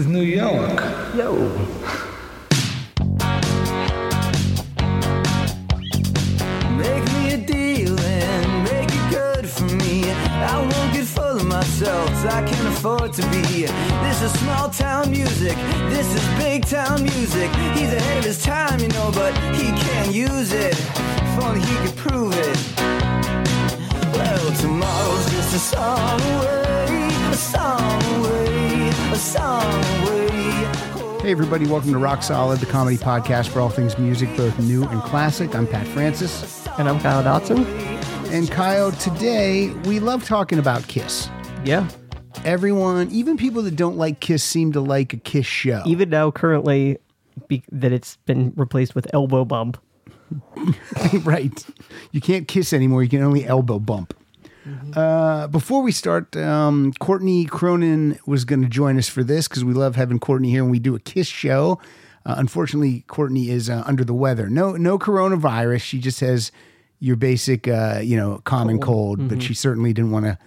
is 0.00 0.06
New 0.06 0.22
York. 0.22 0.80
Yo. 1.14 1.30
Make 6.82 7.04
me 7.14 7.34
a 7.34 7.40
deal 7.54 8.00
and 8.00 8.64
make 8.64 8.90
it 8.90 9.06
good 9.10 9.46
for 9.46 9.68
me. 9.82 10.10
I 10.10 10.56
won't 10.58 10.92
get 10.94 11.04
full 11.04 11.36
of 11.42 11.46
myself, 11.46 12.08
I 12.24 12.40
can't 12.48 12.68
afford 12.68 13.12
to 13.14 13.22
be. 13.28 13.66
This 14.06 14.22
is 14.22 14.32
small 14.40 14.70
town 14.70 15.10
music, 15.10 15.56
this 15.94 16.08
is 16.14 16.24
big 16.38 16.64
town 16.64 17.02
music. 17.02 17.50
He's 17.76 17.92
ahead 17.92 18.18
of 18.18 18.24
his 18.24 18.42
time, 18.42 18.80
you 18.80 18.88
know, 18.88 19.10
but 19.12 19.34
he 19.54 19.66
can't 19.84 20.14
use 20.14 20.52
it. 20.52 20.76
If 21.26 21.44
only 21.44 21.60
he 21.60 21.76
could 21.84 21.96
prove 21.96 22.32
it. 22.32 22.56
Well, 24.14 24.46
tomorrow's 24.62 25.26
just 25.30 25.54
a 25.54 25.58
song 25.58 26.20
away, 26.20 27.08
a 27.30 27.34
song 27.34 28.02
away. 28.14 28.39
Hey, 31.20 31.30
everybody, 31.30 31.66
welcome 31.66 31.92
to 31.92 31.98
Rock 31.98 32.22
Solid, 32.22 32.58
the 32.58 32.64
comedy 32.64 32.96
podcast 32.96 33.48
for 33.48 33.60
all 33.60 33.68
things 33.68 33.98
music, 33.98 34.34
both 34.34 34.58
new 34.60 34.84
and 34.84 35.02
classic. 35.02 35.54
I'm 35.54 35.66
Pat 35.66 35.86
Francis. 35.88 36.66
And 36.78 36.88
I'm 36.88 36.98
Kyle 37.00 37.22
Dotson. 37.22 37.66
And 38.32 38.50
Kyle, 38.50 38.90
today 38.92 39.74
we 39.84 40.00
love 40.00 40.24
talking 40.24 40.58
about 40.58 40.88
Kiss. 40.88 41.28
Yeah. 41.66 41.86
Everyone, 42.46 43.10
even 43.10 43.36
people 43.36 43.60
that 43.64 43.76
don't 43.76 43.98
like 43.98 44.20
Kiss, 44.20 44.42
seem 44.42 44.72
to 44.72 44.80
like 44.80 45.12
a 45.12 45.18
Kiss 45.18 45.44
show. 45.44 45.82
Even 45.84 46.08
now, 46.08 46.30
currently, 46.30 46.96
be- 47.46 47.62
that 47.70 47.92
it's 47.92 48.16
been 48.24 48.54
replaced 48.56 48.94
with 48.94 49.06
elbow 49.12 49.44
bump. 49.44 49.76
right. 51.24 51.66
You 52.12 52.22
can't 52.22 52.48
kiss 52.48 52.72
anymore, 52.72 53.02
you 53.02 53.10
can 53.10 53.22
only 53.22 53.44
elbow 53.44 53.78
bump. 53.78 54.14
Uh, 54.94 55.46
before 55.48 55.82
we 55.82 55.92
start, 55.92 56.36
um, 56.36 56.92
Courtney 57.00 57.46
Cronin 57.46 58.18
was 58.26 58.44
going 58.44 58.62
to 58.62 58.68
join 58.68 58.98
us 58.98 59.08
for 59.08 59.24
this 59.24 59.48
because 59.48 59.64
we 59.64 59.72
love 59.72 59.96
having 59.96 60.18
Courtney 60.18 60.50
here 60.50 60.62
and 60.62 60.70
we 60.70 60.78
do 60.78 60.94
a 60.94 61.00
Kiss 61.00 61.26
show. 61.26 61.80
Uh, 62.26 62.34
unfortunately, 62.36 63.04
Courtney 63.06 63.48
is 63.48 63.70
uh, 63.70 63.82
under 63.86 64.04
the 64.04 64.12
weather. 64.12 64.48
No, 64.48 64.72
no 64.76 64.98
coronavirus. 64.98 65.80
She 65.80 65.98
just 65.98 66.20
has 66.20 66.52
your 66.98 67.16
basic, 67.16 67.66
uh, 67.66 68.00
you 68.02 68.16
know, 68.16 68.42
common 68.44 68.78
cold. 68.78 69.28
But 69.28 69.42
she 69.42 69.54
certainly 69.54 69.92
didn't 69.92 70.10
want 70.10 70.26
to 70.26 70.38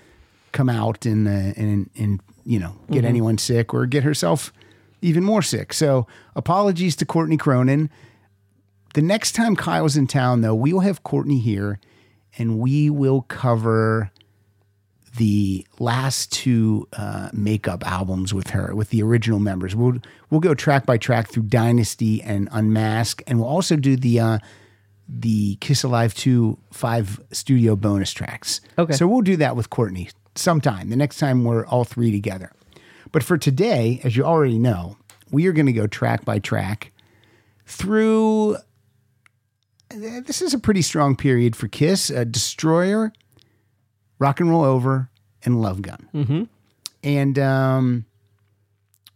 come 0.51 0.69
out 0.69 1.05
and 1.05 1.27
uh, 1.27 1.53
and 1.57 1.89
and 1.97 2.21
you 2.45 2.59
know 2.59 2.75
get 2.91 3.03
anyone 3.03 3.37
sick 3.39 3.73
or 3.73 3.85
get 3.87 4.03
herself 4.03 4.53
even 5.01 5.23
more 5.23 5.41
sick. 5.41 5.73
So 5.73 6.07
apologies 6.35 6.95
to 6.97 7.05
Courtney 7.05 7.37
Cronin. 7.37 7.89
The 8.93 9.01
next 9.01 9.31
time 9.33 9.55
Kyle's 9.55 9.97
in 9.97 10.05
town, 10.05 10.41
though, 10.41 10.53
we 10.53 10.71
will 10.71 10.81
have 10.81 11.01
Courtney 11.03 11.39
here 11.39 11.79
and 12.37 12.59
we 12.59 12.89
will 12.89 13.21
cover 13.23 14.11
the 15.17 15.65
last 15.79 16.31
two 16.31 16.87
uh, 16.93 17.29
makeup 17.33 17.85
albums 17.85 18.33
with 18.33 18.49
her, 18.49 18.73
with 18.73 18.89
the 18.89 19.03
original 19.03 19.39
members. 19.39 19.75
We'll 19.75 19.97
we'll 20.29 20.41
go 20.41 20.53
track 20.55 20.85
by 20.85 20.97
track 20.97 21.29
through 21.29 21.43
Dynasty 21.43 22.21
and 22.21 22.49
Unmask, 22.51 23.21
and 23.27 23.39
we'll 23.39 23.47
also 23.47 23.75
do 23.75 23.95
the 23.95 24.19
uh, 24.19 24.39
the 25.07 25.55
Kiss 25.57 25.83
Alive 25.83 26.13
two 26.15 26.57
five 26.71 27.19
studio 27.31 27.75
bonus 27.75 28.11
tracks. 28.11 28.61
Okay. 28.77 28.93
so 28.93 29.07
we'll 29.07 29.21
do 29.21 29.37
that 29.37 29.55
with 29.55 29.69
Courtney 29.69 30.09
sometime. 30.35 30.89
The 30.89 30.95
next 30.95 31.17
time 31.17 31.43
we're 31.43 31.65
all 31.65 31.83
three 31.83 32.11
together. 32.11 32.51
But 33.11 33.23
for 33.23 33.37
today, 33.37 34.01
as 34.03 34.17
you 34.17 34.23
already 34.23 34.57
know, 34.57 34.97
we 35.31 35.45
are 35.45 35.51
going 35.51 35.67
to 35.67 35.73
go 35.73 35.85
track 35.85 36.25
by 36.25 36.39
track 36.39 36.91
through 37.67 38.57
this 39.97 40.41
is 40.41 40.53
a 40.53 40.59
pretty 40.59 40.81
strong 40.81 41.15
period 41.15 41.55
for 41.55 41.67
Kiss. 41.67 42.09
Uh, 42.11 42.23
Destroyer, 42.23 43.11
Rock 44.19 44.39
and 44.39 44.49
Roll 44.49 44.63
Over, 44.63 45.09
and 45.43 45.61
Love 45.61 45.81
Gun. 45.81 46.09
Mm-hmm. 46.13 46.43
And 47.03 47.39
um, 47.39 48.05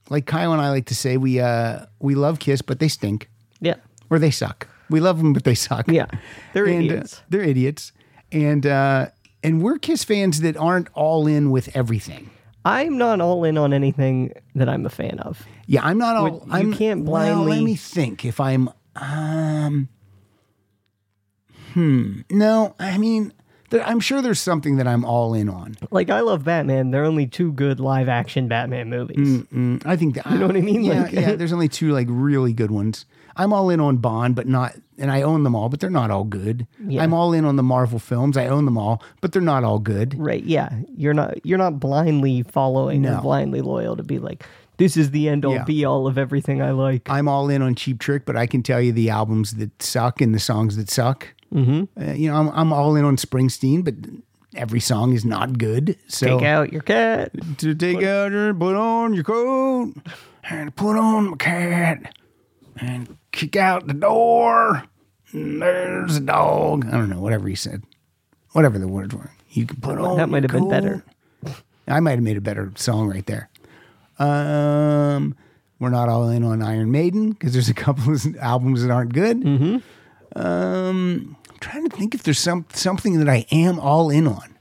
like 0.09 0.25
Kyle 0.25 0.51
and 0.53 0.61
I 0.61 0.69
like 0.69 0.85
to 0.87 0.95
say, 0.95 1.17
we 1.17 1.39
uh, 1.39 1.85
we 1.99 2.15
love 2.15 2.39
Kiss, 2.39 2.61
but 2.61 2.79
they 2.79 2.87
stink 2.87 3.29
Yeah. 3.61 3.75
or 4.09 4.19
they 4.19 4.31
suck. 4.31 4.67
We 4.89 4.99
love 4.99 5.17
them, 5.17 5.33
but 5.33 5.43
they 5.43 5.55
suck. 5.55 5.87
Yeah. 5.87 6.07
They're 6.53 6.65
and, 6.65 6.89
uh, 6.89 6.93
idiots. 6.93 7.21
they're 7.29 7.41
idiots, 7.43 7.91
and 8.31 8.65
uh, 8.65 9.07
and 9.43 9.61
we're 9.61 9.77
Kiss 9.79 10.03
fans 10.03 10.41
that 10.41 10.55
aren't 10.57 10.87
all 10.93 11.27
in 11.27 11.51
with 11.51 11.75
everything. 11.75 12.29
I'm 12.65 12.97
not 12.97 13.21
all 13.21 13.45
in 13.45 13.57
on 13.57 13.71
anything 13.73 14.33
that 14.55 14.67
I'm 14.67 14.85
a 14.85 14.89
fan 14.89 15.19
of. 15.19 15.45
Yeah, 15.67 15.85
I'm 15.85 15.97
not 15.97 16.15
all. 16.17 16.23
Would- 16.39 16.47
you 16.47 16.53
I'm, 16.53 16.73
can't 16.73 17.05
Well, 17.05 17.43
let 17.43 17.61
me 17.63 17.75
think. 17.75 18.25
If 18.25 18.39
I'm, 18.41 18.69
um, 18.97 19.87
hmm, 21.77 22.21
no, 22.31 22.75
I 22.79 22.97
mean, 22.97 23.31
there, 23.69 23.83
I'm 23.85 23.99
sure 23.99 24.21
there's 24.21 24.39
something 24.39 24.77
that 24.77 24.87
I'm 24.87 25.05
all 25.05 25.33
in 25.33 25.47
on. 25.49 25.77
Like, 25.91 26.09
I 26.09 26.21
love 26.21 26.43
Batman. 26.45 26.91
There 26.91 27.03
are 27.03 27.05
only 27.05 27.27
two 27.27 27.51
good 27.51 27.79
live 27.79 28.09
action 28.09 28.47
Batman 28.47 28.89
movies. 28.89 29.43
Mm, 29.43 29.85
I 29.85 29.95
think 29.95 30.15
that 30.15 30.25
You 30.31 30.37
know 30.39 30.47
what 30.47 30.55
I 30.57 30.61
mean? 30.61 30.83
Yeah, 30.83 31.03
Like- 31.03 31.11
yeah. 31.11 31.35
There's 31.35 31.53
only 31.53 31.67
two 31.69 31.91
like 31.91 32.07
really 32.09 32.53
good 32.53 32.71
ones. 32.71 33.05
I'm 33.35 33.53
all 33.53 33.69
in 33.69 33.79
on 33.79 33.97
Bond, 33.97 34.35
but 34.35 34.47
not, 34.47 34.73
and 34.97 35.11
I 35.11 35.21
own 35.21 35.43
them 35.43 35.53
all, 35.55 35.69
but 35.69 35.79
they're 35.79 35.91
not 35.91 36.09
all 36.09 36.23
good. 36.23 36.65
Yeah. 36.83 37.03
I'm 37.03 37.13
all 37.13 37.33
in 37.33 37.45
on 37.45 37.55
the 37.55 37.61
Marvel 37.61 37.99
films. 37.99 38.35
I 38.35 38.47
own 38.47 38.65
them 38.65 38.79
all, 38.79 39.03
but 39.21 39.31
they're 39.31 39.43
not 39.43 39.63
all 39.63 39.77
good. 39.77 40.15
Right. 40.17 40.43
Yeah. 40.43 40.69
You're 40.95 41.13
not 41.13 41.45
you're 41.45 41.59
not 41.59 41.79
blindly 41.79 42.41
following 42.41 43.03
No. 43.03 43.17
or 43.17 43.21
blindly 43.21 43.61
loyal 43.61 43.95
to 43.95 44.01
be 44.01 44.17
like, 44.17 44.43
this 44.77 44.97
is 44.97 45.11
the 45.11 45.29
end 45.29 45.45
all 45.45 45.53
Yeah. 45.53 45.65
be 45.65 45.85
all 45.85 46.07
of 46.07 46.17
everything 46.17 46.63
I 46.63 46.71
like. 46.71 47.07
I'm 47.11 47.27
all 47.27 47.47
in 47.49 47.61
on 47.61 47.75
Cheap 47.75 47.99
Trick, 47.99 48.25
but 48.25 48.35
I 48.35 48.47
can 48.47 48.63
tell 48.63 48.81
you 48.81 48.91
the 48.91 49.11
albums 49.11 49.53
that 49.57 49.83
suck 49.83 50.19
and 50.19 50.33
the 50.33 50.39
songs 50.39 50.75
that 50.77 50.89
suck. 50.89 51.27
Mm-hmm. 51.53 52.01
Uh, 52.01 52.13
you 52.13 52.29
know, 52.29 52.35
I'm, 52.37 52.49
I'm 52.49 52.73
all 52.73 52.95
in 52.95 53.05
on 53.05 53.17
Springsteen, 53.17 53.83
but 53.83 53.95
every 54.55 54.79
song 54.79 55.13
is 55.13 55.25
not 55.25 55.57
good. 55.57 55.97
So 56.07 56.39
Take 56.39 56.47
out 56.47 56.73
your 56.73 56.81
cat. 56.81 57.31
to 57.59 57.75
take 57.75 58.03
out 58.03 58.31
your 58.31 58.53
put 58.53 58.75
on 58.75 59.13
your 59.13 59.23
coat 59.23 59.93
and 60.43 60.75
put 60.75 60.97
on 60.97 61.31
my 61.31 61.37
cat 61.37 62.15
and 62.77 63.17
kick 63.31 63.55
out 63.55 63.87
the 63.87 63.93
door. 63.93 64.83
There's 65.33 66.17
a 66.17 66.21
dog. 66.21 66.85
I 66.87 66.91
don't 66.91 67.09
know, 67.09 67.19
whatever 67.19 67.47
he 67.47 67.55
said. 67.55 67.83
Whatever 68.51 68.79
the 68.79 68.87
words 68.87 69.13
were. 69.13 69.31
You 69.49 69.65
can 69.65 69.79
put 69.81 69.97
on 69.97 70.17
That 70.17 70.29
might 70.29 70.43
have 70.43 70.51
been 70.51 70.69
better. 70.69 71.03
I 71.87 71.99
might 71.99 72.11
have 72.11 72.23
made 72.23 72.37
a 72.37 72.41
better 72.41 72.71
song 72.75 73.09
right 73.09 73.25
there. 73.25 73.49
Um, 74.19 75.35
we're 75.79 75.89
not 75.89 76.09
all 76.09 76.29
in 76.29 76.43
on 76.43 76.61
Iron 76.61 76.91
Maiden 76.91 77.31
because 77.31 77.53
there's 77.53 77.69
a 77.69 77.73
couple 77.73 78.13
of 78.13 78.35
albums 78.41 78.81
that 78.83 78.91
aren't 78.91 79.13
good. 79.13 79.41
Mm-hmm. 79.41 79.77
Um, 80.39 81.35
I'm 81.49 81.57
trying 81.59 81.89
to 81.89 81.95
think 81.95 82.13
if 82.15 82.23
there's 82.23 82.39
some 82.39 82.65
something 82.73 83.17
that 83.19 83.29
I 83.29 83.45
am 83.51 83.79
all 83.79 84.09
in 84.09 84.27
on. 84.27 84.55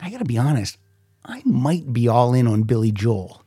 I 0.00 0.10
got 0.10 0.18
to 0.18 0.24
be 0.24 0.36
honest. 0.38 0.76
I 1.24 1.40
might 1.44 1.92
be 1.92 2.08
all 2.08 2.34
in 2.34 2.46
on 2.46 2.64
Billy 2.64 2.92
Joel, 2.92 3.42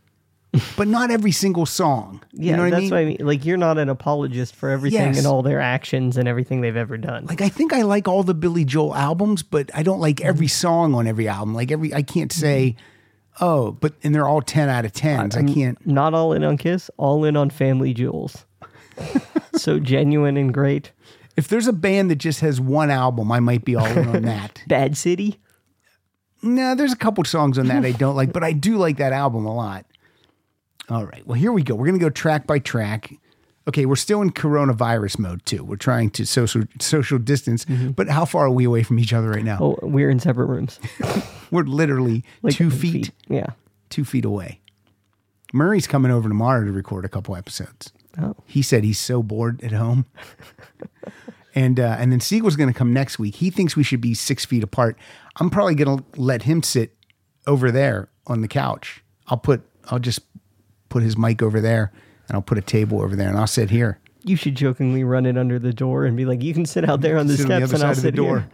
but 0.75 0.87
not 0.87 1.11
every 1.11 1.31
single 1.31 1.65
song. 1.67 2.23
Yeah, 2.33 2.51
you 2.51 2.57
know 2.57 2.63
what 2.63 2.71
that's 2.71 2.77
I 2.77 2.81
mean? 2.81 2.89
what 2.91 2.97
I 2.99 3.05
mean. 3.05 3.17
Like 3.19 3.45
you're 3.45 3.57
not 3.57 3.77
an 3.77 3.89
apologist 3.89 4.55
for 4.55 4.69
everything 4.69 4.99
Yes. 5.01 5.17
and 5.19 5.27
all 5.27 5.43
their 5.43 5.59
actions 5.59 6.17
and 6.17 6.27
everything 6.27 6.61
they've 6.61 6.75
ever 6.75 6.97
done. 6.97 7.25
like 7.27 7.41
I 7.41 7.49
think 7.49 7.73
I 7.73 7.83
like 7.83 8.07
all 8.07 8.23
the 8.23 8.33
Billy 8.33 8.65
Joel 8.65 8.95
albums, 8.95 9.43
but 9.43 9.69
I 9.75 9.83
don't 9.83 9.99
like 9.99 10.15
Mm-hmm. 10.17 10.27
every 10.29 10.47
song 10.47 10.95
on 10.95 11.05
every 11.05 11.27
album. 11.27 11.53
Like 11.53 11.71
every 11.71 11.93
I 11.93 12.01
can't 12.01 12.31
say, 12.31 12.75
oh, 13.41 13.73
but 13.73 13.93
and 14.03 14.15
they're 14.15 14.27
all 14.27 14.41
ten 14.41 14.69
out 14.69 14.85
of 14.85 14.93
tens. 14.93 15.35
I 15.35 15.43
can't. 15.43 15.85
not 15.85 16.13
all 16.15 16.33
in 16.33 16.43
on 16.43 16.57
Kiss, 16.57 16.89
all 16.97 17.25
in 17.25 17.35
on 17.37 17.49
Family 17.51 17.93
Jewels. 17.93 18.45
so 19.57 19.79
genuine 19.79 20.37
and 20.37 20.53
great. 20.53 20.91
If 21.35 21.47
there's 21.47 21.67
a 21.67 21.73
band 21.73 22.09
that 22.09 22.15
just 22.17 22.39
has 22.41 22.59
one 22.59 22.89
album, 22.89 23.31
I 23.31 23.39
might 23.39 23.63
be 23.63 23.75
all 23.75 23.85
in 23.85 24.07
on 24.07 24.21
that. 24.23 24.61
Bad 24.67 24.97
City. 24.97 25.39
no, 26.41 26.73
there's 26.75 26.93
a 26.93 26.97
couple 26.97 27.23
songs 27.25 27.57
on 27.57 27.67
that 27.67 27.85
I 27.85 27.91
don't 27.91 28.15
like, 28.15 28.33
but 28.33 28.43
I 28.43 28.53
do 28.53 28.77
like 28.77 28.97
that 28.97 29.13
album 29.13 29.45
a 29.45 29.55
lot. 29.55 29.85
All 30.89 31.05
right, 31.05 31.25
well 31.27 31.37
here 31.37 31.51
we 31.51 31.63
go. 31.63 31.75
We're 31.75 31.85
gonna 31.87 31.97
go 31.99 32.09
track 32.09 32.47
by 32.47 32.59
track. 32.59 33.13
Okay, 33.67 33.85
we're 33.85 33.97
still 33.97 34.21
in 34.21 34.31
coronavirus 34.31 35.19
mode 35.19 35.45
too. 35.45 35.63
We're 35.63 35.75
trying 35.75 36.09
to 36.11 36.25
social 36.25 36.63
social 36.79 37.19
distance, 37.19 37.65
mm-hmm. 37.65 37.91
but 37.91 38.07
how 38.07 38.23
far 38.23 38.45
are 38.45 38.49
we 38.51 38.63
away 38.63 38.83
from 38.83 38.97
each 38.97 39.11
other 39.11 39.29
right 39.29 39.43
now? 39.43 39.57
Oh, 39.59 39.79
we're 39.81 40.09
in 40.09 40.19
separate 40.19 40.45
rooms. 40.45 40.79
We're 41.51 41.63
literally 41.63 42.25
Like 42.41 42.55
two 42.55 42.69
feet. 42.69 43.11
Yeah. 43.29 43.51
two 43.89 44.03
feet 44.03 44.25
away. 44.25 44.59
Murray's 45.53 45.87
coming 45.87 46.11
over 46.11 46.27
tomorrow 46.27 46.65
to 46.65 46.71
record 46.73 47.05
a 47.05 47.09
couple 47.09 47.37
episodes. 47.37 47.93
Oh. 48.21 48.35
He 48.45 48.61
said 48.61 48.83
he's 48.83 48.99
so 48.99 49.21
bored 49.21 49.63
at 49.63 49.71
home. 49.71 50.05
and 51.55 51.79
uh, 51.79 51.95
and 51.99 52.11
then 52.11 52.19
Siegel's 52.19 52.55
going 52.55 52.71
to 52.71 52.77
come 52.77 52.93
next 52.93 53.19
week. 53.19 53.35
He 53.35 53.49
thinks 53.49 53.75
we 53.75 53.83
should 53.83 54.01
be 54.01 54.13
six 54.13 54.45
feet 54.45 54.63
apart. 54.63 54.97
I'm 55.39 55.49
probably 55.49 55.75
going 55.75 55.97
to 55.99 56.03
let 56.19 56.43
him 56.43 56.63
sit 56.63 56.95
over 57.45 57.71
there 57.71 58.09
on 58.25 58.41
the 58.41 58.47
couch. 58.47 59.03
I'll 59.27 59.37
put 59.37 59.61
I'll 59.89 59.99
just 59.99 60.21
put 60.89 61.03
his 61.03 61.17
mic 61.17 61.41
over 61.41 61.61
there, 61.61 61.91
and 62.27 62.35
I'll 62.35 62.41
put 62.41 62.57
a 62.57 62.61
table 62.61 63.01
over 63.01 63.15
there, 63.15 63.29
and 63.29 63.37
I'll 63.37 63.47
sit 63.47 63.69
here. 63.69 63.99
You 64.23 64.35
should 64.35 64.55
jokingly 64.55 65.03
run 65.03 65.25
it 65.25 65.37
under 65.37 65.57
the 65.59 65.73
door 65.73 66.05
and 66.05 66.17
be 66.17 66.25
like, 66.25 66.41
"You 66.43 66.53
can 66.53 66.65
sit 66.65 66.87
out 66.89 67.01
there 67.01 67.17
on 67.17 67.27
the 67.27 67.37
Sit 67.37 67.49
on 67.51 67.61
the 67.61 67.67
steps, 67.67 67.73
and 67.81 67.87
I'll 67.87 67.95
side 67.95 67.97
of 67.97 68.03
the 68.03 68.07
sit 68.07 68.15
door. 68.15 68.39
here." 68.39 68.49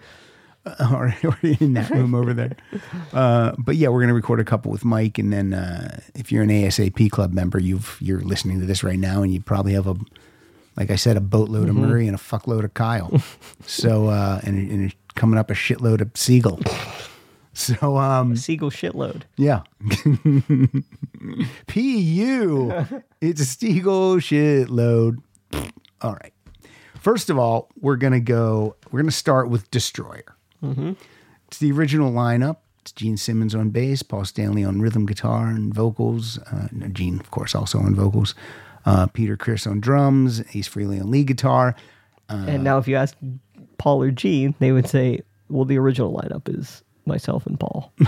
Or, 0.94 1.13
or 1.25 1.38
in 1.44 1.74
that 1.74 1.89
room 1.89 2.15
over 2.15 2.33
there. 2.33 2.56
Uh, 3.12 3.51
but 3.57 3.75
yeah, 3.75 3.89
we're 3.89 4.00
going 4.00 4.07
to 4.07 4.13
record 4.13 4.39
a 4.39 4.45
couple 4.45 4.71
with 4.71 4.86
Mike, 4.86 5.18
and 5.18 5.31
then 5.33 5.54
uh, 5.54 6.00
if 6.15 6.31
you're 6.31 6.44
an 6.44 6.50
ASAP 6.50 7.12
club 7.12 7.33
member, 7.33 7.60
you've 7.60 7.98
you're 8.00 8.21
listening 8.21 8.60
to 8.62 8.65
this 8.65 8.81
right 8.83 8.98
now, 9.00 9.24
and 9.24 9.33
you 9.33 9.42
probably 9.42 9.74
have 9.74 9.88
a, 9.88 9.95
like 10.77 10.89
I 10.89 10.95
said, 10.95 11.18
a 11.18 11.21
boatload 11.21 11.68
Mm-hmm. 11.68 11.83
of 11.83 11.89
Murray 11.89 12.07
and 12.07 12.15
a 12.15 12.19
fuckload 12.19 12.63
of 12.63 12.74
Kyle. 12.75 13.12
so 13.65 14.07
uh, 14.07 14.39
and, 14.44 14.71
and 14.71 14.95
coming 15.15 15.38
up 15.38 15.51
a 15.51 15.54
shitload 15.54 16.00
of 16.00 16.12
Siegel. 16.15 16.60
So 17.56 17.98
um 17.98 18.36
Seagull 18.38 18.71
shitload. 18.71 19.24
yeah. 19.38 19.62
P.U. 21.68 22.86
It's 23.21 23.42
a 23.42 23.45
Siegel 23.45 24.15
shitload. 24.18 25.18
All 26.01 26.13
right. 26.13 26.33
First 27.00 27.30
of 27.30 27.38
all, 27.38 27.69
we're 27.80 27.95
going 27.98 28.13
to 28.13 28.19
go, 28.19 28.75
we're 28.92 29.01
going 29.01 29.10
to 29.10 29.15
start 29.15 29.50
with 29.50 29.69
Destroyer. 29.71 30.36
It's 31.48 31.57
the 31.60 31.71
original 31.71 32.12
lineup. 32.12 32.57
It's 32.81 32.92
Gene 32.92 33.18
Simmons 33.18 33.54
on 33.56 33.69
bass, 33.69 34.04
Paul 34.04 34.25
Stanley 34.25 34.63
on 34.63 34.81
rhythm 34.81 35.06
guitar 35.06 35.48
and 35.48 35.74
vocals. 35.74 36.38
Uh, 36.39 36.68
Gene, 36.92 37.19
of 37.19 37.31
course, 37.31 37.56
also 37.56 37.80
on 37.80 37.95
vocals. 37.95 38.36
Uh, 38.86 39.07
Peter 39.07 39.38
Criss 39.38 39.65
on 39.68 39.80
drums. 39.80 40.42
Ace 40.56 40.68
Frehley 40.68 41.00
on 41.01 41.10
lead 41.12 41.27
guitar. 41.27 41.75
and 42.30 42.63
now, 42.63 42.77
if 42.77 42.88
you 42.88 42.95
ask 42.95 43.15
Paul 43.77 44.01
or 44.04 44.12
Gene, 44.12 44.56
they 44.60 44.71
would 44.71 44.88
say, 44.89 45.21
"Well, 45.50 45.65
the 45.65 45.77
original 45.77 46.12
lineup 46.13 46.50
is 46.54 46.83
myself 47.06 47.45
and 47.45 47.60
Paul." 47.60 47.94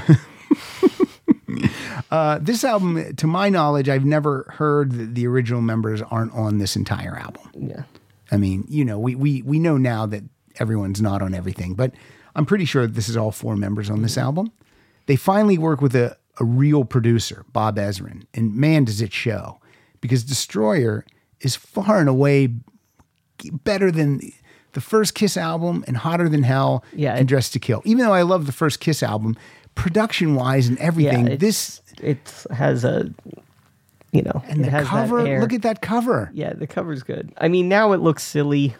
Uh, 2.11 2.39
this 2.41 2.63
album, 2.63 3.15
to 3.15 3.27
my 3.27 3.49
knowledge, 3.49 3.87
I've 3.87 4.05
never 4.05 4.45
heard 4.57 4.91
that 4.93 5.15
the 5.15 5.27
original 5.27 5.61
members 5.61 6.01
aren't 6.01 6.33
on 6.33 6.57
this 6.57 6.75
entire 6.75 7.17
album. 7.17 7.49
yeah, 7.53 7.83
I 8.31 8.37
mean, 8.37 8.65
you 8.67 8.83
know, 8.83 8.99
we 8.99 9.15
we 9.15 9.41
we 9.41 9.59
know 9.59 9.77
now 9.77 10.05
that 10.07 10.23
everyone's 10.59 11.01
not 11.01 11.21
on 11.21 11.33
everything, 11.33 11.73
but 11.73 11.91
I'm 12.35 12.45
pretty 12.45 12.65
sure 12.65 12.85
this 12.87 13.09
is 13.09 13.17
all 13.17 13.31
four 13.31 13.55
members 13.55 13.89
on 13.89 14.01
this 14.01 14.17
album. 14.17 14.51
They 15.05 15.15
finally 15.15 15.57
work 15.57 15.81
with 15.81 15.95
a, 15.95 16.17
a 16.39 16.45
real 16.45 16.83
producer, 16.83 17.45
Bob 17.53 17.77
Ezrin, 17.77 18.25
and 18.33 18.55
man, 18.55 18.85
does 18.85 19.01
it 19.01 19.13
show 19.13 19.59
because 20.01 20.23
Destroyer 20.23 21.05
is 21.41 21.55
far 21.55 21.99
and 21.99 22.09
away 22.09 22.49
better 23.63 23.91
than 23.91 24.21
the 24.73 24.81
first 24.81 25.15
Kiss 25.15 25.37
album 25.37 25.83
and 25.87 25.97
hotter 25.97 26.27
than 26.27 26.43
hell 26.43 26.83
Yeah, 26.93 27.15
and 27.15 27.27
Dressed 27.27 27.53
to 27.53 27.59
Kill. 27.59 27.81
Even 27.85 28.05
though 28.05 28.13
I 28.13 28.23
love 28.23 28.45
the 28.45 28.51
first 28.51 28.79
Kiss 28.79 29.01
album, 29.01 29.37
production 29.75 30.35
wise 30.35 30.67
and 30.67 30.77
everything, 30.79 31.27
yeah. 31.27 31.35
This 31.37 31.81
it 32.01 32.45
has 32.51 32.83
a, 32.83 33.09
you 34.11 34.21
know, 34.21 34.43
and 34.47 34.61
it 34.61 34.63
the 34.63 34.69
has 34.71 34.85
that 34.85 34.89
cover. 34.89 35.39
Look 35.39 35.53
at 35.53 35.61
that 35.61 35.81
cover. 35.81 36.29
Yeah, 36.33 36.53
the 36.53 36.67
cover's 36.67 37.03
good. 37.03 37.33
I 37.37 37.47
mean, 37.47 37.69
now 37.69 37.93
it 37.93 38.01
looks 38.01 38.23
silly 38.23 38.75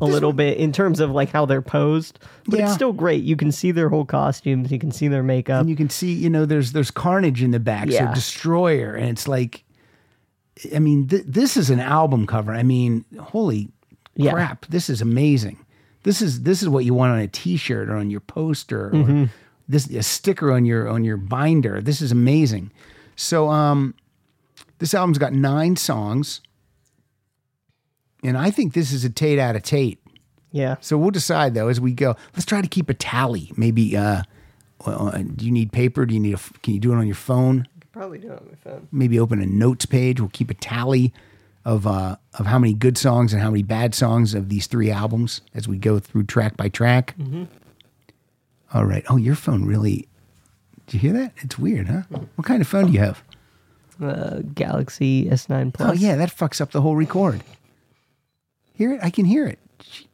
a 0.00 0.06
little 0.06 0.32
bit 0.32 0.56
in 0.58 0.72
terms 0.72 1.00
of 1.00 1.10
like 1.10 1.30
how 1.30 1.44
they're 1.46 1.62
posed, 1.62 2.18
but 2.46 2.58
Yeah. 2.58 2.64
it's 2.66 2.74
still 2.74 2.92
great. 2.92 3.22
You 3.22 3.36
can 3.36 3.52
see 3.52 3.70
their 3.70 3.88
whole 3.88 4.04
costumes, 4.04 4.70
you 4.70 4.78
can 4.78 4.90
see 4.92 5.08
their 5.08 5.22
makeup. 5.22 5.60
and 5.60 5.70
you 5.70 5.76
can 5.76 5.90
see 5.90 6.12
you 6.12 6.30
know 6.30 6.46
there's 6.46 6.72
there's 6.72 6.90
carnage 6.90 7.42
in 7.42 7.50
the 7.50 7.60
back 7.60 7.88
Yeah. 7.88 8.08
so 8.08 8.14
destroyer 8.14 8.94
and 8.94 9.08
it's 9.10 9.28
like 9.28 9.64
i 10.74 10.78
mean 10.78 11.08
th- 11.08 11.24
this 11.26 11.56
is 11.56 11.70
an 11.70 11.80
album 11.80 12.26
cover 12.26 12.52
i 12.52 12.62
mean 12.62 13.04
holy 13.18 13.68
Yeah. 14.16 14.32
crap 14.32 14.66
this 14.66 14.90
is 14.90 15.00
amazing 15.00 15.58
this 16.02 16.20
is 16.20 16.42
this 16.42 16.62
is 16.62 16.68
what 16.68 16.84
you 16.84 16.92
want 16.94 17.12
on 17.12 17.18
a 17.20 17.28
t-shirt 17.28 17.88
or 17.88 17.96
on 17.96 18.10
your 18.10 18.20
poster 18.20 18.86
or 18.88 18.90
Mm-hmm. 18.92 19.24
this 19.68 19.88
a 19.90 20.02
sticker 20.02 20.52
on 20.52 20.64
your 20.66 20.88
on 20.88 21.04
your 21.04 21.16
binder 21.16 21.80
this 21.80 22.02
is 22.02 22.12
amazing 22.12 22.70
so 23.16 23.48
um 23.48 23.94
this 24.78 24.92
album's 24.94 25.18
got 25.18 25.32
nine 25.32 25.76
songs 25.76 26.40
and 28.22 28.36
i 28.38 28.50
think 28.50 28.72
this 28.74 28.92
is 28.92 29.04
a 29.04 29.10
tate 29.10 29.38
out 29.38 29.56
of 29.56 29.62
tate 29.62 29.98
yeah, 30.52 30.74
so 30.80 30.98
we'll 30.98 31.12
decide 31.12 31.54
though 31.54 31.68
as 31.68 31.80
we 31.80 31.92
go. 31.92 32.16
Let's 32.34 32.44
try 32.44 32.60
to 32.60 32.66
keep 32.66 32.90
a 32.90 32.94
tally. 32.94 33.52
Maybe 33.56 33.96
uh, 33.96 34.22
well, 34.84 35.10
uh, 35.14 35.18
do 35.18 35.46
you 35.46 35.52
need 35.52 35.70
paper? 35.70 36.04
Do 36.04 36.12
you 36.12 36.18
need 36.18 36.32
a? 36.32 36.38
f- 36.38 36.52
Can 36.64 36.74
you 36.74 36.80
do 36.80 36.92
it 36.92 36.96
on 36.96 37.06
your 37.06 37.14
phone? 37.14 37.68
I 37.76 37.78
could 37.82 37.92
probably 37.92 38.18
do 38.18 38.32
it 38.32 38.40
on 38.40 38.48
my 38.48 38.56
phone. 38.56 38.88
Maybe 38.90 39.16
open 39.20 39.40
a 39.40 39.46
notes 39.46 39.86
page. 39.86 40.18
We'll 40.18 40.28
keep 40.30 40.50
a 40.50 40.54
tally 40.54 41.12
of 41.64 41.86
uh, 41.86 42.16
of 42.34 42.46
how 42.46 42.58
many 42.58 42.72
good 42.74 42.98
songs 42.98 43.32
and 43.32 43.40
how 43.40 43.50
many 43.52 43.62
bad 43.62 43.94
songs 43.94 44.34
of 44.34 44.48
these 44.48 44.66
three 44.66 44.90
albums 44.90 45.40
as 45.54 45.68
we 45.68 45.78
go 45.78 46.00
through 46.00 46.24
track 46.24 46.56
by 46.56 46.68
track. 46.68 47.14
All 48.74 48.84
right. 48.84 49.04
Oh, 49.08 49.18
your 49.18 49.36
phone 49.36 49.64
really. 49.66 50.08
Did 50.88 50.94
you 50.94 50.98
hear 50.98 51.12
that? 51.12 51.32
It's 51.42 51.60
weird, 51.60 51.86
huh? 51.86 52.02
What 52.34 52.44
kind 52.44 52.60
of 52.60 52.66
phone 52.66 52.86
do 52.86 52.92
you 52.92 52.98
have? 52.98 53.22
Uh, 54.02 54.40
Galaxy 54.52 55.26
S9 55.26 55.72
Plus. 55.74 55.90
Oh 55.90 55.92
yeah, 55.92 56.16
that 56.16 56.30
fucks 56.36 56.60
up 56.60 56.72
the 56.72 56.80
whole 56.80 56.96
record. 56.96 57.42
Hear 58.80 58.94
it? 58.94 59.00
I 59.02 59.10
can 59.10 59.26
hear 59.26 59.46
it. 59.46 59.58
Gee- 59.78 60.06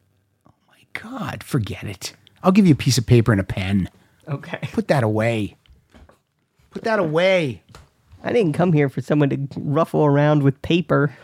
Oh 0.44 0.52
my 0.66 1.00
god, 1.00 1.44
forget 1.44 1.84
it. 1.84 2.14
I'll 2.42 2.50
give 2.50 2.66
you 2.66 2.72
a 2.72 2.76
piece 2.76 2.98
of 2.98 3.06
paper 3.06 3.30
and 3.30 3.40
a 3.40 3.44
pen. 3.44 3.88
Okay. 4.26 4.58
Put 4.72 4.88
that 4.88 5.04
away. 5.04 5.54
Put 6.72 6.82
that 6.82 6.98
away. 6.98 7.62
I 8.24 8.32
didn't 8.32 8.54
come 8.54 8.72
here 8.72 8.88
for 8.88 9.00
someone 9.02 9.30
to 9.30 9.38
ruffle 9.56 10.04
around 10.04 10.42
with 10.42 10.60
paper. 10.62 11.14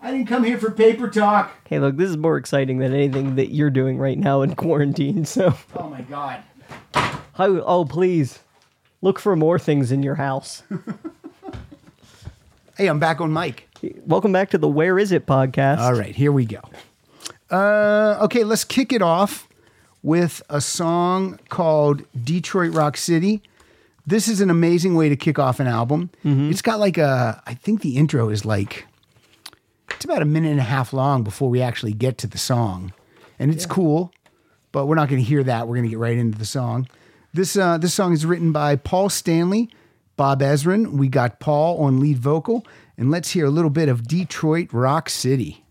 I 0.00 0.10
didn't 0.10 0.26
come 0.26 0.42
here 0.42 0.56
for 0.56 0.70
paper 0.70 1.10
talk. 1.10 1.52
Hey, 1.68 1.78
look, 1.80 1.98
this 1.98 2.08
is 2.08 2.16
more 2.16 2.38
exciting 2.38 2.78
than 2.78 2.94
anything 2.94 3.34
that 3.36 3.52
you're 3.52 3.68
doing 3.68 3.98
right 3.98 4.16
now 4.18 4.40
in 4.40 4.54
quarantine. 4.54 5.24
So, 5.26 5.54
Oh 5.76 5.90
my 5.90 6.00
god. 6.00 6.42
oh, 7.38 7.60
oh 7.66 7.84
please, 7.84 8.38
look 9.02 9.18
for 9.18 9.36
more 9.36 9.58
things 9.58 9.92
in 9.92 10.02
your 10.02 10.14
house. 10.14 10.62
Hey, 12.78 12.86
I'm 12.86 12.98
back 12.98 13.20
on 13.20 13.34
mic. 13.34 13.68
Welcome 13.82 14.30
back 14.30 14.50
to 14.50 14.58
the 14.58 14.68
Where 14.68 14.96
Is 14.96 15.10
It 15.10 15.26
podcast. 15.26 15.78
All 15.78 15.94
right, 15.94 16.14
here 16.14 16.30
we 16.30 16.44
go. 16.44 16.60
Uh, 17.50 18.16
okay, 18.22 18.44
let's 18.44 18.62
kick 18.62 18.92
it 18.92 19.02
off 19.02 19.48
with 20.04 20.40
a 20.48 20.60
song 20.60 21.40
called 21.48 22.04
Detroit 22.22 22.72
Rock 22.74 22.96
City. 22.96 23.42
This 24.06 24.28
is 24.28 24.40
an 24.40 24.50
amazing 24.50 24.94
way 24.94 25.08
to 25.08 25.16
kick 25.16 25.40
off 25.40 25.58
an 25.58 25.66
album. 25.66 26.10
It's 26.22 26.62
got 26.62 26.78
like 26.78 26.96
a, 26.96 27.42
I 27.44 27.54
think 27.54 27.82
the 27.82 27.96
intro 27.96 28.28
is 28.28 28.44
like, 28.44 28.86
it's 29.90 30.04
about 30.04 30.22
a 30.22 30.26
minute 30.26 30.50
and 30.50 30.60
a 30.60 30.64
half 30.64 30.92
long 30.92 31.24
before 31.24 31.50
we 31.50 31.60
actually 31.60 31.92
get 31.92 32.18
to 32.18 32.28
the 32.28 32.38
song. 32.38 32.92
And 33.40 33.52
it's 33.52 33.66
cool, 33.66 34.12
but 34.70 34.86
we're 34.86 34.94
not 34.94 35.08
going 35.08 35.20
to 35.20 35.28
hear 35.28 35.42
that. 35.42 35.66
We're 35.66 35.74
going 35.74 35.86
to 35.86 35.90
get 35.90 35.98
right 35.98 36.16
into 36.16 36.38
the 36.38 36.44
song. 36.44 36.86
This, 37.34 37.56
uh, 37.56 37.78
this 37.78 37.94
song 37.94 38.12
is 38.12 38.24
written 38.24 38.52
by 38.52 38.76
Paul 38.76 39.08
Stanley, 39.08 39.70
Bob 40.16 40.40
Ezrin. 40.40 40.92
We 40.92 41.08
got 41.08 41.40
Paul 41.40 41.78
on 41.78 41.98
lead 41.98 42.18
vocal. 42.18 42.64
And 42.96 43.10
let's 43.10 43.30
hear 43.30 43.46
a 43.46 43.50
little 43.50 43.70
bit 43.70 43.88
of 43.88 44.06
Detroit 44.06 44.72
Rock 44.72 45.08
City. 45.08 45.61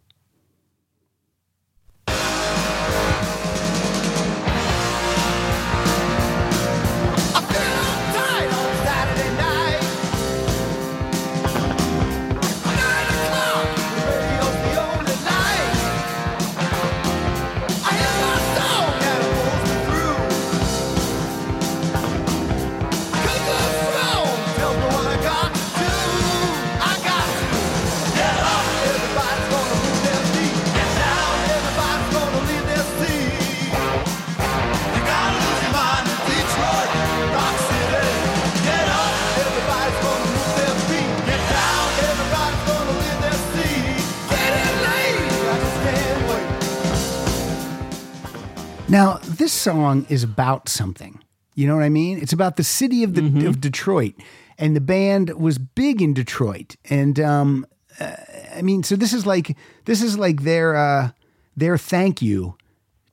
Now, 48.91 49.19
this 49.24 49.53
song 49.53 50.05
is 50.10 50.21
about 50.21 50.67
something. 50.67 51.24
You 51.55 51.65
know 51.65 51.75
what 51.75 51.83
I 51.83 51.89
mean? 51.89 52.17
It's 52.21 52.33
about 52.33 52.57
the 52.57 52.63
city 52.63 53.03
of 53.03 53.13
the 53.15 53.48
of 53.48 53.62
Detroit, 53.62 54.15
and 54.57 54.75
the 54.75 54.81
band 54.81 55.29
was 55.39 55.57
big 55.57 56.01
in 56.01 56.13
Detroit. 56.13 56.75
And 56.89 57.17
um, 57.19 57.65
uh, 58.00 58.15
I 58.55 58.62
mean, 58.62 58.83
so 58.83 58.98
this 58.98 59.13
is 59.13 59.25
like 59.25 59.55
this 59.86 60.01
is 60.01 60.17
like 60.17 60.43
their 60.43 60.75
uh, 60.75 61.12
their 61.55 61.77
thank 61.77 62.21
you 62.21 62.57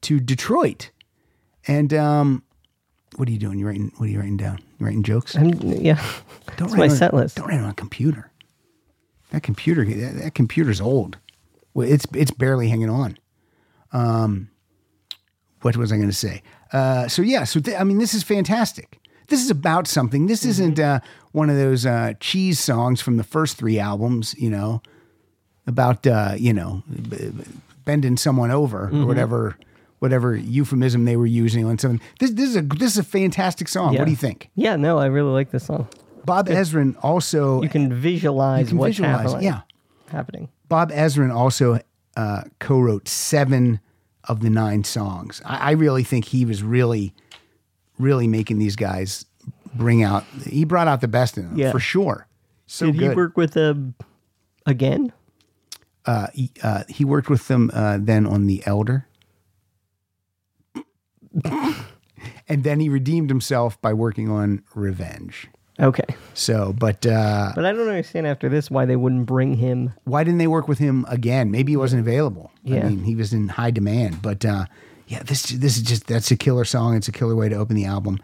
to 0.03 0.19
Detroit. 0.19 0.91
And 1.69 1.95
um, 1.95 2.43
what 3.17 3.29
are 3.29 3.33
you 3.33 3.39
doing? 3.39 3.61
You 3.61 3.67
writing? 3.67 3.93
What 3.99 4.07
are 4.07 4.11
you 4.11 4.19
writing 4.19 4.37
down? 4.37 4.59
You 4.81 4.87
writing 4.87 5.05
jokes? 5.05 5.37
I'm, 5.37 5.53
yeah, 5.61 6.03
Don't 6.57 6.69
it's 6.69 6.77
my 6.77 6.83
write 6.83 6.91
on- 6.91 6.97
set 6.97 7.15
list. 7.15 7.37
Don't 7.37 7.47
write 7.49 7.59
it 7.61 7.65
on 7.65 7.71
a 7.71 7.75
computer. 7.75 8.31
That 9.31 9.43
computer, 9.43 9.85
that, 9.85 10.23
that 10.23 10.35
computer's 10.35 10.81
old. 10.81 11.19
Well, 11.75 11.87
it's 11.89 12.07
it's 12.15 12.33
barely 12.33 12.69
hanging 12.69 12.91
on. 12.91 13.17
Um, 13.93 14.51
what 15.63 15.77
was 15.77 15.93
I 15.93 15.97
going 15.97 16.09
to 16.09 16.15
say? 16.15 16.43
Uh, 16.73 17.09
so 17.09 17.23
yeah, 17.23 17.45
so 17.45 17.61
th- 17.61 17.79
I 17.79 17.85
mean, 17.85 17.99
this 17.99 18.15
is 18.15 18.23
fantastic. 18.23 18.99
This 19.29 19.43
is 19.45 19.51
about 19.51 19.87
something. 19.87 20.27
This 20.27 20.45
isn't 20.45 20.79
uh, 20.79 21.01
one 21.33 21.51
of 21.51 21.57
those 21.57 21.85
uh, 21.85 22.15
cheese 22.21 22.59
songs 22.59 23.01
from 23.01 23.17
the 23.19 23.25
first 23.25 23.57
three 23.59 23.79
albums. 23.79 24.35
You 24.39 24.51
know, 24.51 24.83
about 25.67 26.07
uh, 26.07 26.33
you 26.37 26.53
know 26.53 26.83
b- 27.09 27.31
bending 27.85 28.17
someone 28.17 28.51
over 28.51 28.89
or 28.93 29.07
whatever 29.07 29.57
whatever 29.99 30.37
euphemism 30.37 31.05
they 31.05 31.17
were 31.17 31.27
using 31.27 31.65
on 31.67 31.77
something. 31.79 32.01
This 32.21 32.31
this 32.31 32.49
is 32.51 32.57
a 32.57 32.63
this 32.63 32.93
is 32.93 32.99
a 32.99 33.03
fantastic 33.05 33.69
song. 33.69 33.93
Yeah. 33.93 34.01
What 34.01 34.05
do 34.07 34.11
you 34.13 34.17
think? 34.17 34.51
Yeah, 34.55 34.77
no, 34.77 34.99
I 34.99 35.07
really 35.07 35.33
like 35.33 35.51
this 35.51 35.65
song. 35.67 35.89
Bob 36.25 36.49
Ezrin 36.49 36.95
also 37.03 37.63
You 37.63 37.69
can 37.71 37.93
visualize 37.93 38.67
you 38.67 38.69
can 38.69 38.79
what's 38.79 38.97
visualize, 38.99 39.23
happening. 39.33 39.45
yeah. 39.45 39.61
happening. 40.11 40.49
Bob 40.69 40.91
Ezrin 40.91 41.35
also 41.35 41.81
uh, 42.17 42.43
co-wrote 42.61 43.09
seven 43.09 43.81
of 44.29 44.41
the 44.41 44.51
nine 44.51 44.85
songs. 44.85 45.41
I, 45.45 45.57
I 45.57 45.71
really 45.73 46.05
think 46.05 46.27
he 46.27 46.45
was 46.45 46.63
really, 46.63 47.15
really 47.99 48.29
making 48.29 48.59
these 48.59 48.77
guys 48.77 49.25
bring 49.75 50.03
out. 50.03 50.25
He 50.47 50.65
brought 50.65 50.89
out 50.89 51.01
the 51.01 51.09
best 51.09 51.37
in 51.39 51.49
them 51.49 51.59
Yeah. 51.59 51.73
for 51.73 51.81
sure. 51.81 52.27
So 52.67 52.87
Did 52.87 52.99
good. 52.99 53.11
he 53.11 53.17
work 53.17 53.37
with 53.37 53.53
them 53.55 53.95
again? 54.67 55.13
uh, 56.07 56.27
he, 56.33 56.51
uh, 56.63 56.85
he 56.89 57.05
worked 57.05 57.29
with 57.29 57.49
them 57.49 57.71
uh, 57.75 57.99
then 58.01 58.27
on 58.27 58.47
The 58.47 58.63
Elder. 58.67 59.07
and 61.45 62.65
then 62.65 62.81
he 62.81 62.89
redeemed 62.89 63.29
himself 63.31 63.81
by 63.81 63.93
working 63.93 64.31
on 64.31 64.63
Revenge. 64.75 65.49
Okay, 65.81 66.17
So, 66.35 66.73
but 66.77 67.07
uh, 67.07 67.53
but 67.55 67.65
I 67.65 67.71
don't 67.73 67.87
understand 67.89 68.27
after 68.27 68.49
this 68.49 68.69
why 68.71 68.85
they 68.85 68.97
wouldn't 68.97 69.27
bring 69.27 69.55
him. 69.55 69.93
why 70.05 70.25
didn't 70.25 70.39
they 70.39 70.49
work 70.49 70.67
with 70.67 70.79
him 70.79 71.07
again? 71.09 71.51
Maybe 71.53 71.73
he 71.73 71.77
wasn't 71.77 72.01
available. 72.01 72.51
I 72.67 72.71
Yeah. 72.71 72.89
mean, 72.89 73.05
he 73.05 73.15
was 73.15 73.33
in 73.33 73.49
high 73.49 73.71
demand. 73.71 74.21
But 74.21 74.45
uh, 74.45 74.65
yeah, 75.07 75.23
this 75.23 75.45
this 75.45 75.77
is 75.77 75.83
just 75.85 76.07
that's 76.09 76.31
a 76.33 76.37
killer 76.37 76.65
song. 76.65 76.97
It's 76.97 77.07
a 77.07 77.13
killer 77.13 77.37
way 77.37 77.49
to 77.49 77.55
open 77.55 77.77
the 77.77 77.85
album. 77.85 78.19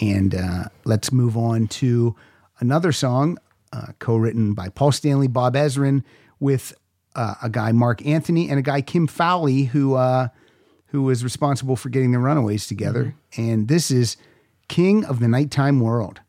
And 0.00 0.34
uh, 0.34 0.64
let's 0.84 1.12
move 1.12 1.36
on 1.36 1.68
to 1.68 2.14
another 2.60 2.92
song 2.92 3.38
uh, 3.72 3.88
co-written 3.98 4.54
by 4.54 4.68
Paul 4.70 4.92
Stanley, 4.92 5.26
Bob 5.28 5.54
Ezrin, 5.54 6.02
with 6.40 6.74
uh, 7.14 7.34
a 7.42 7.48
guy 7.50 7.72
Mark 7.72 8.04
Anthony 8.06 8.48
and 8.48 8.58
a 8.58 8.62
guy 8.62 8.80
Kim 8.80 9.06
Fowley, 9.06 9.64
who 9.64 9.94
uh, 9.96 10.28
who 10.86 11.02
was 11.02 11.22
responsible 11.22 11.76
for 11.76 11.90
getting 11.90 12.12
the 12.12 12.18
Runaways 12.18 12.66
together. 12.66 13.14
And 13.36 13.68
this 13.68 13.90
is 13.90 14.16
King 14.68 15.04
of 15.04 15.20
the 15.20 15.28
Nighttime 15.28 15.80
World. 15.80 16.20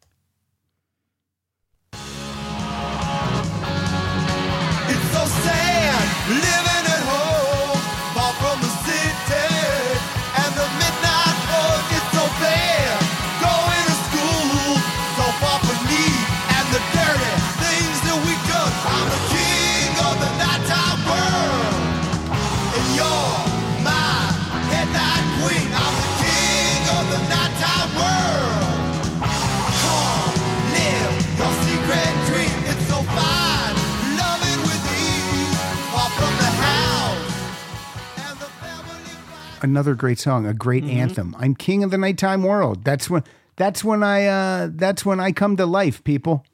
Another 39.69 39.95
great 39.95 40.19
song, 40.19 40.45
a 40.45 40.53
great 40.53 40.83
anthem. 40.85 41.35
I'm 41.37 41.55
king 41.55 41.83
of 41.83 41.91
the 41.91 41.97
nighttime 41.97 42.43
world. 42.43 42.83
That's 42.83 43.09
when 43.09 43.23
that's 43.55 43.83
when 43.83 44.03
I 44.03 44.25
uh 44.25 44.69
that's 44.71 45.05
when 45.05 45.19
I 45.19 45.31
come 45.31 45.57
to 45.57 45.65
life, 45.65 46.03
people. 46.03 46.45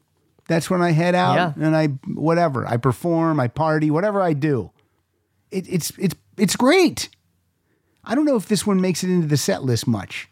That's 0.47 0.69
when 0.69 0.81
I 0.81 0.91
head 0.91 1.15
out 1.15 1.35
Yeah. 1.35 1.65
and 1.65 1.75
I 1.75 1.87
whatever. 2.13 2.67
I 2.67 2.77
perform, 2.77 3.39
I 3.39 3.47
party, 3.47 3.89
whatever 3.91 4.21
I 4.21 4.33
do. 4.33 4.71
It, 5.51 5.65
it's 5.69 5.91
it's 5.97 6.15
it's 6.37 6.55
great. 6.55 7.09
I 8.03 8.15
don't 8.15 8.25
know 8.25 8.35
if 8.35 8.47
this 8.47 8.67
one 8.67 8.81
makes 8.81 9.03
it 9.03 9.09
into 9.09 9.27
the 9.27 9.37
set 9.37 9.63
list 9.63 9.87
much. 9.87 10.27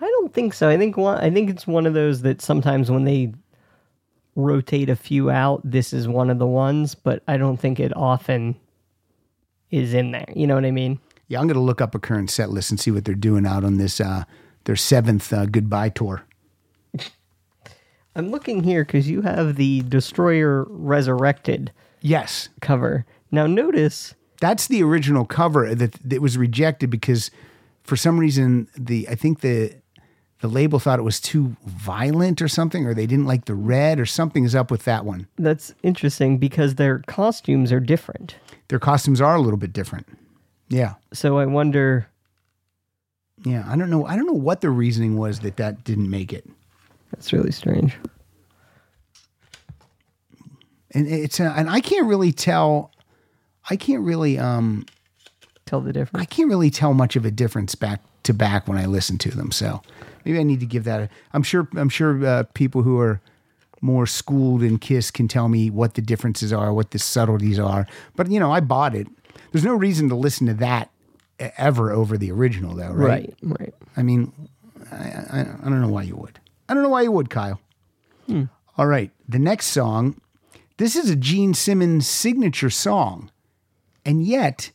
I 0.00 0.04
don't 0.04 0.34
think 0.34 0.52
so. 0.52 0.68
I 0.68 0.76
think 0.76 0.96
one. 0.98 1.18
I 1.18 1.30
think 1.30 1.48
it's 1.48 1.66
one 1.66 1.86
of 1.86 1.94
those 1.94 2.20
that 2.22 2.42
sometimes 2.42 2.90
when 2.90 3.04
they 3.04 3.32
rotate 4.34 4.90
a 4.90 4.96
few 4.96 5.30
out, 5.30 5.62
this 5.64 5.92
is 5.94 6.06
one 6.06 6.28
of 6.28 6.38
the 6.38 6.46
ones. 6.46 6.94
But 6.94 7.22
I 7.26 7.38
don't 7.38 7.56
think 7.56 7.80
it 7.80 7.96
often 7.96 8.56
is 9.70 9.94
in 9.94 10.10
there. 10.10 10.26
You 10.34 10.46
know 10.46 10.54
what 10.54 10.66
I 10.66 10.70
mean? 10.70 10.98
Yeah, 11.28 11.40
I'm 11.40 11.46
gonna 11.48 11.60
look 11.60 11.80
up 11.80 11.94
a 11.94 11.98
current 11.98 12.30
set 12.30 12.50
list 12.50 12.70
and 12.70 12.78
see 12.78 12.90
what 12.90 13.04
they're 13.04 13.14
doing 13.14 13.46
out 13.46 13.64
on 13.64 13.76
this 13.78 14.00
uh 14.00 14.24
their 14.64 14.76
seventh 14.76 15.32
uh, 15.32 15.46
goodbye 15.46 15.90
tour. 15.90 16.24
I'm 18.14 18.30
looking 18.30 18.62
here 18.62 18.84
because 18.84 19.08
you 19.08 19.22
have 19.22 19.56
the 19.56 19.82
Destroyer 19.82 20.64
Resurrected 20.68 21.70
Yes, 22.00 22.48
cover. 22.60 23.04
Now 23.30 23.46
notice 23.46 24.14
That's 24.40 24.66
the 24.68 24.82
original 24.82 25.24
cover 25.24 25.74
that 25.74 25.92
that 26.04 26.22
was 26.22 26.38
rejected 26.38 26.90
because 26.90 27.30
for 27.82 27.96
some 27.96 28.18
reason 28.18 28.68
the 28.76 29.08
I 29.08 29.14
think 29.14 29.40
the 29.40 29.74
the 30.40 30.48
label 30.48 30.78
thought 30.78 30.98
it 30.98 31.02
was 31.02 31.18
too 31.20 31.56
violent 31.64 32.42
or 32.42 32.48
something 32.48 32.86
or 32.86 32.92
they 32.94 33.06
didn't 33.06 33.24
like 33.26 33.46
the 33.46 33.54
red 33.54 33.98
or 33.98 34.06
something 34.06 34.44
is 34.44 34.54
up 34.54 34.70
with 34.70 34.84
that 34.84 35.04
one. 35.04 35.26
that's 35.38 35.74
interesting 35.82 36.36
because 36.38 36.74
their 36.74 36.98
costumes 37.06 37.72
are 37.72 37.80
different. 37.80 38.36
Their 38.68 38.78
costumes 38.78 39.20
are 39.20 39.34
a 39.34 39.40
little 39.40 39.56
bit 39.56 39.72
different. 39.72 40.06
Yeah. 40.68 40.94
So 41.12 41.38
I 41.38 41.46
wonder. 41.46 42.08
Yeah, 43.44 43.64
I 43.68 43.76
don't 43.76 43.90
know 43.90 44.06
I 44.06 44.16
don't 44.16 44.26
know 44.26 44.32
what 44.32 44.62
the 44.62 44.70
reasoning 44.70 45.16
was 45.16 45.40
that 45.40 45.56
that 45.58 45.84
didn't 45.84 46.10
make 46.10 46.32
it. 46.32 46.48
That's 47.12 47.32
really 47.32 47.52
strange. 47.52 47.94
And 50.92 51.06
it's 51.06 51.38
uh, 51.38 51.52
and 51.56 51.68
I 51.68 51.80
can't 51.80 52.06
really 52.06 52.32
tell 52.32 52.92
I 53.68 53.76
can't 53.76 54.02
really 54.02 54.38
um 54.38 54.86
Tell 55.66 55.80
the 55.80 55.92
difference. 55.92 56.22
I 56.22 56.26
can't 56.26 56.48
really 56.48 56.70
tell 56.70 56.94
much 56.94 57.16
of 57.16 57.24
a 57.24 57.30
difference 57.32 57.74
back 57.74 58.00
to 58.22 58.32
back 58.32 58.68
when 58.68 58.78
I 58.78 58.86
listen 58.86 59.18
to 59.18 59.30
them. 59.30 59.50
So 59.50 59.82
maybe 60.24 60.38
I 60.38 60.44
need 60.44 60.60
to 60.60 60.66
give 60.66 60.84
that. 60.84 61.00
A, 61.00 61.08
I'm 61.32 61.42
sure. 61.42 61.68
I'm 61.76 61.88
sure 61.88 62.24
uh, 62.24 62.44
people 62.54 62.82
who 62.82 63.00
are 63.00 63.20
more 63.80 64.06
schooled 64.06 64.62
in 64.62 64.78
Kiss 64.78 65.10
can 65.10 65.26
tell 65.26 65.48
me 65.48 65.68
what 65.68 65.94
the 65.94 66.02
differences 66.02 66.52
are, 66.52 66.72
what 66.72 66.92
the 66.92 67.00
subtleties 67.00 67.58
are. 67.58 67.84
But 68.14 68.30
you 68.30 68.38
know, 68.38 68.52
I 68.52 68.60
bought 68.60 68.94
it. 68.94 69.08
There's 69.52 69.64
no 69.64 69.74
reason 69.74 70.08
to 70.08 70.14
listen 70.14 70.46
to 70.46 70.54
that 70.54 70.90
ever 71.38 71.92
over 71.92 72.16
the 72.16 72.30
original, 72.30 72.74
though, 72.74 72.92
right? 72.92 73.34
Right. 73.42 73.58
Right. 73.60 73.74
I 73.96 74.02
mean, 74.02 74.32
I, 74.90 74.96
I, 74.96 75.40
I 75.40 75.64
don't 75.64 75.80
know 75.80 75.88
why 75.88 76.02
you 76.02 76.16
would. 76.16 76.38
I 76.68 76.74
don't 76.74 76.82
know 76.82 76.88
why 76.88 77.02
you 77.02 77.12
would, 77.12 77.30
Kyle. 77.30 77.60
Hmm. 78.26 78.44
All 78.76 78.86
right, 78.86 79.10
the 79.28 79.38
next 79.38 79.66
song. 79.66 80.20
This 80.78 80.96
is 80.96 81.08
a 81.08 81.16
Gene 81.16 81.54
Simmons 81.54 82.06
signature 82.06 82.68
song, 82.68 83.30
and 84.04 84.26
yet 84.26 84.72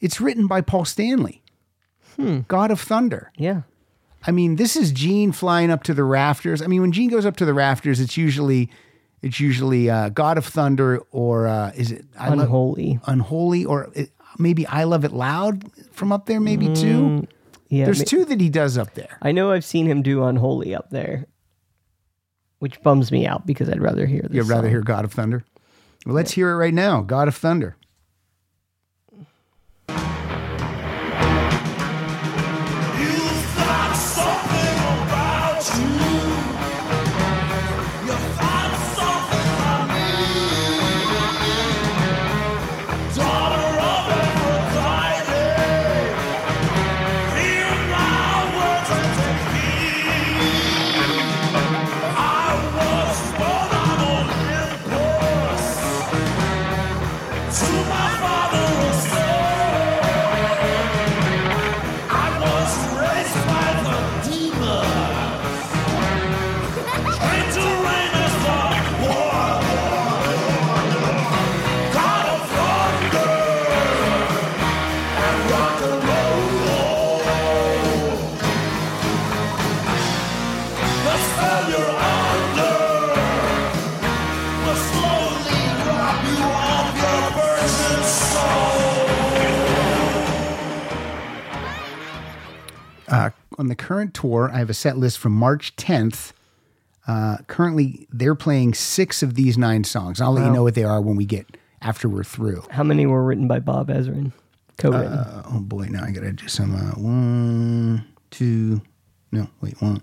it's 0.00 0.20
written 0.20 0.46
by 0.46 0.60
Paul 0.60 0.84
Stanley, 0.84 1.42
hmm. 2.16 2.40
God 2.48 2.70
of 2.70 2.80
Thunder. 2.80 3.32
Yeah. 3.36 3.62
I 4.26 4.32
mean, 4.32 4.56
this 4.56 4.74
is 4.74 4.90
Gene 4.90 5.30
flying 5.30 5.70
up 5.70 5.84
to 5.84 5.94
the 5.94 6.02
rafters. 6.02 6.60
I 6.60 6.66
mean, 6.66 6.80
when 6.80 6.90
Gene 6.90 7.10
goes 7.10 7.24
up 7.24 7.36
to 7.36 7.44
the 7.44 7.54
rafters, 7.54 8.00
it's 8.00 8.16
usually 8.16 8.68
it's 9.22 9.40
usually 9.40 9.90
uh, 9.90 10.10
God 10.10 10.38
of 10.38 10.44
Thunder 10.44 10.98
or 11.10 11.46
uh, 11.46 11.72
is 11.74 11.92
it 11.92 12.04
I 12.18 12.28
Unholy. 12.28 13.00
Unholy, 13.06 13.64
or 13.64 13.90
it, 13.94 14.10
maybe 14.38 14.66
I 14.66 14.84
Love 14.84 15.04
It 15.04 15.12
Loud 15.12 15.64
from 15.92 16.12
up 16.12 16.26
there, 16.26 16.40
maybe 16.40 16.72
too. 16.74 17.26
Yeah. 17.68 17.86
There's 17.86 18.00
ma- 18.00 18.04
two 18.04 18.24
that 18.26 18.40
he 18.40 18.48
does 18.48 18.78
up 18.78 18.94
there. 18.94 19.18
I 19.22 19.32
know 19.32 19.50
I've 19.50 19.64
seen 19.64 19.86
him 19.86 20.02
do 20.02 20.24
Unholy 20.24 20.74
up 20.74 20.90
there, 20.90 21.26
which 22.58 22.80
bums 22.82 23.10
me 23.10 23.26
out 23.26 23.46
because 23.46 23.68
I'd 23.68 23.80
rather 23.82 24.06
hear 24.06 24.22
this. 24.22 24.32
You'd 24.32 24.46
rather 24.48 24.64
song. 24.64 24.70
hear 24.70 24.82
God 24.82 25.04
of 25.04 25.12
Thunder? 25.12 25.44
Well, 26.04 26.14
let's 26.14 26.32
hear 26.32 26.50
it 26.50 26.56
right 26.56 26.74
now. 26.74 27.00
God 27.00 27.26
of 27.26 27.34
Thunder. 27.34 27.76
On 93.58 93.68
the 93.68 93.74
current 93.74 94.14
tour, 94.14 94.50
I 94.52 94.58
have 94.58 94.70
a 94.70 94.74
set 94.74 94.96
list 94.96 95.18
from 95.18 95.32
March 95.32 95.74
10th. 95.76 96.32
Uh, 97.06 97.38
currently, 97.46 98.06
they're 98.10 98.34
playing 98.34 98.74
six 98.74 99.22
of 99.22 99.34
these 99.34 99.56
nine 99.56 99.84
songs. 99.84 100.20
I'll 100.20 100.32
let 100.32 100.44
you 100.44 100.52
know 100.52 100.62
what 100.62 100.74
they 100.74 100.84
are 100.84 101.00
when 101.00 101.16
we 101.16 101.24
get 101.24 101.56
after 101.80 102.08
we're 102.08 102.24
through. 102.24 102.64
How 102.70 102.82
many 102.82 103.06
were 103.06 103.24
written 103.24 103.46
by 103.46 103.60
Bob 103.60 103.88
Ezrin? 103.88 104.32
Co-written. 104.78 105.12
Uh, 105.12 105.42
oh 105.52 105.60
boy, 105.60 105.86
now 105.86 106.04
I 106.04 106.10
gotta 106.10 106.32
do 106.32 106.48
some. 106.48 106.74
Uh, 106.74 107.00
one, 107.00 108.06
two, 108.30 108.82
No, 109.32 109.48
wait, 109.60 109.80
one. 109.80 110.02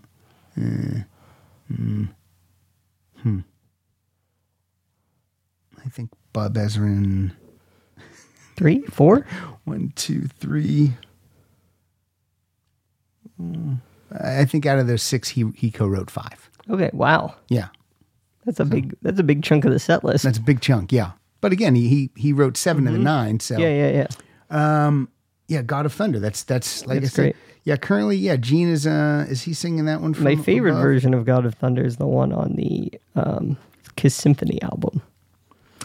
Uh, 0.58 1.04
mm, 1.72 2.10
hmm. 3.22 3.40
I 5.86 5.90
think 5.90 6.10
Bob 6.32 6.56
Ezrin. 6.56 7.32
Three, 8.56 8.82
four. 8.84 9.26
One, 9.64 9.94
two, 9.96 10.28
three. 10.28 10.94
I 14.20 14.46
think 14.46 14.66
out 14.66 14.80
of 14.80 14.88
those 14.88 15.02
six, 15.02 15.30
he 15.30 15.50
he 15.56 15.72
co-wrote 15.72 16.10
five. 16.12 16.50
Okay, 16.70 16.90
wow, 16.94 17.36
Yeah, 17.50 17.68
that's 18.46 18.60
a 18.60 18.66
big 18.66 18.96
that's 19.02 19.20
a 19.20 19.24
big 19.24 19.44
chunk 19.44 19.66
of 19.66 19.72
the 19.72 19.80
set 19.80 20.04
list. 20.04 20.24
that's 20.24 20.38
a 20.38 20.42
big 20.42 20.62
chunk. 20.62 20.92
Yeah, 20.92 21.12
but 21.42 21.52
again, 21.52 21.76
he 21.76 21.88
he, 21.88 22.10
he 22.16 22.32
wrote 22.34 22.56
7 22.58 22.88
of 22.88 22.94
the 22.94 23.00
nine. 23.00 23.40
So 23.40 23.58
yeah, 23.58 23.70
yeah, 23.90 24.08
yeah. 24.52 24.86
um, 24.86 25.10
yeah, 25.48 25.62
God 25.62 25.86
of 25.86 25.94
Thunder. 25.94 26.20
That's 26.20 26.44
that's 26.44 26.86
like 26.86 27.02
That's 27.02 27.14
I 27.14 27.16
said. 27.16 27.22
great. 27.24 27.36
Yeah, 27.66 27.78
currently, 27.78 28.18
yeah, 28.18 28.36
Gene 28.36 28.70
is 28.70 28.86
uh 28.88 29.26
is 29.30 29.42
he 29.44 29.54
singing 29.54 29.86
that 29.86 30.02
one? 30.02 30.14
From 30.14 30.26
My 30.26 30.36
favorite 30.36 30.72
above? 30.72 30.84
version 30.84 31.14
of 31.14 31.26
God 31.26 31.46
of 31.46 31.56
Thunder 31.56 31.84
is 31.84 31.98
the 31.98 32.08
one 32.08 32.32
on 32.34 32.56
the 32.56 32.92
um, 33.16 33.58
Kiss 33.96 34.16
Symphony 34.16 34.62
album 34.62 35.02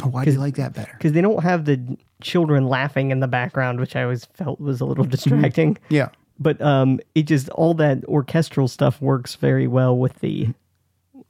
Oh, 0.02 0.09
why 0.09 0.25
do 0.25 0.31
you 0.33 0.38
like 0.38 0.57
that 0.57 0.75
better? 0.75 0.93
because 0.93 1.12
they 1.12 1.21
don't 1.21 1.43
have 1.43 1.64
the 1.64 1.97
children 2.21 2.67
laughing 2.69 3.11
in 3.11 3.21
the 3.21 3.26
background, 3.28 3.81
which 3.81 3.97
I 3.97 4.02
always 4.05 4.25
felt 4.26 4.61
was 4.61 4.81
a 4.81 4.85
little 4.85 5.05
distracting. 5.05 5.76
Yeah, 5.88 6.09
but 6.38 6.61
um, 6.61 7.00
it 7.14 7.25
just 7.25 7.49
all 7.50 7.75
that 7.75 8.04
orchestral 8.07 8.68
stuff 8.68 9.00
works 9.00 9.35
very 9.35 9.66
well 9.66 9.97
with 9.97 10.18
the 10.21 10.49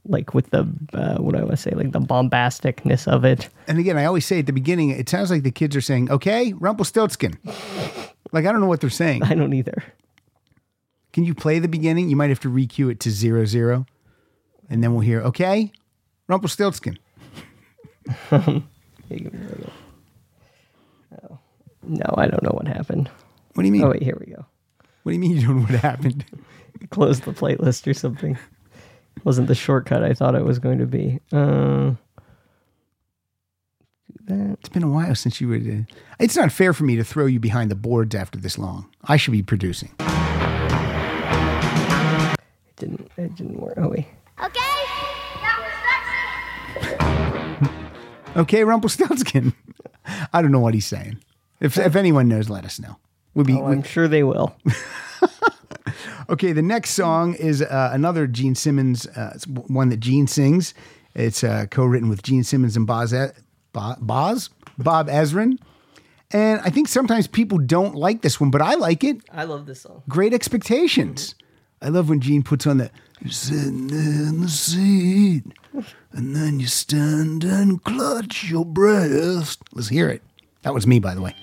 like 0.05 0.33
with 0.35 0.51
the 0.51 0.61
uh, 0.95 1.17
what 1.19 1.35
do 1.35 1.39
I 1.41 1.43
want 1.45 1.51
to 1.51 1.57
say 1.57 1.71
like 1.73 1.93
the 1.93 2.01
bombasticness 2.01 3.07
of 3.07 3.25
it. 3.25 3.49
and 3.67 3.79
again, 3.79 3.97
I 3.97 4.05
always 4.07 4.27
say 4.27 4.39
at 4.39 4.47
the 4.47 4.53
beginning, 4.53 4.91
it 4.91 5.09
sounds 5.09 5.31
like 5.31 5.43
the 5.43 5.51
kids 5.51 5.77
are 5.77 5.81
saying, 5.81 6.11
"Okay, 6.11 6.53
Rumpelstiltskin." 6.55 7.39
like 8.33 8.47
I 8.47 8.53
don't 8.53 8.61
know 8.61 8.67
what 8.67 8.81
they're 8.81 8.91
saying. 8.91 9.23
I 9.23 9.35
don't 9.35 9.53
either. 9.55 9.83
Can 11.13 11.25
you 11.25 11.35
play 11.35 11.59
the 11.59 11.69
beginning? 11.69 12.11
You 12.11 12.17
might 12.17 12.29
have 12.31 12.41
to 12.41 12.51
recue 12.51 12.91
it 12.91 13.01
to 13.01 13.11
zero 13.11 13.45
zero, 13.45 13.87
and 14.71 14.83
then 14.83 14.93
we'll 14.93 15.01
hear, 15.03 15.21
"Okay, 15.23 15.73
Rumpelstiltskin." 16.27 16.99
Oh. 21.23 21.39
No, 21.83 22.15
I 22.17 22.27
don't 22.27 22.43
know 22.43 22.51
what 22.53 22.69
happened. 22.69 23.09
What 23.55 23.63
do 23.63 23.67
you 23.67 23.73
mean? 23.73 23.83
Oh 23.83 23.91
wait, 23.91 24.03
here 24.03 24.17
we 24.21 24.33
go. 24.33 24.45
What 25.09 25.13
do 25.13 25.15
you 25.15 25.21
mean 25.21 25.37
you 25.39 25.47
don't 25.47 25.57
know 25.57 25.63
what 25.63 25.71
happened? 25.81 26.27
Close 26.91 27.21
the 27.21 27.33
playlist 27.33 27.87
or 27.87 27.95
something. 27.95 28.37
Wasn't 29.25 29.49
the 29.49 29.55
shortcut 29.55 30.05
I 30.05 30.13
thought 30.13 30.35
it 30.35 30.45
was 30.45 30.59
going 30.59 30.81
to 30.81 30.87
be. 30.87 31.19
Uh, 31.33 31.93
that. 34.27 34.59
It's 34.61 34.69
been 34.69 34.83
a 34.83 34.91
while 34.91 35.15
since 35.15 35.41
you 35.41 35.49
were. 35.49 35.57
Uh, 35.57 35.85
it's 36.21 36.37
not 36.37 36.53
fair 36.53 36.75
for 36.75 36.85
me 36.85 36.95
to 36.97 37.05
throw 37.05 37.25
you 37.25 37.41
behind 37.41 37.71
the 37.71 37.75
boards 37.75 38.15
after 38.15 38.39
this 38.39 38.59
long. 38.59 38.87
I 39.03 39.17
should 39.17 39.33
be 39.33 39.43
producing. 39.43 39.95
It 39.99 40.07
didn't. 42.77 43.11
It 43.17 43.35
didn't 43.35 43.59
work. 43.59 43.79
Oh 43.79 43.89
wait. 43.89 44.09
Okay? 44.45 44.85
Now 45.41 45.57
Okay, 48.43 48.63
Rumpelstiltskin. 48.63 49.55
I 50.35 50.43
don't 50.43 50.53
know 50.53 50.61
what 50.61 50.75
he's 50.75 50.87
saying. 50.87 51.17
If 51.61 51.79
if 51.79 51.97
anyone 51.97 52.29
knows, 52.29 52.51
let 52.51 52.67
us 52.67 52.79
know. 52.79 52.99
Would 53.39 53.47
be 53.47 53.55
Oh, 53.55 53.67
I'm 53.67 53.85
sure 53.85 54.09
they 54.09 54.25
will. 54.25 54.57
okay. 56.29 56.53
The 56.53 56.61
next 56.63 56.91
song 56.91 57.35
is 57.35 57.63
uh, 57.63 57.91
another 57.93 58.27
Gene 58.27 58.57
Simmons 58.57 59.07
uh, 59.07 59.31
it's 59.35 59.47
one 59.47 59.91
that 59.91 60.01
Gene 60.01 60.27
sings. 60.27 60.75
It's 61.15 61.45
uh, 61.45 61.67
co-written 61.71 62.09
with 62.09 62.23
Gene 62.25 62.43
Simmons 62.43 62.77
and 62.77 62.85
Boz, 62.87 63.15
E- 63.15 63.29
Bo- 63.73 63.95
Boz 64.01 64.51
Bob 64.77 65.09
Ezrin. 65.09 65.59
And 66.33 66.61
I 66.65 66.71
think 66.71 66.89
sometimes 66.89 67.27
people 67.29 67.59
don't 67.59 67.95
like 67.95 68.23
this 68.23 68.41
one, 68.41 68.51
but 68.51 68.61
I 68.61 68.75
like 68.75 69.05
it. 69.05 69.19
I 69.33 69.45
love 69.45 69.67
this 69.67 69.83
song. 69.83 70.03
Great 70.09 70.35
expectations. 70.35 71.35
I 71.81 71.89
love 71.91 72.09
when 72.09 72.21
Gene 72.21 72.43
puts 72.43 72.67
on 72.67 72.79
that. 72.79 72.91
you're 73.23 73.31
sitting 73.31 73.89
in 73.91 74.41
the 74.41 74.49
seat, 74.49 75.45
and 76.13 76.35
then 76.35 76.59
you 76.61 76.67
stand 76.67 77.45
and 77.45 77.83
clutch 77.85 78.51
your 78.51 78.65
breast. 78.65 79.61
Let's 79.73 79.89
hear 79.89 80.09
it. 80.09 80.23
That 80.63 80.75
was 80.75 80.87
me, 80.89 80.99
by 80.99 81.15
the 81.15 81.23
way. 81.23 81.35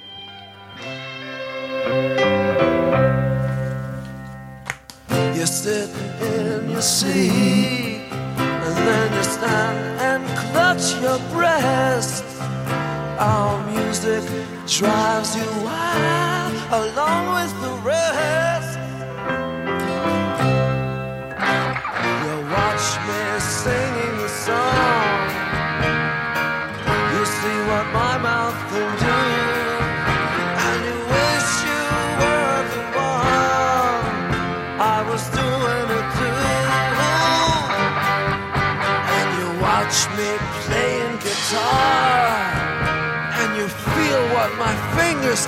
You're 5.35 5.45
sitting 5.45 5.95
in 6.21 6.69
your 6.71 6.81
seat, 6.81 8.09
and 8.11 8.75
then 8.75 9.13
you 9.13 9.23
stand 9.23 10.01
and 10.01 10.23
clutch 10.39 10.99
your 11.01 11.19
breast. 11.31 12.23
Our 13.19 13.71
music 13.71 14.23
drives 14.67 15.35
you 15.35 15.45
wild 15.63 16.53
along 16.71 17.23
with 17.35 17.53
the 17.61 17.71
rest. 17.87 18.14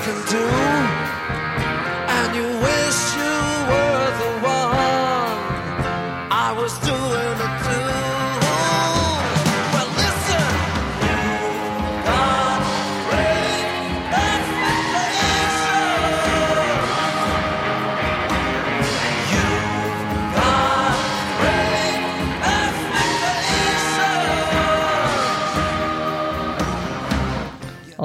Can 0.07 0.25
do. 0.31 1.06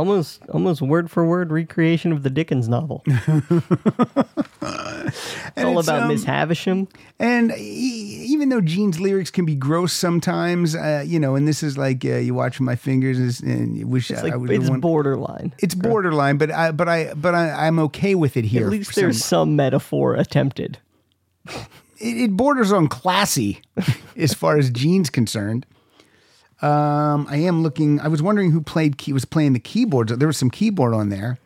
Almost, 0.03 0.43
almost 0.49 0.83
word 0.83 1.13
for 1.13 1.25
word 1.25 1.53
recreation 1.53 2.11
of 2.11 2.25
the 2.25 2.29
Dickens 2.29 2.69
novel. 2.69 3.05
it's 3.07 3.23
all 5.57 5.79
it's, 5.79 5.87
about 5.87 6.03
um, 6.03 6.09
Miss 6.09 6.25
Havisham. 6.25 6.89
And 7.21 7.53
e- 7.53 8.25
even 8.27 8.49
though 8.49 8.61
Gene's 8.61 8.99
lyrics 8.99 9.31
can 9.31 9.45
be 9.45 9.55
gross 9.55 9.93
sometimes, 9.93 10.75
uh, 10.75 11.05
you 11.07 11.21
know, 11.21 11.37
and 11.37 11.47
this 11.47 11.63
is 11.63 11.79
like 11.79 12.05
uh, 12.05 12.17
you 12.17 12.35
watch 12.35 12.59
my 12.59 12.75
fingers 12.75 13.41
and- 13.41 13.77
you 13.77 13.87
wish 13.87 14.11
It's 14.11 14.19
I, 14.19 14.25
like 14.25 14.33
I 14.33 14.37
was 14.39 14.51
it's 14.51 14.71
borderline. 14.71 15.55
it's 15.59 15.77
borderline, 15.77 16.37
but 16.37 16.51
I, 16.51 16.73
but 16.73 16.89
I, 16.89 17.15
but 17.15 17.37
I, 17.37 17.69
I'm 17.69 17.79
okay 17.79 18.17
with 18.17 18.37
it 18.37 18.45
here. 18.45 18.67
At 18.67 18.73
least 18.73 18.89
for 18.89 18.95
some- 18.95 19.03
there's 19.05 19.25
some 19.25 19.55
metaphor 19.55 20.17
attempted. 20.17 20.79
it, 21.47 21.63
it 22.01 22.37
borders 22.37 22.73
on 22.73 22.89
classy 22.89 23.63
as 24.17 24.35
far 24.35 24.59
as 24.59 24.69
Gene's 24.69 25.11
concerned. 25.11 25.65
Um, 26.63 27.27
I 27.29 27.37
am 27.39 27.63
looking. 27.63 28.01
I 28.01 28.09
was 28.09 28.23
wondering 28.23 28.53
who 28.53 28.61
played 28.61 28.99
key 28.99 29.13
was 29.13 29.25
playing 29.25 29.53
the 29.53 29.61
keyboards. 29.61 30.17
There 30.17 30.29
was 30.29 30.39
some 30.39 30.51
keyboard 30.51 30.95
on 30.95 31.09
there. 31.09 31.39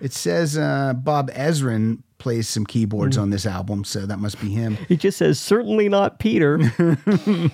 It 0.00 0.12
says 0.12 0.58
uh, 0.58 0.92
Bob 0.94 1.30
Ezrin 1.32 2.02
plays 2.18 2.48
some 2.48 2.66
keyboards 2.66 3.16
on 3.16 3.30
this 3.30 3.46
album, 3.46 3.84
so 3.84 4.06
that 4.06 4.18
must 4.18 4.40
be 4.40 4.50
him. 4.50 4.78
It 4.88 5.00
just 5.00 5.18
says 5.18 5.40
certainly 5.40 5.88
not 5.88 6.18
Peter. 6.18 6.60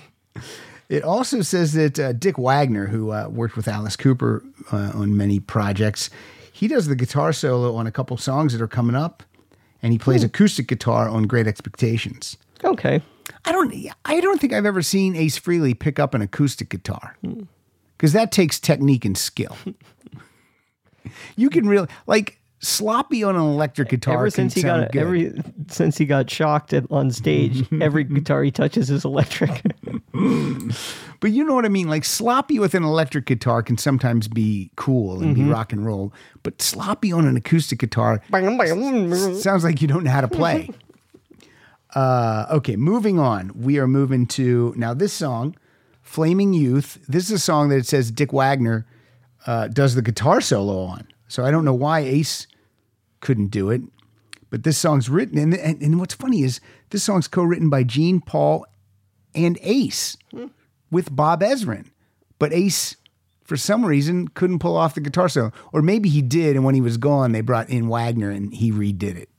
It 0.89 1.03
also 1.03 1.41
says 1.41 1.73
that 1.73 1.99
uh, 1.99 2.13
Dick 2.13 2.39
Wagner, 2.39 2.87
who 2.87 3.11
uh, 3.11 3.29
worked 3.29 3.55
with 3.55 3.67
Alice 3.67 3.95
Cooper 3.95 4.43
uh, 4.71 4.91
on 4.95 5.15
many 5.15 5.39
projects, 5.39 6.09
he 6.51 6.67
does 6.67 6.87
the 6.87 6.95
guitar 6.95 7.31
solo 7.31 7.75
on 7.75 7.85
a 7.85 7.91
couple 7.91 8.17
songs 8.17 8.53
that 8.53 8.61
are 8.61 8.67
coming 8.67 8.95
up, 8.95 9.21
and 9.83 9.93
he 9.93 9.99
plays 9.99 10.23
acoustic 10.23 10.67
guitar 10.67 11.07
on 11.07 11.27
Great 11.27 11.45
Expectations. 11.45 12.37
okay. 12.63 13.01
I 13.45 13.51
don't. 13.51 13.73
I 14.05 14.19
don't 14.21 14.39
think 14.41 14.53
I've 14.53 14.65
ever 14.65 14.81
seen 14.81 15.15
Ace 15.15 15.39
Frehley 15.39 15.77
pick 15.77 15.99
up 15.99 16.13
an 16.13 16.21
acoustic 16.21 16.69
guitar 16.69 17.15
because 17.97 18.13
that 18.13 18.31
takes 18.31 18.59
technique 18.59 19.05
and 19.05 19.17
skill. 19.17 19.55
you 21.35 21.49
can 21.49 21.67
really 21.67 21.87
like 22.07 22.39
sloppy 22.59 23.23
on 23.23 23.35
an 23.35 23.41
electric 23.41 23.89
guitar. 23.89 24.15
Ever 24.15 24.29
since 24.29 24.53
he 24.53 24.61
got 24.61 24.91
good. 24.91 25.01
every 25.01 25.41
since 25.69 25.97
he 25.97 26.05
got 26.05 26.29
shocked 26.29 26.73
at, 26.73 26.85
on 26.91 27.11
stage, 27.11 27.65
every 27.81 28.03
guitar 28.03 28.43
he 28.43 28.51
touches 28.51 28.89
is 28.89 29.05
electric. 29.05 29.63
But 31.21 31.31
you 31.31 31.43
know 31.43 31.53
what 31.53 31.65
I 31.65 31.69
mean? 31.69 31.89
Like 31.89 32.05
sloppy 32.05 32.59
with 32.59 32.73
an 32.75 32.83
electric 32.83 33.25
guitar 33.25 33.61
can 33.61 33.77
sometimes 33.77 34.29
be 34.29 34.71
cool 34.77 35.21
and 35.21 35.35
Mm-hmm. 35.35 35.45
be 35.47 35.51
rock 35.51 35.73
and 35.73 35.85
roll, 35.85 36.13
but 36.43 36.61
sloppy 36.61 37.11
on 37.11 37.25
an 37.27 37.35
acoustic 37.35 37.79
guitar 37.79 38.21
sounds 38.31 39.63
like 39.65 39.81
you 39.81 39.87
don't 39.89 40.05
know 40.05 40.11
how 40.11 40.21
to 40.21 40.29
play. 40.29 40.69
uh, 41.95 42.45
okay, 42.51 42.75
moving 42.75 43.19
on. 43.19 43.51
We 43.55 43.79
are 43.79 43.87
moving 43.87 44.27
to 44.27 44.73
now 44.77 44.93
this 44.93 45.13
song, 45.13 45.55
Flaming 46.01 46.53
Youth. 46.53 46.99
This 47.07 47.25
is 47.25 47.31
a 47.31 47.39
song 47.39 47.69
that 47.69 47.77
it 47.77 47.87
says 47.87 48.11
Dick 48.11 48.31
Wagner 48.31 48.85
uh, 49.47 49.67
does 49.67 49.95
the 49.95 50.01
guitar 50.01 50.41
solo 50.41 50.81
on. 50.81 51.07
So 51.27 51.45
I 51.45 51.51
don't 51.51 51.65
know 51.65 51.73
why 51.73 51.99
Ace 52.01 52.47
couldn't 53.21 53.47
do 53.47 53.69
it, 53.69 53.81
But 54.49 54.63
this 54.63 54.77
song's 54.77 55.09
written, 55.09 55.37
and, 55.37 55.53
and, 55.53 55.81
and 55.81 55.99
what's 55.99 56.15
funny 56.15 56.41
is 56.43 56.59
this 56.89 57.03
song's 57.03 57.27
co 57.27 57.43
written 57.43 57.69
by 57.69 57.83
Gene, 57.83 58.19
Paul, 58.19 58.65
and 59.35 59.59
Ace 59.61 60.17
with 60.89 61.15
Bob 61.15 61.41
Ezrin. 61.41 61.87
But 62.39 62.53
Ace, 62.53 62.95
for 63.43 63.57
some 63.57 63.85
reason, 63.85 64.27
couldn't 64.29 64.59
pull 64.59 64.75
off 64.75 64.95
the 64.95 65.01
guitar 65.01 65.29
solo. 65.29 65.51
Or 65.71 65.81
maybe 65.81 66.09
he 66.09 66.21
did, 66.21 66.55
and 66.55 66.65
when 66.65 66.75
he 66.75 66.81
was 66.81 66.97
gone, 66.97 67.31
they 67.31 67.41
brought 67.41 67.69
in 67.69 67.89
Wagner 67.89 68.31
and 68.31 68.53
he 68.53 68.71
redid 68.71 69.17
it. 69.17 69.29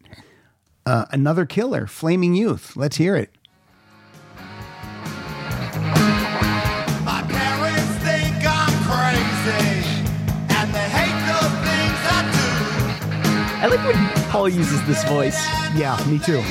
Uh, 0.87 1.05
another 1.11 1.45
killer, 1.47 1.87
Flaming 1.87 2.35
Youth. 2.35 2.77
Let's 2.77 2.97
hear 2.97 3.15
it. 3.17 3.31
My 7.05 7.23
parents 7.29 7.93
think 8.03 8.37
I'm 8.45 8.75
crazy, 8.89 9.85
and 10.57 10.73
they 10.75 10.89
hate 10.89 11.21
the 11.29 11.41
things 11.67 12.01
I 12.09 12.21
do. 12.33 12.49
I 13.63 13.67
like 13.67 13.85
when 13.85 13.99
Paul 14.31 14.49
uses 14.49 14.83
this 14.87 15.05
voice. 15.05 15.39
Yeah, 15.77 16.03
me 16.09 16.19
too. 16.19 16.43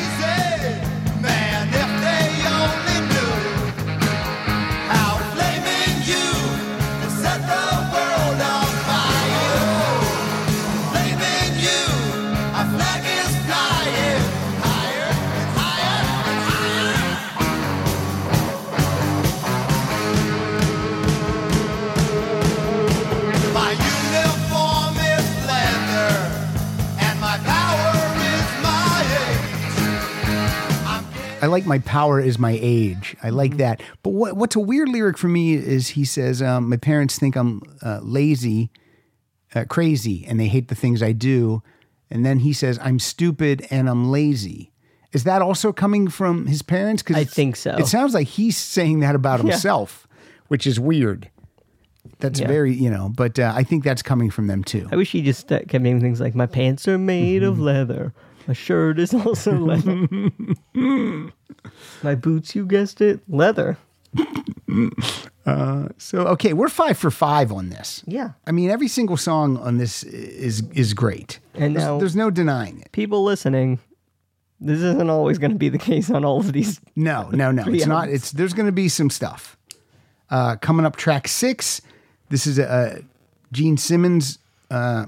Like 31.50 31.66
my 31.66 31.80
power 31.80 32.20
is 32.20 32.40
my 32.40 32.58
age. 32.62 33.16
I 33.24 33.30
like 33.30 33.58
that. 33.58 33.82
But 34.04 34.12
what, 34.12 34.38
what's 34.38 34.56
a 34.56 34.60
weird 34.60 34.90
lyric 34.90 35.18
for 35.18 35.28
me 35.28 35.54
is 35.56 35.90
he 35.90 36.06
says, 36.06 36.42
um, 36.42 36.70
My 36.70 36.78
parents 36.78 37.18
think 37.20 37.36
I'm 37.36 37.62
uh, 37.82 38.00
lazy, 38.02 38.70
uh, 39.56 39.66
crazy, 39.66 40.26
and 40.28 40.40
they 40.40 40.48
hate 40.48 40.68
the 40.70 40.76
things 40.76 41.04
I 41.04 41.12
do. 41.12 41.62
And 42.10 42.26
then 42.26 42.40
he 42.40 42.54
says, 42.54 42.80
I'm 42.82 42.98
stupid 43.00 43.68
and 43.70 43.88
I'm 43.90 44.10
lazy. 44.10 44.72
Is 45.12 45.24
that 45.26 45.42
also 45.42 45.72
coming 45.74 46.08
from 46.08 46.46
his 46.48 46.62
parents? 46.62 47.02
Cause 47.04 47.18
I 47.18 47.24
think 47.24 47.56
so. 47.56 47.76
It 47.78 47.88
sounds 47.88 48.14
like 48.14 48.28
he's 48.28 48.58
saying 48.58 49.00
that 49.02 49.16
about 49.16 49.40
Yeah. 49.44 49.52
himself, 49.52 50.08
which 50.48 50.66
is 50.68 50.80
weird. 50.80 51.30
That's 52.20 52.40
Yeah. 52.40 52.48
very, 52.48 52.74
you 52.74 52.90
know, 52.90 53.12
but 53.16 53.38
uh, 53.40 53.54
I 53.56 53.64
think 53.64 53.84
that's 53.84 54.02
coming 54.02 54.30
from 54.30 54.48
them 54.48 54.64
too. 54.64 54.88
I 54.92 54.96
wish 54.96 55.12
he 55.12 55.22
just 55.22 55.52
uh, 55.52 55.60
kept 55.68 55.84
naming 55.84 56.02
things 56.02 56.20
like 56.20 56.36
my 56.36 56.46
pants 56.46 56.88
are 56.88 56.98
made 56.98 57.42
Mm-hmm. 57.42 57.52
of 57.52 57.60
leather. 57.60 58.14
My 58.50 58.54
shirt 58.54 58.98
is 58.98 59.14
also 59.14 59.52
leather. 59.60 60.08
my 62.02 62.16
boots, 62.16 62.56
you 62.56 62.66
guessed 62.66 63.00
it, 63.00 63.20
leather. 63.30 63.78
So, 66.00 66.22
okay, 66.30 66.54
we're 66.54 66.68
five 66.70 66.98
for 66.98 67.12
five 67.12 67.52
on 67.52 67.70
this. 67.70 68.04
Yeah. 68.08 68.32
I 68.48 68.52
mean, 68.52 68.72
every 68.72 68.88
single 68.88 69.18
song 69.18 69.58
on 69.58 69.78
this 69.78 70.02
is 70.04 70.64
is 70.72 70.96
great. 70.96 71.38
And 71.54 71.76
there's, 71.76 71.86
now- 71.86 72.00
there's 72.00 72.16
no 72.16 72.32
denying 72.32 72.82
it. 72.82 72.92
People 72.92 73.24
listening, 73.24 73.78
this 74.60 74.80
isn't 74.80 75.12
always 75.12 75.38
going 75.38 75.52
to 75.52 75.58
be 75.58 75.70
the 75.70 75.78
case 75.78 76.10
on 76.10 76.26
all 76.26 76.40
of 76.40 76.52
these. 76.52 76.82
No, 76.96 77.30
no, 77.30 77.52
no. 77.52 77.64
Three 77.66 77.78
It's 77.78 77.86
not. 77.86 78.06
albums. 78.06 78.16
It's 78.16 78.32
there's 78.32 78.54
going 78.54 78.66
to 78.66 78.72
be 78.72 78.90
some 78.90 79.12
stuff. 79.12 79.58
Uh, 80.32 80.56
coming 80.56 80.88
up, 80.88 80.96
track 80.96 81.28
six. 81.28 81.82
This 82.30 82.48
is 82.48 82.58
a, 82.58 82.64
a 82.66 83.02
Gene 83.52 83.78
Simmons 83.78 84.40
uh, 84.72 85.06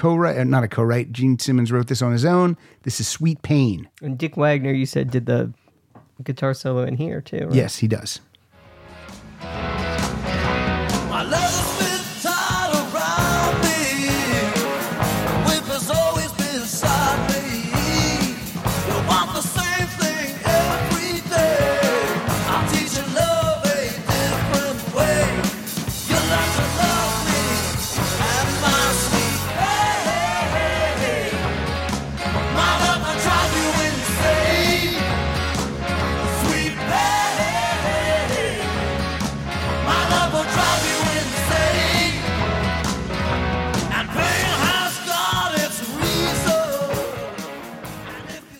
co-write, 0.00 0.38
uh, 0.38 0.44
not 0.44 0.64
a 0.64 0.68
co-write. 0.68 1.12
Gene 1.12 1.38
Simmons 1.38 1.70
wrote 1.70 1.88
this 1.88 2.00
on 2.00 2.12
his 2.12 2.24
own. 2.24 2.56
This 2.84 3.00
is 3.00 3.06
"Sweet 3.06 3.42
Pain." 3.42 3.88
And 4.02 4.16
Dick 4.16 4.34
Wagner, 4.36 4.72
you 4.72 4.86
said, 4.86 5.10
did 5.10 5.26
the 5.26 5.52
guitar 6.24 6.54
solo 6.54 6.84
in 6.84 6.96
here 6.96 7.20
too. 7.20 7.46
Right? 7.46 7.54
Yes, 7.54 7.76
he 7.76 7.86
does. 7.88 8.20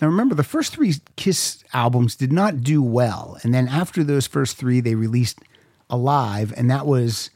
Now 0.01 0.07
remember, 0.07 0.33
the 0.33 0.43
first 0.43 0.73
three 0.73 0.95
Kiss 1.15 1.63
albums 1.73 2.15
did 2.15 2.33
not 2.33 2.61
do 2.61 2.81
well, 2.81 3.37
and 3.43 3.53
then 3.53 3.67
after 3.67 4.03
those 4.03 4.25
first 4.25 4.57
three, 4.57 4.79
they 4.81 4.95
released 4.95 5.39
Alive, 5.89 6.53
and 6.57 6.71
that 6.71 6.87
was 6.87 7.29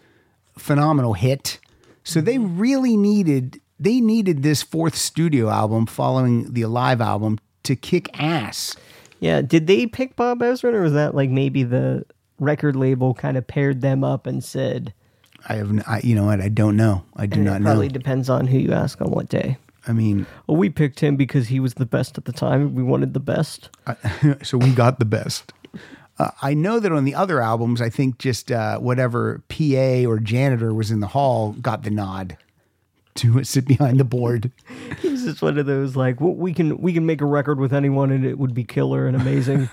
a 0.56 0.60
phenomenal 0.60 1.13
hit. 1.13 1.60
So 2.04 2.21
they 2.21 2.38
mm-hmm. 2.38 2.58
really 2.58 2.97
needed 2.97 3.62
they 3.80 3.99
needed 3.99 4.41
this 4.41 4.63
fourth 4.63 4.95
studio 4.95 5.49
album 5.49 5.86
following 5.86 6.54
the 6.54 6.62
Alive 6.62 7.01
album 7.01 7.39
to 7.63 7.75
kick 7.75 8.10
ass. 8.19 8.75
Yeah. 9.19 9.41
Did 9.41 9.67
they 9.67 9.86
pick 9.88 10.15
Bob 10.15 10.39
Ezrin, 10.39 10.73
or 10.73 10.82
was 10.82 10.93
that 10.93 11.13
like 11.15 11.30
maybe 11.30 11.63
the 11.63 12.06
record 12.39 12.75
label 12.75 13.13
kind 13.13 13.38
of 13.38 13.45
paired 13.45 13.82
them 13.82 14.04
up 14.04 14.28
and 14.28 14.43
said, 14.43 14.93
I 15.47 15.56
have, 15.56 15.84
I, 15.88 16.01
you 16.04 16.15
know 16.15 16.25
what? 16.25 16.41
I 16.41 16.49
don't 16.49 16.78
know. 16.78 17.04
I 17.15 17.25
do 17.25 17.38
and 17.38 17.45
not 17.45 17.56
it 17.58 17.60
know. 17.60 17.65
probably 17.65 17.88
depends 17.89 18.30
on 18.30 18.47
who 18.47 18.58
you 18.58 18.71
ask 18.73 19.01
on 19.01 19.12
what 19.12 19.30
day. 19.30 19.58
I 19.88 19.93
mean, 19.93 20.26
Well, 20.48 20.58
we 20.58 20.69
picked 20.69 21.00
him 21.00 21.15
because 21.15 21.48
he 21.48 21.60
was 21.60 21.76
the 21.76 21.86
best 21.86 22.17
at 22.17 22.26
the 22.26 22.32
time. 22.32 22.76
We 22.76 22.84
wanted 22.84 23.13
the 23.13 23.19
best. 23.19 23.69
so 24.43 24.58
we 24.58 24.71
got 24.71 25.00
the 25.00 25.06
best. 25.06 25.54
Uh, 26.17 26.32
I 26.41 26.54
know 26.54 26.80
that 26.80 26.91
on 26.91 27.04
the 27.04 27.13
other 27.15 27.41
albums, 27.41 27.82
I 27.82 27.89
think 27.89 28.19
just 28.19 28.52
uh, 28.52 28.80
whatever 28.80 29.43
PA 29.50 30.06
or 30.08 30.19
janitor 30.19 30.74
was 30.74 30.89
in 30.89 31.02
the 31.02 31.08
hall 31.08 31.52
got 31.62 31.84
the 31.84 31.89
nod 31.89 32.38
to 33.15 33.43
sit 33.43 33.65
behind 33.67 34.00
the 34.00 34.06
board. 34.06 34.52
He 35.02 35.10
was 35.10 35.24
just 35.24 35.41
one 35.41 35.58
of 35.58 35.65
those 35.65 35.95
like, 35.95 36.21
well, 36.21 36.34
we 36.34 36.54
can 36.54 36.78
we 36.78 36.93
can 36.93 37.06
make 37.06 37.21
a 37.21 37.26
record 37.26 37.60
with 37.60 37.74
anyone 37.74 38.12
and 38.12 38.26
it 38.26 38.39
would 38.39 38.54
be 38.54 38.63
killer 38.63 39.08
and 39.08 39.15
amazing, 39.15 39.69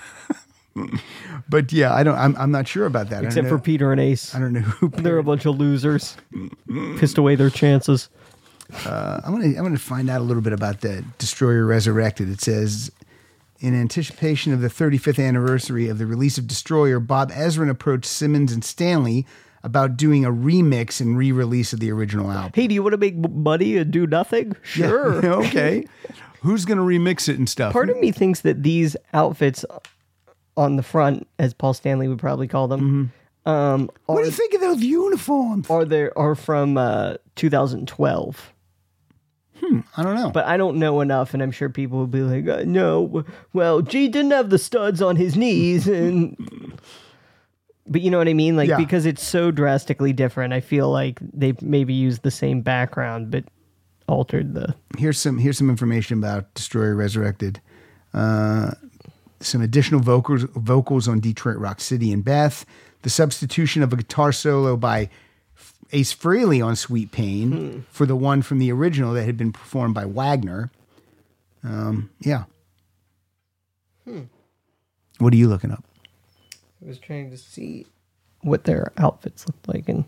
But 1.49 1.71
yeah, 1.71 1.93
I 1.93 2.03
don't. 2.03 2.17
I'm, 2.17 2.35
I'm 2.37 2.51
not 2.51 2.67
sure 2.67 2.85
about 2.85 3.09
that. 3.09 3.23
Except 3.23 3.47
for 3.47 3.59
Peter 3.59 3.91
and 3.91 4.01
Ace. 4.01 4.33
I 4.33 4.39
don't 4.39 4.53
know 4.53 4.61
who. 4.61 4.89
They're 4.89 5.17
a 5.17 5.23
bunch 5.23 5.45
of 5.45 5.57
losers, 5.57 6.17
pissed 6.97 7.17
away 7.17 7.35
their 7.35 7.49
chances. 7.49 8.09
I'm 8.85 9.31
gonna 9.33 9.45
I'm 9.47 9.63
gonna 9.63 9.77
find 9.77 10.09
out 10.09 10.21
a 10.21 10.23
little 10.23 10.41
bit 10.43 10.53
about 10.53 10.81
the 10.81 11.03
Destroyer 11.17 11.65
Resurrected. 11.65 12.29
It 12.29 12.41
says. 12.41 12.91
In 13.59 13.79
anticipation 13.79 14.51
of 14.51 14.59
the 14.59 14.67
35th 14.67 15.25
anniversary 15.25 15.87
of 15.87 15.97
the 15.97 16.05
release 16.05 16.37
of 16.37 16.47
Destroyer, 16.47 16.99
Bob 16.99 17.31
Ezrin 17.31 17.69
approached 17.69 18.03
Simmons 18.03 18.51
and 18.51 18.61
Stanley 18.61 19.25
about 19.63 19.95
doing 19.95 20.25
a 20.25 20.31
remix 20.31 20.99
and 20.99 21.17
re-release 21.17 21.71
of 21.71 21.79
the 21.79 21.89
original 21.89 22.29
album. 22.29 22.51
Hey, 22.53 22.67
do 22.67 22.73
you 22.73 22.83
want 22.83 22.91
to 22.91 22.97
make 22.97 23.15
money 23.15 23.77
and 23.77 23.89
do 23.89 24.05
nothing? 24.05 24.53
Sure. 24.63 25.25
okay. 25.25 25.85
Who's 26.41 26.65
gonna 26.65 26.81
remix 26.81 27.29
it 27.29 27.37
and 27.37 27.47
stuff? 27.47 27.71
Part 27.71 27.89
of 27.89 27.97
me 27.99 28.11
thinks 28.11 28.41
that 28.41 28.63
these 28.63 28.97
outfits 29.13 29.63
on 30.57 30.75
the 30.75 30.83
front, 30.83 31.25
as 31.39 31.53
Paul 31.53 31.73
Stanley 31.73 32.09
would 32.09 32.19
probably 32.19 32.49
call 32.49 32.67
them, 32.67 33.13
um, 33.45 33.89
what 34.05 34.15
are, 34.15 34.21
do 34.23 34.25
you 34.25 34.31
think 34.31 34.53
of 34.53 34.61
those 34.61 34.81
uniforms? 34.83 35.69
are 35.69 35.85
there 35.85 36.17
are 36.17 36.35
from 36.35 36.77
uh, 36.77 37.15
2012. 37.35 38.52
I 39.97 40.03
don't 40.03 40.15
know. 40.15 40.29
But 40.29 40.45
I 40.45 40.57
don't 40.57 40.77
know 40.77 41.01
enough, 41.01 41.33
and 41.33 41.41
I'm 41.43 41.51
sure 41.51 41.69
people 41.69 41.97
will 41.99 42.07
be 42.07 42.21
like, 42.21 42.47
uh, 42.47 42.63
"No, 42.65 43.23
well, 43.53 43.81
G 43.81 44.07
didn't 44.07 44.31
have 44.31 44.49
the 44.49 44.57
studs 44.57 45.01
on 45.01 45.15
his 45.15 45.35
knees," 45.35 45.87
and 45.87 46.35
but 47.87 48.01
you 48.01 48.09
know 48.11 48.17
what 48.17 48.27
I 48.27 48.33
mean, 48.33 48.55
like 48.55 48.69
Yeah. 48.69 48.77
because 48.77 49.05
it's 49.05 49.23
so 49.23 49.51
drastically 49.51 50.13
different. 50.13 50.53
I 50.53 50.61
feel 50.61 50.89
like 50.91 51.19
they 51.21 51.53
maybe 51.61 51.93
used 51.93 52.23
the 52.23 52.31
same 52.31 52.61
background, 52.61 53.29
but 53.31 53.45
altered 54.07 54.53
the. 54.53 54.75
here's 54.97 55.17
some 55.19 55.37
here's 55.37 55.57
some 55.57 55.69
information 55.69 56.17
about 56.17 56.53
Destroyer 56.53 56.95
Resurrected. 56.95 57.59
Uh, 58.13 58.71
some 59.39 59.61
additional 59.61 59.99
vocals 59.99 60.43
vocals 60.55 61.07
on 61.07 61.19
Detroit 61.19 61.57
Rock 61.57 61.81
City 61.81 62.11
and 62.13 62.23
Beth. 62.23 62.65
The 63.01 63.09
substitution 63.09 63.83
of 63.83 63.91
a 63.91 63.97
guitar 63.97 64.31
solo 64.31 64.77
by 64.77 65.09
Ace 65.93 66.13
Frehley 66.13 66.65
on 66.65 66.75
Sweet 66.75 67.11
Pain 67.11 67.85
for 67.89 68.05
the 68.05 68.15
one 68.15 68.41
from 68.41 68.59
the 68.59 68.71
original 68.71 69.13
that 69.13 69.23
had 69.23 69.37
been 69.37 69.53
performed 69.53 69.93
by 69.93 70.05
Wagner. 70.05 70.71
Um, 71.63 72.09
yeah. 72.19 72.43
What 75.19 75.31
are 75.33 75.37
you 75.37 75.47
looking 75.47 75.71
up 75.71 75.85
I 76.83 76.87
was 76.89 76.97
trying 76.99 77.29
to 77.31 77.37
see 77.37 77.85
what 78.41 78.65
their 78.65 78.91
outfits 78.97 79.47
looked 79.47 79.67
like, 79.69 79.87
and 79.87 80.03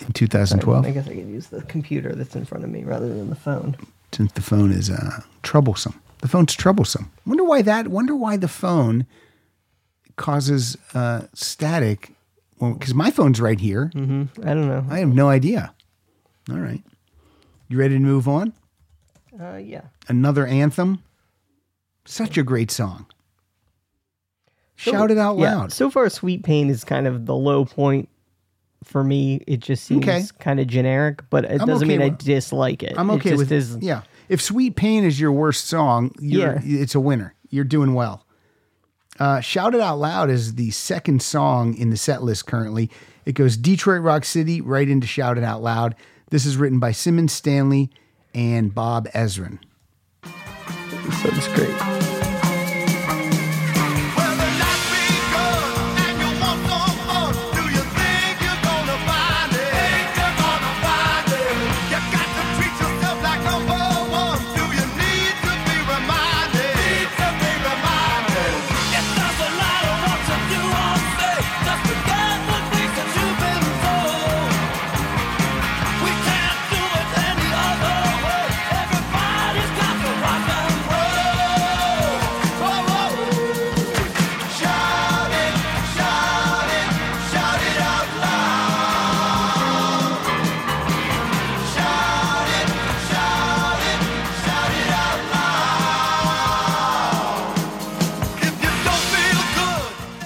in 0.00 0.12
2012? 0.12 0.84
I 0.84 0.90
guess 0.90 1.06
I 1.06 1.14
could 1.14 1.28
use 1.28 1.46
the 1.48 1.62
computer 1.62 2.14
that's 2.14 2.34
in 2.34 2.44
front 2.44 2.64
of 2.64 2.70
me 2.70 2.82
rather 2.82 3.08
than 3.08 3.30
the 3.30 3.36
phone. 3.36 3.76
Since 4.12 4.32
the 4.32 4.42
phone 4.42 4.72
is 4.72 4.90
uh, 4.90 5.20
troublesome. 5.44 6.00
The 6.22 6.28
phone's 6.28 6.54
troublesome. 6.56 7.12
Wonder 7.24 7.44
why 7.44 7.62
that. 7.62 7.88
Wonder 7.88 8.16
why 8.16 8.36
the 8.36 8.48
phone 8.48 9.06
causes 10.16 10.76
uh, 10.94 11.22
static. 11.32 12.12
Well, 12.60 12.74
because 12.74 12.94
my 12.94 13.10
phone's 13.10 13.40
right 13.40 13.58
here. 13.58 13.90
I 13.94 13.98
don't 13.98 14.68
know. 14.68 14.84
I 14.90 14.98
have 14.98 15.14
no 15.14 15.28
idea. 15.28 15.74
All 16.50 16.58
right. 16.58 16.82
You 17.68 17.78
ready 17.78 17.94
to 17.94 18.00
move 18.00 18.28
on? 18.28 18.52
Uh, 19.40 19.56
yeah. 19.56 19.82
Another 20.08 20.46
anthem. 20.46 21.02
Such 22.04 22.36
a 22.36 22.42
great 22.42 22.70
song. 22.70 23.06
Shout 24.76 25.10
it 25.10 25.18
out 25.18 25.36
Yeah, 25.38 25.56
loud. 25.56 25.72
So 25.72 25.90
far, 25.90 26.08
Sweet 26.08 26.42
Pain 26.42 26.70
is 26.70 26.84
kind 26.84 27.06
of 27.06 27.26
the 27.26 27.34
low 27.36 27.64
point 27.64 28.08
for 28.82 29.04
me. 29.04 29.42
It 29.46 29.58
just 29.60 29.84
seems 29.84 30.02
Okay. 30.04 30.22
kind 30.38 30.58
of 30.58 30.66
generic, 30.66 31.22
but 31.28 31.44
it 31.44 31.60
I'm 31.60 31.66
doesn't 31.68 31.86
okay 31.88 31.98
mean 31.98 32.02
I 32.12 32.14
dislike 32.16 32.82
it. 32.82 32.94
I'm 32.96 33.10
It 33.10 33.14
okay 33.14 33.30
just 33.30 33.38
with 33.38 33.52
is, 33.52 33.76
Yeah. 33.80 34.02
If 34.30 34.40
Sweet 34.40 34.76
Pain 34.76 35.04
is 35.04 35.20
your 35.20 35.32
worst 35.32 35.66
song, 35.66 36.12
you're, 36.20 36.60
it's 36.62 36.94
a 36.94 37.00
winner. 37.00 37.34
You're 37.50 37.64
doing 37.64 37.94
well. 37.94 38.24
Uh, 39.20 39.38
Shout 39.40 39.74
It 39.74 39.82
Out 39.82 39.98
Loud 39.98 40.30
is 40.30 40.54
the 40.54 40.70
second 40.70 41.20
song 41.20 41.74
in 41.76 41.90
the 41.90 41.96
set 41.98 42.22
list 42.22 42.46
currently. 42.46 42.90
It 43.26 43.32
goes 43.32 43.58
Detroit 43.58 44.00
Rock 44.00 44.24
City 44.24 44.62
right 44.62 44.88
into 44.88 45.06
Shout 45.06 45.36
It 45.36 45.44
Out 45.44 45.62
Loud. 45.62 45.94
This 46.30 46.46
is 46.46 46.56
written 46.56 46.78
by 46.78 46.92
Simmons 46.92 47.32
Stanley 47.32 47.90
and 48.32 48.74
Bob 48.74 49.08
Ezrin. 49.08 49.58
So 50.24 51.28
it's 51.28 51.48
great. 51.48 52.09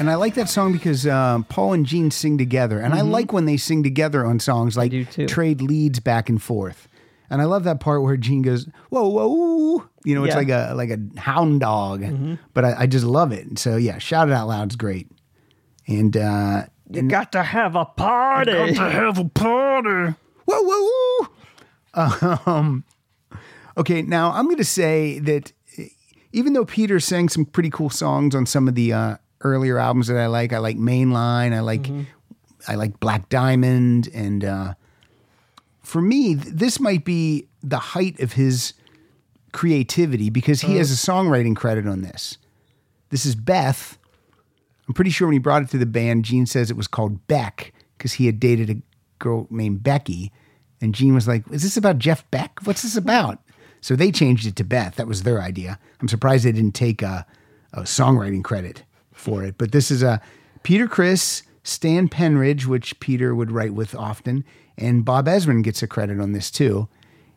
And 0.04 0.10
I 0.10 0.16
like 0.16 0.34
that 0.34 0.50
song 0.50 0.74
because 0.74 1.06
um, 1.06 1.44
Paul 1.44 1.72
and 1.72 1.86
Gene 1.86 2.10
sing 2.10 2.36
together. 2.36 2.78
And 2.78 2.92
I 2.92 3.00
like 3.00 3.32
when 3.32 3.46
they 3.46 3.56
sing 3.56 3.82
together 3.82 4.26
on 4.26 4.38
songs, 4.38 4.76
like 4.76 4.92
trade 5.28 5.62
leads 5.62 5.98
back 5.98 6.28
and 6.28 6.42
forth. 6.42 6.88
And 7.30 7.40
I 7.40 7.46
love 7.46 7.64
that 7.64 7.80
part 7.80 8.02
where 8.02 8.14
Gene 8.18 8.42
goes, 8.42 8.68
whoa, 8.90 9.08
whoa, 9.08 9.28
whoa. 9.28 9.88
You 10.04 10.14
know, 10.14 10.24
it's 10.24 10.34
Yeah. 10.34 10.38
like 10.38 10.48
a 10.50 10.74
like 10.74 10.90
a 10.90 10.98
hound 11.18 11.60
dog. 11.60 12.04
But 12.52 12.66
I, 12.66 12.80
I 12.80 12.86
just 12.86 13.06
love 13.06 13.32
it. 13.32 13.58
So 13.58 13.76
yeah, 13.76 13.96
shout 13.96 14.28
it 14.28 14.32
out 14.34 14.46
loud 14.46 14.58
loud's 14.58 14.76
great. 14.76 15.10
And 15.86 16.14
uh 16.18 16.64
You 16.90 17.08
got 17.08 17.32
to 17.32 17.42
have 17.42 17.74
a 17.74 17.86
party. 17.86 18.52
You 18.52 18.74
got 18.74 18.84
to 18.84 18.90
have 18.90 19.18
a 19.18 19.24
party. 19.30 20.16
Whoa, 20.44 20.60
whoa, 20.62 21.26
whoa. 21.94 22.38
Um, 22.46 22.84
okay, 23.78 24.02
now 24.02 24.32
I'm 24.32 24.44
going 24.44 24.58
to 24.58 24.64
say 24.64 25.18
that 25.20 25.52
eh, 25.78 25.86
even 26.32 26.52
though 26.52 26.66
Peter 26.66 27.00
sang 27.00 27.30
some 27.30 27.46
pretty 27.46 27.70
cool 27.70 27.88
songs 27.88 28.34
on 28.34 28.44
some 28.44 28.68
of 28.68 28.74
the 28.74 28.92
uh, 28.92 29.16
earlier 29.44 29.78
albums 29.78 30.09
that 30.09 30.16
I 30.16 30.26
like, 30.26 30.52
I 30.52 30.59
like 30.59 30.76
Mainline, 30.76 31.52
I 31.52 31.61
like 31.61 31.88
I 32.66 32.74
like 32.74 32.98
Black 32.98 33.28
Diamond, 33.28 34.09
and 34.14 34.44
uh, 34.44 34.74
for 35.83 36.00
me, 36.00 36.35
th- 36.35 36.54
this 36.54 36.80
might 36.80 37.04
be 37.04 37.46
the 37.62 37.78
height 37.78 38.18
of 38.20 38.33
his 38.33 38.72
creativity 39.52 40.30
because 40.30 40.62
he 40.62 40.76
has 40.76 40.90
a 40.90 40.94
songwriting 40.94 41.54
credit 41.54 41.87
on 41.87 42.02
this. 42.02 42.38
This 43.11 43.26
is 43.26 43.35
Beth. 43.35 43.98
I'm 44.88 44.94
pretty 44.94 45.11
sure 45.11 45.28
when 45.28 45.35
he 45.35 45.38
brought 45.38 45.62
it 45.62 45.70
to 45.70 45.78
the 45.78 45.87
band, 45.87 46.24
Gene 46.24 46.46
says 46.46 46.70
it 46.70 46.76
was 46.76 46.88
called 46.88 47.26
Beck 47.26 47.72
because 47.96 48.14
he 48.14 48.26
had 48.26 48.40
dated 48.40 48.70
a 48.70 48.83
girl 49.18 49.46
named 49.50 49.83
Becky. 49.83 50.33
And 50.80 50.94
Gene 50.94 51.14
was 51.14 51.28
like, 51.28 51.44
Is 51.50 51.62
this 51.62 51.76
about 51.76 51.98
Jeff 51.98 52.28
Beck? 52.30 52.61
What's 52.64 52.83
this 52.83 52.96
about? 52.96 53.38
So 53.80 53.94
they 53.94 54.11
changed 54.11 54.46
it 54.46 54.57
to 54.57 54.64
Beth. 54.64 54.96
That 54.96 55.07
was 55.07 55.22
their 55.22 55.40
idea. 55.40 55.78
I'm 56.00 56.09
surprised 56.09 56.44
they 56.44 56.52
didn't 56.52 56.74
take 56.74 57.02
a, 57.02 57.26
a 57.72 57.83
songwriting 57.83 58.42
credit 58.42 58.83
for 59.24 59.42
it. 59.42 59.56
But 59.58 59.72
this 59.72 59.90
is 59.90 60.02
a 60.02 60.20
Peter 60.62 60.87
Criss, 60.87 61.42
Stan 61.62 62.08
Penridge, 62.08 62.66
which 62.66 63.00
Peter 63.00 63.34
would 63.34 63.50
write 63.50 63.74
with 63.74 63.94
often, 63.94 64.44
and 64.76 65.04
Bob 65.04 65.26
Ezrin 65.26 65.62
gets 65.64 65.82
a 65.82 65.87
credit 65.87 66.20
on 66.20 66.32
this 66.32 66.50
too. 66.50 66.88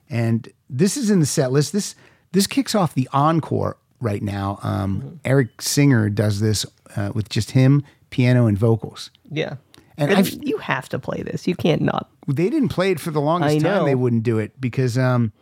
And 0.10 0.50
this 0.69 0.97
is 0.97 1.10
in 1.10 1.19
the 1.19 1.26
set 1.26 1.52
list. 1.52 1.73
This 1.73 1.95
this 2.34 2.47
kicks 2.47 2.76
off 2.76 2.93
the 2.93 3.10
encore 3.13 3.78
right 4.02 4.21
now. 4.21 4.60
Um, 4.62 5.19
Eric 5.26 5.62
Singer 5.62 6.10
does 6.10 6.39
this 6.39 6.65
uh, 6.95 7.12
with 7.15 7.30
just 7.30 7.52
him, 7.52 7.84
piano, 8.10 8.45
and 8.47 8.58
vocals. 8.58 9.10
yeah. 9.32 9.56
And 10.00 10.32
you 10.47 10.60
have 10.60 10.88
to 10.89 11.00
play 11.00 11.23
this. 11.23 11.47
You 11.47 11.56
can't 11.56 11.82
not. 11.82 12.08
They 12.28 12.52
didn't 12.52 12.69
play 12.69 12.91
it 12.91 13.00
for 13.00 13.10
the 13.10 13.19
longest 13.19 13.62
time. 13.62 13.86
They 13.86 13.95
wouldn't 13.95 14.21
do 14.21 14.38
it 14.38 14.52
because 14.62 14.95
um, 14.95 15.34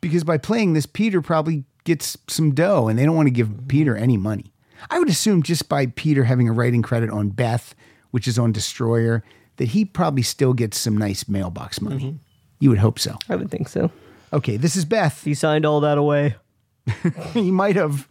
because 0.00 0.22
by 0.22 0.38
playing 0.38 0.74
this, 0.74 0.86
Peter 0.86 1.20
probably 1.20 1.64
gets 1.82 2.16
some 2.28 2.54
dough, 2.54 2.86
and 2.86 2.96
they 2.96 3.04
don't 3.04 3.16
want 3.16 3.26
to 3.26 3.32
give 3.32 3.66
Peter 3.66 3.96
any 3.96 4.16
money. 4.16 4.53
I 4.90 4.98
would 4.98 5.08
assume 5.08 5.42
just 5.42 5.68
by 5.68 5.86
Peter 5.86 6.24
having 6.24 6.48
a 6.48 6.52
writing 6.52 6.82
credit 6.82 7.10
on 7.10 7.30
Beth, 7.30 7.74
which 8.10 8.28
is 8.28 8.38
on 8.38 8.52
Destroyer, 8.52 9.22
that 9.56 9.66
he 9.66 9.84
probably 9.84 10.22
still 10.22 10.52
gets 10.52 10.78
some 10.78 10.96
nice 10.96 11.28
mailbox 11.28 11.80
money. 11.80 11.96
Mm-hmm. 11.96 12.16
You 12.60 12.70
would 12.70 12.78
hope 12.78 12.98
so. 12.98 13.16
I 13.28 13.36
would 13.36 13.50
think 13.50 13.68
so. 13.68 13.90
Okay, 14.32 14.56
this 14.56 14.76
is 14.76 14.84
Beth. 14.84 15.22
He 15.24 15.34
signed 15.34 15.64
all 15.64 15.80
that 15.80 15.98
away. 15.98 16.36
he 17.34 17.50
might 17.50 17.76
have. 17.76 18.08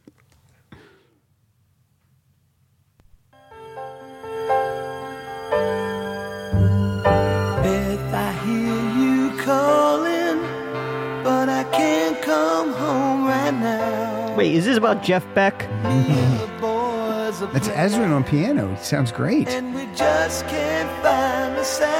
Wait, 14.35 14.55
is 14.55 14.65
this 14.65 14.77
about 14.77 15.03
Jeff 15.03 15.23
Beck? 15.35 15.59
The 15.83 16.49
boys 16.59 17.39
That's 17.53 17.67
Ezrin 17.69 18.11
on 18.13 18.23
piano. 18.23 18.71
It 18.73 18.79
sounds 18.83 19.11
great. 19.11 19.47
and 19.49 19.75
we 19.75 19.85
just 19.95 20.47
can't 20.47 20.89
find 21.03 21.55
the 21.55 21.63
sound. 21.63 21.93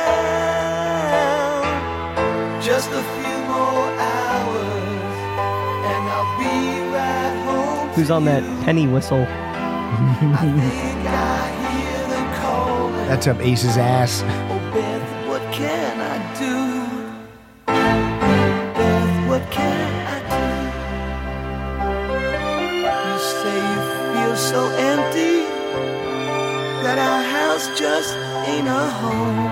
Just 2.63 2.89
a 2.89 3.03
few 3.03 3.37
more 3.45 3.87
hours, 3.99 5.15
and 5.91 6.09
I'll 6.09 6.37
be 6.39 6.81
right 6.91 7.35
home. 7.45 7.89
Who's 7.89 8.09
on 8.09 8.25
that 8.25 8.41
penny 8.65 8.87
whistle? 8.87 9.25
I 9.27 9.27
think 10.39 11.07
I 11.07 11.11
hear 11.77 12.07
them 12.07 12.27
calling. 12.41 13.07
That's 13.07 13.27
up 13.27 13.39
Ace's 13.41 13.77
ass. 13.77 14.23
So 24.53 24.69
empty 24.77 25.41
that 26.83 26.99
our 26.99 27.23
house 27.23 27.67
just 27.79 28.15
ain't 28.47 28.67
a 28.67 28.71
home. 29.01 29.45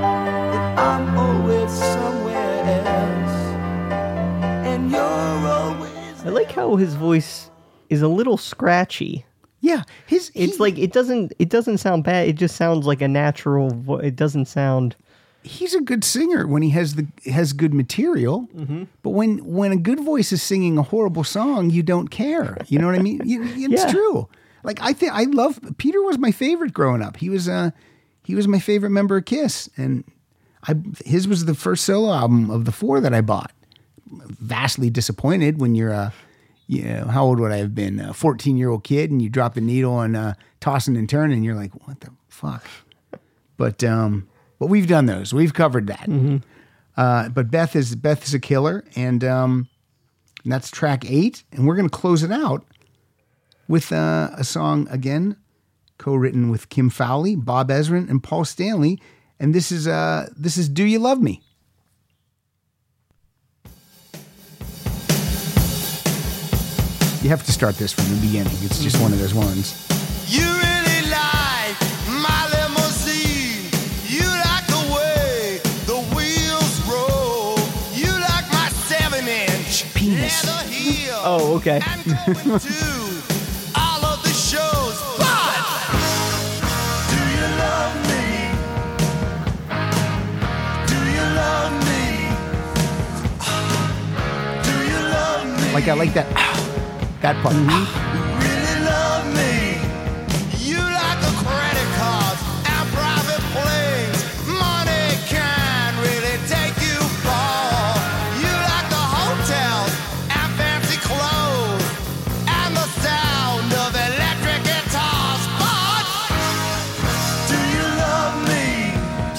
That 0.00 0.78
I'm 0.78 1.16
always 1.16 1.70
somewhere 1.70 2.64
else, 2.88 3.36
and 4.66 4.90
you're 4.90 5.00
always. 5.00 6.24
I 6.26 6.30
like 6.30 6.50
how 6.50 6.74
his 6.74 6.94
voice 6.94 7.48
is 7.90 8.02
a 8.02 8.08
little 8.08 8.36
scratchy. 8.36 9.24
Yeah, 9.60 9.84
his 10.08 10.32
It's 10.34 10.54
he- 10.56 10.58
like 10.60 10.78
it 10.78 10.92
doesn't 10.92 11.32
it 11.38 11.48
doesn't 11.48 11.78
sound 11.78 12.02
bad. 12.02 12.26
It 12.26 12.34
just 12.34 12.56
sounds 12.56 12.86
like 12.86 13.00
a 13.00 13.08
natural. 13.08 13.70
Vo- 13.70 13.98
it 13.98 14.16
doesn't 14.16 14.46
sound. 14.46 14.96
He's 15.48 15.74
a 15.74 15.80
good 15.80 16.04
singer 16.04 16.46
when 16.46 16.62
he 16.62 16.70
has 16.70 16.94
the 16.94 17.06
has 17.26 17.52
good 17.52 17.72
material. 17.74 18.48
Mm-hmm. 18.54 18.84
But 19.02 19.10
when 19.10 19.38
when 19.44 19.72
a 19.72 19.76
good 19.76 20.00
voice 20.00 20.32
is 20.32 20.42
singing 20.42 20.78
a 20.78 20.82
horrible 20.82 21.24
song, 21.24 21.70
you 21.70 21.82
don't 21.82 22.08
care. 22.08 22.56
You 22.68 22.78
know 22.78 22.86
what 22.86 22.94
I 22.94 23.02
mean? 23.02 23.20
It's 23.24 23.84
Yeah. 23.84 23.90
true. 23.92 24.28
Like 24.64 24.78
I 24.82 24.92
think 24.92 25.12
I 25.12 25.24
love 25.24 25.58
Peter 25.78 26.02
was 26.02 26.18
my 26.18 26.30
favorite 26.32 26.72
growing 26.74 27.02
up. 27.02 27.16
He 27.16 27.30
was 27.30 27.48
uh 27.48 27.70
he 28.22 28.34
was 28.34 28.46
my 28.46 28.58
favorite 28.58 28.90
member 28.90 29.16
of 29.16 29.24
Kiss, 29.24 29.70
and 29.76 30.04
I 30.66 30.74
his 31.04 31.26
was 31.26 31.44
the 31.46 31.54
first 31.54 31.84
solo 31.84 32.12
album 32.12 32.50
of 32.50 32.64
the 32.64 32.72
four 32.72 33.00
that 33.00 33.14
I 33.14 33.20
bought. 33.22 33.52
Vastly 34.10 34.90
disappointed 34.90 35.60
when 35.60 35.74
you're 35.74 35.92
a 35.92 36.12
you 36.70 36.82
know, 36.82 37.06
how 37.06 37.24
old 37.24 37.40
would 37.40 37.50
I 37.52 37.56
have 37.56 37.74
been? 37.74 37.98
A 37.98 38.12
14 38.12 38.58
year 38.58 38.68
old 38.68 38.84
kid, 38.84 39.10
and 39.10 39.22
you 39.22 39.30
drop 39.30 39.54
the 39.54 39.62
needle 39.62 40.00
and 40.00 40.14
uh, 40.14 40.34
tossing 40.60 40.98
and 40.98 41.08
turning, 41.08 41.36
and 41.38 41.44
you're 41.44 41.54
like, 41.54 41.72
what 41.86 42.00
the 42.00 42.10
fuck? 42.28 42.62
But 43.56 43.82
um, 43.82 44.28
but 44.58 44.66
we've 44.66 44.86
done 44.86 45.06
those. 45.06 45.32
We've 45.34 45.54
covered 45.54 45.86
that. 45.88 46.08
Uh, 46.96 47.28
but 47.28 47.50
Beth 47.50 47.76
is 47.76 47.94
Beth 47.94 48.24
is 48.24 48.34
a 48.34 48.40
killer, 48.40 48.84
and 48.96 49.22
um, 49.24 49.68
And 50.42 50.52
that's 50.52 50.70
track 50.70 51.04
eight. 51.08 51.44
And 51.52 51.66
we're 51.66 51.76
going 51.76 51.88
to 51.88 51.96
close 51.96 52.22
it 52.22 52.32
out 52.32 52.64
with 53.68 53.92
uh, 53.92 54.30
a 54.36 54.44
song 54.44 54.88
again, 54.90 55.36
co 55.98 56.14
written 56.14 56.50
with 56.50 56.68
Kim 56.70 56.90
Fowley, 56.90 57.36
Bob 57.36 57.68
Ezrin, 57.68 58.08
and 58.10 58.22
Paul 58.22 58.44
Stanley. 58.44 59.00
And 59.38 59.54
this 59.54 59.70
is 59.70 59.86
uh, 59.86 60.28
this 60.36 60.56
is 60.56 60.68
Do 60.68 60.84
You 60.84 60.98
Love 60.98 61.22
Me? 61.22 61.42
You 67.22 67.30
have 67.30 67.44
to 67.46 67.52
start 67.52 67.76
this 67.76 67.92
from 67.92 68.04
the 68.14 68.20
beginning. 68.20 68.52
It's 68.62 68.82
just 68.82 69.00
one 69.00 69.12
of 69.12 69.18
those 69.18 69.34
ones. 69.34 69.87
Oh, 81.30 81.56
love 95.12 95.44
me? 95.44 95.74
Like 95.74 95.88
I 95.88 95.92
like 95.92 96.14
that 96.14 96.26
that 97.20 97.36
part. 97.42 97.54
really 97.54 98.17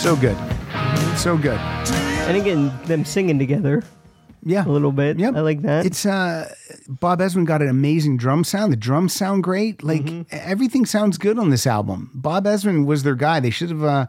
So 0.09 0.15
good. 0.15 0.37
So 1.19 1.37
good. 1.37 1.59
And 2.27 2.35
again, 2.35 2.73
them 2.85 3.05
singing 3.05 3.37
together 3.37 3.83
Yeah. 4.41 4.65
a 4.65 4.67
little 4.67 4.91
bit. 4.91 5.19
Yep. 5.19 5.35
I 5.35 5.41
like 5.41 5.61
that. 5.61 5.85
It's 5.85 6.03
uh 6.03 6.51
Bob 6.87 7.19
Ezrin 7.19 7.45
got 7.45 7.61
an 7.61 7.69
amazing 7.69 8.17
drum 8.17 8.43
sound. 8.43 8.71
The 8.73 8.77
drums 8.77 9.13
sound 9.13 9.43
great. 9.43 9.83
Like 9.83 10.01
Mm-hmm. 10.05 10.21
everything 10.31 10.87
sounds 10.87 11.19
good 11.19 11.37
on 11.37 11.51
this 11.51 11.67
album. 11.67 12.09
Bob 12.15 12.45
Ezrin 12.45 12.87
was 12.87 13.03
their 13.03 13.13
guy. 13.13 13.39
They 13.39 13.51
should 13.51 13.69
have 13.69 13.83
uh 13.83 14.07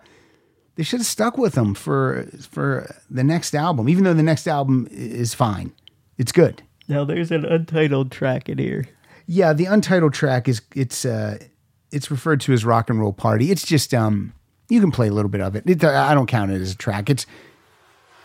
they 0.76 0.84
should 0.84 1.00
have 1.00 1.06
stuck 1.06 1.36
with 1.36 1.54
him 1.54 1.74
for 1.74 2.26
for 2.50 2.94
the 3.10 3.22
next 3.22 3.54
album. 3.54 3.86
Even 3.86 4.04
though 4.04 4.14
the 4.14 4.22
next 4.22 4.46
album 4.48 4.88
i- 4.90 4.94
is 4.94 5.34
fine. 5.34 5.70
It's 6.16 6.32
good. 6.32 6.62
now 6.88 7.04
there's 7.04 7.30
an 7.30 7.44
untitled 7.44 8.10
track 8.10 8.48
in 8.48 8.56
here. 8.56 8.86
Yeah, 9.26 9.52
the 9.52 9.66
untitled 9.66 10.14
track 10.14 10.48
is 10.48 10.62
it's 10.74 11.04
uh 11.04 11.36
it's 11.92 12.10
referred 12.10 12.40
to 12.42 12.54
as 12.54 12.64
Rock 12.64 12.88
and 12.88 12.98
Roll 12.98 13.12
Party. 13.12 13.50
It's 13.50 13.66
just 13.66 13.92
um 13.92 14.32
you 14.70 14.80
can 14.80 14.90
play 14.90 15.08
a 15.08 15.12
little 15.12 15.28
bit 15.28 15.40
of 15.40 15.54
it. 15.56 15.68
it 15.68 15.84
I 15.84 16.14
don't 16.14 16.26
count 16.26 16.50
it 16.50 16.60
as 16.60 16.72
a 16.72 16.76
track. 16.76 17.10
It's 17.10 17.26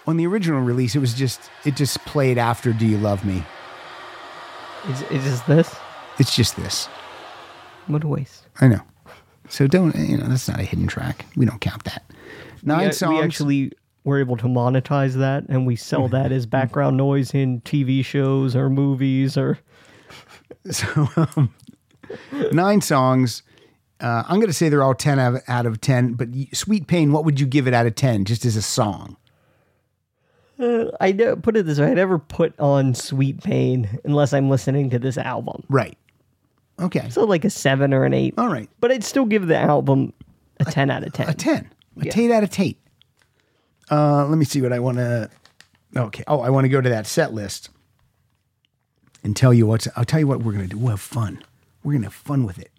on 0.08 0.18
the 0.18 0.28
original 0.28 0.62
release 0.62 0.96
it 0.96 1.00
was 1.00 1.14
just 1.14 1.50
it 1.66 1.76
just 1.76 2.00
played 2.06 2.38
after 2.38 2.72
Do 2.72 2.86
You 2.86 2.98
Love 2.98 3.26
Me. 3.26 3.44
Is, 4.90 5.02
is 5.04 5.24
this 5.24 5.42
this? 5.42 5.76
It's 6.20 6.36
just 6.36 6.56
this. 6.56 6.86
What 7.88 8.04
a 8.04 8.08
waste. 8.08 8.48
I 8.62 8.68
know. 8.68 8.82
So 9.50 9.68
don't 9.68 9.96
you 9.96 10.18
know 10.18 10.28
that's 10.28 10.48
not 10.48 10.60
a 10.60 10.64
hidden 10.64 10.88
track. 10.88 11.26
We 11.36 11.46
don't 11.46 11.60
count 11.60 11.84
that. 11.86 12.04
Nine 12.64 12.88
we, 12.88 12.94
songs. 12.94 13.18
we 13.18 13.24
actually 13.24 13.72
were 14.04 14.20
able 14.20 14.38
to 14.38 14.46
monetize 14.46 15.14
that 15.14 15.46
and 15.50 15.66
we 15.66 15.76
sell 15.76 16.08
that 16.10 16.32
as 16.32 16.46
background 16.46 16.96
noise 16.96 17.34
in 17.34 17.62
TV 17.62 18.06
shows 18.06 18.56
or 18.56 18.70
movies 18.70 19.36
or 19.36 19.58
so 20.70 21.10
um, 21.16 21.54
nine 22.52 22.82
songs. 22.82 23.42
Uh, 24.00 24.24
I'm 24.28 24.36
going 24.36 24.48
to 24.48 24.54
say 24.54 24.70
they're 24.70 24.84
all 24.84 24.94
ten 24.96 25.20
out 25.20 25.36
of, 25.36 25.42
out 25.48 25.66
of 25.66 25.80
ten. 25.82 26.14
But 26.14 26.30
Sweet 26.54 26.88
Pain, 26.88 27.12
what 27.12 27.26
would 27.26 27.40
you 27.40 27.46
give 27.46 27.68
it 27.68 27.74
out 27.74 27.86
of 27.86 27.96
ten, 27.96 28.26
just 28.26 28.46
as 28.46 28.56
a 28.56 28.62
song? 28.62 29.18
I 30.58 31.12
know, 31.12 31.36
put 31.36 31.58
it 31.58 31.66
this 31.66 31.80
way, 31.80 31.88
I 31.88 31.94
never 31.94 32.18
put 32.18 32.58
on 32.60 32.94
Sweet 32.94 33.44
Pain 33.44 34.00
unless 34.06 34.32
I'm 34.32 34.50
listening 34.50 34.90
to 34.92 35.00
this 35.00 35.18
album. 35.18 35.64
Right. 35.68 35.98
Okay. 36.80 37.10
So 37.10 37.26
like 37.26 37.44
a 37.44 37.50
seven 37.50 37.94
or 37.94 38.06
an 38.06 38.14
eight. 38.14 38.36
All 38.38 38.48
right. 38.48 38.70
But 38.80 38.92
I'd 38.92 39.04
still 39.04 39.26
give 39.26 39.48
the 39.48 39.58
album 39.58 40.14
a 40.60 40.66
ten 40.66 40.90
out 40.90 41.04
of 41.04 41.12
ten. 41.12 41.28
A 41.28 41.34
ten. 41.34 41.70
A 42.00 42.06
Yeah. 42.06 42.12
Tate 42.12 42.32
out 42.32 42.44
of 42.44 42.50
Tate. 42.52 42.80
Uh, 43.92 44.26
let 44.28 44.38
me 44.38 44.46
see 44.46 44.62
what 44.62 44.72
I 44.72 44.80
want 44.80 44.98
to. 44.98 45.30
Okay. 45.96 46.24
Oh, 46.28 46.40
I 46.40 46.50
want 46.50 46.66
to 46.66 46.70
go 46.70 46.80
to 46.82 46.90
that 46.90 47.06
set 47.06 47.34
list 47.34 47.70
and 49.24 49.36
tell 49.36 49.54
you 49.54 49.68
what's. 49.68 49.88
I'll 49.96 50.06
tell 50.06 50.20
you 50.20 50.28
what 50.28 50.40
we're 50.42 50.54
going 50.54 50.70
to 50.70 50.70
do. 50.70 50.78
We'll 50.78 50.92
have 50.92 51.02
fun. 51.02 51.44
We're 51.84 51.94
going 51.94 52.04
to 52.04 52.08
have 52.08 52.14
fun 52.14 52.46
with 52.46 52.60
it. 52.60 52.72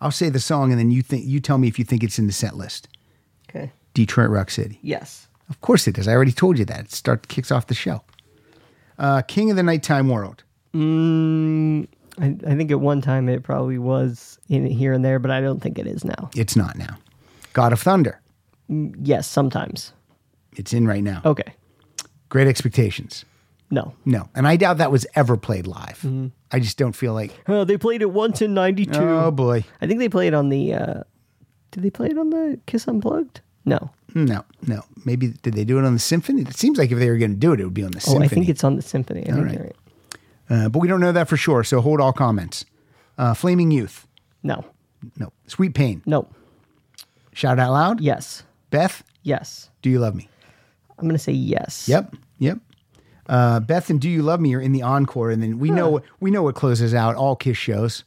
I'll 0.00 0.10
say 0.10 0.28
the 0.30 0.40
song, 0.40 0.70
and 0.70 0.78
then 0.78 0.90
you 0.90 1.02
think 1.02 1.26
you 1.26 1.40
tell 1.40 1.58
me 1.58 1.68
if 1.68 1.78
you 1.78 1.84
think 1.84 2.02
it's 2.02 2.18
in 2.18 2.26
the 2.26 2.32
set 2.32 2.56
list. 2.56 2.88
Okay. 3.48 3.70
Detroit 3.94 4.30
Rock 4.30 4.50
City. 4.50 4.78
Yes. 4.82 5.28
Of 5.48 5.60
course 5.60 5.86
it 5.88 5.98
is. 5.98 6.06
I 6.08 6.12
already 6.12 6.32
told 6.32 6.58
you 6.58 6.64
that. 6.66 6.80
It 6.80 6.92
start 6.92 7.28
kicks 7.28 7.50
off 7.50 7.66
the 7.66 7.74
show. 7.74 8.02
Uh, 8.98 9.22
King 9.22 9.50
of 9.50 9.56
the 9.56 9.62
Nighttime 9.62 10.08
World. 10.08 10.44
Mm, 10.74 11.88
I, 12.18 12.36
I 12.46 12.54
think 12.56 12.70
at 12.70 12.80
one 12.80 13.00
time 13.00 13.28
it 13.28 13.42
probably 13.42 13.78
was 13.78 14.38
in 14.48 14.66
here 14.66 14.92
and 14.92 15.04
there, 15.04 15.18
but 15.18 15.30
I 15.30 15.40
don't 15.40 15.60
think 15.60 15.78
it 15.78 15.86
is 15.86 16.04
now. 16.04 16.30
It's 16.36 16.54
not 16.54 16.76
now. 16.76 16.96
God 17.52 17.72
of 17.72 17.80
Thunder. 17.80 18.20
Yes, 18.68 19.26
sometimes. 19.26 19.92
It's 20.56 20.72
in 20.72 20.86
right 20.86 21.02
now. 21.02 21.22
Okay. 21.24 21.54
Great 22.28 22.46
Expectations. 22.46 23.24
No. 23.70 23.94
No, 24.04 24.28
and 24.34 24.48
I 24.48 24.56
doubt 24.56 24.78
that 24.78 24.90
was 24.90 25.06
ever 25.14 25.36
played 25.36 25.66
live. 25.66 26.04
I 26.50 26.58
just 26.58 26.76
don't 26.76 26.92
feel 26.92 27.14
like. 27.14 27.32
Oh, 27.46 27.64
they 27.64 27.76
played 27.76 28.02
it 28.02 28.10
once 28.10 28.42
in 28.42 28.52
'92. 28.54 28.98
Oh 28.98 29.30
boy, 29.30 29.64
I 29.80 29.86
think 29.86 30.00
they 30.00 30.08
played 30.08 30.28
it 30.28 30.34
on 30.34 30.48
the. 30.48 30.74
Uh, 30.74 31.02
did 31.70 31.84
they 31.84 31.90
play 31.90 32.08
it 32.08 32.18
on 32.18 32.30
the 32.30 32.58
Kiss 32.66 32.86
Unplugged? 32.88 33.40
No. 33.64 33.90
no, 34.14 34.44
no. 34.66 34.82
Maybe 35.04 35.28
did 35.42 35.54
they 35.54 35.64
do 35.64 35.78
it 35.78 35.84
on 35.84 35.92
the 35.92 36.00
symphony? 36.00 36.42
It 36.42 36.56
seems 36.56 36.78
like 36.78 36.90
if 36.90 36.98
they 36.98 37.08
were 37.10 37.18
going 37.18 37.30
to 37.32 37.36
do 37.36 37.52
it, 37.52 37.60
it 37.60 37.64
would 37.64 37.74
be 37.74 37.84
on 37.84 37.92
the 37.92 38.00
symphony. 38.00 38.24
Oh. 38.24 38.26
I 38.26 38.28
think 38.28 38.48
it's 38.48 38.64
on 38.64 38.74
the 38.74 38.82
Symphony. 38.82 39.20
I 39.28 39.32
think 39.32 39.46
right. 39.46 39.60
right. 39.60 39.76
uh, 40.64 40.68
but 40.68 40.80
we 40.80 40.88
don't 40.88 41.00
know 41.00 41.12
that 41.12 41.28
for 41.28 41.36
sure. 41.36 41.62
So 41.62 41.80
hold 41.80 42.00
all 42.00 42.12
comments. 42.12 42.64
Uh, 43.18 43.34
Flaming 43.34 43.70
Youth. 43.70 44.08
No. 44.42 44.64
No. 45.18 45.32
Sweet 45.46 45.74
Pain. 45.74 46.02
No. 46.06 46.26
Shout 47.32 47.58
out 47.60 47.72
loud. 47.72 48.00
Yes. 48.00 48.42
Beth, 48.70 49.04
Yes. 49.22 49.70
do 49.82 49.90
you 49.90 49.98
love 50.00 50.14
me? 50.16 50.28
I'm 50.98 51.06
gonna 51.06 51.18
say 51.18 51.32
yes. 51.32 51.88
Yep. 51.88 52.16
Yep. 52.38 52.58
Uh, 53.30 53.60
Beth 53.60 53.88
and 53.90 54.00
Do 54.00 54.10
You 54.10 54.22
Love 54.22 54.40
Me 54.40 54.54
are 54.56 54.60
in 54.60 54.72
the 54.72 54.82
encore, 54.82 55.30
and 55.30 55.40
then 55.42 55.58
we 55.60 55.70
know 55.70 56.02
we 56.18 56.30
know 56.32 56.42
what 56.42 56.56
closes 56.56 56.92
out 56.92 57.14
all 57.14 57.36
Kiss 57.36 57.56
shows. 57.56 58.02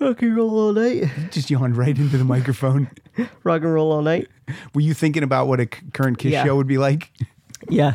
Rock 0.00 0.20
and 0.20 0.36
roll 0.36 0.58
all 0.58 0.72
night. 0.72 1.04
Just 1.30 1.48
yawned 1.48 1.76
right 1.76 1.96
into 1.96 2.18
the 2.18 2.24
microphone. 2.24 2.90
Rock 3.44 3.62
and 3.62 3.72
roll 3.72 3.92
all 3.92 4.02
night. 4.02 4.26
Were 4.74 4.80
you 4.80 4.92
thinking 4.94 5.22
about 5.22 5.46
what 5.46 5.60
a 5.60 5.64
c- 5.64 5.80
current 5.92 6.18
Kiss 6.18 6.32
Yeah. 6.32 6.44
show 6.44 6.56
would 6.56 6.66
be 6.66 6.76
like? 6.78 7.12
Yeah. 7.70 7.94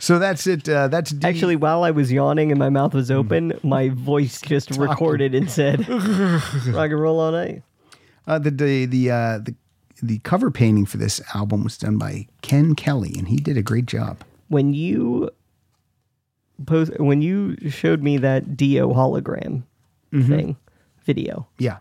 So 0.00 0.18
that's 0.18 0.46
it. 0.46 0.66
Uh, 0.68 0.88
that's 0.88 1.10
D- 1.10 1.28
Actually, 1.28 1.56
while 1.56 1.84
I 1.84 1.90
was 1.90 2.10
yawning 2.10 2.50
and 2.50 2.58
my 2.58 2.70
mouth 2.70 2.94
was 2.94 3.10
open, 3.10 3.60
my 3.62 3.90
voice 3.90 4.40
just 4.40 4.70
recorded 4.76 5.34
and 5.34 5.48
said, 5.50 5.86
"Rock 5.88 6.90
and 6.90 7.00
roll 7.00 7.20
all 7.20 7.30
night." 7.30 7.62
Uh, 8.26 8.38
the 8.38 8.50
the 8.50 8.86
the, 8.86 9.10
uh, 9.10 9.38
the 9.38 9.54
the 10.02 10.18
cover 10.20 10.50
painting 10.50 10.86
for 10.86 10.96
this 10.96 11.20
album 11.34 11.62
was 11.62 11.76
done 11.78 11.98
by 11.98 12.26
Ken 12.40 12.74
Kelly, 12.74 13.14
and 13.18 13.28
he 13.28 13.36
did 13.36 13.56
a 13.58 13.62
great 13.62 13.86
job. 13.86 14.24
When 14.54 14.72
you 14.72 15.30
post, 16.66 16.92
when 17.00 17.22
you 17.22 17.56
showed 17.70 18.02
me 18.02 18.18
that 18.18 18.56
Dio 18.56 18.92
hologram 18.94 19.64
thing 20.12 20.56
video, 21.04 21.46
Yeah, 21.58 21.78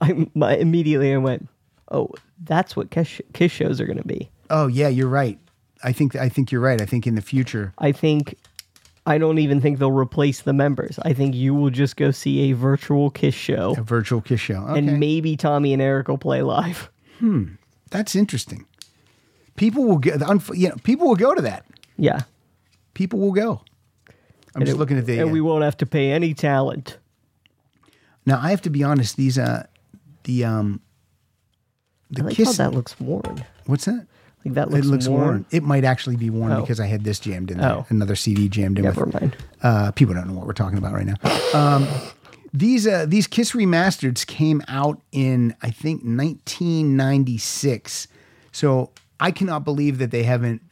I 0.00 0.26
my, 0.34 0.56
immediately 0.56 1.12
I 1.12 1.18
went, 1.18 1.48
"Oh, 1.92 2.08
that's 2.42 2.74
what 2.76 2.90
Kiss, 2.90 3.20
Kiss 3.34 3.52
shows 3.52 3.78
are 3.80 3.86
going 3.86 3.98
to 3.98 4.08
be." 4.08 4.30
Oh 4.48 4.66
yeah, 4.68 4.88
you're 4.88 5.08
right. 5.08 5.38
I 5.84 5.92
think 5.92 6.16
I 6.16 6.30
think 6.30 6.50
you're 6.50 6.62
right. 6.62 6.80
I 6.80 6.86
think 6.86 7.06
in 7.06 7.14
the 7.14 7.20
future, 7.20 7.74
I 7.78 7.92
think 7.92 8.36
I 9.06 9.18
don't 9.18 9.38
even 9.38 9.60
think 9.60 9.78
they'll 9.78 9.92
replace 9.92 10.40
the 10.40 10.54
members. 10.54 10.98
I 11.02 11.12
think 11.12 11.34
you 11.34 11.54
will 11.54 11.68
just 11.70 11.96
go 11.96 12.10
see 12.10 12.50
a 12.50 12.54
virtual 12.56 13.10
Kiss 13.10 13.34
show, 13.34 13.74
a 13.76 13.82
virtual 13.82 14.22
Kiss 14.22 14.40
show. 14.40 14.62
Okay. 14.68 14.78
and 14.78 14.98
maybe 14.98 15.36
Tommy 15.36 15.74
and 15.74 15.82
Eric 15.82 16.08
will 16.08 16.16
play 16.18 16.40
live. 16.40 16.90
Hmm. 17.18 17.44
That's 17.90 18.16
interesting. 18.16 18.64
People 19.56 19.84
will 19.84 19.98
get. 19.98 20.20
unf- 20.20 20.56
You 20.56 20.70
know, 20.70 20.76
people 20.84 21.06
will 21.08 21.16
go 21.16 21.34
to 21.34 21.42
that. 21.42 21.64
Yeah, 21.98 22.20
People 22.94 23.18
will 23.20 23.32
go. 23.32 23.62
I'm 24.54 24.62
And 24.62 24.66
just 24.66 24.76
it- 24.76 24.78
looking 24.78 24.98
at 24.98 25.06
the. 25.06 25.18
and 25.18 25.32
we 25.32 25.40
won't 25.40 25.64
have 25.64 25.76
to 25.78 25.86
pay 25.86 26.12
any 26.12 26.34
talent. 26.34 26.98
now 28.24 28.38
I 28.42 28.50
have 28.50 28.62
to 28.62 28.70
be 28.70 28.82
honest. 28.82 29.16
These 29.16 29.38
uh, 29.38 29.66
the 30.24 30.44
um, 30.44 30.80
the 32.10 32.22
I 32.22 32.26
like 32.26 32.36
Kiss. 32.36 32.56
that 32.56 32.72
looks 32.72 32.98
worn. 33.00 33.44
what's 33.66 33.84
that? 33.86 34.06
Like 34.44 34.54
that 34.54 34.70
looks, 34.70 34.86
it 34.86 34.90
looks 34.90 35.08
worn. 35.08 35.22
worn. 35.24 35.46
It 35.50 35.62
might 35.64 35.84
actually 35.84 36.16
be 36.16 36.30
worn 36.30 36.52
Oh. 36.52 36.60
because 36.60 36.78
I 36.80 36.86
had 36.86 37.02
this 37.04 37.18
jammed 37.18 37.50
in 37.50 37.58
there. 37.58 37.70
Oh. 37.72 37.86
Another 37.88 38.14
CD 38.16 38.48
jammed 38.48 38.78
in. 38.78 38.84
Never 38.84 39.04
with, 39.04 39.14
mind. 39.20 39.36
Uh, 39.62 39.90
people 39.90 40.14
don't 40.14 40.28
know 40.28 40.34
what 40.34 40.46
we're 40.46 40.52
talking 40.52 40.78
about 40.78 40.92
right 40.94 41.06
now. 41.06 41.16
Um, 41.52 41.86
these 42.54 42.86
uh, 42.86 43.04
these 43.06 43.26
Kiss 43.26 43.52
remasters 43.52 44.26
came 44.26 44.62
out 44.68 45.00
in 45.12 45.54
I 45.62 45.70
think 45.70 46.02
1996. 46.04 48.08
So 48.52 48.90
I 49.20 49.30
cannot 49.30 49.64
believe 49.64 49.98
that 49.98 50.10
they 50.10 50.22
haven't 50.22 50.62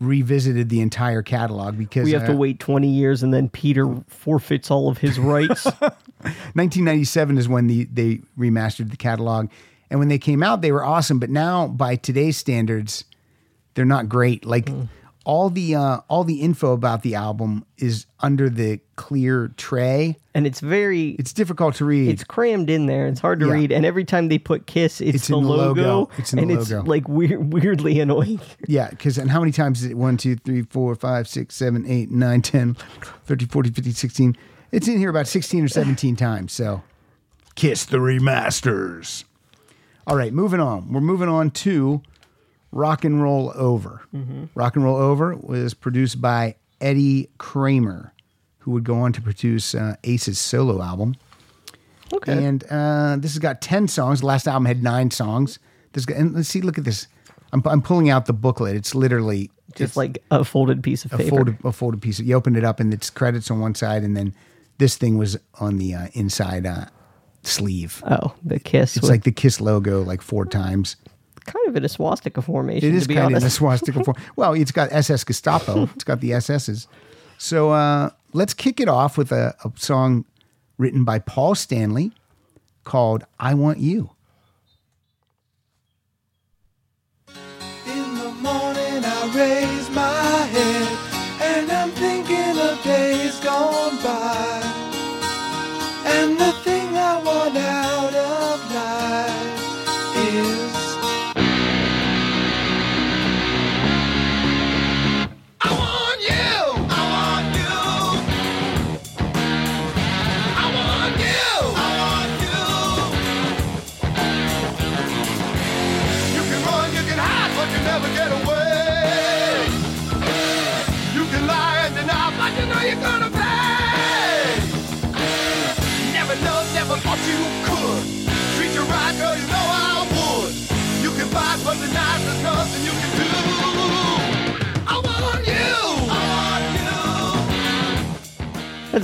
revisited 0.00 0.68
the 0.68 0.80
entire 0.80 1.22
catalog 1.22 1.76
because 1.76 2.04
We 2.04 2.12
have 2.12 2.26
to 2.26 2.36
wait 2.36 2.60
20 2.60 2.88
years 2.88 3.22
and 3.22 3.34
then 3.34 3.48
Peter 3.48 4.02
forfeits 4.06 4.70
all 4.70 4.88
of 4.88 4.98
his 4.98 5.18
rights. 5.18 5.64
1997 6.22 7.38
is 7.38 7.48
when 7.48 7.66
the, 7.66 7.84
they 7.84 8.20
remastered 8.38 8.90
the 8.90 8.96
catalog. 8.96 9.48
And 9.90 9.98
when 9.98 10.08
they 10.08 10.18
came 10.18 10.42
out, 10.42 10.60
they 10.60 10.72
were 10.72 10.84
awesome. 10.84 11.18
But 11.18 11.30
now, 11.30 11.66
by 11.66 11.96
today's 11.96 12.36
standards, 12.36 13.04
they're 13.74 13.84
not 13.84 14.08
great. 14.08 14.44
Like 14.44 14.66
mm. 14.66 14.88
All 15.28 15.50
the 15.50 15.74
uh, 15.74 16.00
all 16.08 16.24
the 16.24 16.40
info 16.40 16.72
about 16.72 17.02
the 17.02 17.14
album 17.14 17.62
is 17.76 18.06
under 18.20 18.48
the 18.48 18.80
clear 18.96 19.48
tray. 19.58 20.16
and 20.34 20.46
it's 20.46 20.60
very 20.60 21.10
It's 21.18 21.34
difficult 21.34 21.74
to 21.76 21.84
read. 21.84 22.08
it's 22.08 22.24
crammed 22.24 22.70
in 22.70 22.86
there. 22.86 23.06
It's 23.06 23.20
hard 23.20 23.38
to 23.40 23.46
Yeah. 23.46 23.52
read. 23.52 23.70
And 23.72 23.84
every 23.84 24.04
time 24.06 24.28
they 24.28 24.38
put 24.38 24.66
Kiss, 24.66 25.02
it's, 25.02 25.16
It's 25.16 25.26
the 25.28 25.36
in 25.36 25.42
the 25.44 25.48
logo. 25.50 25.82
logo. 25.82 26.10
It's 26.16 26.32
in 26.32 26.38
the 26.38 26.42
and 26.44 26.50
logo. 26.52 26.78
it's 26.80 26.88
like 26.88 27.06
weird, 27.10 27.52
weirdly 27.52 28.00
annoying. 28.00 28.40
yeah, 28.66 28.88
because 28.88 29.18
and 29.18 29.30
how 29.30 29.40
many 29.40 29.52
times 29.52 29.82
is 29.84 29.90
it? 29.90 29.98
1, 29.98 30.16
2, 30.16 30.36
3, 30.36 30.62
4, 30.62 30.94
5, 30.94 31.28
6, 31.28 31.54
7, 31.54 31.84
8, 31.86 32.10
9, 32.10 32.40
10, 32.40 32.76
13, 33.26 33.48
14, 33.48 33.72
15, 33.74 33.92
16. 33.92 34.36
It's 34.72 34.88
in 34.88 34.96
here 34.96 35.10
about 35.10 35.28
16 35.28 35.62
or 35.62 35.68
17 35.68 36.16
times. 36.26 36.54
So 36.54 36.82
Kiss 37.54 37.84
the 37.84 37.98
Remasters. 37.98 39.24
All 40.06 40.16
right, 40.16 40.32
moving 40.32 40.60
on. 40.60 40.90
We're 40.90 41.02
moving 41.02 41.28
on 41.28 41.50
to 41.50 42.00
Rock 42.72 43.04
and 43.04 43.22
Roll 43.22 43.52
Over. 43.54 44.02
Rock 44.54 44.76
and 44.76 44.84
Roll 44.84 44.96
Over 44.96 45.36
was 45.36 45.74
produced 45.74 46.20
by 46.20 46.56
Eddie 46.80 47.28
Kramer, 47.38 48.12
who 48.58 48.72
would 48.72 48.84
go 48.84 48.96
on 48.96 49.12
to 49.14 49.20
produce 49.22 49.74
uh, 49.74 49.96
Ace's 50.04 50.38
solo 50.38 50.82
album. 50.82 51.16
Okay. 52.12 52.44
And 52.44 52.64
uh, 52.70 53.16
this 53.18 53.32
has 53.32 53.38
got 53.38 53.60
10 53.60 53.88
songs. 53.88 54.20
The 54.20 54.26
last 54.26 54.46
album 54.48 54.64
had 54.64 54.82
nine 54.82 55.10
songs. 55.10 55.58
This 55.92 56.04
got, 56.06 56.16
and 56.18 56.34
let's 56.34 56.48
see, 56.48 56.60
look 56.60 56.78
at 56.78 56.84
this. 56.84 57.06
I'm, 57.52 57.62
I'm 57.66 57.82
pulling 57.82 58.10
out 58.10 58.26
the 58.26 58.32
booklet. 58.32 58.76
It's 58.76 58.94
literally 58.94 59.50
Just 59.74 59.96
like 59.96 60.18
a 60.30 60.44
folded 60.44 60.82
piece 60.82 61.04
of 61.04 61.12
a 61.12 61.18
paper. 61.18 61.30
folded, 61.30 61.58
a 61.64 61.72
folded 61.72 62.02
piece. 62.02 62.18
Of, 62.18 62.26
You 62.26 62.34
open 62.34 62.56
it 62.56 62.64
up 62.64 62.80
and 62.80 62.92
it's 62.92 63.10
credits 63.10 63.50
on 63.50 63.60
one 63.60 63.74
side, 63.74 64.02
and 64.02 64.16
then 64.16 64.34
this 64.78 64.96
thing 64.96 65.18
was 65.18 65.38
on 65.60 65.78
the 65.78 65.94
uh, 65.94 66.08
inside 66.12 66.66
uh, 66.66 66.86
sleeve. 67.42 68.02
Oh, 68.06 68.34
the 68.44 68.58
Kiss. 68.60 68.96
It's 68.96 69.02
with 69.02 69.10
like 69.10 69.24
the 69.24 69.32
Kiss 69.32 69.60
logo, 69.60 70.02
like 70.02 70.22
four 70.22 70.44
times. 70.44 70.96
Kind 71.48 71.68
of 71.68 71.76
in 71.76 71.84
a 71.84 71.88
swastika 71.88 72.42
formation. 72.42 72.88
It 72.88 72.94
is 72.94 73.04
to 73.04 73.08
be 73.08 73.14
kind 73.14 73.34
of 73.34 73.42
in 73.42 73.46
a 73.46 73.50
swastika 73.50 74.04
form. 74.04 74.16
Well, 74.36 74.52
it's 74.52 74.72
got 74.72 74.92
SS 74.92 75.24
Gestapo. 75.24 75.88
It's 75.94 76.04
got 76.04 76.20
the 76.20 76.38
SS's. 76.38 76.86
So 77.38 77.70
uh, 77.70 78.10
let's 78.32 78.54
kick 78.54 78.80
it 78.80 78.88
off 78.88 79.16
with 79.16 79.32
a, 79.32 79.54
a 79.64 79.72
song 79.76 80.24
written 80.76 81.04
by 81.04 81.18
Paul 81.18 81.54
Stanley 81.54 82.12
called 82.84 83.24
"I 83.38 83.54
Want 83.54 83.78
You." 83.78 84.10
In 87.86 88.14
the 88.18 88.30
morning 88.40 89.04
I 89.04 89.32
raise 89.34 89.77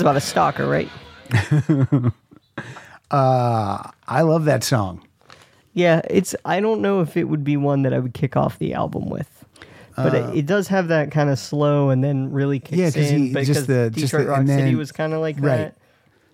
about 0.04 0.16
a 0.16 0.20
stalker, 0.20 0.66
right? 0.68 0.88
I 3.10 4.20
love 4.22 4.44
that 4.44 4.62
song. 4.64 5.02
Yeah, 5.72 6.02
it's. 6.08 6.34
I 6.44 6.60
don't 6.60 6.80
know 6.82 7.00
if 7.00 7.16
it 7.16 7.24
would 7.24 7.42
be 7.42 7.56
one 7.56 7.82
that 7.82 7.92
I 7.92 7.98
would 7.98 8.14
kick 8.14 8.36
off 8.36 8.58
the 8.58 8.74
album 8.74 9.08
with, 9.08 9.44
but 9.96 10.14
it, 10.14 10.36
it 10.36 10.46
does 10.46 10.68
have 10.68 10.88
that 10.88 11.10
kind 11.10 11.30
of 11.30 11.38
slow 11.38 11.90
and 11.90 12.02
then 12.04 12.30
really 12.30 12.60
kicks 12.60 12.96
Uh, 12.96 13.00
Yeah, 13.00 13.06
in. 13.08 13.18
he- 13.18 13.32
just 13.32 13.66
because 13.66 13.66
the- 13.66 13.90
just 13.90 14.12
the- 14.12 14.24
Rock 14.26 14.38
and 14.40 14.48
City 14.48 14.74
was 14.76 14.92
kind 14.92 15.12
of 15.12 15.20
like 15.20 15.36
Right. 15.40 15.56
that. 15.56 15.76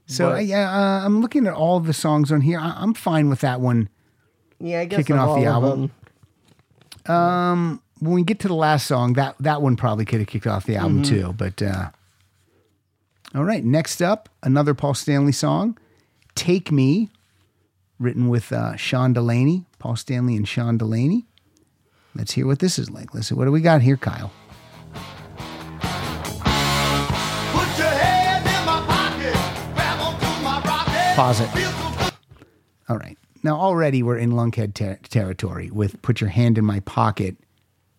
So 0.06 0.30
But- 0.30 0.44
yeah, 0.46 0.70
uh, 0.70 1.04
I'm 1.06 1.20
looking 1.22 1.46
at 1.46 1.54
all 1.54 1.80
the 1.80 1.92
songs 1.94 2.30
on 2.32 2.42
here. 2.42 2.58
I, 2.58 2.74
I'm 2.76 2.92
fine 2.94 3.30
with 3.30 3.40
that 3.40 3.60
one. 3.60 3.88
Yeah, 4.58 4.80
I 4.80 4.84
guess 4.84 4.98
Kicking 4.98 5.16
of 5.16 5.28
off 5.30 5.36
the 5.38 5.46
of 5.46 5.64
album. 5.64 5.90
them. 7.06 7.80
When 8.00 8.12
we 8.14 8.22
get 8.24 8.40
to 8.40 8.48
the 8.48 8.54
last 8.54 8.86
song, 8.86 9.12
that 9.14 9.36
that 9.40 9.62
one 9.62 9.76
probably 9.76 10.04
could 10.04 10.20
have 10.20 10.28
kicked 10.28 10.46
off 10.46 10.64
the 10.66 10.76
album 10.76 11.02
Mm-hmm. 11.02 11.14
too. 11.28 11.32
But 11.36 11.62
uh, 11.62 11.90
all 13.34 13.44
right, 13.44 13.64
next 13.64 14.02
up, 14.02 14.28
another 14.42 14.74
Paul 14.74 14.94
Stanley 14.94 15.32
song, 15.32 15.78
"Take 16.34 16.72
Me," 16.72 17.10
written 17.98 18.28
with 18.28 18.52
uh, 18.52 18.74
Sean 18.76 19.12
Delaney, 19.12 19.66
Paul 19.78 19.96
Stanley 19.96 20.34
and 20.36 20.48
Sean 20.48 20.78
Delaney. 20.78 21.26
Let's 22.14 22.32
hear 22.32 22.46
what 22.46 22.58
this 22.58 22.76
is 22.78 22.90
like. 22.90 23.14
Listen, 23.14 23.36
what 23.36 23.44
do 23.44 23.52
we 23.52 23.60
got 23.60 23.82
here, 23.82 23.96
Kyle? 23.96 24.32
Put 27.52 27.78
your 27.78 27.88
hand 27.88 28.46
in 28.46 28.64
my 28.66 28.84
pocket, 28.88 29.34
grab 29.74 30.00
onto 30.00 30.26
my 30.42 30.60
rocket. 30.64 31.16
Pause 31.16 31.40
it. 31.42 31.48
Feel 31.50 31.70
so 31.70 31.98
good. 31.98 32.12
All 32.88 32.98
right. 32.98 33.16
Now 33.44 33.56
already 33.60 34.02
we're 34.02 34.18
in 34.18 34.32
lunkhead 34.32 34.74
ter- 34.74 34.98
territory 35.08 35.70
with 35.70 36.02
"Put 36.02 36.20
your 36.20 36.30
hand 36.30 36.58
in 36.58 36.64
my 36.64 36.80
pocket, 36.80 37.36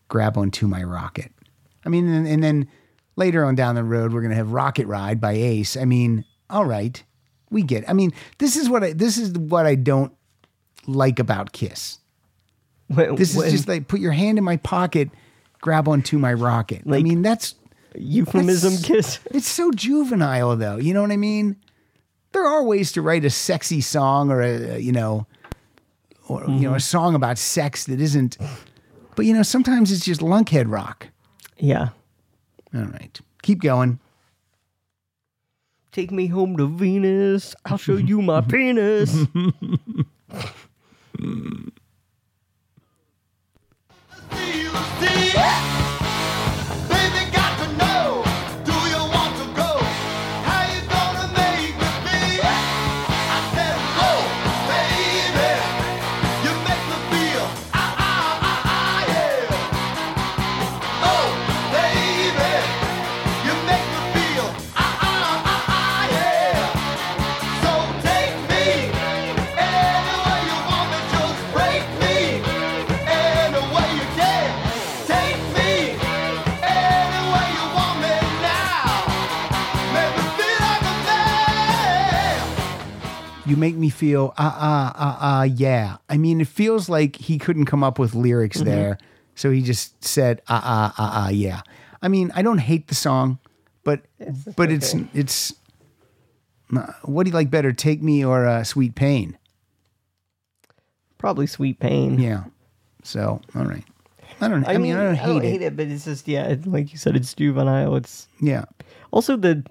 grab 0.09 0.37
onto 0.37 0.67
my 0.67 0.83
rocket." 0.83 1.31
I 1.85 1.89
mean, 1.89 2.07
and, 2.09 2.27
and 2.27 2.43
then 2.43 2.67
later 3.15 3.43
on 3.45 3.55
down 3.55 3.75
the 3.75 3.83
road 3.83 4.13
we're 4.13 4.21
gonna 4.21 4.35
have 4.35 4.51
"Rocket 4.51 4.87
Ride" 4.87 5.19
by 5.19 5.33
Ace. 5.33 5.77
I 5.77 5.85
mean, 5.85 6.25
all 6.49 6.65
right, 6.65 7.03
we 7.49 7.63
get. 7.63 7.89
I 7.89 7.93
mean, 7.93 8.11
this 8.37 8.55
is 8.55 8.69
what 8.69 8.83
I 8.83 8.93
this 8.93 9.17
is 9.17 9.31
what 9.37 9.65
I 9.65 9.75
don't 9.75 10.13
like 10.87 11.19
about 11.19 11.51
Kiss. 11.51 11.99
When- 12.87 13.15
This 13.15 13.35
when- 13.35 13.47
is 13.47 13.53
just 13.53 13.67
like 13.67 13.87
put 13.87 13.99
your 13.99 14.11
hand 14.11 14.37
in 14.37 14.43
my 14.43 14.57
pocket, 14.57 15.09
grab 15.61 15.87
onto 15.87 16.17
my 16.17 16.33
rocket. 16.33 16.83
I 16.89 17.01
mean, 17.01 17.21
that's 17.21 17.55
euphemism 17.95 18.73
that's- 18.73 18.87
kiss. 18.87 19.19
It's 19.31 19.47
so 19.47 19.71
juvenile, 19.71 20.55
though. 20.55 20.77
You 20.77 20.93
know 20.93 21.01
what 21.01 21.11
I 21.11 21.17
mean? 21.17 21.57
There 22.33 22.45
are 22.45 22.63
ways 22.63 22.93
to 22.93 23.01
write 23.01 23.25
a 23.25 23.29
sexy 23.29 23.81
song 23.81 24.31
or 24.31 24.41
a 24.41 24.79
you 24.79 24.91
know, 24.91 25.27
or 26.27 26.43
you 26.47 26.61
know, 26.61 26.69
a 26.69 26.71
mm-hmm. 26.73 26.79
song 26.79 27.15
about 27.15 27.37
sex 27.37 27.85
that 27.85 27.99
isn't. 27.99 28.37
But 29.15 29.25
you 29.25 29.33
know, 29.33 29.43
sometimes 29.43 29.91
it's 29.91 30.05
just 30.05 30.21
lunkhead 30.21 30.71
rock. 30.71 31.07
Yeah. 31.57 31.89
All 32.73 32.83
right, 32.83 33.19
keep 33.41 33.61
going. 33.61 33.99
Take 35.91 36.11
me 36.11 36.27
home 36.27 36.55
to 36.57 36.67
Venus. 36.67 37.53
I'll 37.65 37.77
show 37.77 37.97
you 37.97 38.21
my 38.21 38.41
penis. 38.51 39.25
You 83.51 83.57
make 83.57 83.75
me 83.75 83.89
feel 83.89 84.33
ah 84.37 84.55
ah 84.57 84.93
ah 84.95 85.17
ah 85.19 85.43
yeah. 85.43 85.97
I 86.07 86.15
mean, 86.15 86.39
it 86.39 86.47
feels 86.47 86.87
like 86.87 87.17
he 87.17 87.37
couldn't 87.37 87.65
come 87.65 87.83
up 87.83 87.99
with 87.99 88.15
lyrics 88.15 88.61
there, 88.61 88.97
so 89.35 89.51
he 89.51 89.61
just 89.61 90.01
said 90.01 90.41
ah 90.47 90.61
ah 90.63 90.93
ah 90.97 91.11
ah 91.25 91.29
yeah. 91.29 91.59
I 92.01 92.07
mean, 92.07 92.31
I 92.33 92.43
don't 92.43 92.59
hate 92.63 92.87
the 92.87 92.95
song, 92.95 93.39
but 93.83 93.99
but 94.55 94.71
it's 94.71 94.95
it's. 95.13 95.53
uh, 96.73 96.93
What 97.03 97.23
do 97.25 97.31
you 97.31 97.35
like 97.35 97.51
better, 97.51 97.73
"Take 97.73 98.01
Me" 98.01 98.23
or 98.23 98.47
uh, 98.47 98.63
"Sweet 98.63 98.95
Pain"? 98.95 99.37
Probably 101.17 101.45
Sweet 101.45 101.77
Pain. 101.79 102.19
Yeah. 102.19 102.45
So, 103.03 103.41
all 103.53 103.65
right. 103.65 103.83
I 104.39 104.47
don't. 104.47 104.65
I, 104.65 104.77
mean, 104.77 104.95
I 104.95 105.03
don't 105.03 105.15
hate 105.15 105.61
it. 105.61 105.75
but 105.75 105.87
it's 105.87 106.05
just 106.05 106.25
yeah, 106.25 106.47
it, 106.55 106.65
like 106.65 106.93
you 106.93 106.97
said, 106.97 107.17
it's 107.17 107.33
juvenile. 107.33 107.95
It's 107.97 108.27
Yeah, 108.39 108.63
also 109.11 109.35
the 109.35 109.61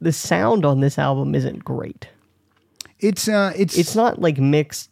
the 0.00 0.10
sound 0.12 0.64
on 0.66 0.80
this 0.80 0.98
album 0.98 1.34
isn't 1.34 1.62
great. 1.64 2.08
It's 3.00 3.28
uh, 3.28 3.52
it's 3.56 3.76
It's 3.78 3.94
not 3.94 4.20
like 4.20 4.38
mixed. 4.38 4.90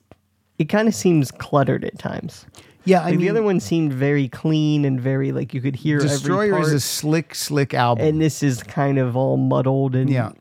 It 0.58 0.66
kind 0.66 0.86
of 0.88 0.94
seems 0.94 1.30
cluttered 1.30 1.84
at 1.84 1.98
times. 1.98 2.46
yeah. 2.84 3.00
I 3.00 3.04
Like, 3.06 3.10
mean, 3.12 3.20
the 3.22 3.30
other 3.30 3.42
one 3.42 3.58
seemed 3.60 3.92
very 3.92 4.28
clean 4.28 4.84
and 4.84 5.00
very 5.00 5.32
like 5.32 5.54
you 5.54 5.60
could 5.60 5.76
hear 5.76 5.98
Destroyer 5.98 6.54
every 6.54 6.62
is 6.66 6.72
a 6.72 6.80
slick, 6.80 7.34
slick 7.34 7.74
album. 7.74 8.06
and 8.06 8.20
this 8.20 8.42
is 8.42 8.62
kind 8.62 8.98
of 8.98 9.16
all 9.16 9.36
muddled 9.36 9.94
and 9.94 10.08
Yeah. 10.10 10.32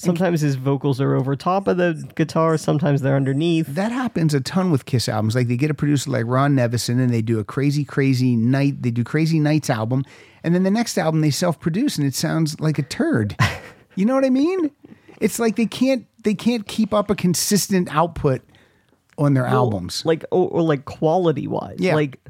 Sometimes 0.00 0.40
his 0.40 0.54
vocals 0.54 1.00
are 1.00 1.16
over 1.16 1.34
top 1.34 1.66
of 1.66 1.76
the 1.76 2.08
guitar. 2.14 2.56
Sometimes 2.56 3.02
they're 3.02 3.16
underneath. 3.16 3.66
that 3.74 3.90
happens 3.90 4.32
a 4.32 4.40
ton 4.40 4.70
with 4.70 4.84
Kiss 4.84 5.08
albums. 5.08 5.34
Like 5.34 5.48
they 5.48 5.56
get 5.56 5.72
a 5.72 5.74
producer 5.74 6.08
like 6.10 6.24
Ron 6.26 6.54
Nevison 6.54 7.00
and 7.00 7.10
they 7.12 7.20
do 7.22 7.40
a 7.40 7.44
crazy, 7.44 7.84
crazy 7.84 8.36
night. 8.36 8.82
They 8.82 8.92
do 8.92 9.02
Crazy 9.02 9.40
Nights 9.40 9.68
album, 9.68 10.04
and 10.44 10.54
then 10.54 10.62
the 10.62 10.70
next 10.70 10.98
album 10.98 11.20
they 11.20 11.30
self-produce 11.30 11.98
and 11.98 12.06
it 12.06 12.14
sounds 12.14 12.60
like 12.60 12.78
a 12.78 12.82
turd. 12.84 13.34
you 13.96 14.04
know 14.04 14.14
what 14.14 14.24
I 14.24 14.30
mean? 14.30 14.70
It's 15.20 15.40
like 15.40 15.56
they 15.56 15.66
can't 15.66 16.06
they 16.24 16.34
can't 16.34 16.66
keep 16.66 16.92
up 16.94 17.10
a 17.10 17.14
consistent 17.14 17.94
output 17.94 18.42
on 19.16 19.34
their 19.34 19.46
albums. 19.46 20.04
like 20.04 20.24
or, 20.30 20.48
or 20.48 20.62
like 20.62 20.84
quality 20.84 21.46
wise. 21.48 21.76
Yeah. 21.78 21.94
Like 21.94 22.20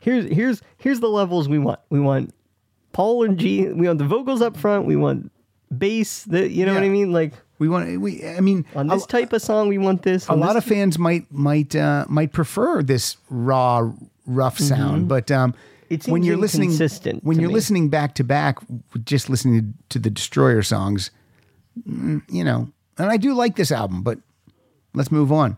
here's 0.00 0.26
here's 0.32 0.62
here's 0.78 1.00
the 1.00 1.08
levels 1.08 1.48
we 1.48 1.58
want. 1.58 1.80
We 1.90 2.00
want 2.00 2.32
Paul 2.92 3.24
and 3.24 3.38
G. 3.38 3.68
We 3.68 3.86
want 3.86 3.98
the 3.98 4.04
vocals 4.06 4.40
up 4.42 4.56
front. 4.56 4.86
We 4.86 4.96
want 4.96 5.30
bass. 5.76 6.24
The 6.24 6.48
you 6.48 6.64
know 6.66 6.74
what 6.74 6.82
I 6.82 6.88
mean? 6.88 7.12
Like 7.12 7.34
We 7.58 7.68
want 7.68 8.00
we. 8.00 8.26
I 8.26 8.40
mean, 8.40 8.64
on 8.74 8.90
a- 8.90 8.94
this 8.94 9.06
type 9.06 9.32
of 9.32 9.42
song, 9.42 9.68
we 9.68 9.78
want 9.78 10.02
this. 10.02 10.28
a 10.28 10.34
lot 10.34 10.54
this- 10.54 10.64
of 10.64 10.68
fans 10.68 10.98
might 10.98 11.30
might 11.32 11.74
uh, 11.74 12.04
might 12.08 12.32
prefer 12.32 12.82
this 12.82 13.16
raw, 13.30 13.90
rough 14.26 14.58
sound, 14.58 15.08
but 15.08 15.30
um, 15.30 15.54
Mm-hmm. 15.88 16.10
When 16.10 16.24
you're 16.24 16.36
listening, 16.36 16.76
when 17.22 17.38
you're 17.38 17.46
me. 17.48 17.54
listening 17.54 17.90
back 17.90 18.16
to 18.16 18.24
back, 18.24 18.58
just 19.04 19.30
listening 19.30 19.74
to 19.90 20.00
the 20.00 20.10
Destroyer 20.10 20.62
songs, 20.62 21.12
mm, 21.88 22.20
you 22.28 22.42
know, 22.42 22.68
and 22.98 23.10
I 23.10 23.16
do 23.16 23.34
like 23.34 23.56
this 23.56 23.72
album, 23.72 24.02
but 24.02 24.18
let's 24.94 25.12
move 25.12 25.30
on. 25.32 25.56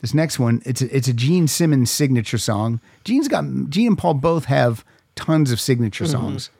This 0.00 0.12
next 0.14 0.38
one, 0.38 0.60
it's 0.66 0.82
a, 0.82 0.94
it's 0.96 1.08
a 1.08 1.12
Gene 1.14 1.48
Simmons 1.48 1.90
signature 1.90 2.36
song. 2.38 2.80
Gene's 3.04 3.28
got 3.28 3.44
Gene 3.70 3.88
and 3.88 3.98
Paul 3.98 4.14
both 4.14 4.44
have 4.46 4.84
tons 5.16 5.50
of 5.50 5.60
signature 5.60 6.04
Mm-hmm. 6.04 6.12
songs, 6.12 6.50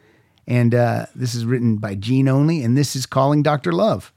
and 0.47 0.75
uh, 0.75 1.07
this 1.15 1.35
is 1.35 1.45
written 1.45 1.77
by 1.77 1.95
Gene 1.95 2.29
only, 2.29 2.63
and 2.63 2.77
this 2.77 2.97
is 2.97 3.05
calling 3.07 3.43
Doctor 3.43 3.73
Love. 3.73 4.13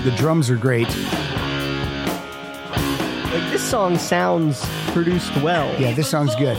The 0.03 0.11
drums 0.15 0.49
are 0.49 0.55
great. 0.55 0.88
like 3.34 3.51
this 3.51 3.70
song 3.70 3.97
sounds 3.97 4.65
produced 4.93 5.36
well. 5.38 5.68
Yeah, 5.82 5.91
this 5.93 6.09
song's 6.09 6.36
good. 6.36 6.57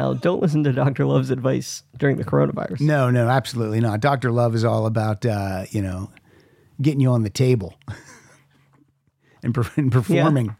Now, 0.00 0.14
don't 0.14 0.40
listen 0.40 0.64
to 0.64 0.72
Doctor 0.72 1.04
Love's 1.04 1.28
advice 1.30 1.82
during 1.98 2.16
the 2.16 2.24
coronavirus. 2.24 2.80
No, 2.80 3.10
no, 3.10 3.28
absolutely 3.28 3.80
not. 3.80 4.00
Doctor 4.00 4.30
Love 4.30 4.54
is 4.54 4.64
all 4.64 4.86
about 4.86 5.26
uh, 5.26 5.64
you 5.72 5.82
know 5.82 6.10
getting 6.80 7.00
you 7.00 7.10
on 7.10 7.22
the 7.22 7.28
table 7.28 7.74
and, 9.42 9.54
per- 9.54 9.70
and 9.76 9.92
performing. 9.92 10.56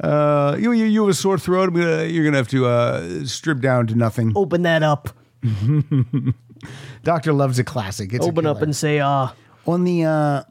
Uh, 0.00 0.56
you, 0.58 0.72
you 0.72 0.86
you 0.86 1.02
have 1.02 1.10
a 1.10 1.14
sore 1.14 1.36
throat. 1.36 1.74
Gonna, 1.74 2.04
you're 2.04 2.24
gonna 2.24 2.38
have 2.38 2.48
to 2.48 2.64
uh, 2.64 3.26
strip 3.26 3.60
down 3.60 3.86
to 3.88 3.94
nothing. 3.94 4.32
Open 4.34 4.62
that 4.62 4.82
up. 4.82 5.10
Doctor 7.02 7.34
Love's 7.34 7.58
a 7.58 7.64
classic. 7.64 8.14
It's 8.14 8.24
Open 8.24 8.46
up 8.46 8.62
and 8.62 8.74
say, 8.74 9.00
ah. 9.00 9.34
on 9.66 9.84
the 9.84 10.04
uh, 10.04 10.42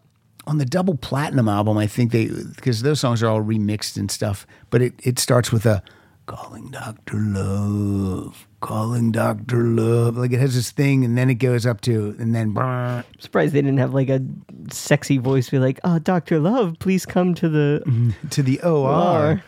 on 0.46 0.60
the 0.60 0.66
double 0.66 0.98
platinum 0.98 1.50
album. 1.50 1.80
I 1.80 1.88
think 1.88 2.12
they 2.12 2.28
because 2.28 2.84
those 2.84 3.00
songs 3.00 3.24
are 3.24 3.28
all 3.28 3.42
remixed 3.42 3.98
and 3.98 4.12
stuff. 4.12 4.46
But 4.70 4.84
it 4.84 4.94
it 5.02 5.18
starts 5.18 5.52
with 5.52 5.66
a 5.66 5.82
calling 6.28 6.70
Doctor 6.70 7.18
Love, 7.18 8.48
calling 8.62 9.12
Doctor 9.12 9.64
Love. 9.64 10.18
Like 10.18 10.32
it 10.32 10.40
has 10.40 10.54
this 10.54 10.70
thing, 10.70 11.04
and 11.04 11.18
then 11.18 11.32
it 11.32 11.36
goes 11.36 11.66
up 11.66 11.82
to 11.82 12.16
and 12.20 12.36
then. 12.36 12.52
brr. 12.52 13.04
surprised 13.18 13.54
they 13.54 13.62
didn't 13.62 13.80
have 13.80 13.96
like 13.96 14.10
a 14.10 14.22
sexy 14.70 15.18
voice 15.18 15.50
be 15.50 15.58
like, 15.58 15.80
oh, 15.84 15.98
Dr. 15.98 16.40
Love, 16.40 16.78
please 16.78 17.06
come 17.06 17.34
to 17.34 17.50
the 17.50 18.14
to 18.30 18.44
the 18.44 18.62
OR, 18.62 18.70
OR 18.70 19.44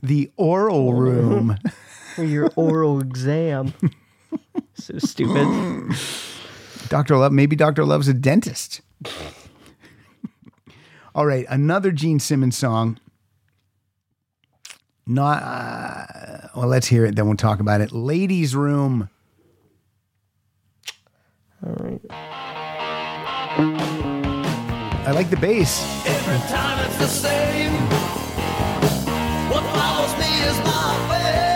the 0.00 0.30
oral 0.36 0.94
room. 0.94 1.58
for 2.14 2.24
your 2.24 2.50
oral 2.56 3.00
exam. 3.00 3.72
so 4.74 4.98
stupid. 4.98 5.96
Dr. 6.88 7.16
Love, 7.16 7.32
maybe 7.32 7.56
Dr. 7.56 7.84
Love's 7.84 8.08
a 8.08 8.14
dentist. 8.14 8.80
All 11.14 11.26
right, 11.26 11.46
another 11.48 11.92
Gene 11.92 12.20
Simmons 12.20 12.56
song. 12.56 12.98
Not, 15.10 15.42
uh, 15.42 16.48
well, 16.54 16.68
let's 16.68 16.86
hear 16.86 17.04
it, 17.04 17.16
then 17.16 17.26
we'll 17.26 17.36
talk 17.36 17.58
about 17.58 17.80
it. 17.80 17.90
Ladies' 17.90 18.54
Room. 18.54 19.10
All 21.66 21.72
right. 21.80 22.00
I 25.04 25.10
like 25.10 25.28
the 25.28 25.36
bass. 25.36 25.82
Every 26.06 26.38
time 26.48 26.86
it's 26.86 26.96
the 26.98 27.08
same. 27.08 27.72
What 29.50 29.64
follows 29.74 30.16
me 30.16 30.42
is 30.44 30.56
my 30.58 30.94
fate. 31.08 31.49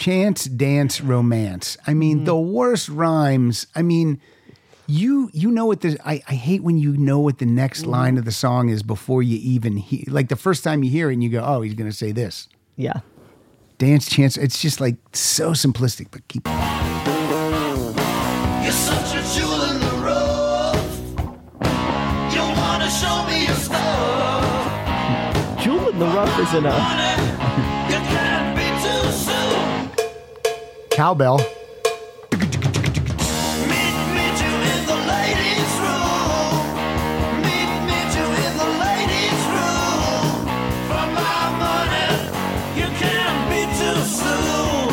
Chance, 0.00 0.46
dance, 0.46 1.02
romance. 1.02 1.76
I 1.86 1.92
mean, 1.92 2.24
the 2.24 2.34
worst 2.34 2.88
rhymes. 2.88 3.66
I 3.74 3.82
mean, 3.82 4.18
you 4.86 5.28
you 5.34 5.50
know 5.50 5.66
what 5.66 5.82
the 5.82 5.98
I, 6.02 6.22
I 6.26 6.34
hate 6.36 6.62
when 6.62 6.78
you 6.78 6.96
know 6.96 7.18
what 7.18 7.36
the 7.36 7.44
next 7.44 7.84
line 7.84 8.16
of 8.16 8.24
the 8.24 8.32
song 8.32 8.70
is 8.70 8.82
before 8.82 9.22
you 9.22 9.36
even 9.42 9.76
hear 9.76 10.04
like 10.08 10.30
the 10.30 10.36
first 10.36 10.64
time 10.64 10.82
you 10.82 10.90
hear 10.90 11.10
it 11.10 11.12
and 11.12 11.22
you 11.22 11.28
go, 11.28 11.44
Oh, 11.44 11.60
he's 11.60 11.74
gonna 11.74 11.92
say 11.92 12.12
this. 12.12 12.48
Yeah. 12.76 13.00
Dance 13.76 14.08
chance, 14.08 14.38
it's 14.38 14.62
just 14.62 14.80
like 14.80 14.96
so 15.12 15.50
simplistic, 15.50 16.06
but 16.10 16.26
keep 16.28 16.46
You're 16.46 16.56
such 18.72 19.16
a 19.16 19.22
jewel 19.38 19.64
in 19.64 19.80
the 19.80 19.96
rough. 20.00 20.80
You 22.34 22.40
wanna 26.80 27.09
soon. 44.04 44.90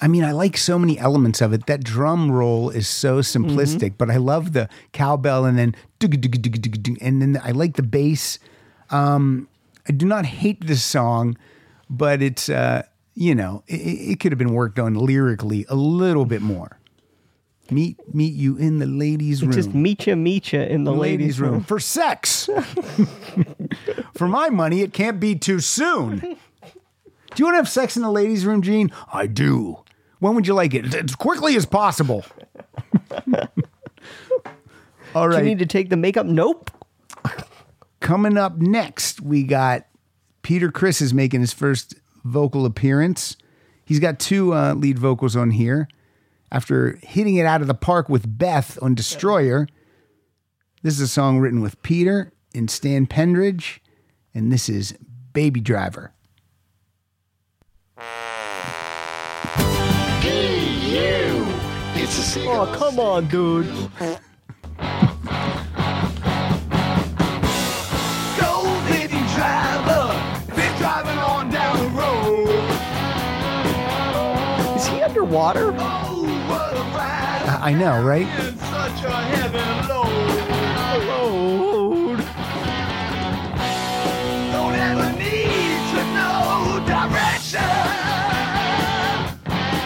I 0.00 0.06
mean, 0.06 0.22
I 0.22 0.30
like 0.30 0.56
so 0.56 0.78
many 0.78 0.96
elements 0.96 1.40
of 1.40 1.52
it. 1.52 1.66
That 1.66 1.82
drum 1.82 2.30
roll 2.30 2.70
is 2.70 2.86
so 2.86 3.18
simplistic, 3.18 3.94
but 3.98 4.12
I 4.12 4.18
love 4.18 4.52
the 4.52 4.68
cowbell 4.92 5.44
and 5.44 5.58
then 5.58 5.74
and 7.00 7.20
then 7.20 7.40
I 7.42 7.50
like 7.50 7.74
the 7.74 7.82
bass. 7.82 8.38
Um, 8.90 9.48
I 9.88 9.92
do 9.92 10.06
not 10.06 10.24
hate 10.24 10.64
this 10.68 10.84
song, 10.84 11.36
but 11.96 12.22
it's 12.22 12.48
uh, 12.48 12.82
you 13.14 13.34
know 13.34 13.62
it, 13.66 13.76
it 13.76 14.20
could 14.20 14.32
have 14.32 14.38
been 14.38 14.54
worked 14.54 14.78
on 14.78 14.94
lyrically 14.94 15.64
a 15.68 15.74
little 15.74 16.24
bit 16.24 16.42
more. 16.42 16.80
Meet 17.70 18.14
meet 18.14 18.34
you 18.34 18.56
in 18.56 18.78
the 18.78 18.86
ladies' 18.86 19.42
room. 19.42 19.52
Just 19.52 19.72
meet 19.72 20.06
ya, 20.06 20.14
meet 20.14 20.52
ya 20.52 20.60
in 20.60 20.84
the 20.84 20.92
ladies' 20.92 21.40
room. 21.40 21.62
for 21.62 21.80
sex. 21.80 22.48
for 24.14 24.28
my 24.28 24.50
money, 24.50 24.82
it 24.82 24.92
can't 24.92 25.18
be 25.18 25.34
too 25.34 25.60
soon. 25.60 26.18
Do 26.18 27.40
you 27.40 27.46
want 27.46 27.54
to 27.54 27.58
have 27.58 27.68
sex 27.68 27.96
in 27.96 28.02
the 28.02 28.10
ladies' 28.10 28.44
room, 28.44 28.60
Gene? 28.62 28.92
I 29.12 29.26
do. 29.26 29.78
When 30.18 30.34
would 30.34 30.46
you 30.46 30.54
like 30.54 30.74
it? 30.74 30.94
As 30.94 31.14
quickly 31.16 31.56
as 31.56 31.66
possible. 31.66 32.24
All 35.14 35.28
right. 35.28 35.36
Do 35.38 35.38
you 35.38 35.42
need 35.42 35.58
to 35.58 35.66
take 35.66 35.90
the 35.90 35.96
makeup? 35.96 36.26
Nope. 36.26 36.70
Coming 38.00 38.36
up 38.38 38.58
next, 38.58 39.20
we 39.20 39.42
got 39.42 39.86
Peter 40.44 40.70
Criss 40.70 41.00
is 41.00 41.12
making 41.12 41.40
his 41.40 41.52
first 41.52 41.94
vocal 42.22 42.66
appearance. 42.66 43.36
He's 43.84 43.98
got 43.98 44.20
two 44.20 44.54
uh, 44.54 44.74
lead 44.74 44.98
vocals 44.98 45.34
on 45.34 45.50
here. 45.50 45.88
After 46.52 46.98
hitting 47.02 47.36
it 47.36 47.46
out 47.46 47.62
of 47.62 47.66
the 47.66 47.74
park 47.74 48.08
with 48.08 48.38
Beth 48.38 48.78
on 48.80 48.94
Destroyer, 48.94 49.66
this 50.82 50.94
is 50.94 51.00
a 51.00 51.08
song 51.08 51.40
written 51.40 51.60
with 51.62 51.82
Peter 51.82 52.32
and 52.54 52.70
Stan 52.70 53.06
Penridge, 53.06 53.80
and 54.34 54.52
this 54.52 54.68
is 54.68 54.94
Baby 55.32 55.60
Driver. 55.60 56.12
Oh, 62.46 62.74
come 62.78 63.00
on, 63.00 63.26
dude. 63.28 63.66
ever 84.76 85.12
need 85.18 85.80
to 85.90 86.02
know 86.14 86.78
direction. 86.86 87.66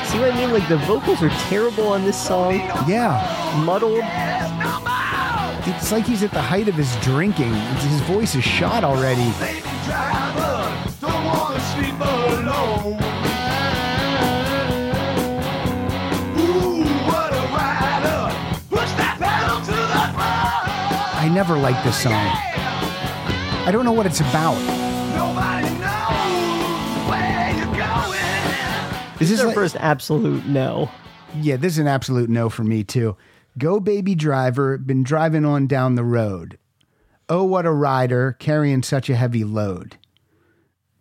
See 0.05 0.19
what 0.19 0.33
I 0.33 0.37
mean? 0.37 0.53
Like 0.53 0.69
the 0.69 0.77
vocals 0.87 1.23
are 1.23 1.31
terrible 1.49 1.89
on 1.89 2.05
this 2.05 2.23
song. 2.23 2.57
Yeah. 2.87 3.17
Muddled. 3.65 4.03
There's 4.03 4.51
no 4.53 4.81
more. 4.81 5.75
It's 5.75 5.91
like 5.91 6.05
he's 6.05 6.23
at 6.23 6.31
the 6.33 6.43
height 6.43 6.69
of 6.69 6.75
his 6.75 6.95
drinking. 6.97 7.55
His 7.55 8.01
voice 8.03 8.35
is 8.35 8.45
shot 8.45 8.85
already. 8.85 9.33
Never 21.39 21.57
liked 21.57 21.85
this 21.85 22.03
song. 22.03 22.13
I 22.15 23.69
don't 23.71 23.85
know 23.85 23.93
what 23.93 24.07
it's 24.07 24.19
about. 24.19 24.57
Nobody 25.15 25.69
knows 25.79 27.09
where 27.09 27.55
you're 27.57 27.77
going. 27.77 29.13
Is 29.13 29.19
This 29.21 29.31
this 29.31 29.41
our 29.43 29.47
like- 29.47 29.55
first 29.55 29.77
absolute 29.77 30.45
no. 30.47 30.91
Yeah, 31.37 31.55
this 31.55 31.75
is 31.75 31.79
an 31.79 31.87
absolute 31.87 32.29
no 32.29 32.49
for 32.49 32.65
me 32.65 32.83
too. 32.83 33.17
Go 33.57 33.79
baby 33.79 34.17
driver, 34.17 34.79
been 34.79 35.05
driving 35.05 35.45
on 35.45 35.69
down 35.69 35.95
the 35.95 36.03
road. 36.03 36.59
Oh, 37.29 37.45
what 37.45 37.67
a 37.67 37.71
rider, 37.73 38.33
carrying 38.33 38.83
such 38.83 39.09
a 39.09 39.15
heavy 39.15 39.45
load. 39.45 39.97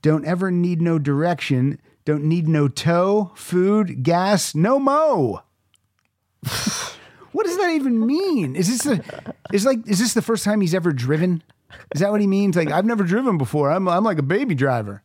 Don't 0.04 0.24
ever 0.24 0.52
need 0.52 0.84
no 0.84 1.00
direction. 1.00 1.82
Don't 2.06 2.26
need 2.26 2.48
no 2.48 2.68
tow, 2.68 3.32
food, 3.34 4.04
gas, 4.04 4.54
no 4.54 4.78
mo. 4.78 5.42
what 7.38 7.46
does 7.46 7.58
that 7.58 7.70
even 7.70 8.04
mean? 8.04 8.56
Is 8.56 8.68
this 8.68 8.82
the 8.82 9.34
is 9.54 9.64
like 9.64 9.88
is 9.88 10.00
this 10.00 10.16
the 10.16 10.24
first 10.24 10.44
time 10.44 10.60
he's 10.60 10.74
ever 10.74 10.92
driven? 10.92 11.44
Is 11.94 12.02
that 12.02 12.10
what 12.10 12.20
he 12.20 12.26
means? 12.26 12.56
Like 12.56 12.72
I've 12.72 12.84
never 12.84 13.04
driven 13.04 13.38
before. 13.38 13.70
I'm 13.70 13.88
I'm 13.88 14.04
like 14.04 14.18
a 14.18 14.24
baby 14.24 14.56
driver. 14.56 15.04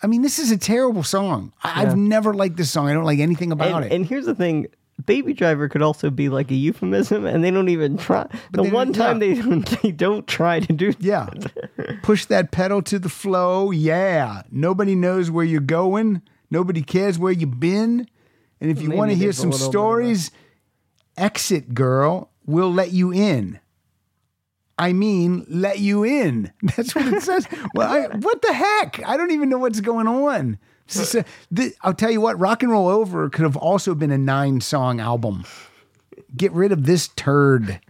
I 0.00 0.06
mean, 0.06 0.22
this 0.22 0.38
is 0.38 0.52
a 0.52 0.56
terrible 0.56 1.02
song. 1.02 1.52
I, 1.64 1.82
I've 1.82 1.96
never 1.96 2.32
liked 2.32 2.56
this 2.56 2.70
song. 2.70 2.88
I 2.88 2.92
don't 2.92 3.02
like 3.04 3.18
anything 3.18 3.50
about 3.50 3.82
And, 3.82 3.86
it. 3.86 3.92
and 3.92 4.06
here's 4.06 4.24
the 4.24 4.36
thing. 4.36 4.68
Baby 5.04 5.32
driver 5.32 5.68
could 5.68 5.82
also 5.82 6.10
be 6.10 6.28
like 6.28 6.52
a 6.52 6.54
euphemism, 6.54 7.26
and 7.26 7.42
they 7.42 7.50
don't 7.50 7.68
even 7.68 7.96
try. 7.96 8.26
the 8.52 8.62
one 8.64 8.92
time 8.92 9.20
yeah. 9.20 9.34
they 9.34 9.42
don't, 9.42 9.66
they 9.82 9.90
don't 9.90 10.28
try 10.28 10.60
to 10.60 10.72
do. 10.72 10.92
Yeah. 11.00 11.28
Push 12.02 12.26
that 12.26 12.52
pedal 12.52 12.82
to 12.82 13.00
the 13.00 13.08
flow. 13.08 13.72
Yeah. 13.72 14.42
Nobody 14.50 14.94
knows 14.94 15.28
where 15.28 15.44
you're 15.44 15.60
going. 15.60 16.22
Nobody 16.52 16.82
cares 16.82 17.18
where 17.18 17.32
you've 17.32 17.58
been. 17.58 18.08
And 18.60 18.70
if 18.70 18.80
you 18.80 18.90
want 18.90 19.10
to 19.10 19.16
hear 19.16 19.32
some 19.32 19.50
bit 19.50 19.60
uh, 19.60 19.64
stories, 19.64 20.30
exit 21.16 21.74
girl. 21.74 22.30
We'll 22.46 22.72
let 22.72 22.92
you 22.92 23.12
in. 23.12 23.60
I 24.78 24.94
mean, 24.94 25.44
let 25.48 25.78
you 25.78 26.04
in. 26.04 26.52
That's 26.62 26.94
what 26.94 27.06
it 27.06 27.22
says. 27.22 27.46
well, 27.74 27.92
I, 27.92 28.16
what 28.16 28.40
the 28.40 28.52
heck? 28.52 29.06
I 29.06 29.16
don't 29.16 29.30
even 29.30 29.48
know 29.48 29.58
what's 29.58 29.80
going 29.80 30.06
on. 30.06 30.58
A- 30.96 31.24
I'll 31.82 31.94
tell 31.94 32.10
you 32.10 32.20
what, 32.20 32.38
Rock 32.40 32.62
and 32.62 32.72
Roll 32.72 32.88
Over 32.88 33.28
could 33.28 33.42
have 33.42 33.56
also 33.56 33.94
been 33.94 34.10
a 34.10 34.18
nine 34.18 34.60
song 34.60 34.98
album. 34.98 35.44
Get 36.36 36.50
rid 36.52 36.72
of 36.72 36.86
this 36.86 37.08
turd. 37.08 37.80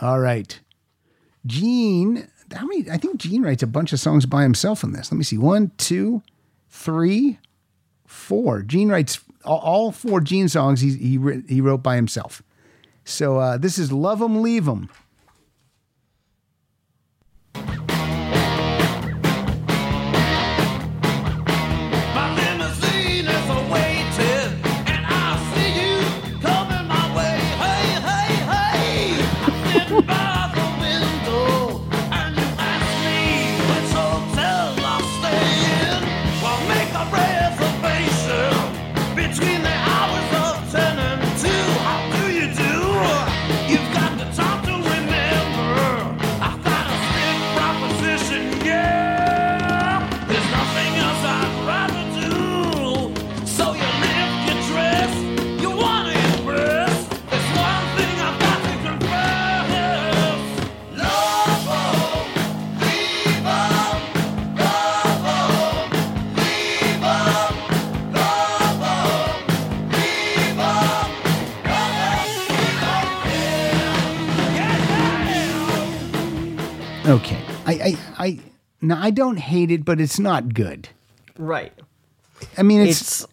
All 0.00 0.20
right. 0.20 0.60
Gene, 1.44 2.28
how 2.54 2.66
many? 2.66 2.90
I 2.90 2.96
think 2.96 3.16
Gene 3.18 3.42
writes 3.42 3.62
a 3.62 3.66
bunch 3.66 3.92
of 3.92 4.00
songs 4.00 4.26
by 4.26 4.42
himself 4.42 4.84
on 4.84 4.92
this. 4.92 5.10
Let 5.10 5.18
me 5.18 5.24
see. 5.24 5.38
One, 5.38 5.72
two, 5.76 6.22
three, 6.68 7.38
four. 8.06 8.62
Gene 8.62 8.90
writes 8.90 9.20
all, 9.44 9.92
four 9.92 10.20
Gene 10.20 10.48
songs 10.48 10.80
he, 10.80 10.96
he, 10.96 11.42
he 11.48 11.60
wrote 11.60 11.82
by 11.82 11.96
himself. 11.96 12.42
So 13.04 13.38
uh, 13.38 13.58
this 13.58 13.78
is 13.78 13.90
Love 13.92 14.22
'em, 14.22 14.42
Leave 14.42 14.68
'em. 14.68 14.88
I, 78.20 78.38
now 78.80 79.00
I 79.02 79.10
don't 79.10 79.38
hate 79.38 79.70
it, 79.70 79.84
but 79.84 80.00
it's 80.00 80.18
not 80.18 80.54
good. 80.54 80.88
Right. 81.38 81.72
I 82.56 82.62
mean, 82.62 82.82
it's, 82.82 83.22
It's. 83.22 83.26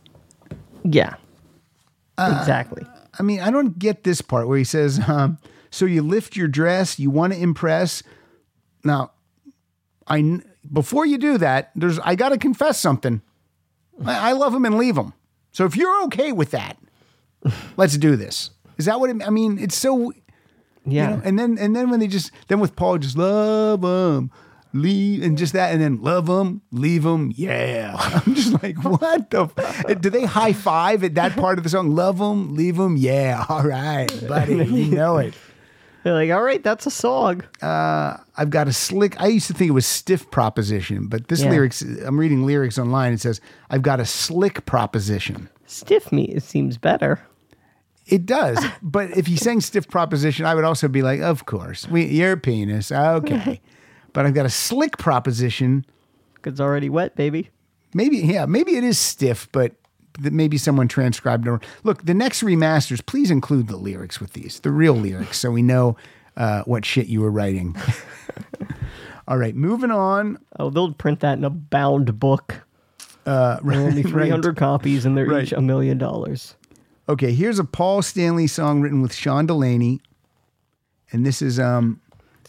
Yeah. 0.84 1.16
exactly. 2.18 2.84
I 3.20 3.24
mean, 3.24 3.40
I 3.42 3.52
don't 3.52 3.78
get 3.78 4.04
this 4.04 4.22
part 4.22 4.48
where 4.48 4.58
he 4.58 4.64
says, 4.64 5.00
um, 5.08 5.38
"So 5.72 5.86
you 5.86 6.02
lift 6.02 6.36
your 6.36 6.48
dress, 6.48 7.00
you 7.00 7.10
want 7.10 7.34
to 7.34 7.40
impress." 7.40 8.04
Now, 8.84 9.12
I 10.08 10.40
before 10.72 11.06
you 11.06 11.18
do 11.18 11.38
that, 11.40 11.72
there's 11.76 12.00
I 12.00 12.16
got 12.16 12.30
to 12.30 12.38
confess 12.38 12.80
something. 12.80 13.22
I, 14.06 14.30
I 14.30 14.32
love 14.34 14.54
him 14.54 14.66
and 14.66 14.78
leave 14.78 14.96
him. 14.98 15.14
So 15.52 15.66
if 15.66 15.76
you're 15.76 16.04
okay 16.06 16.32
with 16.32 16.52
that, 16.52 16.78
let's 17.78 17.98
do 17.98 18.16
this. 18.16 18.52
Is 18.78 18.86
that 18.86 19.00
what 19.00 19.10
it, 19.10 19.18
I 19.26 19.30
mean? 19.32 19.58
It's 19.58 19.76
so 19.76 20.14
Yeah. 20.86 21.10
you 21.12 21.16
know, 21.18 21.22
and 21.26 21.40
then 21.40 21.58
and 21.58 21.76
then 21.76 21.90
when 21.90 22.00
they 22.00 22.08
just 22.08 22.32
then 22.48 22.60
with 22.60 22.76
Paul 22.76 23.00
just 23.00 23.18
love 23.18 23.84
him, 23.84 24.32
leave 24.74 25.24
and 25.24 25.38
just 25.38 25.54
that 25.54 25.72
and 25.72 25.82
then 25.82 26.02
love 26.02 26.26
them 26.28 26.62
leave 26.72 27.04
them 27.04 27.32
yeah. 27.36 27.96
I'm 28.26 28.36
just 28.36 28.62
like 28.62 28.78
what 28.84 29.30
the? 29.30 29.44
F-? 29.58 29.86
Eh, 29.90 29.94
do 29.96 30.10
they 30.10 30.26
high 30.26 30.54
five 30.54 31.04
at 31.04 31.16
that 31.16 31.36
part 31.36 31.58
of 31.58 31.64
the 31.64 31.70
song? 31.70 31.96
Love 31.96 32.18
them 32.20 32.56
leave 32.56 32.78
them 32.78 32.98
yeah. 32.98 33.46
All 33.50 33.64
right, 33.64 34.08
buddy, 34.28 34.56
you 34.66 34.96
know 34.96 35.18
it. 35.18 35.34
They're 36.04 36.14
like, 36.14 36.32
all 36.32 36.42
right, 36.44 36.64
that's 36.64 36.86
a 36.86 36.92
song. 36.92 37.44
Uh, 37.62 38.16
I've 38.38 38.50
got 38.50 38.70
a 38.70 38.72
slick. 38.72 39.20
I 39.20 39.28
used 39.28 39.48
to 39.48 39.54
think 39.54 39.68
it 39.68 39.74
was 39.74 39.86
stiff 39.86 40.32
proposition, 40.32 41.08
but 41.08 41.28
this 41.28 41.42
Yeah. 41.42 41.50
lyrics. 41.50 41.82
I'm 41.82 42.18
reading 42.18 42.46
lyrics 42.46 42.78
online. 42.78 43.12
It 43.12 43.20
says 43.20 43.42
I've 43.70 43.82
got 43.82 44.00
a 44.00 44.06
slick 44.06 44.66
proposition. 44.66 45.50
Stiff 45.66 46.12
me, 46.14 46.24
it 46.26 46.44
seems 46.44 46.78
better. 46.78 47.20
It 48.06 48.26
does, 48.26 48.64
but 48.82 49.18
if 49.18 49.28
you 49.28 49.36
sang 49.36 49.60
stiff 49.60 49.90
proposition, 49.90 50.46
I 50.46 50.56
would 50.56 50.64
also 50.64 50.88
be 50.88 51.02
like, 51.02 51.20
of 51.20 51.46
course, 51.46 51.86
we, 51.90 52.06
you're 52.06 52.34
a 52.34 52.38
penis, 52.38 52.90
okay. 52.90 53.60
But 54.14 54.26
I've 54.26 54.34
got 54.34 54.46
a 54.46 54.50
slick 54.50 54.98
proposition. 54.98 55.86
It's 56.46 56.60
already 56.60 56.90
wet, 56.90 57.16
baby. 57.16 57.50
Maybe, 57.94 58.18
yeah, 58.20 58.46
maybe 58.46 58.76
it 58.78 58.84
is 58.84 58.98
stiff, 58.98 59.50
but 59.52 59.74
maybe 60.20 60.58
someone 60.58 60.88
transcribed 60.88 61.48
it. 61.48 61.62
Look, 61.84 62.06
the 62.06 62.14
next 62.14 62.42
remasters, 62.44 63.06
please 63.06 63.30
include 63.32 63.68
the 63.68 63.78
lyrics 63.78 64.20
with 64.20 64.34
these, 64.34 64.60
the 64.62 64.72
real 64.72 64.94
lyrics, 64.94 65.38
so 65.40 65.52
we 65.52 65.62
know 65.62 65.98
uh, 66.36 66.64
what 66.64 66.86
shit 66.86 67.08
you 67.08 67.22
were 67.22 67.32
writing. 67.32 67.76
All 69.28 69.38
right, 69.38 69.56
moving 69.56 69.92
on. 69.92 70.38
Oh, 70.58 70.70
they'll 70.70 70.94
print 70.94 71.20
that 71.20 71.38
in 71.38 71.44
a 71.44 71.50
bound 71.50 72.18
book. 72.20 72.62
Uh, 73.26 73.60
are 73.62 73.74
only 73.74 74.04
right. 74.04 74.12
300 74.12 74.56
copies, 74.56 75.06
and 75.06 75.18
they're 75.18 75.26
Right. 75.26 75.44
each 75.44 75.52
a 75.52 75.60
million 75.62 75.98
dollars. 75.98 76.56
Okay, 77.10 77.34
here's 77.34 77.60
a 77.60 77.66
Paul 77.66 78.02
Stanley 78.02 78.48
song 78.48 78.80
written 78.82 79.02
with 79.02 79.14
Sean 79.14 79.46
Delaney, 79.46 80.00
and 81.12 81.26
this 81.26 81.42
is 81.42 81.60
um, 81.60 82.00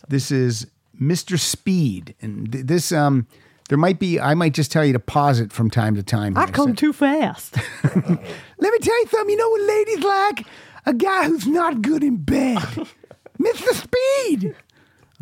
this 0.09 0.31
is 0.31 0.67
Mr. 1.01 1.39
Speed, 1.39 2.15
and 2.21 2.51
th- 2.53 2.67
this 2.67 2.93
um, 2.93 3.27
there 3.69 3.79
might 3.79 3.99
be 3.99 4.19
I 4.19 4.35
might 4.35 4.55
just 4.55 4.73
tell 4.73 4.85
you 4.85 4.93
to 4.93 4.99
pause 4.99 5.41
it 5.41 5.53
from 5.53 5.71
time 5.71 5.95
to 5.97 6.03
time. 6.03 6.37
I 6.37 6.47
come 6.47 6.75
too 6.75 6.93
fast. 6.93 7.57
Let 7.85 7.97
me 7.97 8.79
tell 8.81 9.01
you 9.01 9.07
something. 9.09 9.31
You 9.31 9.37
know 9.37 9.51
what 9.51 9.63
ladies 9.63 10.05
like? 10.05 10.47
A 10.87 10.95
guy 10.95 11.25
who's 11.27 11.47
not 11.47 11.83
good 11.83 12.03
in 12.03 12.17
bed, 12.17 12.59
Mr. 13.41 13.75
Speed. 13.75 14.55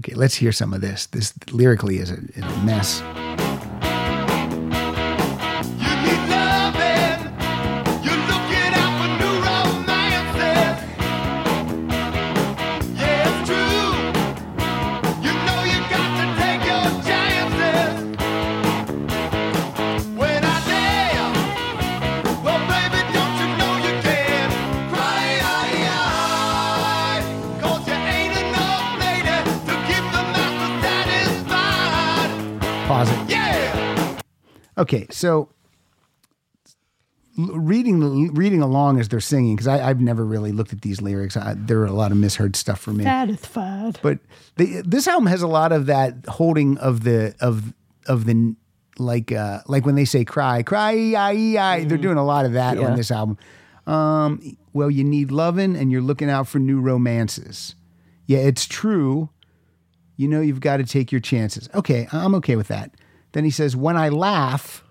Okay, 0.01 0.15
let's 0.15 0.35
hear 0.35 0.53
some 0.53 0.75
of 0.75 0.81
this. 0.81 1.07
This 1.07 1.33
lyrically 1.51 1.99
is 1.99 2.11
a, 2.11 2.19
is 2.35 2.43
a 2.45 2.63
mess. 2.65 3.03
Okay, 34.79 35.07
so 35.11 35.49
reading 37.39 38.33
reading 38.35 38.63
along 38.63 38.99
as 38.99 39.09
they're 39.09 39.21
singing 39.21 39.57
because 39.57 39.69
I've 39.69 40.01
never 40.01 40.25
really 40.25 40.53
looked 40.53 40.73
at 40.73 40.81
these 40.83 41.03
lyrics. 41.03 41.37
I, 41.37 41.55
there 41.55 41.81
are 41.81 41.87
a 41.87 41.93
lot 41.93 42.11
of 42.11 42.17
misheard 42.19 42.57
stuff 42.57 42.81
for 42.81 42.93
me. 42.93 43.05
Satisfied. 43.05 43.99
But 44.03 44.19
they, 44.57 44.81
this 44.85 45.07
album 45.07 45.27
has 45.27 45.43
a 45.43 45.47
lot 45.47 45.73
of 45.73 45.87
that 45.87 46.15
holding 46.29 46.79
of 46.79 47.05
the 47.05 47.35
of 47.41 47.75
of 48.07 48.25
the 48.25 48.55
like 48.99 49.33
uh 49.33 49.61
like 49.67 49.85
when 49.85 49.95
they 49.95 50.07
say 50.07 50.25
cry 50.25 50.63
cry 50.63 51.13
I, 51.17 51.57
I, 51.59 51.85
they're 51.85 51.99
doing 51.99 52.17
a 52.17 52.25
lot 52.25 52.47
of 52.47 52.53
that 52.55 52.79
Yeah. 52.79 52.87
on 52.89 52.97
this 52.97 53.11
album. 53.11 53.37
Um, 53.87 54.57
well, 54.73 54.91
you 54.91 55.05
need 55.05 55.31
loving, 55.31 55.77
and 55.77 55.93
you're 55.93 56.03
looking 56.03 56.29
out 56.29 56.49
for 56.49 56.59
new 56.59 56.81
romances. 56.81 57.77
Yeah, 58.27 58.39
it's 58.39 58.67
true. 58.67 59.31
You 60.17 60.27
know 60.29 60.41
you've 60.41 60.61
got 60.61 60.79
to 60.79 60.85
take 60.85 61.13
your 61.13 61.21
chances. 61.21 61.69
Okay, 61.75 62.09
I'm 62.13 62.35
okay 62.37 62.57
with 62.57 62.69
that. 62.69 62.93
Then 63.37 63.45
he 63.45 63.51
says, 63.51 63.77
"When 63.77 63.99
I 63.99 64.09
laugh." 64.09 64.83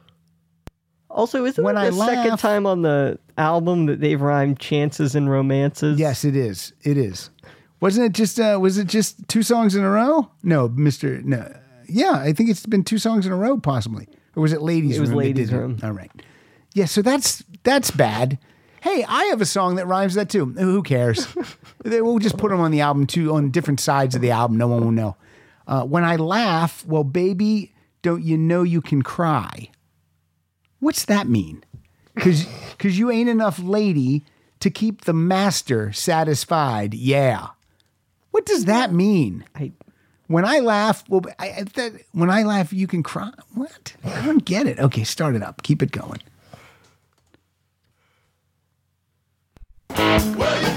Also, 1.10 1.46
isn't 1.46 1.64
When 1.64 1.76
it 1.78 1.80
the 1.92 2.04
I 2.04 2.06
second 2.08 2.30
laugh- 2.32 2.42
time 2.42 2.68
on 2.68 2.84
the 2.84 3.18
album 3.40 3.88
that 3.88 4.02
they've 4.02 4.22
rhymed 4.22 4.60
chances 4.60 5.16
and 5.16 5.28
romances? 5.30 5.98
Yes, 5.98 6.24
it 6.24 6.36
is. 6.36 6.72
It 6.84 6.96
is. 6.96 7.32
Wasn't 7.80 8.06
it 8.06 8.12
just? 8.14 8.40
Uh, 8.40 8.60
was 8.62 8.78
it 8.78 8.86
just 8.86 9.28
two 9.28 9.42
songs 9.42 9.76
in 9.76 9.84
a 9.84 9.90
row? 9.90 10.30
No, 10.44 10.68
Mister. 10.68 11.24
No. 11.24 11.52
Yeah, 11.90 12.12
I 12.14 12.34
think 12.34 12.52
it's 12.52 12.68
been 12.68 12.84
two 12.84 13.00
songs 13.00 13.26
in 13.26 13.32
a 13.32 13.36
row, 13.36 13.58
possibly. 13.58 14.08
Or 14.36 14.42
was 14.44 14.54
it 14.54 14.62
Ladies 14.62 14.98
It 14.98 15.02
was 15.02 15.10
Room? 15.10 15.18
Ladies? 15.20 15.52
Room. 15.52 15.78
All 15.82 15.92
right. 15.92 16.12
Yeah, 16.74 16.86
so 16.86 17.02
that's 17.02 17.44
that's 17.64 17.90
bad. 17.90 18.38
Hey, 18.82 19.04
I 19.08 19.24
have 19.26 19.42
a 19.42 19.46
song 19.48 19.76
that 19.78 19.88
rhymes 19.88 20.14
that 20.14 20.30
too. 20.30 20.46
Who 20.46 20.84
cares? 20.84 21.28
We'll 21.84 22.18
just 22.20 22.38
put 22.38 22.50
them 22.50 22.60
on 22.62 22.72
the 22.72 22.82
album 22.82 23.06
too, 23.06 23.34
on 23.36 23.52
different 23.52 23.80
sides 23.80 24.16
of 24.16 24.22
the 24.22 24.32
album. 24.32 24.58
No 24.58 24.68
one 24.68 24.84
will 24.84 24.92
know. 24.92 25.18
Uh, 25.68 25.84
when 25.84 26.04
I 26.04 26.16
laugh, 26.16 26.84
well, 26.88 27.04
baby, 27.04 27.75
don't 28.06 28.24
you 28.24 28.38
know 28.38 28.62
you 28.62 28.82
can 28.82 29.02
cry? 29.02 29.68
What's 30.80 31.06
that 31.06 31.28
mean? 31.28 31.64
Because 32.14 32.46
you 33.00 33.10
ain't 33.10 33.30
enough 33.30 33.58
lady 33.58 34.24
to 34.60 34.70
keep 34.70 35.06
the 35.06 35.14
master 35.14 35.92
satisfied. 35.92 36.94
Yeah. 36.94 37.48
What 38.30 38.46
does 38.46 38.66
that 38.66 38.94
mean? 38.94 39.44
I, 39.56 39.72
When 40.28 40.46
I 40.46 40.60
laugh, 40.60 41.04
well, 41.10 41.24
I, 41.40 41.48
I, 41.48 41.64
that, 41.74 41.94
when 42.12 42.30
I 42.30 42.44
laugh, 42.44 42.72
you 42.72 42.86
can 42.86 43.02
cry. 43.02 43.32
What? 43.56 43.96
I 44.04 44.24
don't 44.24 44.46
get 44.46 44.68
it. 44.68 44.78
Okay, 44.78 45.04
start 45.04 45.36
it 45.36 45.42
up. 45.42 45.64
Keep 45.64 45.82
it 45.82 45.92
going. 45.92 46.22
Well, 49.90 50.75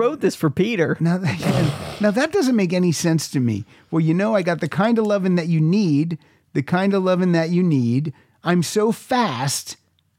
wrote 0.00 0.20
this 0.20 0.34
for 0.34 0.48
Peter. 0.48 0.96
Now, 0.98 1.18
that, 1.18 1.98
now 2.00 2.10
that 2.10 2.32
doesn't 2.32 2.56
make 2.56 2.72
any 2.72 2.90
sense 2.90 3.28
to 3.30 3.40
me. 3.40 3.66
Well, 3.90 4.00
you 4.00 4.14
know, 4.14 4.34
I 4.34 4.40
got 4.40 4.60
the 4.60 4.68
kind 4.68 4.98
of 4.98 5.06
loving 5.06 5.34
that 5.34 5.48
you 5.48 5.60
need, 5.60 6.18
the 6.54 6.62
kind 6.62 6.94
of 6.94 7.02
loving 7.02 7.32
that 7.32 7.50
you 7.50 7.62
need. 7.62 8.14
I'm 8.42 8.62
so 8.62 8.92
fast. 8.92 9.76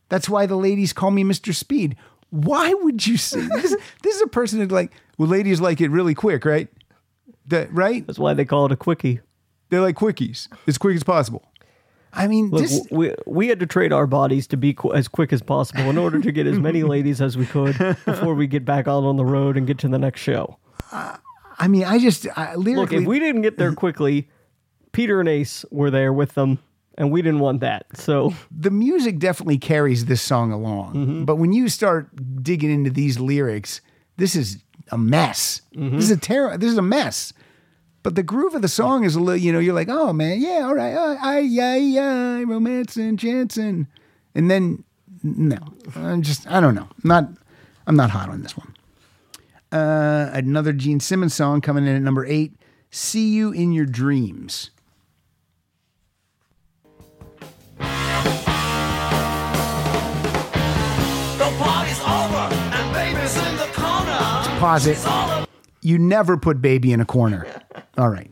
That's 0.10 0.30
why 0.30 0.46
the 0.46 0.56
ladies 0.56 0.94
call 0.94 1.10
me 1.10 1.24
Mr. 1.24 1.54
Speed. 1.54 1.96
Why 2.30 2.74
would 2.74 3.08
you 3.08 3.18
say 3.18 3.42
this? 3.42 3.76
This 4.04 4.16
is 4.16 4.22
a 4.22 4.28
person 4.28 4.60
who's 4.60 4.72
like, 4.72 4.92
well, 5.18 5.28
ladies 5.28 5.60
like 5.60 5.82
it 5.82 5.90
really 5.90 6.14
quick, 6.14 6.46
right? 6.46 6.68
That 7.48 7.74
right? 7.74 8.06
That's 8.06 8.20
why 8.20 8.36
they 8.36 8.46
call 8.46 8.68
it 8.68 8.72
a 8.72 8.78
quickie. 8.78 9.20
They 9.70 9.80
like 9.80 9.96
quickies 9.96 10.48
as 10.68 10.78
quick 10.78 10.96
as 10.96 11.04
possible. 11.04 11.51
I 12.14 12.28
mean, 12.28 12.50
Look, 12.50 12.62
this, 12.62 12.86
we, 12.92 13.14
we 13.26 13.48
had 13.48 13.60
to 13.62 13.66
trade 13.66 13.94
our 13.94 14.06
bodies 14.06 14.48
to 14.48 14.58
be 14.58 14.74
qu- 14.74 14.94
as 14.94 15.08
quick 15.08 15.32
as 15.32 15.42
possible 15.42 15.84
in 15.90 15.98
order 15.98 16.20
to 16.20 16.32
get 16.32 16.46
as 16.46 16.60
many 16.60 16.84
ladies 16.96 17.22
as 17.22 17.38
we 17.38 17.46
could 17.46 17.78
before 18.06 18.34
we 18.36 18.48
get 18.48 18.66
back 18.66 18.88
out 18.88 19.04
on 19.04 19.16
the 19.16 19.26
road 19.26 19.58
and 19.58 19.66
get 19.66 19.78
to 19.80 19.88
the 19.88 20.00
next 20.00 20.22
show. 20.22 20.58
I 20.92 21.68
mean, 21.68 21.84
I 21.84 22.00
just 22.00 22.28
I, 22.38 22.56
Look, 22.56 22.92
if 22.92 23.06
we 23.06 23.20
didn't 23.20 23.44
get 23.44 23.58
there 23.58 23.74
quickly, 23.74 24.30
Peter 24.92 25.20
and 25.20 25.30
Ace 25.30 25.64
were 25.72 25.90
there 25.92 26.12
with 26.12 26.34
them, 26.34 26.60
and 26.98 27.12
we 27.12 27.22
didn't 27.22 27.40
want 27.40 27.62
that. 27.62 27.86
So 27.96 28.34
the 28.50 28.72
music 28.72 29.20
definitely 29.20 29.58
carries 29.58 30.06
this 30.06 30.22
song 30.22 30.52
along. 30.52 30.94
Mm-hmm. 30.94 31.26
But 31.26 31.38
when 31.38 31.54
you 31.54 31.70
start 31.70 32.10
digging 32.44 32.72
into 32.72 32.90
these 32.90 33.20
lyrics, 33.20 33.82
this 34.18 34.36
is 34.36 34.64
a 34.92 34.98
mess. 34.98 35.62
Mm-hmm. 35.76 35.96
This 35.96 36.06
is 36.06 36.12
a 36.12 36.18
terror. 36.18 36.58
This 36.58 36.72
is 36.72 36.78
a 36.78 36.84
mess. 36.84 37.34
But 38.04 38.16
the 38.16 38.24
groove 38.24 38.56
of 38.56 38.64
the 38.64 38.68
song 38.68 39.04
is 39.04 39.16
a 39.16 39.20
little, 39.20 39.38
you 39.38 39.54
know, 39.54 39.60
you're 39.60 39.76
like, 39.76 39.90
oh 39.90 40.12
man, 40.12 40.42
yeah, 40.42 40.62
all 40.66 40.74
right, 40.74 40.94
uh, 40.94 41.18
I, 41.22 41.40
yeah, 41.40 41.76
yeah, 41.76 42.44
romance 42.48 42.96
and 42.98 43.20
Jansen, 43.20 43.88
and 44.34 44.50
then 44.50 44.84
no, 45.24 45.58
I'm 45.96 46.24
just, 46.24 46.48
I 46.48 46.60
don't 46.60 46.74
know, 46.74 46.88
not, 47.04 47.30
I'm 47.86 47.96
not 47.96 48.10
hot 48.10 48.30
on 48.30 48.42
this 48.42 48.58
one. 48.58 48.76
Uh, 49.72 50.32
another 50.34 50.74
Gene 50.74 51.00
Simmons 51.00 51.36
song 51.36 51.62
coming 51.62 51.86
in 51.86 51.96
at 51.96 52.02
number 52.02 52.26
eight, 52.26 52.54
"See 52.90 53.30
You 53.30 53.52
in 53.52 53.72
Your 53.72 53.86
Dreams." 53.86 54.72
The 57.78 57.86
party's 61.58 62.00
over 62.02 62.50
and 62.52 62.94
baby's 62.94 63.38
in 63.38 63.56
the 63.56 63.70
corner. 63.74 64.60
Pause 64.60 64.88
it. 64.88 65.48
You 65.82 65.98
never 65.98 66.36
put 66.36 66.62
baby 66.62 66.92
in 66.92 67.00
a 67.00 67.06
corner. 67.06 67.48
All 68.02 68.10
right. 68.10 68.31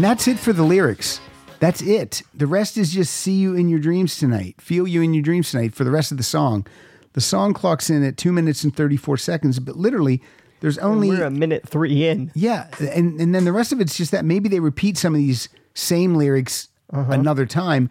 And 0.00 0.04
that's 0.06 0.26
it 0.26 0.38
for 0.38 0.54
the 0.54 0.62
lyrics. 0.62 1.20
That's 1.58 1.82
it. 1.82 2.22
The 2.32 2.46
rest 2.46 2.78
is 2.78 2.90
just 2.90 3.12
see 3.12 3.34
you 3.34 3.54
in 3.54 3.68
your 3.68 3.80
dreams 3.80 4.16
tonight. 4.16 4.58
Feel 4.58 4.88
you 4.88 5.02
in 5.02 5.12
your 5.12 5.22
dreams 5.22 5.50
tonight 5.50 5.74
for 5.74 5.84
the 5.84 5.90
rest 5.90 6.10
of 6.10 6.16
the 6.16 6.22
song. 6.24 6.66
The 7.12 7.20
song 7.20 7.52
clocks 7.52 7.90
in 7.90 8.02
at 8.02 8.16
two 8.16 8.32
minutes 8.32 8.64
and 8.64 8.74
34 8.74 9.18
seconds, 9.18 9.58
but 9.58 9.76
literally, 9.76 10.22
there's 10.60 10.78
only. 10.78 11.10
We're 11.10 11.24
a 11.24 11.30
minute 11.30 11.68
three 11.68 12.08
in. 12.08 12.32
Yeah, 12.34 12.68
and 12.80 13.20
and 13.20 13.34
then 13.34 13.44
the 13.44 13.52
rest 13.52 13.72
of 13.72 13.80
it's 13.82 13.94
just 13.94 14.10
that 14.12 14.24
maybe 14.24 14.48
they 14.48 14.58
repeat 14.58 14.96
some 14.96 15.14
of 15.14 15.18
these 15.18 15.50
same 15.74 16.14
lyrics 16.14 16.68
another 16.90 17.44
time, 17.44 17.90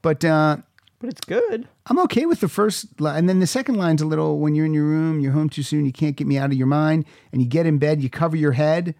but 0.00 0.24
uh, 0.24 0.56
But 0.98 1.10
it's 1.10 1.20
good. 1.20 1.68
I'm 1.84 1.98
okay 1.98 2.24
with 2.24 2.40
the 2.40 2.48
first, 2.48 2.98
li- 3.02 3.12
and 3.14 3.28
then 3.28 3.40
the 3.40 3.46
second 3.46 3.74
line's 3.74 4.00
a 4.00 4.06
little. 4.06 4.38
When 4.38 4.54
you're 4.54 4.64
in 4.64 4.72
your 4.72 4.86
room, 4.86 5.20
you're 5.20 5.32
home 5.32 5.50
too 5.50 5.62
soon, 5.62 5.84
you 5.84 5.92
can't 5.92 6.16
get 6.16 6.26
me 6.26 6.38
out 6.38 6.52
of 6.52 6.56
your 6.56 6.68
mind, 6.68 7.04
and 7.32 7.42
you 7.42 7.46
get 7.48 7.66
in 7.66 7.76
bed, 7.76 8.00
you 8.00 8.08
cover 8.08 8.34
your 8.34 8.52
head. 8.52 8.94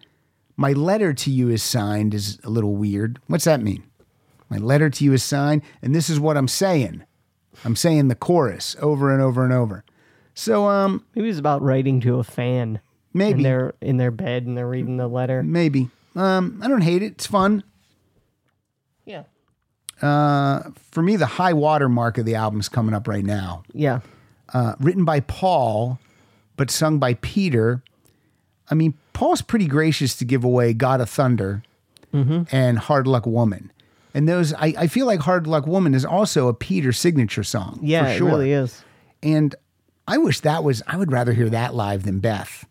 My 0.61 0.73
letter 0.73 1.11
to 1.11 1.31
you 1.31 1.49
is 1.49 1.63
signed 1.63 2.13
is 2.13 2.37
a 2.43 2.49
little 2.51 2.75
weird. 2.75 3.17
What's 3.25 3.45
that 3.45 3.61
mean? 3.61 3.83
My 4.47 4.57
letter 4.57 4.91
to 4.91 5.03
you 5.03 5.11
is 5.11 5.23
signed, 5.23 5.63
and 5.81 5.95
this 5.95 6.07
is 6.07 6.19
what 6.19 6.37
I'm 6.37 6.47
saying. 6.47 7.03
I'm 7.65 7.75
saying 7.75 8.09
the 8.09 8.15
chorus 8.15 8.75
over 8.79 9.11
and 9.11 9.23
over 9.23 9.43
and 9.43 9.51
over. 9.51 9.83
So 10.35 10.67
um, 10.67 11.03
Maybe 11.15 11.29
it's 11.29 11.39
about 11.39 11.63
writing 11.63 11.99
to 12.01 12.19
a 12.19 12.23
fan. 12.23 12.79
Maybe. 13.11 13.37
And 13.39 13.45
they're 13.45 13.73
in 13.81 13.97
their 13.97 14.11
bed 14.11 14.45
and 14.45 14.55
they're 14.55 14.67
reading 14.67 14.97
the 14.97 15.07
letter. 15.07 15.41
maybe 15.41 15.89
um, 16.15 16.61
I 16.63 16.67
don't 16.67 16.81
hate 16.81 17.01
it. 17.01 17.13
It's 17.13 17.25
fun. 17.27 17.63
Yeah. 19.05 19.23
Uh 20.01 20.69
for 20.91 21.01
me, 21.01 21.15
the 21.15 21.25
high 21.25 21.53
water 21.53 21.89
mark 21.89 22.17
of 22.19 22.25
the 22.25 22.35
album's 22.35 22.69
coming 22.69 22.93
up 22.93 23.07
right 23.07 23.25
now. 23.25 23.63
Yeah. 23.73 24.01
uh, 24.53 24.75
written 24.79 25.05
by 25.05 25.21
Paul, 25.21 25.99
but 26.55 26.69
sung 26.69 26.99
by 26.99 27.15
Peter. 27.15 27.81
I 28.69 28.75
mean, 28.75 28.93
Paul's 29.21 29.43
pretty 29.43 29.67
gracious 29.67 30.15
to 30.15 30.25
give 30.25 30.43
away 30.43 30.73
God 30.73 30.99
of 30.99 31.07
Thunder 31.07 31.61
and 32.11 32.79
Hard 32.79 33.05
Luck 33.05 33.27
Woman. 33.27 33.71
And 34.15 34.27
those, 34.27 34.51
I, 34.55 34.73
I 34.75 34.87
feel 34.87 35.05
like 35.05 35.19
Hard 35.19 35.45
Luck 35.45 35.67
Woman 35.67 35.93
is 35.93 36.03
also 36.03 36.47
a 36.47 36.55
Peter 36.55 36.91
signature 36.91 37.43
song. 37.43 37.79
Yeah, 37.83 38.13
for 38.13 38.17
sure. 38.17 38.27
it 38.27 38.31
really 38.31 38.51
is. 38.51 38.83
And 39.21 39.53
I 40.07 40.17
wish 40.17 40.39
that 40.39 40.63
was, 40.63 40.81
I 40.87 40.97
would 40.97 41.11
rather 41.11 41.33
hear 41.33 41.49
that 41.49 41.75
live 41.75 42.01
than 42.01 42.19
Beth. 42.19 42.65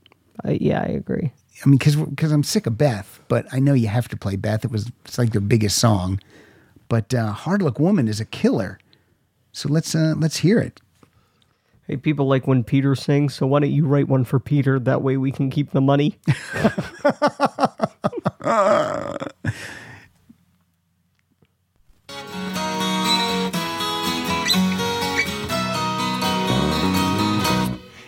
I, 0.45 0.59
yeah, 0.61 0.81
I 0.81 0.87
agree. 0.87 1.31
I 1.65 1.69
mean, 1.69 1.79
because 1.79 2.33
I'm 2.33 2.43
sick 2.43 2.67
of 2.67 2.77
Beth, 2.77 3.21
but 3.29 3.47
I 3.53 3.61
know 3.61 3.73
you 3.73 3.87
have 3.87 4.09
to 4.09 4.17
play 4.17 4.35
Beth. 4.35 4.65
It 4.65 4.73
was 4.73 4.91
it's 5.05 5.19
like 5.19 5.31
their 5.31 5.41
biggest 5.41 5.79
song, 5.79 6.19
but 6.89 7.15
uh, 7.15 7.31
Hard 7.31 7.63
Luck 7.63 7.79
Woman 7.79 8.09
is 8.09 8.19
a 8.19 8.25
killer. 8.25 8.81
So 9.53 9.69
let's 9.69 9.95
uh, 9.95 10.15
let's 10.17 10.39
hear 10.39 10.59
it. 10.59 10.81
Hey, 11.91 11.97
people 11.97 12.29
like 12.29 12.47
when 12.47 12.63
Peter 12.63 12.95
sings, 12.95 13.35
so 13.35 13.49
why 13.49 13.59
don't 13.59 13.73
you 13.73 13.85
write 13.85 14.07
one 14.07 14.23
for 14.23 14.39
Peter? 14.39 14.79
That 14.79 15.03
way 15.03 15.17
we 15.17 15.33
can 15.33 15.51
keep 15.51 15.73
the 15.73 15.81
money. 15.81 16.21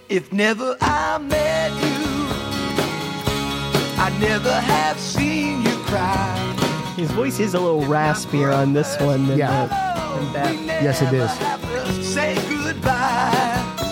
If 0.08 0.30
never 0.32 0.76
I 0.80 1.18
met 1.18 1.72
you, 1.72 2.04
I'd 3.98 4.16
never 4.20 4.52
have 4.52 5.00
seen 5.00 5.62
you 5.62 5.74
cry. 5.86 6.36
His 6.96 7.10
voice 7.10 7.40
is 7.40 7.54
a 7.54 7.60
little 7.60 7.82
raspier 7.82 8.54
on 8.54 8.74
this 8.74 9.00
one 9.00 9.26
than, 9.26 9.38
Yeah. 9.38 9.66
than 10.14 10.32
Beth. 10.32 10.82
Yes, 10.82 11.02
it 11.02 11.12
is. 11.14 12.51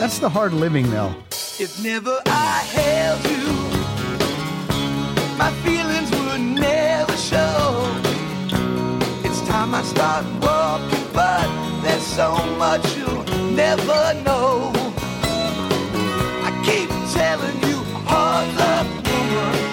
That's 0.00 0.18
the 0.18 0.30
hard 0.30 0.54
living, 0.54 0.90
though. 0.90 1.14
If 1.58 1.78
never 1.84 2.16
I 2.24 2.64
held 2.72 3.22
you, 3.26 3.52
my 5.36 5.52
feelings 5.62 6.10
would 6.10 6.40
never 6.40 7.14
show. 7.18 7.84
It's 9.22 9.42
time 9.46 9.74
I 9.74 9.82
start 9.82 10.24
walking, 10.40 11.06
but 11.12 11.46
there's 11.82 12.02
so 12.02 12.32
much 12.56 12.96
you'll 12.96 13.24
never 13.52 14.14
know. 14.24 14.72
I 16.48 16.50
keep 16.64 16.88
telling 17.12 17.60
you, 17.68 17.84
hard 18.08 18.48
luck 18.56 18.86
woman. 19.04 19.69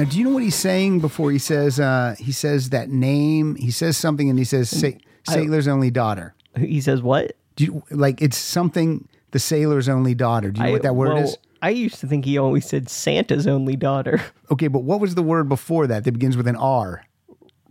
Now, 0.00 0.06
do 0.08 0.18
you 0.18 0.24
know 0.24 0.30
what 0.30 0.42
he's 0.42 0.54
saying 0.54 1.00
before 1.00 1.30
he 1.30 1.38
says 1.38 1.78
uh, 1.78 2.14
he 2.18 2.32
says 2.32 2.70
that 2.70 2.88
name? 2.88 3.54
He 3.56 3.70
says 3.70 3.98
something 3.98 4.30
and 4.30 4.38
he 4.38 4.46
says 4.46 4.70
Sa- 4.70 4.96
sailor's 5.28 5.68
only 5.68 5.90
daughter. 5.90 6.34
He 6.56 6.80
says 6.80 7.02
what? 7.02 7.32
Do 7.56 7.64
you 7.64 7.82
like 7.90 8.22
it's 8.22 8.38
something 8.38 9.06
the 9.32 9.38
sailor's 9.38 9.90
only 9.90 10.14
daughter? 10.14 10.50
Do 10.52 10.60
you 10.60 10.64
know 10.64 10.70
I- 10.70 10.72
what 10.72 10.82
that 10.84 10.96
word 10.96 11.08
well, 11.12 11.24
is? 11.24 11.36
I 11.60 11.68
used 11.68 12.00
to 12.00 12.06
think 12.06 12.24
he 12.24 12.38
always 12.38 12.64
said 12.64 12.88
Santa's 12.88 13.46
only 13.46 13.76
daughter. 13.76 14.22
Okay, 14.50 14.68
but 14.68 14.80
what 14.80 15.00
was 15.00 15.14
the 15.14 15.22
word 15.22 15.48
before 15.50 15.86
that 15.86 16.04
that 16.04 16.12
begins 16.12 16.36
with 16.36 16.48
an 16.48 16.56
R? 16.56 17.04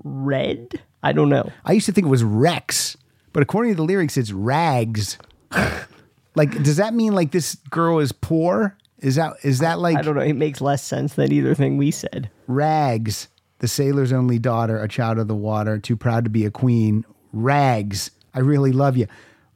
Red? 0.03 0.79
I 1.01 1.11
don't 1.11 1.27
know. 1.27 1.51
I 1.65 1.73
used 1.73 1.87
to 1.87 1.91
think 1.91 2.05
it 2.05 2.09
was 2.09 2.23
Rex, 2.23 2.95
but 3.33 3.41
according 3.43 3.73
to 3.73 3.75
the 3.75 3.83
lyrics, 3.83 4.15
it's 4.15 4.31
rags. 4.31 5.17
like, 6.35 6.63
does 6.63 6.77
that 6.77 6.93
mean 6.93 7.13
like 7.13 7.31
this 7.31 7.55
girl 7.69 7.99
is 7.99 8.13
poor? 8.13 8.77
Is 9.01 9.15
that 9.15 9.33
is 9.43 9.59
that 9.59 9.79
like 9.79 9.97
I 9.97 10.01
don't 10.01 10.15
know. 10.15 10.21
It 10.21 10.33
makes 10.33 10.59
less 10.61 10.83
sense 10.83 11.13
than 11.13 11.31
either 11.31 11.55
thing 11.55 11.77
we 11.77 11.91
said. 11.91 12.29
Rags, 12.47 13.27
the 13.59 13.67
sailor's 13.67 14.11
only 14.11 14.39
daughter, 14.39 14.81
a 14.81 14.87
child 14.87 15.19
of 15.19 15.27
the 15.27 15.35
water, 15.35 15.79
too 15.79 15.95
proud 15.95 16.23
to 16.25 16.29
be 16.29 16.45
a 16.45 16.51
queen. 16.51 17.05
Rags, 17.31 18.11
I 18.33 18.39
really 18.39 18.71
love 18.71 18.97
you. 18.97 19.07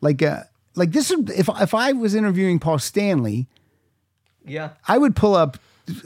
Like, 0.02 0.22
uh, 0.22 0.44
like 0.76 0.91
this. 0.91 1.12
is- 1.12 1.30
If 1.38 1.50
if 1.62 1.74
I 1.74 1.91
was 1.94 2.16
interviewing 2.16 2.60
Paul 2.60 2.80
Stanley, 2.80 3.48
Yeah. 4.46 4.72
I 4.88 4.98
would 4.98 5.16
pull 5.16 5.36
up 5.36 5.58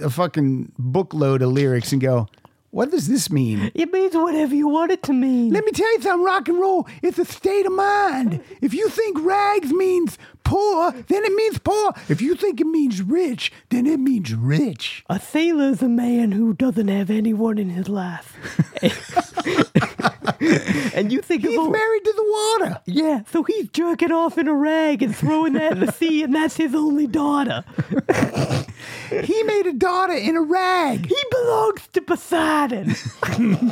a 0.01 0.09
fucking 0.09 0.71
bookload 0.79 1.41
of 1.41 1.51
lyrics 1.51 1.91
and 1.91 2.01
go, 2.01 2.27
"What 2.71 2.89
does 2.91 3.07
this 3.07 3.29
mean?" 3.31 3.71
It 3.75 3.91
means 3.91 4.15
whatever 4.15 4.55
you 4.55 4.67
want 4.67 4.91
it 4.91 5.03
to 5.03 5.13
mean. 5.13 5.51
Let 5.53 5.65
me 5.65 5.71
tell 5.71 5.91
you 5.93 6.01
something. 6.01 6.23
Rock 6.25 6.47
and 6.47 6.59
roll. 6.59 6.87
It's 7.03 7.19
a 7.19 7.25
state 7.25 7.65
of 7.65 7.71
mind. 7.73 8.41
If 8.61 8.73
you 8.73 8.89
think 8.89 9.17
rags 9.23 9.71
means 9.71 10.17
poor, 10.47 10.91
then 10.91 11.25
it 11.25 11.33
means 11.33 11.59
poor. 11.59 11.93
If 12.09 12.21
you 12.21 12.35
think 12.35 12.61
it 12.61 12.67
means 12.67 13.01
rich, 13.01 13.51
then 13.69 13.85
it 13.85 13.99
means 13.99 14.33
rich. 14.33 15.03
A 15.09 15.19
sailor's 15.19 15.81
a 15.81 15.89
man 15.89 16.31
who 16.31 16.53
doesn't 16.53 16.87
have 16.87 17.09
anyone 17.09 17.57
in 17.57 17.69
his 17.69 17.89
life. 17.89 18.35
and 20.95 21.11
you 21.11 21.21
think 21.21 21.41
He's 21.41 21.57
of 21.57 21.67
a, 21.67 21.69
married 21.69 22.05
to 22.05 22.13
the 22.15 22.23
water. 22.23 22.81
Yeah, 22.85 23.23
so 23.31 23.43
he's 23.43 23.69
jerking 23.69 24.11
off 24.11 24.37
in 24.37 24.47
a 24.47 24.55
rag 24.55 25.03
and 25.03 25.15
throwing 25.15 25.53
that 25.53 25.73
in 25.73 25.79
the 25.81 25.91
sea, 25.91 26.23
and 26.23 26.33
that's 26.33 26.57
his 26.57 26.73
only 26.73 27.07
daughter. 27.07 27.63
He 29.09 29.43
made 29.43 29.67
a 29.67 29.73
daughter 29.73 30.13
in 30.13 30.35
a 30.35 30.41
rag. 30.41 31.07
He 31.07 31.23
belongs 31.31 31.87
to 31.93 32.01
Poseidon. 32.01 32.89
Him 33.27 33.71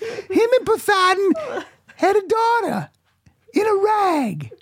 and 0.00 0.66
Poseidon 0.66 1.32
had 1.96 2.16
a 2.16 2.26
daughter 2.26 2.90
in 3.54 3.66
a 3.66 3.76
rag. 3.76 4.52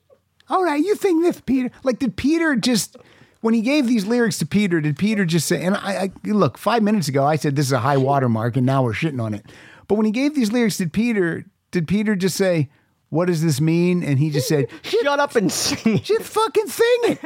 All 0.49 0.63
right, 0.63 0.83
you 0.83 0.95
think 0.95 1.23
this, 1.23 1.41
Peter? 1.41 1.71
Like, 1.83 1.99
did 1.99 2.17
Peter 2.17 2.55
just, 2.55 2.97
when 3.41 3.55
he 3.55 3.63
gave 3.63 3.87
these 3.87 4.07
lyrics 4.07 4.39
to 4.39 4.47
Peter, 4.47 4.81
did 4.81 4.97
Peter 4.97 5.25
just 5.25 5.49
say, 5.49 5.63
and 5.65 5.77
I, 5.77 6.05
I 6.05 6.11
look, 6.25 6.57
five 6.57 6.83
minutes 6.83 7.09
ago, 7.09 7.25
I 7.25 7.37
said 7.37 7.57
this 7.57 7.67
is 7.67 7.73
a 7.73 7.81
high 7.81 7.97
watermark, 7.97 8.57
and 8.57 8.65
now 8.65 8.83
we're 8.83 8.93
shitting 8.93 9.21
on 9.23 9.35
it. 9.35 9.45
But 9.89 9.97
when 9.97 10.07
he 10.07 10.13
gave 10.13 10.35
these 10.35 10.53
lyrics 10.53 10.79
did 10.79 10.93
Peter, 10.93 11.45
did 11.71 11.89
Peter 11.89 12.15
just 12.15 12.37
say, 12.37 12.69
what 13.09 13.27
does 13.27 13.43
this 13.43 13.61
mean? 13.61 14.03
And 14.03 14.19
he 14.19 14.31
just 14.31 14.49
said, 14.49 14.69
Shut 14.83 15.21
up 15.21 15.37
and 15.37 15.51
sing. 15.51 16.01
just 16.01 16.23
fucking 16.23 16.67
sing 16.67 16.99
it. 17.05 17.21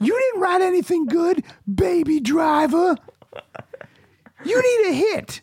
You 0.00 0.18
didn't 0.18 0.40
write 0.40 0.62
anything 0.62 1.06
good, 1.06 1.44
baby 1.72 2.20
driver. 2.20 2.96
You 4.44 4.62
need 4.62 4.90
a 4.90 4.92
hit. 4.94 5.40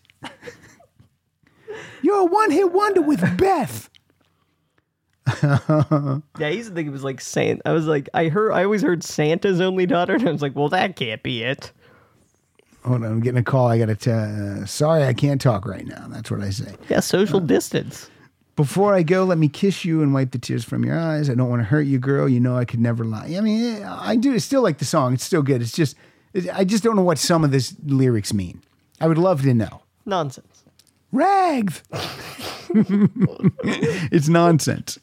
You're 2.02 2.20
a 2.20 2.26
one 2.26 2.52
hit 2.52 2.72
wonder 2.72 3.02
with 3.02 3.38
Beth. 3.38 3.87
Yeah, 6.40 6.48
I 6.48 6.52
used 6.52 6.70
to 6.70 6.76
think 6.76 6.88
it 6.88 6.92
was 6.92 7.04
like 7.04 7.20
Santa. 7.22 7.62
I 7.66 7.74
was 7.74 7.88
like, 7.88 8.10
I 8.14 8.28
heard, 8.28 8.52
I 8.52 8.64
always 8.64 8.82
heard 8.82 9.04
Santa's 9.04 9.60
only 9.60 9.86
daughter, 9.86 10.16
and 10.16 10.28
I 10.28 10.32
was 10.32 10.42
like, 10.42 10.56
well, 10.56 10.70
that 10.70 10.96
can't 10.96 11.22
be 11.24 11.44
it. 11.44 11.72
Hold 12.86 13.04
on, 13.04 13.12
I'm 13.12 13.20
getting 13.20 13.40
a 13.40 13.44
call. 13.44 13.68
I 13.68 13.78
got 13.78 13.88
to 13.88 13.96
tell. 13.96 14.62
Uh, 14.62 14.66
sorry, 14.66 15.04
I 15.04 15.14
can't 15.14 15.42
talk 15.42 15.66
right 15.66 15.86
now. 15.86 16.06
That's 16.10 16.32
what 16.32 16.42
I 16.42 16.50
say. 16.52 16.76
Yeah, 16.90 17.02
social 17.02 17.38
uh, 17.38 17.46
distance. 17.46 18.10
Before 18.56 18.94
I 18.94 19.04
go, 19.04 19.24
let 19.24 19.38
me 19.38 19.50
kiss 19.50 19.84
you 19.84 20.02
and 20.02 20.14
wipe 20.14 20.32
the 20.32 20.40
tears 20.40 20.64
from 20.64 20.86
your 20.86 20.98
eyes. 20.98 21.30
I 21.30 21.36
don't 21.36 21.50
want 21.50 21.60
to 21.62 21.66
hurt 21.66 21.86
you, 21.86 22.00
girl. 22.00 22.30
You 22.30 22.40
know 22.40 22.58
I 22.58 22.66
could 22.66 22.80
never 22.80 23.04
lie. 23.04 23.36
I 23.38 23.42
mean, 23.42 23.84
I 23.84 24.16
do 24.16 24.38
still 24.40 24.62
like 24.62 24.78
the 24.78 24.86
song. 24.86 25.14
It's 25.14 25.24
still 25.24 25.44
good. 25.44 25.62
It's 25.62 25.74
just 25.74 25.96
I 26.54 26.64
just 26.64 26.84
don't 26.84 26.96
know 26.96 27.04
what 27.04 27.18
some 27.18 27.44
of 27.44 27.52
this 27.52 27.76
lyrics 27.86 28.34
mean. 28.34 28.62
I 29.00 29.08
would 29.08 29.18
love 29.18 29.42
to 29.44 29.54
know. 29.54 29.82
Nonsense. 30.06 30.64
Rags. 31.12 31.84
it's 34.12 34.28
nonsense. 34.28 35.00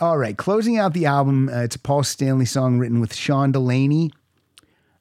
All 0.00 0.18
right, 0.18 0.36
closing 0.36 0.78
out 0.78 0.92
the 0.92 1.06
album, 1.06 1.48
uh, 1.48 1.62
it's 1.62 1.76
a 1.76 1.78
Paul 1.78 2.02
Stanley 2.02 2.44
song 2.44 2.78
written 2.78 3.00
with 3.00 3.14
Sean 3.14 3.52
Delaney. 3.52 4.10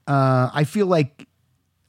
Uh, 0.07 0.49
I 0.53 0.63
feel 0.63 0.85
like 0.87 1.27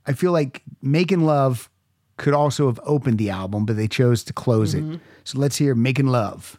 I 0.06 0.12
feel 0.12 0.32
like 0.32 0.62
"Making 0.82 1.24
Love" 1.24 1.70
could 2.16 2.34
also 2.34 2.66
have 2.66 2.80
opened 2.82 3.18
the 3.18 3.30
album, 3.30 3.64
but 3.64 3.76
they 3.76 3.86
chose 3.88 4.24
to 4.24 4.32
close 4.32 4.74
it. 4.74 5.00
So 5.24 5.38
let's 5.38 5.56
hear 5.56 5.74
"Making 5.74 6.08
Love." 6.08 6.58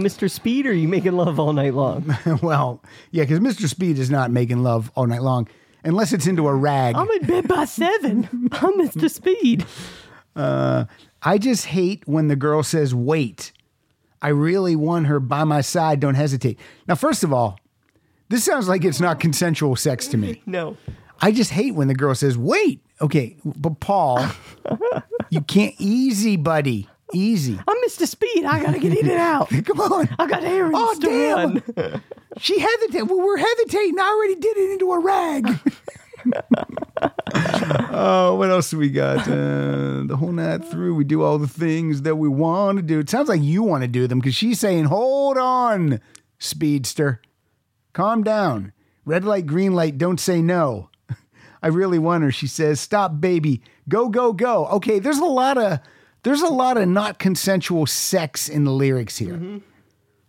Mr. 0.00 0.30
Speed 0.30 0.66
or 0.66 0.70
are 0.70 0.72
you 0.72 0.88
making 0.88 1.12
love 1.12 1.38
all 1.38 1.52
night 1.52 1.74
long? 1.74 2.14
well, 2.42 2.82
yeah, 3.10 3.24
because 3.24 3.40
Mr. 3.40 3.68
Speed 3.68 3.98
is 3.98 4.10
not 4.10 4.30
making 4.30 4.62
love 4.62 4.90
all 4.94 5.06
night 5.06 5.22
long, 5.22 5.48
unless 5.84 6.12
it's 6.12 6.26
into 6.26 6.48
a 6.48 6.54
rag. 6.54 6.96
I'm 6.96 7.10
in 7.10 7.26
bed 7.26 7.48
by 7.48 7.64
seven. 7.64 8.28
I'm 8.52 8.78
Mr. 8.80 9.10
Speed. 9.10 9.66
Uh, 10.34 10.84
I 11.22 11.38
just 11.38 11.66
hate 11.66 12.02
when 12.06 12.28
the 12.28 12.36
girl 12.36 12.62
says, 12.62 12.94
wait. 12.94 13.52
I 14.22 14.28
really 14.28 14.76
want 14.76 15.06
her 15.06 15.18
by 15.18 15.44
my 15.44 15.62
side. 15.62 16.00
Don't 16.00 16.14
hesitate. 16.14 16.58
Now, 16.86 16.94
first 16.94 17.24
of 17.24 17.32
all, 17.32 17.58
this 18.28 18.44
sounds 18.44 18.68
like 18.68 18.84
it's 18.84 19.00
not 19.00 19.18
consensual 19.18 19.76
sex 19.76 20.06
to 20.08 20.16
me. 20.16 20.42
No. 20.46 20.76
I 21.20 21.32
just 21.32 21.50
hate 21.50 21.74
when 21.74 21.88
the 21.88 21.94
girl 21.94 22.14
says, 22.14 22.36
wait. 22.38 22.80
Okay, 23.00 23.36
but 23.44 23.80
Paul, 23.80 24.26
you 25.30 25.40
can't, 25.40 25.74
easy, 25.78 26.36
buddy. 26.36 26.86
Easy. 27.12 27.58
I'm 27.66 27.76
Mr. 27.86 28.06
Speed. 28.06 28.44
I 28.44 28.62
gotta 28.62 28.78
get 28.78 28.96
in 28.96 29.10
and 29.10 29.18
out. 29.18 29.48
Come 29.64 29.80
on. 29.80 30.08
I 30.18 30.26
got 30.26 30.44
errands 30.44 30.78
Oh, 30.80 30.94
to 30.94 31.06
damn. 31.06 31.54
run. 31.76 32.02
She 32.38 32.58
hesitated. 32.60 33.10
Well, 33.10 33.18
we're 33.18 33.36
hesitating. 33.38 33.98
I 33.98 34.04
already 34.08 34.36
did 34.36 34.56
it 34.56 34.70
into 34.72 34.92
a 34.92 35.00
rag. 35.00 35.46
oh, 37.90 38.36
what 38.36 38.50
else 38.50 38.70
do 38.70 38.78
we 38.78 38.88
got? 38.88 39.26
Uh, 39.28 40.04
the 40.06 40.16
whole 40.18 40.30
night 40.32 40.64
through, 40.64 40.94
we 40.94 41.04
do 41.04 41.22
all 41.22 41.38
the 41.38 41.48
things 41.48 42.02
that 42.02 42.16
we 42.16 42.28
want 42.28 42.76
to 42.78 42.82
do. 42.82 43.00
It 43.00 43.10
sounds 43.10 43.28
like 43.28 43.42
you 43.42 43.62
want 43.62 43.82
to 43.82 43.88
do 43.88 44.06
them 44.06 44.20
because 44.20 44.34
she's 44.34 44.60
saying, 44.60 44.84
hold 44.84 45.38
on, 45.38 46.00
speedster. 46.38 47.20
Calm 47.92 48.22
down. 48.22 48.72
Red 49.04 49.24
light, 49.24 49.46
green 49.46 49.72
light, 49.74 49.98
don't 49.98 50.20
say 50.20 50.40
no. 50.40 50.88
I 51.62 51.66
really 51.68 51.98
want 51.98 52.22
her. 52.24 52.30
She 52.30 52.46
says, 52.46 52.80
stop, 52.80 53.20
baby. 53.20 53.60
Go, 53.88 54.08
go, 54.08 54.32
go. 54.32 54.66
Okay, 54.66 54.98
there's 54.98 55.18
a 55.18 55.24
lot 55.24 55.58
of. 55.58 55.80
There's 56.22 56.42
a 56.42 56.48
lot 56.48 56.76
of 56.76 56.88
not 56.88 57.18
consensual 57.18 57.86
sex 57.86 58.48
in 58.48 58.64
the 58.64 58.72
lyrics 58.72 59.18
here. 59.18 59.34
Mm-hmm. 59.34 59.58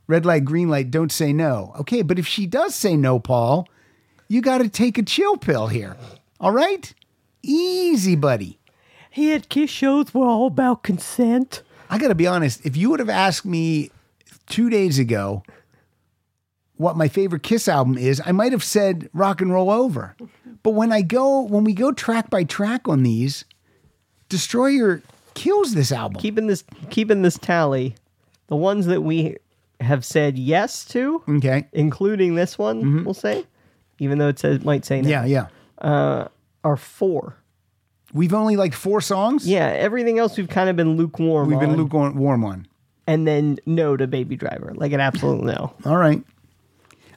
Red 0.07 0.25
light, 0.25 0.45
green 0.45 0.69
light, 0.69 0.91
don't 0.91 1.11
say 1.11 1.33
no. 1.33 1.73
Okay, 1.79 2.01
but 2.01 2.19
if 2.19 2.27
she 2.27 2.45
does 2.45 2.75
say 2.75 2.95
no, 2.95 3.19
Paul, 3.19 3.67
you 4.27 4.41
got 4.41 4.59
to 4.59 4.69
take 4.69 4.97
a 4.97 5.03
chill 5.03 5.37
pill 5.37 5.67
here. 5.67 5.95
All 6.39 6.51
right? 6.51 6.93
Easy, 7.43 8.15
buddy. 8.15 8.59
He 9.09 9.29
had 9.29 9.49
kiss 9.49 9.69
shows 9.69 10.13
were 10.13 10.25
all 10.25 10.47
about 10.47 10.83
consent. 10.83 11.63
I 11.89 11.97
got 11.97 12.07
to 12.07 12.15
be 12.15 12.27
honest. 12.27 12.65
If 12.65 12.77
you 12.77 12.89
would 12.89 12.99
have 12.99 13.09
asked 13.09 13.45
me 13.45 13.91
two 14.47 14.69
days 14.69 14.97
ago 14.97 15.43
what 16.77 16.97
my 16.97 17.07
favorite 17.07 17.43
Kiss 17.43 17.67
album 17.67 17.97
is, 17.97 18.21
I 18.25 18.31
might 18.31 18.53
have 18.53 18.63
said 18.63 19.09
Rock 19.13 19.41
and 19.41 19.51
Roll 19.51 19.69
Over. 19.69 20.15
But 20.63 20.71
when 20.71 20.91
I 20.91 21.01
go, 21.01 21.41
when 21.41 21.63
we 21.63 21.73
go 21.73 21.91
track 21.91 22.29
by 22.29 22.43
track 22.43 22.87
on 22.87 23.03
these, 23.03 23.45
Destroyer 24.29 25.03
kills 25.33 25.73
this 25.73 25.91
album. 25.91 26.21
Keeping 26.21 26.47
this 26.47 26.63
keeping 26.89 27.21
this 27.21 27.37
tally, 27.37 27.95
the 28.47 28.55
ones 28.55 28.85
that 28.87 29.01
we 29.01 29.37
have 29.79 30.05
said 30.05 30.37
yes 30.37 30.85
to, 30.85 31.23
okay. 31.27 31.67
including 31.73 32.35
this 32.35 32.57
one, 32.57 32.81
mm-hmm. 32.81 33.03
we'll 33.03 33.13
say, 33.13 33.45
even 33.99 34.17
though 34.19 34.27
it 34.27 34.39
says 34.39 34.63
might 34.63 34.85
say 34.85 35.01
no, 35.01 35.09
Yeah, 35.09 35.25
yeah. 35.25 35.47
Uh, 35.79 36.27
are 36.63 36.77
four. 36.77 37.35
We've 38.13 38.33
only 38.33 38.57
like 38.57 38.73
four 38.73 39.01
songs. 39.01 39.47
Yeah, 39.47 39.67
everything 39.67 40.19
else 40.19 40.37
we've 40.37 40.49
kind 40.49 40.69
of 40.69 40.75
been 40.75 40.97
lukewarm. 40.97 41.47
We've 41.47 41.59
been 41.59 41.71
on. 41.71 41.77
lukewarm 41.77 42.43
on. 42.43 42.67
and 43.07 43.25
then 43.27 43.57
no 43.65 43.97
to 43.97 44.05
Baby 44.07 44.35
Driver, 44.35 44.73
like 44.75 44.91
an 44.91 44.99
absolute 44.99 45.43
no. 45.43 45.73
All 45.85 45.97
right. 45.97 46.23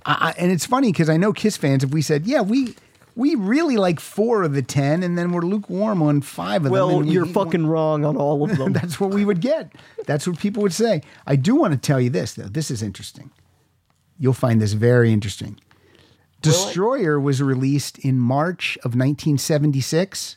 I, 0.06 0.12
I, 0.12 0.34
and 0.38 0.52
it's 0.52 0.66
funny 0.66 0.92
because 0.92 1.08
I 1.08 1.16
know 1.16 1.32
Kiss 1.32 1.56
fans, 1.56 1.84
if 1.84 1.90
we 1.90 2.02
said, 2.02 2.26
yeah, 2.26 2.42
we 2.42 2.74
we 3.16 3.34
really 3.34 3.76
like 3.76 4.00
four 4.00 4.42
of 4.42 4.54
the 4.54 4.62
10, 4.62 5.02
and 5.02 5.16
then 5.16 5.30
we're 5.32 5.42
lukewarm 5.42 6.02
on 6.02 6.20
five 6.20 6.62
of 6.62 6.64
them. 6.64 6.72
Well, 6.72 7.00
we 7.00 7.10
you're 7.10 7.24
hate 7.24 7.34
one- 7.36 7.46
fucking 7.46 7.66
wrong 7.66 8.04
on 8.04 8.16
all 8.16 8.42
of 8.48 8.56
them. 8.58 8.72
That's 8.74 8.98
what 8.98 9.10
we 9.10 9.24
would 9.24 9.40
get. 9.40 9.72
That's 10.06 10.26
what 10.26 10.38
people 10.38 10.62
would 10.62 10.72
say. 10.72 11.02
I 11.26 11.36
do 11.36 11.54
want 11.54 11.72
to 11.72 11.78
tell 11.78 12.00
you 12.00 12.10
this, 12.10 12.34
though. 12.34 12.48
This 12.48 12.70
is 12.70 12.82
interesting. 12.82 13.30
You'll 14.18 14.32
find 14.32 14.60
this 14.60 14.72
very 14.72 15.12
interesting. 15.12 15.60
Destroyer 16.42 17.18
was 17.18 17.42
released 17.42 17.98
in 18.00 18.18
March 18.18 18.76
of 18.78 18.94
1976. 18.94 20.36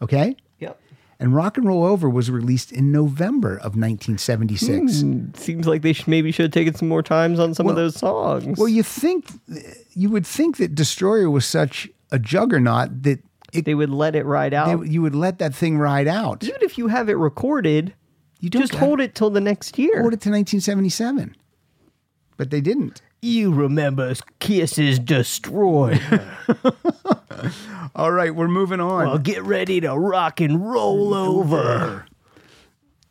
Okay? 0.00 0.34
yep. 0.58 0.80
And 1.20 1.34
Rock 1.36 1.56
and 1.56 1.66
Roll 1.68 1.84
Over 1.84 2.08
was 2.08 2.30
released 2.30 2.72
in 2.72 2.90
November 2.90 3.52
of 3.56 3.76
1976. 3.76 5.02
Hmm, 5.02 5.26
seems 5.34 5.66
like 5.68 5.82
they 5.82 5.92
should, 5.92 6.08
maybe 6.08 6.32
should 6.32 6.44
have 6.46 6.52
taken 6.52 6.74
some 6.74 6.88
more 6.88 7.02
times 7.02 7.38
on 7.38 7.54
some 7.54 7.68
of 7.68 7.76
those 7.76 7.96
songs. 7.96 8.58
Well, 8.58 8.68
you 8.68 8.82
think 8.82 9.26
you 9.94 10.10
would 10.10 10.26
think 10.26 10.56
that 10.56 10.74
Destroyer 10.74 11.30
was 11.30 11.44
such 11.46 11.88
a 12.12 12.18
juggernaut 12.20 13.02
that 13.02 13.18
it, 13.52 13.64
they 13.64 13.74
would 13.74 13.90
let 13.90 14.14
it 14.14 14.24
ride 14.24 14.54
out. 14.54 14.80
they- 14.80 14.88
you 14.88 15.02
would 15.02 15.14
let 15.16 15.38
that 15.40 15.54
thing 15.54 15.76
ride 15.78 16.06
out. 16.06 16.44
Even 16.44 16.62
if 16.62 16.78
you 16.78 16.86
have 16.88 17.08
it 17.08 17.16
recorded, 17.16 17.94
You 18.40 18.48
don't 18.50 18.62
just 18.62 18.74
hold 18.76 19.00
it 19.00 19.14
till 19.16 19.30
the 19.30 19.40
next 19.40 19.78
year. 19.78 20.00
Hold 20.00 20.12
it 20.14 20.20
to 20.22 20.30
1977, 20.30 21.34
but 22.36 22.50
they 22.50 22.60
didn't. 22.60 23.02
You 23.20 23.52
remember 23.52 24.14
Kiss's 24.40 24.98
Destroy. 24.98 25.98
All 27.94 28.10
right, 28.12 28.34
we're 28.34 28.48
moving 28.48 28.80
on. 28.80 29.06
well, 29.06 29.18
get 29.18 29.42
ready 29.42 29.80
to 29.80 29.96
rock 29.96 30.40
and 30.40 30.64
roll 30.70 31.12
over. 31.14 32.06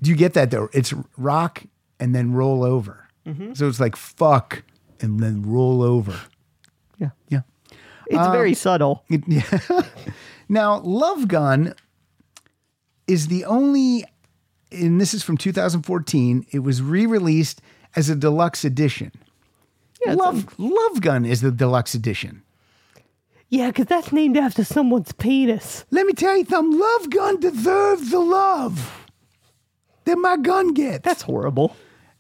Do 0.01 0.09
you 0.09 0.15
get 0.15 0.33
that 0.33 0.49
though? 0.51 0.69
It's 0.73 0.93
rock 1.17 1.63
and 1.99 2.15
then 2.15 2.33
roll 2.33 2.63
over. 2.63 3.07
Mm-hmm. 3.27 3.53
So 3.53 3.67
it's 3.67 3.79
like 3.79 3.95
fuck 3.95 4.63
and 4.99 5.19
then 5.19 5.43
roll 5.43 5.83
over. 5.83 6.19
Yeah. 6.97 7.09
Yeah. 7.29 7.41
It's 8.12 8.20
um, 8.20 8.32
very 8.32 8.53
subtle. 8.53 9.03
It- 9.09 9.24
yeah. 9.28 9.82
now, 10.49 10.80
Love 10.80 11.28
Gun 11.28 11.74
is 13.07 13.28
the 13.28 13.45
only, 13.45 14.03
and 14.72 14.99
this 14.99 15.14
is 15.14 15.24
from 15.24 15.38
2014. 15.38 16.45
It 16.51 16.59
was 16.59 16.82
re-released 16.82 17.62
as 17.95 18.09
a 18.09 18.16
deluxe 18.16 18.64
edition. 18.64 19.12
Yeah, 20.05 20.14
Love 20.14 20.57
Love 20.57 21.01
Gun 21.01 21.26
is 21.26 21.41
the 21.41 21.51
deluxe 21.51 21.93
edition. 21.93 22.41
Yeah, 23.49 23.68
because 23.68 23.86
that's 23.88 24.12
named 24.14 24.38
after 24.38 24.64
someone's 24.64 25.12
penis. 25.12 25.84
Let 25.91 26.05
me 26.07 26.14
tell 26.14 26.38
you 26.38 26.45
something. 26.45 26.80
Love 26.80 27.09
Gun 27.09 27.39
deserves 27.39 28.09
the 28.09 28.20
love 28.20 29.01
that 30.05 30.18
my 30.18 30.38
gun 30.38 30.74
gets. 30.74 31.03
That's 31.03 31.22
horrible. 31.22 31.76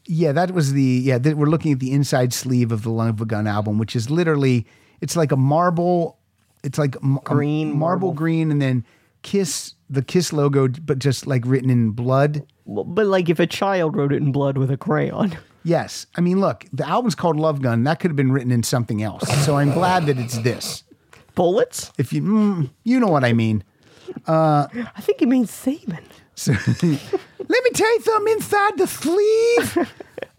Yeah, 0.05 0.31
that 0.33 0.51
was 0.51 0.73
the 0.73 0.81
yeah. 0.81 1.17
That 1.17 1.37
we're 1.37 1.47
looking 1.47 1.71
at 1.71 1.79
the 1.79 1.91
inside 1.91 2.33
sleeve 2.33 2.71
of 2.71 2.83
the 2.83 2.89
Love 2.89 3.25
Gun 3.27 3.47
album, 3.47 3.77
which 3.77 3.95
is 3.95 4.09
literally 4.09 4.67
it's 5.01 5.15
like 5.15 5.31
a 5.31 5.37
marble. 5.37 6.17
It's 6.63 6.77
like 6.77 6.95
m- 7.03 7.19
Green 7.23 7.67
marble, 7.69 7.79
marble. 7.79 8.11
green, 8.13 8.51
and 8.51 8.61
then 8.61 8.85
Kiss 9.23 9.73
the 9.89 10.01
Kiss 10.01 10.31
logo, 10.31 10.67
but 10.67 10.99
just 10.99 11.27
like 11.27 11.43
written 11.45 11.69
in 11.69 11.91
blood. 11.91 12.45
Well, 12.65 12.83
But 12.85 13.07
like 13.07 13.27
if 13.29 13.39
a 13.39 13.47
child 13.47 13.95
wrote 13.95 14.13
it 14.13 14.17
in 14.17 14.31
blood 14.31 14.57
with 14.57 14.71
a 14.71 14.77
crayon. 14.77 15.37
Yes, 15.63 16.07
I 16.15 16.21
mean, 16.21 16.39
look, 16.39 16.65
the 16.73 16.87
album's 16.87 17.13
called 17.13 17.37
Love 17.37 17.61
Gun. 17.61 17.83
That 17.83 17.99
could 17.99 18.09
have 18.09 18.15
been 18.15 18.31
written 18.31 18.51
in 18.51 18.63
something 18.63 19.03
else. 19.03 19.23
So 19.45 19.57
I'm 19.57 19.71
glad 19.73 20.05
that 20.07 20.17
it's 20.17 20.39
this. 20.39 20.83
Bullets? 21.35 21.91
If 21.99 22.11
you 22.13 22.21
mm, 22.23 22.69
you 22.83 22.99
know 22.99 23.07
what 23.07 23.23
I 23.23 23.33
mean. 23.33 23.63
I 24.27 24.67
think 25.01 25.21
it 25.21 25.27
means 25.27 25.51
semen. 25.51 26.03
So, 26.35 26.51
let 26.67 26.83
me 26.83 27.69
tell 27.73 27.93
you 27.93 28.01
something 28.01 28.33
inside 28.33 28.77
the 28.77 28.87
sleeve. 28.87 29.89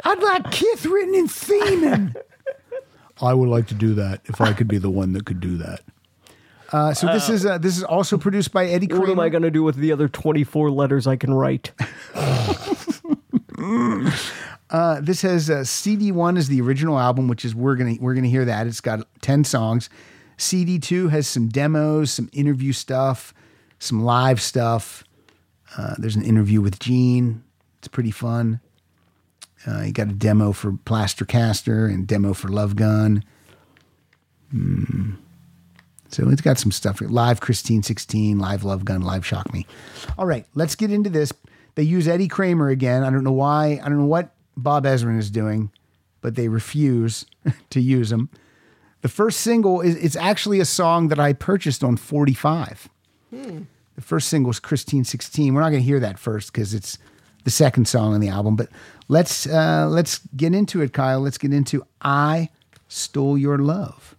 I'd 0.04 0.22
like 0.22 0.50
Kiss 0.50 0.84
written 0.86 1.14
in 1.14 1.28
semen. 1.28 2.14
I 3.22 3.34
would 3.34 3.48
like 3.48 3.68
to 3.68 3.74
do 3.74 3.94
that 3.94 4.20
if 4.24 4.40
I 4.40 4.52
could 4.52 4.68
be 4.68 4.78
the 4.78 4.90
one 4.90 5.12
that 5.12 5.24
could 5.24 5.40
do 5.40 5.56
that. 5.58 5.80
Uh, 6.72 6.94
so 6.94 7.06
this 7.06 7.28
is 7.28 7.44
uh, 7.44 7.58
this 7.58 7.76
is 7.76 7.84
also 7.84 8.16
produced 8.16 8.52
by 8.52 8.66
Eddie 8.66 8.86
Kramer. 8.86 9.02
What 9.02 9.10
am 9.10 9.20
I 9.20 9.28
going 9.28 9.42
to 9.42 9.50
do 9.50 9.62
with 9.62 9.76
the 9.76 9.92
other 9.92 10.08
24 10.08 10.70
letters 10.70 11.06
I 11.06 11.16
can 11.16 11.34
write? 11.34 11.72
Uh, 14.72 15.02
this 15.02 15.20
has 15.20 15.50
uh, 15.50 15.62
CD 15.62 16.10
one 16.10 16.38
is 16.38 16.48
the 16.48 16.60
original 16.62 16.98
album, 16.98 17.28
which 17.28 17.44
is 17.44 17.54
we're 17.54 17.76
gonna 17.76 17.94
we're 18.00 18.14
gonna 18.14 18.26
hear 18.26 18.46
that. 18.46 18.66
It's 18.66 18.80
got 18.80 19.06
ten 19.20 19.44
songs. 19.44 19.90
CD 20.38 20.78
two 20.78 21.08
has 21.08 21.26
some 21.26 21.48
demos, 21.48 22.10
some 22.10 22.30
interview 22.32 22.72
stuff, 22.72 23.34
some 23.78 24.02
live 24.02 24.40
stuff. 24.40 25.04
Uh, 25.76 25.94
there's 25.98 26.16
an 26.16 26.24
interview 26.24 26.62
with 26.62 26.80
Gene. 26.80 27.44
It's 27.78 27.88
pretty 27.88 28.10
fun. 28.10 28.60
Uh, 29.66 29.82
you 29.82 29.92
got 29.92 30.08
a 30.08 30.12
demo 30.12 30.52
for 30.52 30.72
Plaster 30.84 31.24
Caster 31.24 31.86
and 31.86 32.06
demo 32.06 32.34
for 32.34 32.48
Love 32.48 32.76
Gun. 32.76 33.24
Hmm. 34.50 35.12
So 36.08 36.28
it's 36.28 36.42
got 36.42 36.58
some 36.58 36.72
stuff. 36.72 37.00
Live 37.00 37.40
Christine 37.40 37.82
16, 37.82 38.38
live 38.38 38.64
Love 38.64 38.84
Gun, 38.84 39.00
live 39.02 39.24
Shock 39.24 39.52
Me. 39.52 39.66
All 40.18 40.26
right, 40.26 40.44
let's 40.54 40.74
get 40.74 40.92
into 40.92 41.08
this. 41.08 41.32
They 41.74 41.82
use 41.82 42.06
Eddie 42.06 42.28
Kramer 42.28 42.68
again. 42.68 43.02
I 43.02 43.10
don't 43.10 43.24
know 43.24 43.32
why. 43.32 43.80
I 43.82 43.88
don't 43.88 43.98
know 43.98 44.06
what 44.06 44.34
Bob 44.56 44.84
Ezrin 44.84 45.18
is 45.18 45.30
doing, 45.30 45.70
but 46.20 46.34
they 46.34 46.48
refuse 46.48 47.24
to 47.70 47.80
use 47.80 48.12
him. 48.12 48.28
The 49.00 49.08
first 49.08 49.40
single 49.40 49.80
is 49.80 49.96
it's 49.96 50.16
actually 50.16 50.60
a 50.60 50.64
song 50.64 51.08
that 51.08 51.18
I 51.18 51.32
purchased 51.32 51.82
on 51.82 51.96
45. 51.96 52.88
The 53.94 54.00
first 54.02 54.28
single 54.28 54.50
is 54.50 54.60
Christine 54.60 55.04
16. 55.04 55.52
We're 55.52 55.60
not 55.60 55.70
going 55.70 55.82
to 55.82 55.86
hear 55.86 56.00
that 56.00 56.18
first 56.18 56.52
because 56.52 56.74
it's 56.74 56.98
the 57.44 57.50
second 57.50 57.86
song 57.88 58.14
on 58.14 58.20
the 58.20 58.28
album. 58.28 58.56
But 58.56 58.68
let's 59.08 59.46
uh, 59.46 59.88
let's 59.88 60.20
get 60.36 60.54
into 60.54 60.80
it, 60.82 60.92
Kyle. 60.92 61.20
Let's 61.20 61.38
get 61.38 61.52
into 61.52 61.84
I 62.00 62.48
Stole 62.88 63.38
Your 63.38 63.58
Love. 63.58 64.16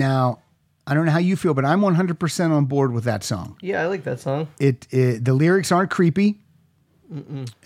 Now, 0.00 0.38
I 0.86 0.94
don't 0.94 1.04
know 1.04 1.12
how 1.12 1.18
you 1.18 1.36
feel, 1.36 1.54
but 1.54 1.64
I'm 1.64 1.82
100% 1.82 2.50
on 2.50 2.64
board 2.64 2.92
with 2.92 3.04
that 3.04 3.22
song. 3.22 3.56
Yeah, 3.60 3.82
I 3.82 3.86
like 3.86 4.04
that 4.04 4.18
song. 4.18 4.48
It, 4.58 4.88
it 4.90 5.24
the 5.24 5.34
lyrics 5.34 5.70
aren't 5.70 5.90
creepy. 5.90 6.40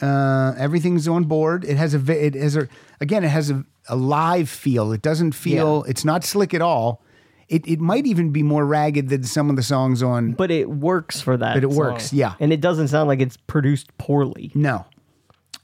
Uh, 0.00 0.54
everything's 0.58 1.06
on 1.06 1.24
board. 1.24 1.64
It 1.64 1.76
has 1.76 1.94
a 1.94 2.00
it 2.12 2.34
has 2.34 2.56
a 2.56 2.66
again 3.00 3.24
it 3.24 3.28
has 3.28 3.50
a, 3.50 3.64
a 3.88 3.94
live 3.96 4.48
feel. 4.48 4.92
It 4.92 5.02
doesn't 5.02 5.32
feel 5.32 5.84
it's 5.84 6.04
not 6.04 6.24
slick 6.24 6.54
at 6.54 6.62
all. 6.62 7.02
It 7.48 7.68
it 7.68 7.78
might 7.78 8.06
even 8.06 8.30
be 8.30 8.42
more 8.42 8.64
ragged 8.64 9.10
than 9.10 9.22
some 9.22 9.50
of 9.50 9.56
the 9.56 9.62
songs 9.62 10.02
on. 10.02 10.32
But 10.32 10.50
it 10.50 10.70
works 10.70 11.20
for 11.20 11.36
that. 11.36 11.54
But 11.54 11.62
it 11.64 11.70
song. 11.70 11.76
works, 11.76 12.12
yeah. 12.12 12.34
And 12.40 12.52
it 12.52 12.60
doesn't 12.62 12.88
sound 12.88 13.06
like 13.06 13.20
it's 13.20 13.36
produced 13.36 13.96
poorly. 13.98 14.50
No. 14.54 14.86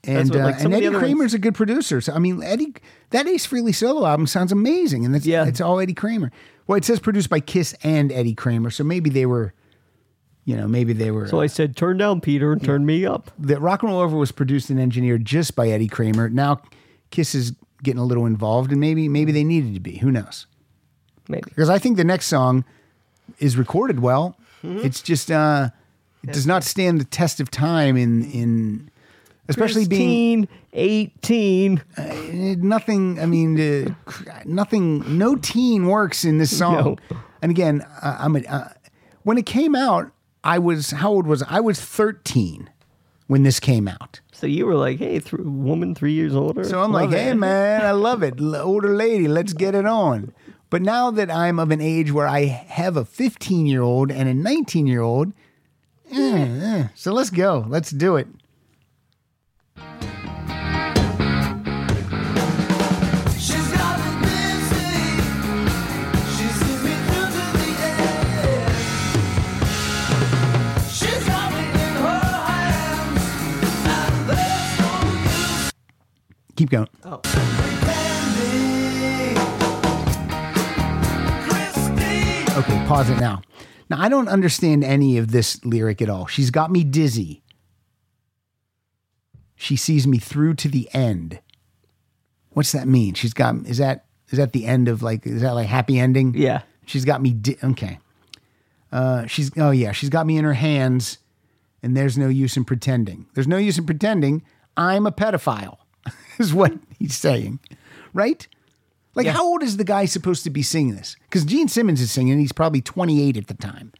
And, 0.04 0.30
what, 0.30 0.38
uh, 0.40 0.44
like, 0.44 0.58
some 0.58 0.72
and 0.72 0.82
Eddie 0.84 0.96
Kramer's 0.96 1.18
ones- 1.18 1.34
a 1.34 1.38
good 1.38 1.54
producer. 1.54 2.00
So 2.00 2.12
I 2.14 2.18
mean, 2.18 2.42
Eddie, 2.42 2.74
that 3.10 3.26
Ace 3.26 3.46
Frehley 3.46 3.74
solo 3.74 4.06
album 4.06 4.26
sounds 4.26 4.50
amazing, 4.52 5.04
and 5.04 5.14
it's 5.14 5.26
Yeah. 5.26 5.44
it's 5.46 5.60
all 5.60 5.78
Eddie 5.80 5.92
Kramer. 5.94 6.30
Well, 6.66 6.76
it 6.78 6.84
says 6.84 7.00
produced 7.00 7.28
by 7.28 7.40
Kiss 7.40 7.74
and 7.82 8.10
Eddie 8.12 8.34
Kramer, 8.34 8.70
so 8.70 8.82
maybe 8.84 9.10
they 9.10 9.26
were, 9.26 9.52
you 10.44 10.56
know, 10.56 10.66
maybe 10.68 10.92
they 10.92 11.10
were. 11.10 11.26
So 11.28 11.40
I 11.40 11.48
said, 11.48 11.76
turn 11.76 11.98
down 11.98 12.20
Peter 12.20 12.52
and 12.52 12.62
turn 12.64 12.86
me 12.86 13.04
up. 13.04 13.30
that 13.38 13.60
Rock 13.60 13.82
and 13.82 13.90
Roll 13.92 14.00
Over 14.00 14.16
was 14.16 14.32
produced 14.32 14.70
and 14.70 14.80
engineered 14.80 15.24
just 15.24 15.54
by 15.54 15.68
Eddie 15.68 15.88
Kramer. 15.88 16.28
Now 16.30 16.62
Kiss 17.10 17.34
is 17.34 17.52
getting 17.82 18.00
a 18.00 18.04
little 18.04 18.24
involved, 18.26 18.70
and 18.70 18.80
maybe 18.80 19.08
maybe 19.08 19.32
they 19.32 19.44
needed 19.44 19.74
to 19.74 19.80
be. 19.80 19.98
Who 19.98 20.10
knows? 20.10 20.46
Maybe. 21.28 21.42
Because 21.48 21.68
I 21.68 21.78
think 21.78 21.96
the 21.96 22.04
next 22.04 22.26
song 22.26 22.64
is 23.38 23.56
recorded 23.56 24.00
well. 24.00 24.36
Mm-hmm. 24.64 24.84
It's 24.86 25.00
just 25.02 25.30
uh, 25.30 25.70
it 26.22 26.32
does 26.32 26.46
not 26.46 26.62
stand 26.64 27.00
the 27.00 27.04
test 27.04 27.40
of 27.40 27.50
time 27.50 27.96
in 27.96 28.24
in 28.30 28.89
especially 29.50 29.86
being 29.86 30.48
18. 30.72 31.82
Eh, 31.96 32.54
nothing. 32.58 33.20
I 33.20 33.26
mean, 33.26 33.60
uh, 33.60 33.94
nothing. 34.44 35.18
No 35.18 35.36
teen 35.36 35.86
works 35.86 36.24
in 36.24 36.38
this 36.38 36.56
song. 36.56 36.74
No. 37.10 37.18
And 37.42 37.50
again, 37.50 37.82
uh, 38.02 38.16
I'm 38.20 38.36
a, 38.36 38.40
uh, 38.40 38.68
when 39.22 39.38
it 39.38 39.46
came 39.46 39.74
out, 39.74 40.10
I 40.42 40.58
was 40.58 40.90
how 40.90 41.10
old 41.10 41.26
was 41.26 41.42
I? 41.42 41.56
I 41.58 41.60
was 41.60 41.80
13 41.80 42.70
when 43.26 43.42
this 43.42 43.60
came 43.60 43.86
out. 43.88 44.20
So 44.32 44.46
you 44.46 44.64
were 44.64 44.74
like, 44.74 44.98
hey, 44.98 45.18
th- 45.20 45.32
woman 45.34 45.94
three 45.94 46.12
years 46.12 46.34
older. 46.34 46.64
So 46.64 46.82
I'm 46.82 46.92
like, 46.92 47.10
Love 47.10 47.20
hey 47.20 47.34
man, 47.34 47.84
I 47.84 47.90
love 47.90 48.22
it. 48.22 48.40
L- 48.40 48.56
Older 48.56 48.94
lady, 48.94 49.28
let's 49.28 49.52
get 49.52 49.74
it 49.74 49.84
on. 49.86 50.32
But 50.70 50.82
now 50.82 51.10
that 51.10 51.30
I'm 51.30 51.58
of 51.58 51.70
an 51.70 51.80
age 51.80 52.12
where 52.12 52.26
I 52.28 52.44
have 52.44 52.96
a 52.96 53.04
15 53.04 53.66
year 53.66 53.82
old 53.82 54.10
and 54.10 54.28
a 54.28 54.34
19 54.34 54.86
year 54.86 55.00
old, 55.02 55.32
eh, 56.12 56.88
so 56.94 57.12
let's 57.12 57.30
go. 57.30 57.64
Let's 57.68 57.90
do 57.90 58.16
it. 58.16 58.28
Keep 76.60 76.68
going. 76.68 76.88
Christine. 81.48 82.58
Okay, 82.58 82.84
pause 82.86 83.08
it 83.08 83.18
now. 83.18 83.40
Now, 83.88 83.98
I 83.98 84.10
don't 84.10 84.28
understand 84.28 84.84
any 84.84 85.16
of 85.16 85.32
this 85.32 85.64
lyric 85.64 86.02
at 86.02 86.10
all. 86.10 86.26
She's 86.26 86.50
got 86.50 86.70
me 86.70 86.84
dizzy. 86.84 87.42
She 89.56 89.74
sees 89.74 90.06
me 90.06 90.18
through 90.18 90.52
to 90.56 90.68
the 90.68 90.86
end. 90.92 91.40
What's 92.50 92.72
that 92.72 92.86
mean? 92.86 93.14
She's 93.14 93.32
got 93.32 93.54
is 93.64 93.78
that 93.78 94.04
is 94.28 94.36
that 94.36 94.52
the 94.52 94.66
end 94.66 94.88
of 94.88 95.02
like 95.02 95.26
is 95.26 95.40
that 95.40 95.52
like 95.52 95.66
happy 95.66 95.98
ending? 95.98 96.34
Yeah. 96.36 96.60
She's 96.84 97.06
got 97.06 97.22
me 97.22 97.32
di- 97.32 97.56
okay. 97.64 98.00
Uh 98.92 99.24
she's 99.24 99.50
oh 99.56 99.70
yeah, 99.70 99.92
she's 99.92 100.10
got 100.10 100.26
me 100.26 100.36
in 100.36 100.44
her 100.44 100.52
hands 100.52 101.16
and 101.82 101.96
there's 101.96 102.18
no 102.18 102.28
use 102.28 102.58
in 102.58 102.66
pretending. 102.66 103.28
There's 103.32 103.48
no 103.48 103.56
use 103.56 103.78
in 103.78 103.86
pretending 103.86 104.42
I'm 104.76 105.06
a 105.06 105.12
pedophile. 105.12 105.78
is 106.48 106.54
what 106.54 106.72
he's 106.98 107.14
saying. 107.14 107.60
Right? 108.12 108.46
Like, 109.14 109.26
how 109.26 109.44
old 109.44 109.62
is 109.62 109.76
the 109.76 109.84
guy 109.84 110.04
supposed 110.04 110.44
to 110.44 110.50
be 110.50 110.62
singing 110.62 110.94
this? 110.94 111.16
Because 111.24 111.44
Gene 111.44 111.68
Simmons 111.68 112.00
is 112.00 112.12
singing, 112.12 112.38
he's 112.38 112.52
probably 112.52 112.80
28 112.80 113.36
at 113.36 113.48
the 113.48 113.54
time. 113.54 113.92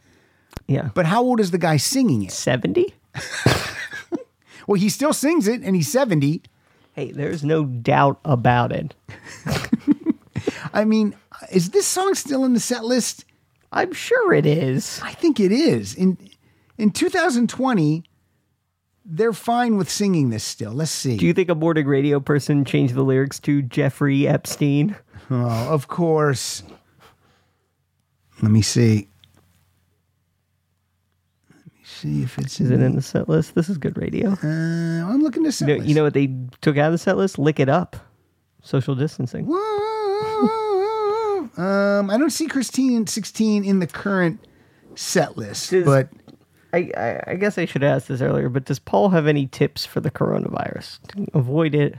Yeah. 0.67 0.89
But 0.93 1.05
how 1.05 1.21
old 1.21 1.39
is 1.39 1.51
the 1.51 1.57
guy 1.57 1.77
singing 1.77 2.23
it? 2.23 2.31
70? 2.31 2.93
Well, 4.67 4.79
he 4.79 4.89
still 4.89 5.13
sings 5.13 5.47
it, 5.47 5.61
and 5.61 5.75
he's 5.75 5.91
70. 5.91 6.43
Hey, 6.93 7.11
there's 7.11 7.43
no 7.43 7.65
doubt 7.65 8.19
about 8.23 8.71
it. 8.71 8.93
I 10.73 10.85
mean, 10.85 11.15
is 11.51 11.71
this 11.71 11.87
song 11.87 12.15
still 12.15 12.45
in 12.45 12.53
the 12.53 12.59
set 12.59 12.85
list? 12.85 13.25
I'm 13.71 13.93
sure 13.93 14.33
it 14.33 14.45
is. 14.45 14.99
I 15.03 15.13
think 15.13 15.39
it 15.39 15.51
is. 15.51 15.93
In 15.93 16.17
in 16.77 16.91
2020, 16.91 18.03
they're 19.05 19.33
fine 19.33 19.77
with 19.77 19.89
singing 19.89 20.29
this 20.29 20.43
still. 20.43 20.71
Let's 20.71 20.91
see. 20.91 21.17
Do 21.17 21.25
you 21.25 21.33
think 21.33 21.49
a 21.49 21.55
boarding 21.55 21.87
radio 21.87 22.19
person 22.19 22.63
changed 22.65 22.93
the 22.95 23.01
lyrics 23.03 23.39
to 23.41 23.61
Jeffrey 23.61 24.27
Epstein? 24.27 24.95
oh, 25.29 25.67
of 25.73 25.87
course. 25.87 26.63
Let 28.41 28.51
me 28.51 28.61
see. 28.61 29.07
Let 31.49 31.65
me 31.65 31.81
see 31.83 32.23
if 32.23 32.37
it's 32.39 32.59
Is 32.59 32.71
in 32.71 32.81
it 32.81 32.85
in 32.85 32.95
the 32.95 33.01
set 33.01 33.29
list? 33.29 33.55
This 33.55 33.69
is 33.69 33.77
good 33.77 33.97
radio. 33.97 34.31
Uh, 34.43 34.47
I'm 34.47 35.21
looking 35.21 35.43
to 35.43 35.51
set 35.51 35.67
You 35.69 35.77
know, 35.77 35.83
you 35.83 35.95
know 35.95 36.03
what 36.03 36.13
they 36.13 36.33
took 36.61 36.77
out 36.77 36.87
of 36.87 36.91
the 36.93 36.97
set 36.97 37.17
list? 37.17 37.37
Lick 37.39 37.59
it 37.59 37.69
up. 37.69 37.95
Social 38.63 38.95
distancing. 38.95 39.47
um, 41.57 42.09
I 42.09 42.15
don't 42.17 42.29
see 42.31 42.47
Christine 42.47 43.07
16 43.07 43.63
in 43.63 43.79
the 43.79 43.87
current 43.87 44.39
set 44.95 45.37
list, 45.37 45.71
Does- 45.71 45.85
but 45.85 46.09
I, 46.73 46.91
I, 46.97 47.23
I 47.31 47.35
guess 47.35 47.57
I 47.57 47.65
should 47.65 47.83
ask 47.83 48.07
this 48.07 48.21
earlier, 48.21 48.49
but 48.49 48.65
does 48.65 48.79
Paul 48.79 49.09
have 49.09 49.27
any 49.27 49.47
tips 49.47 49.85
for 49.85 49.99
the 49.99 50.11
coronavirus 50.11 50.99
to 51.09 51.27
avoid 51.37 51.75
it? 51.75 51.95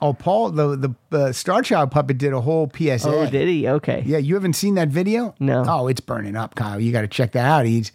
Oh, 0.00 0.12
Paul, 0.12 0.50
the 0.50 0.76
the 1.10 1.16
uh, 1.16 1.32
Star 1.32 1.62
Child 1.62 1.90
puppet 1.92 2.18
did 2.18 2.32
a 2.32 2.40
whole 2.40 2.68
PSA. 2.76 3.08
Oh, 3.08 3.26
did 3.26 3.46
he? 3.48 3.68
Okay. 3.68 4.02
Yeah, 4.04 4.18
you 4.18 4.34
haven't 4.34 4.54
seen 4.54 4.74
that 4.74 4.88
video? 4.88 5.34
No. 5.38 5.64
Oh, 5.66 5.86
it's 5.86 6.00
burning 6.00 6.34
up, 6.36 6.54
Kyle. 6.56 6.80
You 6.80 6.90
got 6.90 7.02
to 7.02 7.08
check 7.08 7.32
that 7.32 7.46
out. 7.46 7.66
He's 7.66 7.92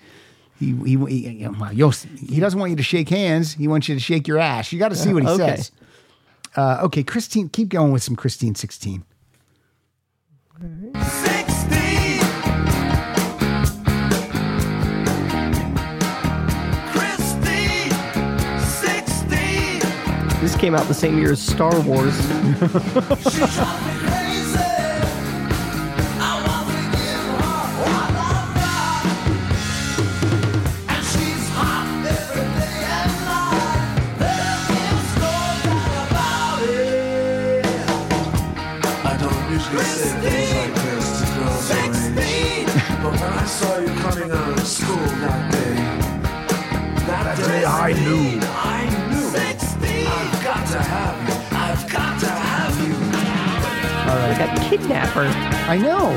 he 0.58 0.74
he 0.86 0.96
he, 1.06 1.48
you'll, 1.74 1.92
he 1.92 2.40
doesn't 2.40 2.60
want 2.60 2.70
you 2.70 2.78
to 2.78 2.84
shake 2.84 3.10
hands. 3.10 3.54
He 3.54 3.68
wants 3.68 3.90
you 3.90 3.96
to 3.96 4.00
shake 4.02 4.26
your 4.28 4.38
ass. 4.40 4.72
You 4.72 4.80
got 4.80 4.90
to 4.90 4.96
see 4.96 5.14
what 5.14 5.24
he 5.24 5.30
Okay. 5.34 5.56
says. 5.58 5.72
Uh, 6.56 6.80
okay, 6.84 7.04
Christine, 7.04 7.50
keep 7.50 7.68
going 7.70 7.92
with 7.92 8.04
some 8.04 8.16
Christine 8.16 8.56
sixteen. 8.56 9.04
This 39.90 40.14
to 40.14 40.32
girls 40.74 41.22
our 41.22 41.44
age. 41.44 41.62
16. 41.62 42.66
But 43.04 43.12
when 43.12 43.34
I 43.34 43.46
saw 43.46 43.78
you 43.78 43.88
coming 44.02 44.32
out 44.32 44.58
of 44.58 44.68
school 44.68 44.96
that 44.96 45.52
day, 45.52 45.76
that, 47.06 47.38
day 47.38 47.64
I. 47.64 47.90
I 47.90 47.94
knew 47.94 48.47
Like 54.40 54.56
a 54.56 54.70
kidnapper. 54.70 55.26
I 55.68 55.78
know. 55.78 56.14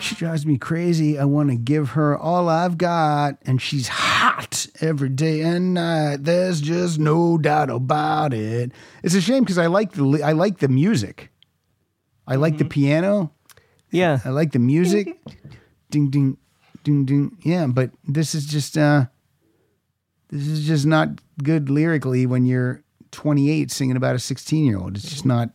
She 0.00 0.14
drives 0.14 0.46
me 0.46 0.56
crazy. 0.56 1.18
I 1.18 1.24
want 1.24 1.50
to 1.50 1.56
give 1.56 1.90
her 1.90 2.16
all 2.16 2.48
I've 2.48 2.78
got, 2.78 3.38
and 3.42 3.60
she's 3.60 3.88
hot 3.88 4.68
every 4.80 5.08
day 5.08 5.40
and 5.40 5.74
night. 5.74 6.18
There's 6.24 6.60
just 6.60 6.98
no 7.00 7.38
doubt 7.38 7.70
about 7.70 8.32
it. 8.32 8.70
It's 9.02 9.14
a 9.14 9.20
shame 9.20 9.42
because 9.42 9.58
I 9.58 9.66
like 9.66 9.92
the 9.92 10.22
I 10.24 10.32
like 10.32 10.58
the 10.58 10.68
music. 10.68 11.30
I 12.26 12.36
like 12.36 12.58
the 12.58 12.64
piano. 12.64 13.32
Yeah. 13.90 14.20
I 14.24 14.28
like 14.28 14.52
the 14.52 14.60
music. 14.60 15.18
ding 15.90 16.08
ding 16.08 16.36
ding 16.84 17.04
ding. 17.04 17.36
Yeah, 17.42 17.66
but 17.66 17.90
this 18.04 18.36
is 18.36 18.46
just 18.46 18.78
uh 18.78 19.06
this 20.28 20.46
is 20.46 20.66
just 20.66 20.86
not 20.86 21.08
good 21.42 21.68
lyrically 21.68 22.26
when 22.26 22.44
you're 22.44 22.84
28 23.12 23.70
singing 23.70 23.96
about 23.96 24.14
a 24.14 24.18
16 24.18 24.64
year 24.64 24.78
old. 24.78 24.96
It's 24.96 25.08
just 25.08 25.26
not 25.26 25.50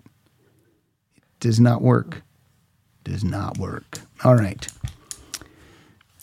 it 1.16 1.24
does 1.40 1.60
not 1.60 1.82
work. 1.82 2.22
Does 3.04 3.24
not 3.24 3.58
work. 3.58 4.00
All 4.24 4.36
right. 4.36 4.68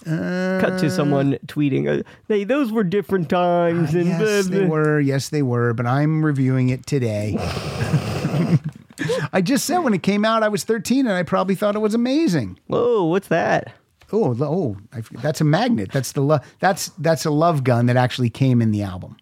Cut 0.05 0.81
to 0.81 0.91
someone 0.91 1.39
tweeting, 1.47 1.87
uh, 1.89 2.03
"Hey, 2.27 2.43
those 2.43 2.73
were 2.73 2.83
different 2.83 3.29
times." 3.29 3.95
And 3.95 4.07
Yes, 4.07 4.49
blah, 4.49 4.59
they 4.59 4.67
were. 4.67 4.99
Yes, 4.99 5.29
they 5.29 5.43
were. 5.43 5.73
But 5.75 5.87
I'm 5.87 6.25
reviewing 6.25 6.71
it 6.71 6.87
today. 6.87 7.37
I 9.33 9.41
just 9.41 9.65
said 9.65 9.79
when 9.79 9.95
it 9.95 10.03
came 10.03 10.25
out, 10.25 10.43
I 10.43 10.49
was 10.49 10.65
13, 10.65 11.07
and 11.07 11.15
I 11.15 11.23
probably 11.23 11.55
thought 11.55 11.77
it 11.77 11.81
was 11.81 11.95
amazing. 11.95 12.59
Whoa, 12.67 13.05
what's 13.05 13.29
that? 13.29 13.73
Oh, 14.13 14.37
oh, 14.41 14.77
I, 14.93 15.03
that's 15.23 15.41
a 15.41 15.45
magnet. 15.45 15.91
That's 15.93 16.13
the 16.13 16.21
lo- 16.21 16.41
that's 16.59 16.89
that's 16.99 17.25
a 17.25 17.31
love 17.31 17.65
gun 17.65 17.87
that 17.87 17.97
actually 17.97 18.29
came 18.29 18.61
in 18.61 18.71
the 18.73 18.83
album. 18.83 19.17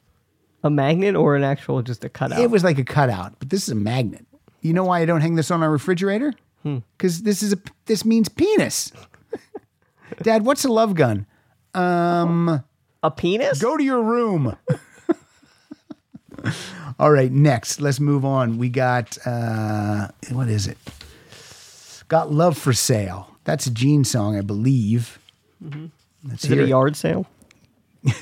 A 0.63 0.71
magnet 0.71 1.17
or 1.17 1.37
an 1.37 1.45
actual 1.45 1.81
just 1.83 2.05
a 2.05 2.09
cutout? 2.09 2.41
It 2.41 2.51
was 2.51 2.63
like 2.65 2.79
a 2.79 2.85
cutout, 2.85 3.35
but 3.39 3.49
this 3.51 3.63
is 3.63 3.69
a 3.71 3.75
magnet. 3.75 4.27
You 4.61 4.73
know 4.75 4.85
why 4.85 5.01
I 5.01 5.07
don't 5.07 5.21
hang 5.23 5.37
this 5.37 5.51
on 5.51 5.63
our 5.63 5.71
refrigerator? 5.71 6.35
Because 6.63 7.23
this 7.23 7.43
is 7.43 7.55
a 7.55 7.59
this 7.87 8.05
means 8.05 8.29
penis. 8.29 8.93
Dad, 10.23 10.45
what's 10.45 10.67
a 10.67 10.69
love 10.69 10.95
gun? 10.95 11.25
Um, 11.73 12.63
a 13.03 13.11
penis. 13.11 13.63
Go 13.63 13.79
to 13.79 13.83
your 13.83 14.03
room. 14.03 14.55
All 16.99 17.11
right, 17.11 17.33
next, 17.33 17.81
let's 17.81 17.99
move 18.01 18.25
on. 18.27 18.59
We 18.59 18.69
got 18.69 19.17
uh 19.27 20.09
what 20.33 20.49
is 20.49 20.67
it? 20.67 20.77
Got 22.09 22.31
love 22.33 22.59
for 22.59 22.73
sale. 22.73 23.37
That's 23.45 23.67
a 23.67 23.71
Gene 23.71 24.05
song, 24.05 24.37
I 24.37 24.41
believe. 24.43 25.19
Let's 26.25 26.45
Is 26.45 26.51
it 26.51 26.55
hear 26.55 26.63
a 26.63 26.67
it. 26.67 26.71
yard 26.71 26.97
sale? 26.97 27.27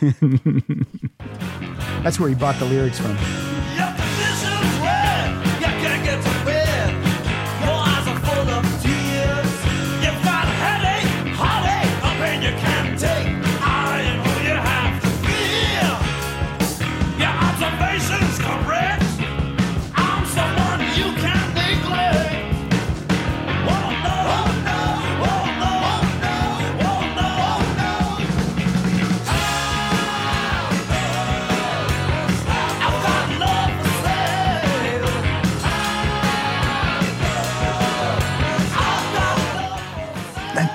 That's 2.03 2.19
where 2.19 2.29
he 2.29 2.35
bought 2.35 2.59
the 2.59 2.65
lyrics 2.65 2.99
from. 2.99 3.17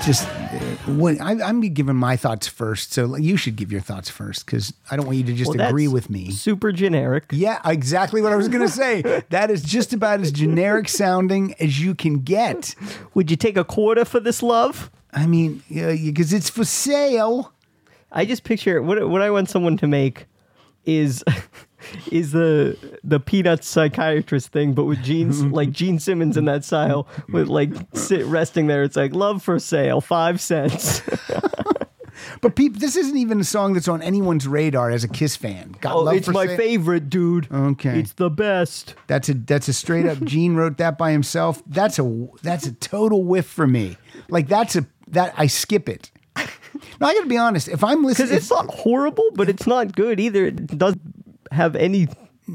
Just 0.05 0.27
uh, 0.27 0.31
when 0.93 1.19
I, 1.21 1.31
I'm 1.47 1.61
giving 1.61 1.95
my 1.95 2.15
thoughts 2.15 2.47
first, 2.47 2.93
so 2.93 3.15
you 3.15 3.37
should 3.37 3.55
give 3.55 3.71
your 3.71 3.81
thoughts 3.81 4.09
first 4.09 4.45
because 4.45 4.73
I 4.91 4.95
don't 4.95 5.05
want 5.05 5.17
you 5.17 5.23
to 5.25 5.33
just 5.33 5.55
Well, 5.55 5.67
agree 5.67 5.87
with 5.87 6.09
me. 6.09 6.31
Super 6.31 6.71
generic. 6.71 7.25
Yeah, 7.31 7.59
exactly 7.65 8.21
what 8.21 8.33
I 8.33 8.35
was 8.35 8.47
going 8.49 8.65
to 8.65 8.71
say. 8.73 9.01
that 9.29 9.49
is 9.49 9.63
just 9.63 9.93
about 9.93 10.19
as 10.19 10.31
generic 10.31 10.89
sounding 10.89 11.53
as 11.59 11.81
you 11.81 11.95
can 11.95 12.19
get. 12.19 12.75
Would 13.13 13.31
you 13.31 13.37
take 13.37 13.57
a 13.57 13.63
quarter 13.63 14.05
for 14.05 14.19
this 14.19 14.43
love? 14.43 14.91
I 15.13 15.25
mean, 15.25 15.63
because 15.69 16.33
it's 16.33 16.49
for 16.49 16.65
sale. 16.65 17.53
I 18.11 18.25
just 18.25 18.43
picture 18.43 18.81
what 18.81 19.09
what 19.09 19.21
I 19.21 19.31
want 19.31 19.49
someone 19.49 19.77
to 19.77 19.87
make 19.87 20.25
is 20.85 21.23
is 22.11 22.31
the 22.31 22.77
the 23.03 23.19
peanuts 23.19 23.67
psychiatrist 23.67 24.51
thing, 24.51 24.73
but 24.73 24.85
with 24.85 25.03
Gene 25.03 25.51
like 25.51 25.71
Gene 25.79 25.99
Simmons 25.99 26.37
in 26.37 26.45
that 26.45 26.63
style, 26.63 27.07
with 27.29 27.47
like 27.47 27.71
sit 27.93 28.25
resting 28.25 28.67
there. 28.67 28.83
It's 28.83 28.95
like 28.95 29.13
love 29.13 29.43
for 29.43 29.59
sale, 29.59 30.01
five 30.01 30.41
cents. 30.41 31.01
But 32.41 32.55
peop, 32.55 32.77
this 32.77 32.95
isn't 32.95 33.17
even 33.17 33.39
a 33.39 33.43
song 33.43 33.73
that's 33.73 33.87
on 33.87 34.01
anyone's 34.01 34.47
radar 34.47 34.89
as 34.91 35.03
a 35.03 35.07
Kiss 35.07 35.35
fan. 35.35 35.75
Got 35.81 35.95
oh, 35.95 36.01
love 36.01 36.15
it's 36.15 36.27
for 36.27 36.33
my 36.33 36.47
Sale? 36.47 36.57
favorite, 36.57 37.09
dude. 37.09 37.47
Okay. 37.51 37.99
it's 37.99 38.13
the 38.13 38.29
best. 38.29 38.95
That's 39.07 39.29
a 39.29 39.33
that's 39.33 39.67
a 39.67 39.73
straight 39.73 40.05
up. 40.05 40.21
Gene 40.23 40.55
wrote 40.55 40.77
that 40.77 40.97
by 40.97 41.11
himself. 41.11 41.61
That's 41.67 41.99
a 41.99 42.27
that's 42.41 42.65
a 42.65 42.73
total 42.73 43.23
whiff 43.23 43.45
for 43.45 43.67
me. 43.67 43.97
Like 44.29 44.47
that's 44.47 44.75
a 44.75 44.85
that 45.07 45.33
I 45.37 45.47
skip 45.47 45.89
it. 45.89 46.11
No, 46.99 47.07
I 47.07 47.13
got 47.13 47.21
to 47.21 47.27
be 47.27 47.37
honest. 47.37 47.67
If 47.67 47.83
I'm 47.83 48.03
listening, 48.03 48.29
Because 48.29 48.43
it's 48.43 48.49
not 48.49 48.67
horrible, 48.67 49.29
but 49.33 49.49
it's 49.49 49.67
not 49.67 49.95
good 49.95 50.19
either. 50.19 50.45
It 50.45 50.77
does 50.77 50.95
have 51.53 51.75
any. 51.75 52.07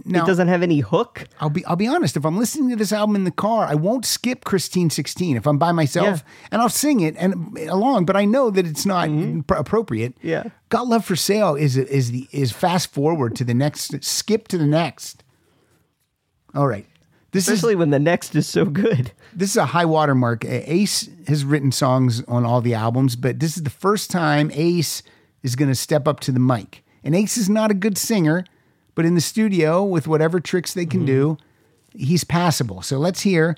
Now- 0.04 0.22
it 0.22 0.26
doesn't 0.26 0.48
have 0.48 0.62
any 0.62 0.80
hook. 0.80 1.24
I'll 1.40 1.48
be 1.48 1.64
I'll 1.64 1.74
be 1.74 1.86
honest. 1.86 2.14
If 2.16 2.26
I'm 2.26 2.36
listening 2.36 2.68
to 2.68 2.76
this 2.76 2.92
album 2.92 3.16
in 3.16 3.24
the 3.24 3.30
car, 3.30 3.64
I 3.64 3.74
won't 3.74 4.04
skip 4.04 4.44
Christine 4.44 4.90
16 4.90 5.36
if 5.38 5.46
I'm 5.46 5.56
by 5.56 5.72
myself, 5.72 6.06
Yeah. 6.06 6.32
and 6.52 6.60
I'll 6.60 6.68
sing 6.68 7.00
it 7.00 7.14
and 7.18 7.56
along. 7.66 8.04
But 8.04 8.14
I 8.14 8.26
know 8.26 8.50
that 8.50 8.66
it's 8.66 8.84
not 8.84 9.08
pr- 9.46 9.54
appropriate. 9.54 10.14
Mm-hmm. 10.18 10.28
Yeah. 10.28 10.44
"Got 10.68 10.88
Love 10.88 11.06
for 11.06 11.16
Sale" 11.16 11.54
is 11.56 11.78
is 11.78 12.10
the 12.10 12.28
is 12.32 12.52
fast 12.52 12.92
forward 12.92 13.34
to 13.36 13.44
the 13.44 13.54
next, 13.54 14.04
skip 14.04 14.46
to 14.48 14.58
the 14.58 14.66
next. 14.66 15.24
All 16.54 16.66
right, 16.66 16.86
this 17.32 17.44
is 17.48 17.54
Especially 17.54 17.74
is 17.74 17.78
when 17.78 17.90
the 17.90 17.98
next 17.98 18.34
is 18.34 18.46
so 18.46 18.64
good. 18.66 19.12
this 19.34 19.50
is 19.50 19.56
a 19.56 19.66
high 19.66 19.84
watermark. 19.86 20.44
Uh, 20.44 20.48
Ace 20.64 21.08
has 21.28 21.44
written 21.46 21.72
songs 21.72 22.22
on 22.24 22.44
all 22.44 22.60
the 22.60 22.74
albums, 22.74 23.16
but 23.16 23.38
this 23.40 23.56
is 23.56 23.62
the 23.62 23.70
first 23.70 24.10
time 24.10 24.50
Ace 24.52 25.02
is 25.42 25.56
going 25.56 25.68
to 25.70 25.74
step 25.74 26.06
up 26.08 26.20
to 26.20 26.32
the 26.32 26.40
mic. 26.40 26.84
And 27.04 27.14
Ace 27.14 27.36
is 27.38 27.48
not 27.48 27.70
a 27.70 27.74
good 27.74 27.96
singer, 27.96 28.44
but 28.98 29.06
in 29.06 29.14
the 29.14 29.20
studio 29.20 29.84
with 29.84 30.08
whatever 30.08 30.40
tricks 30.40 30.74
they 30.74 30.84
can 30.84 31.04
do, 31.04 31.38
he's 31.94 32.24
passable. 32.24 32.82
So 32.82 32.98
let's 32.98 33.20
hear 33.20 33.56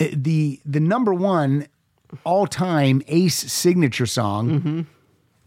uh, 0.00 0.06
the 0.12 0.60
the 0.66 0.80
number 0.80 1.14
one 1.14 1.68
all 2.24 2.48
time 2.48 3.00
Ace 3.06 3.36
signature 3.36 4.06
song. 4.06 4.88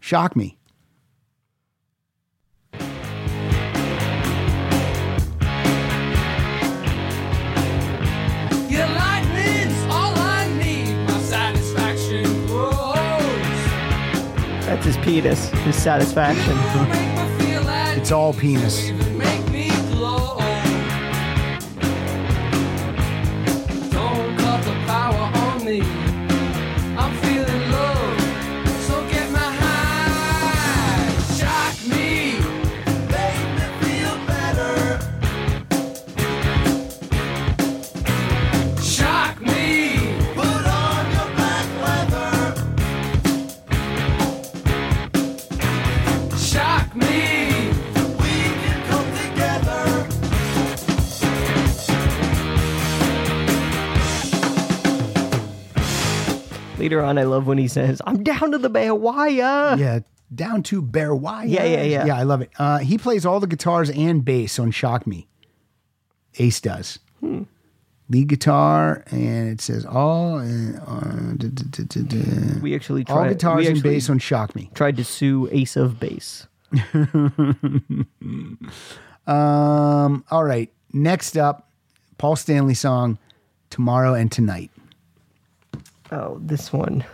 Shock 0.00 0.36
me. 0.36 0.56
Your 8.70 8.86
lightning's 8.88 9.82
all 9.90 10.14
I 10.16 10.50
need. 10.58 10.94
My 11.06 11.18
satisfaction 11.20 12.24
grows. 12.46 12.72
his 14.82 14.96
penis, 15.04 15.50
his 15.50 15.76
satisfaction. 15.76 16.56
It's 17.98 18.12
all 18.12 18.32
penis. 18.32 19.05
Later 56.86 57.02
on, 57.02 57.18
I 57.18 57.24
love 57.24 57.48
when 57.48 57.58
he 57.58 57.66
says, 57.66 58.00
"I'm 58.06 58.22
down 58.22 58.52
to 58.52 58.58
the 58.58 58.70
wire." 58.94 59.76
Yeah, 59.76 60.00
down 60.32 60.62
to 60.64 60.80
bare 60.80 61.14
wire. 61.16 61.44
Yeah, 61.46 61.64
yeah, 61.64 61.82
yeah. 61.82 62.06
Yeah, 62.06 62.16
I 62.16 62.22
love 62.22 62.42
it. 62.42 62.50
Uh, 62.60 62.78
he 62.78 62.96
plays 62.96 63.26
all 63.26 63.40
the 63.40 63.48
guitars 63.48 63.90
and 63.90 64.24
bass 64.24 64.58
on 64.60 64.70
Shock 64.70 65.04
Me. 65.04 65.26
Ace 66.38 66.60
does. 66.60 67.00
Hmm. 67.18 67.42
Lead 68.08 68.28
guitar, 68.28 69.02
and 69.10 69.48
it 69.48 69.60
says 69.60 69.84
all. 69.84 70.38
Uh, 70.38 70.78
uh, 70.86 71.32
d- 71.36 71.48
d- 71.48 71.64
d- 71.70 71.84
d- 71.84 72.02
d- 72.02 72.60
We 72.62 72.72
actually 72.76 73.04
all 73.08 73.16
tried. 73.16 73.30
guitars 73.30 73.64
we 73.66 73.72
and 73.72 73.82
bass 73.82 74.08
on 74.08 74.20
Shock 74.20 74.54
Me. 74.54 74.70
tried 74.74 74.96
to 74.98 75.04
sue 75.04 75.48
Ace 75.50 75.74
of 75.74 75.98
Bass. 75.98 76.46
Um, 79.26 80.24
all 80.30 80.44
right. 80.44 80.70
Next 80.92 81.36
up, 81.36 81.68
Paul 82.16 82.36
Stanley 82.36 82.74
song, 82.74 83.18
Tomorrow 83.70 84.14
and 84.14 84.30
Tonight. 84.30 84.70
Oh, 86.12 86.38
this 86.40 86.72
one. 86.72 87.04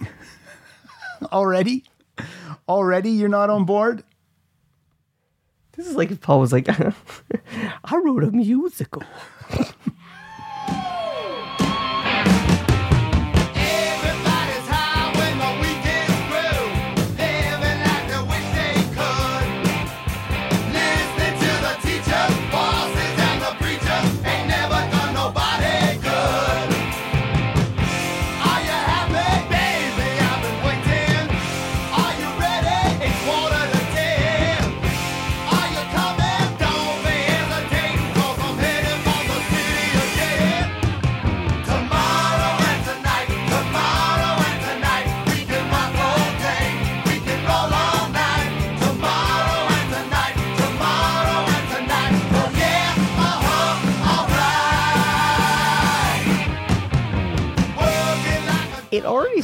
Already? 1.32 1.84
Already 2.68 3.10
you're 3.10 3.28
not 3.28 3.50
on 3.50 3.64
board? 3.64 4.04
This 5.76 5.86
is 5.86 5.96
like 5.96 6.10
if 6.10 6.20
Paul 6.20 6.40
was 6.40 6.52
like, 6.52 6.68
"I 7.84 7.96
wrote 7.96 8.24
a 8.24 8.30
musical." 8.30 9.02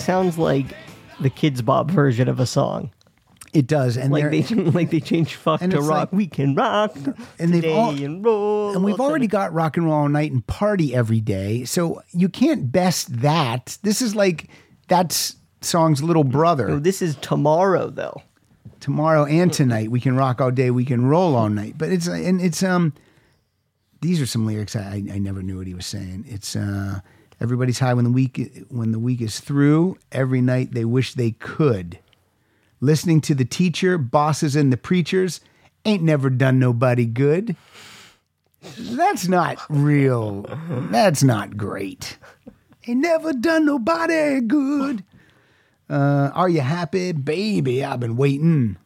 sounds 0.08 0.38
like 0.38 0.66
the 1.20 1.28
Kidz 1.28 1.62
Bop 1.62 1.90
version 1.90 2.28
of 2.28 2.40
a 2.40 2.46
song. 2.46 2.90
It 3.52 3.66
does. 3.66 3.96
And 3.98 4.10
Like 4.10 4.22
they're- 4.30 4.42
they 4.42 4.54
like 4.78 4.90
they 4.90 5.00
changed 5.00 5.34
fuck 5.34 5.60
And 5.60 5.70
to 5.72 5.78
it's 5.78 5.86
rock. 5.86 5.98
like- 5.98 6.12
we 6.12 6.26
can 6.26 6.54
rock 6.54 6.96
And 7.38 7.52
they've 7.52 7.62
today 7.62 7.74
all- 7.76 7.90
and 7.90 8.24
roll. 8.24 8.74
and 8.74 8.82
we've 8.84 9.00
already 9.00 9.26
got 9.26 9.52
rock 9.52 9.76
and 9.76 9.84
roll 9.86 9.94
all 9.94 10.08
night 10.08 10.32
and 10.32 10.46
party 10.46 10.94
every 10.94 11.20
day. 11.20 11.64
So 11.64 12.02
you 12.12 12.28
can't 12.30 12.72
best 12.72 13.20
that. 13.20 13.76
This 13.82 14.00
is 14.00 14.14
like 14.16 14.48
that's 14.88 15.36
song's 15.60 16.02
little 16.02 16.24
brother. 16.24 16.70
Oh, 16.70 16.78
this 16.78 17.02
is 17.02 17.16
tomorrow 17.16 17.90
though. 17.90 18.22
tomorrow 18.80 19.24
and 19.26 19.52
tonight. 19.52 19.90
We 19.90 20.00
can 20.00 20.16
rock 20.16 20.40
all 20.40 20.50
day. 20.50 20.70
We 20.70 20.84
can 20.86 21.04
roll 21.06 21.34
all 21.36 21.48
night. 21.50 21.74
But 21.76 21.90
it's 21.90 22.06
and 22.06 22.40
it's 22.40 22.62
um. 22.62 22.94
These 24.00 24.20
are 24.20 24.26
some 24.26 24.46
lyrics 24.46 24.76
I 24.76 25.02
I 25.12 25.18
never 25.18 25.42
knew 25.42 25.58
what 25.58 25.66
he 25.66 25.74
was 25.74 25.86
saying. 25.86 26.24
It's 26.28 26.54
uh 26.54 27.00
everybody's 27.40 27.78
high 27.78 27.94
when 27.94 28.04
the 28.04 28.10
week 28.10 28.64
when 28.68 28.92
the 28.92 28.98
week 28.98 29.20
is 29.20 29.40
through. 29.40 29.96
Every 30.12 30.40
night 30.40 30.72
they 30.72 30.84
wish 30.84 31.14
they 31.14 31.32
could. 31.32 31.98
Listening 32.80 33.20
to 33.22 33.34
the 33.34 33.44
teacher, 33.44 33.98
bosses, 33.98 34.54
and 34.54 34.72
the 34.72 34.76
preachers 34.76 35.40
ain't 35.84 36.02
never 36.02 36.30
done 36.30 36.58
nobody 36.58 37.06
good. 37.06 37.56
That's 38.78 39.28
not 39.28 39.58
real. 39.68 40.46
That's 40.90 41.22
not 41.22 41.56
great. 41.56 42.18
Ain't 42.86 43.00
never 43.00 43.32
done 43.32 43.66
nobody 43.66 44.40
good. 44.40 45.04
Uh, 45.90 46.30
are 46.34 46.48
you 46.48 46.60
happy? 46.60 47.12
Baby, 47.12 47.84
I've 47.84 48.00
been 48.00 48.16
waiting. 48.16 48.76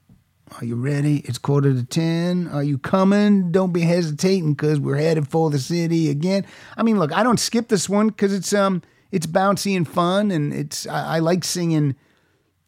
Are 0.61 0.65
you 0.65 0.77
ready? 0.77 1.19
It's 1.21 1.39
quarter 1.39 1.73
to 1.73 1.85
10. 1.85 2.49
Are 2.49 2.63
you 2.63 2.79
coming? 2.79 3.53
Don't 3.53 3.73
be 3.73 3.83
hesitating 3.83 4.55
because 4.55 4.79
we're 4.79 4.97
headed 4.97 5.29
for 5.29 5.51
the 5.51 5.59
city 5.59 6.11
again. 6.11 6.45
I 6.77 6.83
mean, 6.83 6.99
look, 6.99 7.13
I 7.13 7.23
don't 7.23 7.41
skip 7.41 7.69
this 7.69 7.89
one 7.89 8.09
because 8.09 8.35
it's 8.35 8.53
um 8.53 8.83
it's 9.11 9.27
bouncy 9.27 9.77
and 9.77 9.89
fun 9.89 10.31
and 10.31 10.53
it's 10.53 10.87
I, 10.87 11.17
I 11.17 11.19
like 11.21 11.45
singing, 11.45 11.97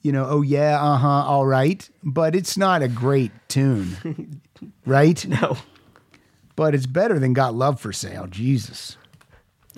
you 0.02 0.12
know, 0.12 0.27
oh 0.28 0.43
yeah, 0.43 0.82
uh-huh, 0.82 1.09
all 1.09 1.47
right. 1.47 1.89
But 2.02 2.35
it's 2.35 2.56
not 2.56 2.82
a 2.82 2.89
great 2.89 3.32
tune. 3.48 4.40
right? 4.86 5.24
No. 5.27 5.56
but 6.56 6.74
it's 6.74 6.86
better 6.86 7.19
than 7.19 7.32
Got 7.32 7.55
Love 7.55 7.81
for 7.81 7.93
Sale. 7.93 8.28
Jesus. 8.28 8.97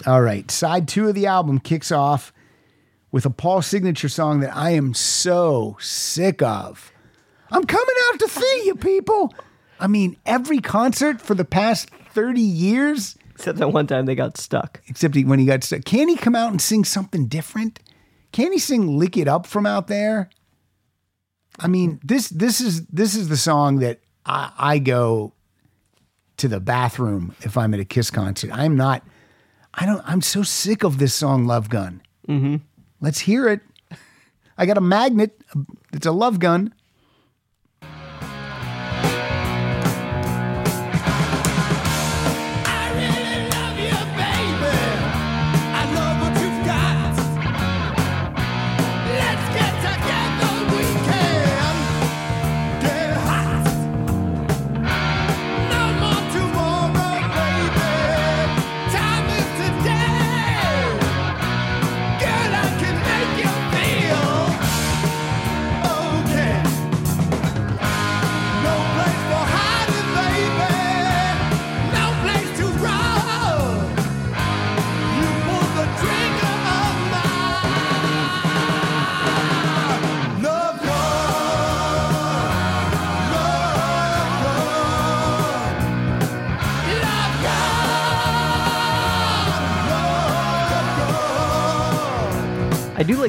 All 0.07 0.23
right. 0.23 0.51
Side 0.51 0.87
two 0.87 1.09
of 1.09 1.15
the 1.15 1.27
album 1.27 1.59
kicks 1.59 1.91
off 1.91 2.33
with 3.11 3.25
a 3.25 3.31
Paul 3.31 3.63
signature 3.63 4.09
song 4.09 4.41
that 4.41 4.55
I 4.55 4.71
am 4.71 4.95
so 4.95 5.77
sick 5.81 6.43
of. 6.43 6.93
I'm 7.51 7.65
coming 7.65 7.95
out 8.09 8.21
to 8.21 8.29
see 8.29 8.63
you, 8.67 8.75
people. 8.75 9.35
I 9.79 9.87
mean, 9.87 10.17
every 10.27 10.59
concert 10.61 11.21
for 11.21 11.35
the 11.35 11.45
past 11.45 11.91
30 12.13 12.41
years, 12.41 13.17
Except 13.35 13.59
that 13.59 13.69
one 13.69 13.87
time 13.87 14.07
they 14.07 14.15
got 14.15 14.39
stuck. 14.39 14.81
except 14.87 15.15
he, 15.15 15.25
when 15.25 15.39
he 15.39 15.45
got 15.45 15.63
stuck. 15.63 15.85
Can 15.85 16.09
he 16.09 16.17
come 16.17 16.35
out 16.35 16.51
and 16.51 16.61
sing 16.61 16.85
something 16.85 17.27
different? 17.27 17.81
Can 18.33 18.53
he 18.53 18.59
sing 18.59 18.99
"Lick 18.99 19.17
It 19.17 19.29
Up" 19.29 19.47
from 19.47 19.67
out 19.67 19.87
there? 19.89 20.31
I 21.59 21.69
mean, 21.69 22.01
this 22.03 22.29
this 22.29 22.61
is 22.61 22.87
this 22.87 23.15
is 23.15 23.29
the 23.29 23.37
song 23.37 23.79
that 23.81 24.01
I, 24.25 24.53
I 24.59 24.79
go 24.79 25.35
to 26.39 26.49
the 26.49 26.61
bathroom 26.61 27.35
if 27.43 27.57
I'm 27.59 27.73
at 27.75 27.81
a 27.81 27.85
Kiss 27.85 28.11
concert. 28.11 28.51
I'm 28.53 28.75
not. 28.77 29.03
I 29.75 29.85
don't. 29.87 30.03
I'm 30.07 30.23
so 30.23 30.43
sick 30.43 30.83
of 30.83 30.99
this 30.99 31.13
song, 31.15 31.47
"Love 31.47 31.69
Gun." 31.69 32.01
Mm-hmm. 32.29 32.57
Let's 33.01 33.21
hear 33.21 33.49
it. 33.49 33.61
I 34.59 34.65
got 34.65 34.79
a 34.79 34.83
magnet. 34.83 35.39
It's 35.93 36.07
a 36.07 36.13
love 36.13 36.39
gun. 36.39 36.73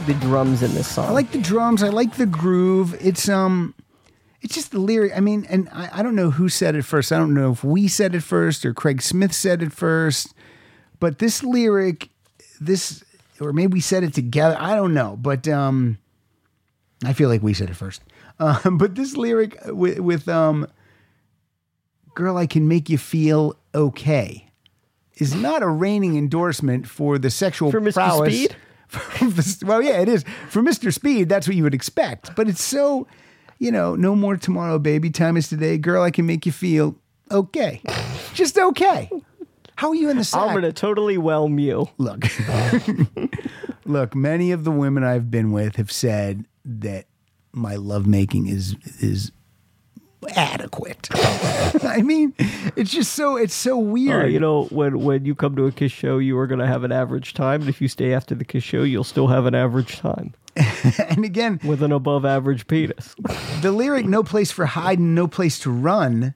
The 0.07 0.13
drums 0.15 0.63
in 0.63 0.73
this 0.73 0.87
song. 0.87 1.05
I 1.05 1.11
like 1.11 1.31
the 1.31 1.41
drums. 1.41 1.83
I 1.83 1.89
like 1.89 2.15
the 2.15 2.25
groove. 2.25 2.95
It's 2.99 3.27
um, 3.27 3.75
it's 4.41 4.55
just 4.55 4.71
the 4.71 4.79
lyric. 4.79 5.11
I 5.15 5.19
mean, 5.19 5.45
and 5.49 5.67
I, 5.71 5.89
I 5.99 6.03
don't 6.03 6.15
know 6.15 6.31
who 6.31 6.47
said 6.49 6.75
it 6.75 6.83
first. 6.83 7.11
I 7.11 7.17
don't 7.17 7.33
know 7.33 7.51
if 7.51 7.63
we 7.63 7.87
said 7.87 8.15
it 8.15 8.23
first 8.23 8.65
or 8.65 8.73
Craig 8.73 9.01
Smith 9.01 9.33
said 9.33 9.61
it 9.61 9.73
first. 9.73 10.33
But 10.99 11.19
this 11.19 11.43
lyric, 11.43 12.09
this 12.59 13.03
or 13.39 13.51
maybe 13.53 13.73
we 13.73 13.81
said 13.81 14.03
it 14.03 14.13
together. 14.13 14.55
I 14.57 14.75
don't 14.75 14.93
know. 14.93 15.17
But 15.19 15.47
um, 15.47 15.97
I 17.03 17.13
feel 17.13 17.29
like 17.29 17.43
we 17.43 17.53
said 17.53 17.69
it 17.69 17.75
first. 17.75 18.01
Um, 18.39 18.77
but 18.79 18.95
this 18.95 19.17
lyric 19.17 19.57
with, 19.65 19.99
with 19.99 20.29
um, 20.29 20.67
"Girl, 22.15 22.37
I 22.37 22.47
can 22.47 22.67
make 22.67 22.89
you 22.89 22.97
feel 22.97 23.57
okay." 23.75 24.45
Is 25.17 25.33
not 25.33 25.63
a 25.63 25.67
reigning 25.67 26.15
endorsement 26.15 26.87
for 26.87 27.17
the 27.17 27.31
sexual 27.31 27.71
For 27.71 27.81
Mr. 27.81 27.95
prowess 27.95 28.35
Speed? 28.35 28.55
the- 29.19 29.63
well, 29.65 29.81
yeah, 29.81 29.99
it 30.01 30.09
is. 30.09 30.23
For 30.49 30.61
Mr. 30.61 30.93
Speed, 30.93 31.29
that's 31.29 31.47
what 31.47 31.55
you 31.55 31.63
would 31.63 31.73
expect. 31.73 32.35
But 32.35 32.47
it's 32.47 32.63
so, 32.63 33.07
you 33.59 33.71
know, 33.71 33.95
no 33.95 34.15
more 34.15 34.37
tomorrow, 34.37 34.79
baby. 34.79 35.09
Time 35.09 35.37
is 35.37 35.49
today. 35.49 35.77
Girl, 35.77 36.01
I 36.03 36.11
can 36.11 36.25
make 36.25 36.45
you 36.45 36.51
feel 36.51 36.95
okay. 37.31 37.81
Just 38.33 38.57
okay. 38.57 39.09
How 39.75 39.89
are 39.89 39.95
you 39.95 40.09
in 40.09 40.17
the 40.17 40.23
sack? 40.23 40.41
I'm 40.41 40.55
gonna 40.55 40.71
totally 40.73 41.17
whelm 41.19 41.59
you. 41.59 41.87
Look, 41.99 42.25
look, 43.85 44.15
many 44.15 44.51
of 44.51 44.63
the 44.63 44.71
women 44.71 45.03
I've 45.03 45.29
been 45.29 45.51
with 45.51 45.75
have 45.75 45.91
said 45.91 46.45
that 46.65 47.05
my 47.51 47.75
lovemaking 47.75 48.47
is 48.47 48.75
is 48.99 49.31
adequate. 50.35 51.07
I 51.13 52.01
mean, 52.03 52.33
it's 52.75 52.91
just 52.91 53.13
so 53.13 53.35
it's 53.37 53.53
so 53.53 53.77
Uh, 53.77 53.83
weird. 53.83 54.31
you 54.33 54.39
know, 54.39 54.65
when 54.65 54.99
when 55.03 55.25
you 55.25 55.35
come 55.35 55.55
to 55.55 55.65
a 55.65 55.71
Kiss 55.71 55.91
show, 55.91 56.17
you 56.17 56.37
are 56.37 56.47
gonna 56.47 56.67
have 56.67 56.83
an 56.83 56.91
average 56.91 57.33
time, 57.33 57.61
and 57.61 57.69
if 57.69 57.81
you 57.81 57.87
stay 57.87 58.13
after 58.13 58.35
the 58.35 58.45
Kiss 58.45 58.63
show, 58.63 58.83
you'll 58.83 59.03
still 59.03 59.27
have 59.27 59.45
an 59.45 59.55
average 59.55 59.97
time 59.99 60.33
and 61.09 61.23
again, 61.23 61.59
with 61.63 61.83
an 61.83 61.91
above 61.91 62.25
average 62.25 62.67
penis. 62.67 63.15
the 63.61 63.71
lyric 63.71 64.05
"No 64.05 64.23
place 64.23 64.51
for 64.51 64.65
hiding, 64.65 65.13
no 65.13 65.27
place 65.27 65.59
to 65.59 65.71
run" 65.71 66.33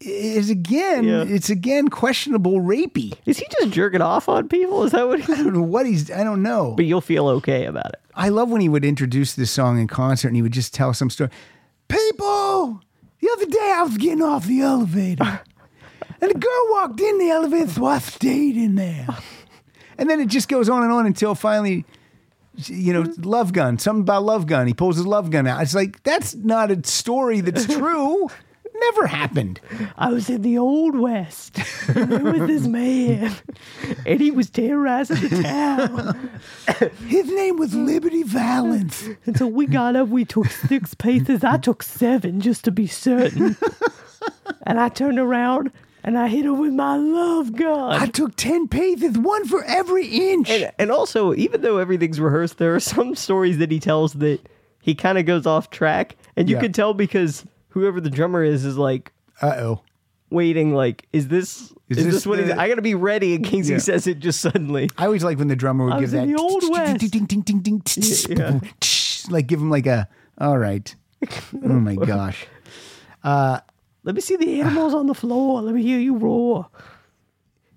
is 0.00 0.50
again, 0.50 1.04
Yeah. 1.04 1.24
it's 1.26 1.48
again 1.50 1.88
questionable, 1.88 2.60
rapey. 2.60 3.14
Is 3.26 3.38
he 3.38 3.46
just 3.60 3.70
jerking 3.72 4.02
off 4.02 4.28
on 4.28 4.48
people? 4.48 4.82
Is 4.84 4.92
that 4.92 5.06
what 5.06 5.20
I 5.20 5.24
he's? 5.24 5.36
don't 5.44 5.52
know 5.54 5.62
what 5.62 5.86
he's. 5.86 6.10
I 6.10 6.24
don't 6.24 6.42
know. 6.42 6.72
But 6.76 6.84
you'll 6.86 7.00
feel 7.00 7.28
okay 7.28 7.64
about 7.66 7.86
it. 7.94 8.00
I 8.14 8.28
love 8.28 8.50
when 8.50 8.60
he 8.60 8.68
would 8.68 8.84
introduce 8.84 9.34
this 9.34 9.50
song 9.50 9.78
in 9.78 9.86
concert 9.88 10.28
and 10.28 10.36
he 10.36 10.42
would 10.42 10.52
just 10.52 10.74
tell 10.74 10.92
some 10.94 11.10
story. 11.10 11.30
People, 11.88 12.80
the 13.20 13.30
other 13.32 13.46
day 13.46 13.72
I 13.76 13.82
was 13.82 13.96
getting 13.96 14.22
off 14.22 14.46
the 14.46 14.60
elevator 14.60 15.24
and 16.20 16.30
a 16.30 16.34
girl 16.34 16.66
walked 16.70 17.00
in 17.00 17.18
the 17.18 17.30
elevator, 17.30 17.68
so 17.68 17.86
I 17.86 17.98
stayed 17.98 18.56
in 18.56 18.74
there. 18.74 19.06
And 19.98 20.10
then 20.10 20.20
it 20.20 20.28
just 20.28 20.48
goes 20.48 20.68
on 20.68 20.82
and 20.82 20.92
on 20.92 21.06
until 21.06 21.34
finally, 21.34 21.84
you 22.56 22.92
know, 22.92 23.04
Love 23.18 23.52
Gun, 23.52 23.78
something 23.78 24.02
about 24.02 24.24
Love 24.24 24.46
Gun. 24.46 24.66
He 24.66 24.74
pulls 24.74 24.96
his 24.96 25.06
Love 25.06 25.30
Gun 25.30 25.46
out. 25.46 25.62
It's 25.62 25.74
like, 25.74 26.02
that's 26.02 26.34
not 26.34 26.70
a 26.70 26.84
story 26.86 27.40
that's 27.40 27.66
true. 27.74 28.28
Never 28.76 29.06
happened. 29.06 29.60
I 29.96 30.10
was 30.10 30.28
in 30.28 30.42
the 30.42 30.58
old 30.58 30.98
west. 30.98 31.58
And 31.88 32.10
there 32.10 32.24
was 32.24 32.40
this 32.48 32.66
man, 32.66 33.32
and 34.04 34.20
he 34.20 34.30
was 34.30 34.50
terrorizing 34.50 35.16
the 35.28 35.42
town. 35.42 36.40
His 37.06 37.26
name 37.30 37.56
was 37.56 37.74
Liberty 37.74 38.22
Valance. 38.24 39.08
And 39.26 39.36
so 39.38 39.46
we 39.46 39.66
got 39.66 39.96
up. 39.96 40.08
We 40.08 40.24
took 40.24 40.46
six 40.46 40.94
paces. 40.94 41.44
I 41.44 41.56
took 41.58 41.82
seven 41.82 42.40
just 42.40 42.64
to 42.64 42.70
be 42.72 42.86
certain. 42.86 43.56
And 44.66 44.80
I 44.80 44.88
turned 44.88 45.18
around 45.18 45.70
and 46.02 46.18
I 46.18 46.28
hit 46.28 46.44
him 46.44 46.58
with 46.58 46.72
my 46.72 46.96
love 46.96 47.54
gun. 47.54 47.92
I 47.92 48.06
took 48.06 48.34
10 48.36 48.68
paces, 48.68 49.16
one 49.16 49.46
for 49.46 49.62
every 49.64 50.06
inch. 50.06 50.50
and, 50.50 50.70
and 50.78 50.90
also, 50.90 51.32
even 51.34 51.60
though 51.62 51.78
everything's 51.78 52.20
rehearsed, 52.20 52.58
there 52.58 52.74
are 52.74 52.80
some 52.80 53.14
stories 53.14 53.58
that 53.58 53.70
he 53.70 53.78
tells 53.80 54.14
that 54.14 54.40
he 54.82 54.94
kind 54.94 55.16
of 55.16 55.24
goes 55.26 55.46
off 55.46 55.70
track, 55.70 56.16
and 56.36 56.48
you 56.48 56.56
Yeah. 56.56 56.62
can 56.62 56.72
tell 56.72 56.92
because 56.92 57.44
whoever 57.74 58.00
the 58.00 58.10
drummer 58.10 58.42
is 58.42 58.64
is 58.64 58.76
like 58.78 59.12
Uh 59.42 59.54
oh. 59.58 59.82
waiting. 60.30 60.74
Like, 60.74 61.06
is 61.12 61.28
this 61.28 61.72
Is 61.88 61.98
is, 61.98 62.04
this 62.06 62.14
this, 62.14 62.26
what 62.26 62.38
he's? 62.38 62.48
the- 62.48 62.58
I 62.60 62.68
gotta 62.68 62.82
be 62.82 62.94
ready 62.94 63.34
in 63.34 63.42
case 63.42 63.68
Yeah. 63.68 63.76
he 63.76 63.80
says 63.80 64.06
it 64.06 64.18
just 64.20 64.40
suddenly. 64.40 64.88
I 64.96 65.04
always 65.06 65.22
like 65.22 65.38
when 65.38 65.48
the 65.48 65.56
drummer 65.56 65.84
would 65.84 65.94
I 65.94 65.96
give 65.98 66.02
was 66.04 66.12
that 66.12 66.22
in 66.24 66.32
the 66.32 66.40
Old 66.40 66.62
West. 66.70 67.00
ding, 67.00 67.10
ding, 67.26 67.42
ding, 67.42 67.60
ding, 67.60 67.78
ding, 67.84 68.02
Yeah. 68.30 68.60
like 69.30 69.46
give 69.46 69.60
him 69.60 69.70
like 69.70 69.86
a 69.86 70.08
all 70.38 70.58
right. 70.58 70.94
Oh 71.62 71.68
my 71.68 71.94
gosh. 72.12 72.46
Let 73.24 74.14
me 74.14 74.20
see 74.20 74.36
the 74.36 74.60
animals 74.60 74.92
on 74.94 75.06
the 75.06 75.14
floor. 75.14 75.62
Let 75.62 75.74
me 75.74 75.82
hear 75.82 75.98
you 75.98 76.16
roar. 76.16 76.66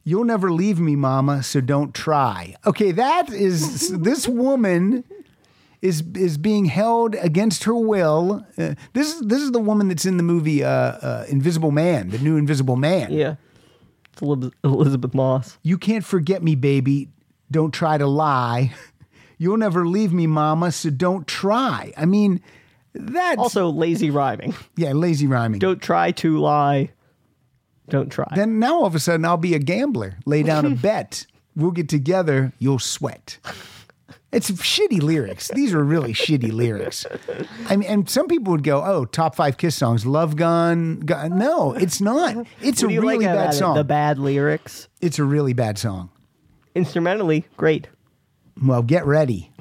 You'll 0.04 0.24
never 0.26 0.52
leave 0.54 0.80
me, 0.80 0.96
mama, 0.96 1.44
so 1.44 1.60
don't 1.60 1.94
try. 1.94 2.56
Okay, 2.66 2.92
that 2.94 3.30
is 3.30 3.90
this 3.98 4.26
woman 4.28 5.04
is 5.82 6.04
is 6.16 6.38
being 6.38 6.66
held 6.66 7.16
against 7.16 7.64
her 7.66 7.76
will. 7.76 8.46
Uh, 8.58 8.74
this 8.94 9.14
is 9.16 9.22
this 9.22 9.42
is 9.42 9.52
the 9.52 9.60
woman 9.60 9.88
that's 9.90 10.06
in 10.06 10.18
the 10.18 10.24
movie 10.24 10.64
uh, 10.64 10.70
uh, 10.70 11.26
Invisible 11.30 11.72
Man, 11.72 12.10
the 12.10 12.18
new 12.20 12.38
Invisible 12.38 12.76
Man. 12.76 13.12
Yeah, 13.12 13.36
it's 14.14 14.22
Elisabeth 14.64 15.14
Moss. 15.14 15.58
You 15.64 15.78
can't 15.78 16.04
forget 16.06 16.42
me, 16.44 16.56
baby. 16.56 17.10
Don't 17.52 17.72
try 17.74 17.98
to 17.98 18.08
lie. 18.08 18.74
You'll 19.38 19.58
never 19.58 19.86
leave 19.88 20.12
me, 20.12 20.26
mama, 20.26 20.72
so 20.72 20.90
don't 20.90 21.28
try. 21.28 21.94
I 21.96 22.06
mean, 22.06 22.42
that's 22.96 23.38
Also, 23.38 23.70
lazy 23.70 24.10
rhyming. 24.10 24.56
yeah, 24.76 24.94
lazy 24.94 25.28
rhyming. 25.28 25.60
Don't 25.60 25.80
try 25.82 26.12
to 26.14 26.40
lie. 26.40 26.90
Don't 27.90 28.10
try. 28.12 28.28
then 28.36 28.60
now 28.60 28.78
all 28.78 28.86
of 28.86 28.96
a 28.96 29.00
sudden 29.00 29.24
I'll 29.26 29.38
be 29.38 29.54
a 29.54 29.60
gambler. 29.60 30.16
Lay 30.26 30.42
down 30.44 30.66
a 30.66 30.70
bet. 30.76 31.28
We'll 31.56 31.72
get 31.72 31.88
together. 31.88 32.52
You'll 32.60 32.80
sweat. 32.80 33.38
It's 34.32 34.52
shitty 34.52 35.02
lyrics. 35.02 35.48
These 35.50 35.74
are 35.74 35.84
really 35.84 36.12
shitty 36.14 36.52
lyrics. 36.52 37.06
I 37.70 37.78
mean, 37.78 37.88
and 37.90 38.10
some 38.10 38.28
people 38.28 38.52
would 38.52 38.64
go, 38.64 38.84
"Oh, 38.84 39.06
top 39.06 39.36
five 39.36 39.58
Kiss 39.58 39.76
songs, 39.76 40.06
Love 40.06 40.36
Gun." 40.36 41.00
Gun. 41.00 41.38
No, 41.38 41.72
it's 41.74 42.02
not. 42.02 42.46
It's 42.62 42.82
What 42.84 42.88
a 42.88 42.90
do 42.90 42.94
you 42.94 43.02
really 43.02 43.18
like 43.20 43.26
bad 43.28 43.36
about 43.38 43.54
it? 43.54 43.58
song. 43.58 43.76
The 43.76 43.84
bad 43.86 44.20
lyrics. 44.20 44.90
it's 45.02 45.18
a 45.18 45.24
really 45.24 45.54
bad 45.54 45.78
song. 45.78 46.10
Instrumentally, 46.76 47.46
great. 47.56 47.88
Well, 48.62 48.84
get 48.84 49.06
ready 49.06 49.52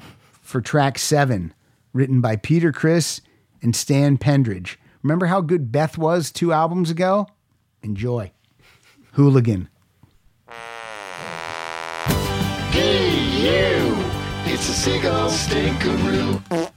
for 0.41 0.59
track 0.59 0.99
seven, 0.99 1.53
written 1.93 2.19
by 2.19 2.35
Peter 2.35 2.71
Criss 2.73 3.21
and 3.61 3.75
Stan 3.75 4.17
Penridge. 4.17 4.75
Remember 5.01 5.27
how 5.27 5.39
good 5.41 5.71
Beth 5.71 5.97
was 5.97 6.29
two 6.31 6.51
albums 6.51 6.91
ago? 6.91 7.27
Enjoy. 7.81 8.31
Hooligan. 9.13 9.69
Hey, 12.71 13.17
you! 13.41 13.76
It's 14.59 14.69
a 14.69 14.73
seagull 14.73 15.29
stinkeroo. 15.29 16.76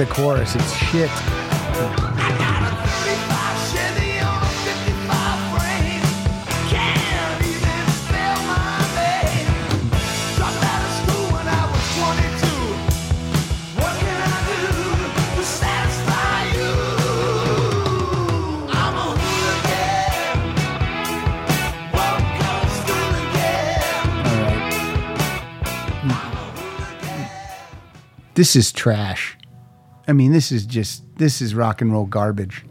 A 0.00 0.06
hooligan. 19.16 20.48
Welcome 21.92 22.68
school 22.80 23.14
again. 23.30 23.74
This 28.34 28.56
is 28.56 28.72
trash. 28.72 29.33
I 30.06 30.12
mean, 30.12 30.32
this 30.32 30.52
is 30.52 30.66
just 30.66 31.02
this 31.16 31.40
is 31.40 31.54
rock 31.54 31.80
and 31.80 31.92
roll 31.92 32.06
garbage. 32.06 32.64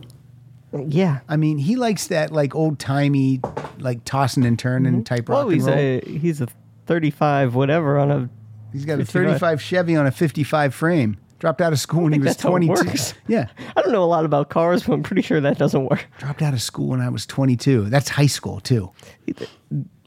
Yeah. 0.88 1.20
I 1.30 1.38
mean, 1.38 1.58
he 1.58 1.76
likes 1.76 2.08
that 2.08 2.32
like 2.32 2.56
old 2.56 2.80
timey, 2.80 3.42
like 3.80 4.04
tossing 4.06 4.46
and 4.46 4.58
turning 4.58 4.94
mm-hmm. 4.94 5.04
type 5.04 5.30
rock 5.30 5.46
Oh, 5.46 5.50
and 5.50 5.54
he's 5.54 5.66
roll. 5.66 5.78
a 5.78 6.02
he's 6.02 6.42
a 6.42 6.48
35 6.86 7.56
whatever 7.56 7.98
on 7.98 8.12
a 8.12 8.30
he's 8.72 8.86
got 8.86 9.00
a 9.00 9.06
35 9.06 9.62
Chevy 9.62 9.96
on 9.96 10.06
a 10.08 10.12
55 10.12 10.74
frame. 10.74 11.18
Dropped 11.40 11.60
out 11.60 11.74
of 11.74 11.80
school 11.80 12.04
when 12.04 12.14
he 12.14 12.20
was 12.20 12.28
that's 12.28 12.44
how 12.44 12.56
it 12.56 12.66
22. 12.66 12.72
works. 12.74 13.14
Yeah, 13.28 13.48
I 13.76 13.82
don't 13.82 13.92
know 13.92 14.04
a 14.04 14.06
lot 14.06 14.24
about 14.24 14.50
cars, 14.50 14.84
but 14.84 14.94
I'm 14.94 15.04
pretty 15.04 15.22
sure 15.22 15.42
that 15.42 15.58
doesn't 15.58 15.90
work. 15.90 16.06
dropped 16.18 16.42
out 16.42 16.54
of 16.54 16.62
school 16.62 16.88
when 16.88 17.02
I 17.02 17.10
was 17.10 17.26
22. 17.26 17.90
That's 17.90 18.08
high 18.08 18.28
school 18.28 18.62
too. 18.62 18.92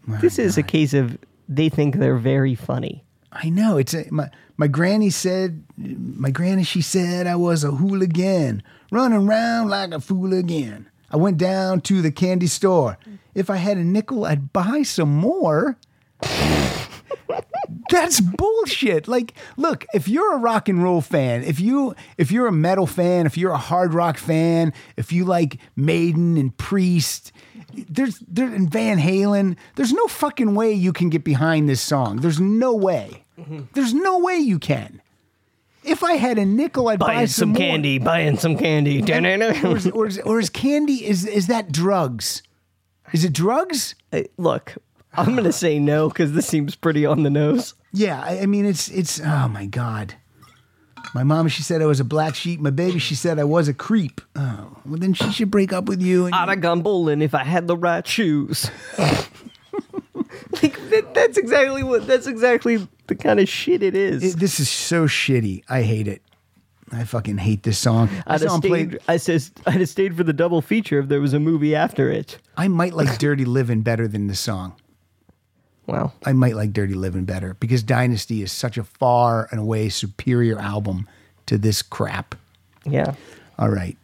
this 0.07 0.39
is 0.39 0.57
a 0.57 0.63
case 0.63 0.95
of 0.95 1.19
they 1.49 1.69
think 1.69 1.97
they're 1.97 2.17
very 2.17 2.55
funny. 2.55 3.05
I 3.33 3.51
know. 3.51 3.77
It's 3.77 3.93
a, 3.93 4.07
my 4.11 4.31
my 4.57 4.67
granny 4.67 5.11
said. 5.11 5.65
My 5.77 6.31
granny 6.31 6.65
she 6.65 6.81
said 6.81 7.27
I 7.27 7.37
was 7.37 7.65
a 7.65 7.71
hooligan, 7.71 8.63
running 8.91 9.29
around 9.29 9.69
like 9.69 9.93
a 9.93 10.01
fool 10.01 10.33
again. 10.33 10.89
I 11.11 11.17
went 11.17 11.39
down 11.39 11.83
to 11.83 12.03
the 12.03 12.11
candy 12.11 12.47
store. 12.47 12.99
If 13.35 13.51
I 13.51 13.57
had 13.57 13.77
a 13.77 13.85
nickel, 13.85 14.25
I'd 14.25 14.53
buy 14.53 14.83
some 14.83 15.15
more. 15.15 15.77
That's 17.91 18.21
bullshit. 18.21 19.07
Like, 19.07 19.35
look, 19.57 19.87
if 19.95 20.09
you're 20.09 20.35
a 20.35 20.39
rock 20.39 20.69
and 20.69 20.83
roll 20.83 21.01
fan, 21.01 21.45
if 21.45 21.61
you 21.61 21.95
if 22.19 22.33
you're 22.33 22.47
a 22.47 22.53
metal 22.53 22.87
fan, 22.87 23.27
if 23.27 23.37
you're 23.37 23.53
a 23.53 23.59
hard 23.59 23.95
rock 23.95 24.19
fan, 24.19 24.73
if 24.97 25.13
you 25.13 25.25
like 25.25 25.59
Maiden 25.77 26.37
and 26.37 26.57
Priest, 26.57 27.33
there's 27.73 28.19
there 28.21 28.53
and 28.53 28.71
Van 28.71 28.99
Halen, 28.99 29.57
there's 29.77 29.93
no 29.93 30.07
fucking 30.07 30.55
way 30.55 30.73
you 30.73 30.93
can 30.93 31.11
get 31.11 31.25
behind 31.25 31.69
this 31.69 31.81
song. 31.81 32.17
There's 32.17 32.41
no 32.41 32.75
way. 32.75 33.26
There's 33.75 33.95
no 33.95 34.19
way 34.19 34.37
you 34.37 34.59
can. 34.59 35.01
If 35.85 36.03
I 36.03 36.15
had 36.15 36.39
a 36.39 36.45
nickel, 36.45 36.89
I'd 36.89 36.99
buy 36.99 37.27
some 37.27 37.51
more. 37.51 37.59
candy, 37.59 37.99
buying 37.99 38.39
some 38.39 38.57
candy. 38.57 39.03
Or 39.07 39.77
is, 39.77 39.87
or, 39.87 40.07
is, 40.07 40.19
or 40.19 40.41
is 40.41 40.51
candy 40.51 41.07
is 41.07 41.25
is 41.25 41.47
that 41.47 41.71
drugs? 41.71 42.43
Is 43.13 43.25
it 43.25 43.33
drugs? 43.33 43.95
Hey, 44.11 44.27
Look, 44.37 44.75
I'm 45.15 45.33
going 45.33 45.45
to 45.45 45.53
say 45.53 45.79
no 45.79 46.09
because 46.09 46.33
this 46.33 46.47
seems 46.47 46.75
pretty 46.75 47.07
on 47.07 47.23
the 47.23 47.31
nose. 47.31 47.75
Yeah, 47.93 48.21
I, 48.21 48.41
I 48.41 48.47
mean 48.47 48.67
it's 48.67 48.89
it's 48.89 49.21
oh 49.21 49.49
my 49.49 49.67
god. 49.67 50.15
My 51.15 51.23
mom, 51.23 51.47
she 51.49 51.63
said 51.63 51.83
I 51.83 51.87
was 51.87 52.01
a 52.01 52.05
black 52.05 52.35
sheep. 52.35 52.59
My 52.59 52.71
baby, 52.71 52.99
she 52.99 53.15
said 53.15 53.39
I 53.39 53.45
was 53.45 53.69
a 53.69 53.75
creep. 53.75 54.21
Oh, 54.35 54.77
well 54.85 54.99
then 54.99 55.15
she 55.15 55.31
should 55.31 55.51
break 55.53 55.73
up 55.73 55.85
with 55.85 56.03
you. 56.03 56.27
And, 56.27 56.35
I'd 56.35 56.49
have 56.49 56.61
gone 56.61 56.83
bowling 56.83 57.23
if 57.23 57.33
I 57.35 57.45
had 57.45 57.69
the 57.69 57.77
right 57.77 58.07
shoes. 58.07 58.71
like 60.63 60.79
that, 60.91 61.15
that's 61.15 61.39
exactly 61.39 61.83
what. 61.83 62.07
That's 62.07 62.27
exactly 62.27 62.87
the 63.07 63.15
kind 63.15 63.41
of 63.41 63.49
shit 63.49 63.83
it 63.83 63.95
is. 63.97 64.23
It- 64.35 64.39
this 64.41 64.61
is 64.61 64.69
so 64.69 65.07
shitty. 65.07 65.63
I 65.69 65.83
hate 65.83 66.09
it. 66.09 66.23
I 66.93 67.03
fucking 67.05 67.39
hate 67.39 67.65
this 67.65 67.79
song. 67.79 68.09
I'd 68.27 68.41
have 68.43 68.51
song 68.51 68.61
stayed. 68.61 68.69
played- 68.69 68.99
I 69.09 69.17
says 69.17 69.51
I'd 69.67 69.75
have 69.81 69.89
stayed 69.89 70.17
for 70.17 70.23
the 70.23 70.33
double 70.33 70.63
feature 70.63 71.01
if 71.01 71.09
there 71.09 71.21
was 71.21 71.35
a 71.35 71.41
movie 71.41 71.75
after 71.75 72.11
it. 72.11 72.39
I 72.57 72.69
might 72.69 72.95
like 72.95 73.19
Dirty 73.19 73.45
Living 73.45 73.83
better 73.83 74.07
than 74.07 74.29
the 74.29 74.37
song. 74.37 74.75
Wow. 75.87 76.13
I 76.25 76.33
might 76.33 76.57
like 76.57 76.73
Dirty 76.73 76.95
Living 76.95 77.25
better 77.25 77.55
because 77.61 77.83
Dynasty 77.83 78.43
is 78.43 78.51
such 78.53 78.77
a 78.77 78.85
far 78.85 79.49
and 79.51 79.61
away 79.61 79.89
superior 79.89 80.59
album 80.59 81.09
to 81.47 81.59
this 81.59 81.83
crap. 81.83 82.35
Yeah. 82.85 83.15
All 83.59 83.69
right. 83.71 83.97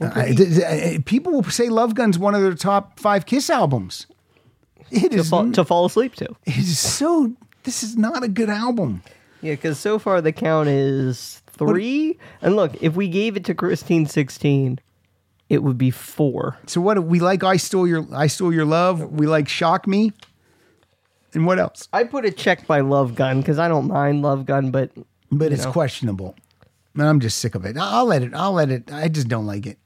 Uh, 0.00 0.04
uh, 0.06 0.98
people 1.06 1.32
will 1.32 1.42
say 1.44 1.68
Love 1.68 1.94
Gun's 1.94 2.18
one 2.18 2.34
of 2.34 2.42
their 2.42 2.54
top 2.54 3.00
five 3.00 3.26
Kiss 3.26 3.50
albums. 3.50 4.06
It 4.90 5.12
To 5.12 5.18
is, 5.18 5.28
fall, 5.30 5.50
to 5.52 5.64
fall 5.64 5.84
asleep 5.86 6.14
to. 6.16 6.26
it 6.46 6.56
is 6.58 6.78
so. 6.78 7.32
This 7.64 7.82
is 7.82 7.96
not 7.96 8.22
a 8.24 8.28
good 8.28 8.48
album. 8.50 9.02
Yeah, 9.42 9.52
because 9.54 9.78
so 9.78 9.98
far 9.98 10.20
the 10.20 10.32
count 10.32 10.68
is 10.68 11.42
three. 11.48 12.18
And 12.42 12.56
look, 12.56 12.80
if 12.82 12.94
we 12.96 13.08
gave 13.08 13.36
it 13.36 13.44
to 13.46 13.54
Christine 13.54 14.06
16, 14.06 14.78
it 15.48 15.62
would 15.62 15.78
be 15.78 15.90
four. 15.90 16.56
So 16.66 16.80
what? 16.80 17.02
We 17.04 17.20
like 17.20 17.44
I 17.44 17.56
stole 17.56 17.86
your 17.86 18.06
I 18.14 18.26
stole 18.26 18.52
your 18.52 18.64
love. 18.64 19.12
We 19.12 19.26
like 19.26 19.48
Shock 19.48 19.86
Me. 19.86 20.12
And 21.34 21.46
what 21.46 21.58
else? 21.58 21.88
I 21.92 22.04
put 22.04 22.24
a 22.24 22.30
check 22.30 22.66
by 22.66 22.80
Love 22.80 23.14
Gun 23.14 23.40
because 23.40 23.58
I 23.58 23.68
don't 23.68 23.86
mind 23.88 24.22
Love 24.22 24.46
Gun, 24.46 24.70
but 24.70 24.90
But 25.30 25.52
it's 25.52 25.64
know. 25.64 25.72
questionable. 25.72 26.34
I'm 26.98 27.20
just 27.20 27.38
sick 27.38 27.54
of 27.54 27.64
it. 27.64 27.76
I'll 27.78 28.06
let 28.06 28.22
it. 28.22 28.34
I'll 28.34 28.54
let 28.54 28.70
it. 28.70 28.90
I 28.90 29.08
just 29.08 29.28
don't 29.28 29.46
like 29.46 29.66
it. 29.66 29.78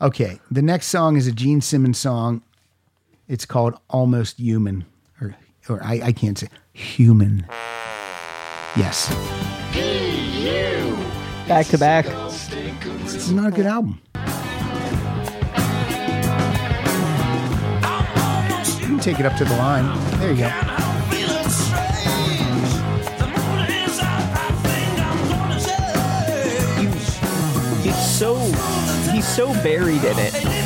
Okay. 0.00 0.38
The 0.50 0.62
next 0.62 0.86
song 0.88 1.16
is 1.16 1.26
a 1.26 1.32
Gene 1.32 1.60
Simmons 1.60 1.98
song. 1.98 2.42
It's 3.30 3.46
called 3.46 3.74
Almost 3.88 4.40
Human. 4.40 4.84
Or 5.20 5.36
or 5.68 5.80
I, 5.84 6.00
I 6.06 6.12
can't 6.12 6.36
say 6.36 6.48
human. 6.72 7.46
Yes. 8.76 9.08
back 11.46 11.66
to 11.66 11.78
back. 11.78 12.06
This 12.06 13.14
is 13.14 13.30
not 13.30 13.52
a 13.52 13.54
good 13.54 13.66
album. 13.66 14.00
You 18.80 18.86
can 18.86 18.98
take 18.98 19.20
it 19.20 19.26
up 19.26 19.36
to 19.36 19.44
the 19.44 19.56
line. 19.56 19.86
There 20.18 20.32
you 20.32 20.38
go. 20.38 20.48
He's 27.80 28.10
so 28.10 28.34
he's 29.12 29.28
so 29.28 29.52
buried 29.62 30.02
in 30.02 30.18
it. 30.18 30.59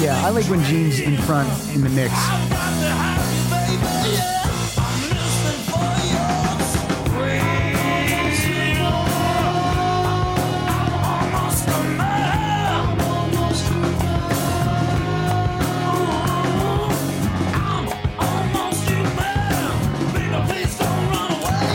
Yeah, 0.00 0.20
I 0.24 0.30
like 0.30 0.44
when 0.46 0.62
Gene's 0.64 1.00
in 1.00 1.16
front 1.16 1.48
in 1.74 1.82
the 1.82 1.88
mix. 1.88 2.14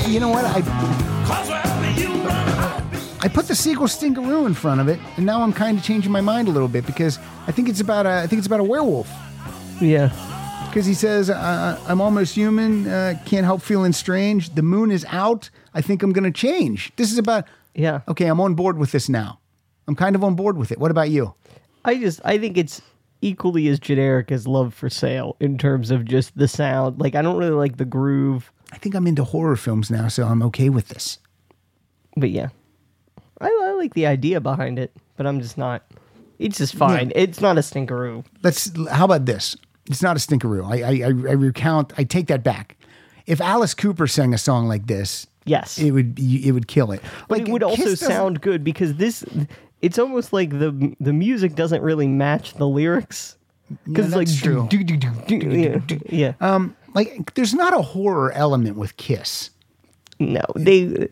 You 0.07 0.19
know 0.19 0.29
what? 0.29 0.45
I 0.45 1.12
I 3.23 3.29
put 3.29 3.47
the 3.47 3.55
sequel 3.55 3.87
Stinkaroo 3.87 4.45
in 4.45 4.53
front 4.53 4.81
of 4.81 4.89
it, 4.89 4.99
and 5.15 5.25
now 5.25 5.41
I'm 5.41 5.53
kind 5.53 5.77
of 5.77 5.83
changing 5.83 6.11
my 6.11 6.19
mind 6.19 6.49
a 6.49 6.51
little 6.51 6.67
bit 6.67 6.85
because 6.85 7.17
I 7.47 7.51
think 7.53 7.69
it's 7.69 7.79
about 7.79 8.05
a 8.05 8.09
I 8.23 8.27
think 8.27 8.39
it's 8.39 8.47
about 8.47 8.59
a 8.59 8.65
werewolf. 8.65 9.09
Yeah. 9.81 10.09
Because 10.67 10.85
he 10.85 10.93
says, 10.93 11.29
uh, 11.29 11.79
"I'm 11.87 12.01
almost 12.01 12.35
human, 12.35 12.87
uh, 12.87 13.13
can't 13.25 13.45
help 13.45 13.61
feeling 13.61 13.93
strange. 13.93 14.55
The 14.55 14.61
moon 14.61 14.91
is 14.91 15.05
out. 15.09 15.49
I 15.73 15.81
think 15.81 16.03
I'm 16.03 16.11
going 16.11 16.25
to 16.25 16.31
change." 16.31 16.91
This 16.97 17.11
is 17.11 17.17
about 17.17 17.45
Yeah. 17.75 18.01
okay. 18.09 18.27
I'm 18.27 18.41
on 18.41 18.55
board 18.55 18.77
with 18.77 18.91
this 18.91 19.07
now. 19.07 19.39
I'm 19.87 19.95
kind 19.95 20.15
of 20.15 20.23
on 20.23 20.35
board 20.35 20.57
with 20.57 20.71
it. 20.71 20.79
What 20.79 20.91
about 20.91 21.09
you? 21.09 21.33
I 21.85 21.97
just 21.97 22.19
I 22.25 22.37
think 22.37 22.57
it's 22.57 22.81
equally 23.21 23.69
as 23.69 23.79
generic 23.79 24.31
as 24.33 24.47
Love 24.47 24.73
for 24.73 24.89
Sale 24.89 25.37
in 25.39 25.57
terms 25.57 25.91
of 25.91 26.03
just 26.03 26.37
the 26.37 26.47
sound. 26.47 26.99
Like 26.99 27.15
I 27.15 27.21
don't 27.21 27.37
really 27.37 27.51
like 27.51 27.77
the 27.77 27.85
groove, 27.85 28.51
I 28.73 28.77
think 28.77 28.95
I'm 28.95 29.07
into 29.07 29.23
horror 29.23 29.55
films 29.55 29.89
now, 29.89 30.07
so 30.09 30.25
I'm 30.25 30.41
okay 30.43 30.67
with 30.69 30.89
this. 30.89 31.19
but 32.17 32.31
yeah. 32.31 32.49
Like 33.83 33.93
the 33.95 34.05
idea 34.07 34.39
behind 34.39 34.79
it, 34.79 34.91
but 35.17 35.27
I'm 35.27 35.41
just 35.41 35.57
not 35.57 35.83
it's 36.39 36.57
just 36.57 36.73
fine. 36.75 37.11
It's 37.15 37.41
not 37.41 37.57
a 37.57 37.61
stinkeroo. 37.61 38.23
Let's. 38.43 38.71
How 38.89 39.03
about 39.05 39.25
this? 39.25 39.57
It's 39.87 40.01
not 40.01 40.15
a 40.15 40.19
stinkeroo. 40.19 40.65
I, 40.65 40.81
I, 40.81 41.07
I 41.07 41.31
I 41.31 41.33
recount. 41.33 41.91
I 41.97 42.05
take 42.05 42.27
that 42.27 42.43
back. 42.43 42.77
If 43.25 43.41
Alice 43.41 43.73
Cooper 43.73 44.07
sang 44.07 44.33
a 44.33 44.37
song 44.37 44.67
like 44.69 44.87
this, 44.87 45.27
Yes. 45.45 45.77
it 45.77 45.91
would 45.91 46.17
it 46.17 46.51
would 46.53 46.67
kill 46.67 46.91
it. 46.93 47.01
but 47.27 47.39
Like, 47.39 47.47
it 47.49 47.51
would 47.51 47.63
also 47.63 47.95
sound 47.95 48.39
good 48.41 48.63
because 48.63 48.95
this 48.95 49.25
it's 49.81 49.99
almost 49.99 50.31
like 50.31 50.49
the 50.51 50.95
the 51.01 51.11
music 51.13 51.55
doesn't 51.55 51.81
really 51.81 52.07
match 52.07 52.53
the 52.53 52.67
lyrics 52.67 53.35
because 53.85 54.07
it's 54.07 54.15
like 54.15 54.33
true. 54.33 54.67
do, 54.69 54.83
do, 54.83 54.95
do, 54.97 55.35
yeah, 55.37 55.79
yeah. 56.09 56.33
Um, 56.39 56.75
like 56.93 57.33
there's 57.33 57.53
not 57.53 57.73
a 57.77 57.81
horror 57.81 58.31
element 58.31 58.77
with 58.77 58.95
Kiss. 58.97 59.49
no 60.19 60.41
they 60.55 61.09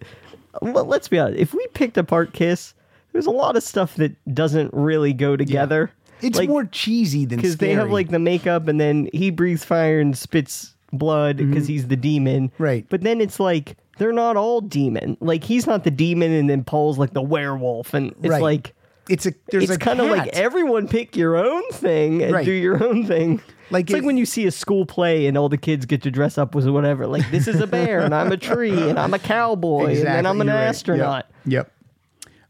well, 0.61 0.85
let's 0.85 1.07
be 1.07 1.17
honest 1.19 1.39
if 1.39 1.53
we 1.53 1.65
picked 1.73 1.97
apart 1.97 2.33
kiss 2.33 2.73
there's 3.13 3.25
a 3.27 3.31
lot 3.31 3.55
of 3.55 3.63
stuff 3.63 3.95
that 3.95 4.13
doesn't 4.33 4.73
really 4.73 5.13
go 5.13 5.35
together 5.35 5.91
It's 6.21 6.37
Like, 6.37 6.49
more 6.49 6.65
cheesy 6.65 7.25
than 7.25 7.37
because 7.37 7.57
they 7.57 7.73
have 7.73 7.91
like 7.91 8.09
the 8.09 8.19
makeup 8.19 8.67
and 8.67 8.79
then 8.79 9.09
he 9.13 9.29
breathes 9.31 9.63
fire 9.65 9.99
and 9.99 10.17
spits 10.17 10.73
blood 10.93 11.37
because 11.37 11.67
he's 11.67 11.87
the 11.87 11.95
demon 11.95 12.49
Mm-hmm. 12.49 12.63
Right. 12.63 12.85
but 12.89 13.01
then 13.01 13.21
it's 13.21 13.39
like 13.39 13.77
they're 13.97 14.11
not 14.13 14.35
all 14.37 14.61
demon 14.61 15.15
like 15.21 15.43
he's 15.43 15.67
not 15.67 15.83
the 15.83 15.91
demon 15.91 16.31
and 16.31 16.49
then 16.49 16.63
paul's 16.63 16.97
like 16.97 17.13
the 17.13 17.21
werewolf 17.21 17.93
and 17.93 18.11
it's 18.19 18.27
Right. 18.29 18.41
like 18.41 18.73
it's 19.09 19.25
a 19.25 19.33
there's 19.51 19.63
it's 19.65 19.73
a 19.73 19.77
kind 19.79 19.99
of 19.99 20.09
like 20.09 20.27
everyone 20.33 20.87
pick 20.87 21.15
your 21.17 21.35
own 21.35 21.63
thing 21.71 22.21
and 22.23 22.33
Right. 22.33 22.45
do 22.45 22.51
your 22.51 22.81
own 22.83 23.05
thing. 23.05 23.41
Like 23.71 23.85
it's 23.85 23.93
like 23.93 24.03
when 24.03 24.17
you 24.17 24.25
see 24.25 24.45
a 24.45 24.51
school 24.51 24.85
play 24.85 25.27
and 25.27 25.37
all 25.37 25.49
the 25.49 25.57
kids 25.57 25.85
get 25.85 26.01
to 26.03 26.11
dress 26.11 26.37
up 26.37 26.55
as 26.55 26.67
whatever. 26.67 27.07
Like 27.07 27.29
this 27.31 27.47
is 27.47 27.59
a 27.59 27.67
bear 27.67 28.01
and 28.01 28.13
I'm 28.13 28.31
a 28.31 28.37
tree 28.37 28.89
and 28.89 28.99
I'm 28.99 29.13
a 29.13 29.19
cowboy 29.19 29.97
and 29.97 30.05
then 30.05 30.25
I'm 30.25 30.41
an 30.41 30.47
right. 30.47 30.63
Astronaut. 30.63 31.25
Yep. 31.45 31.71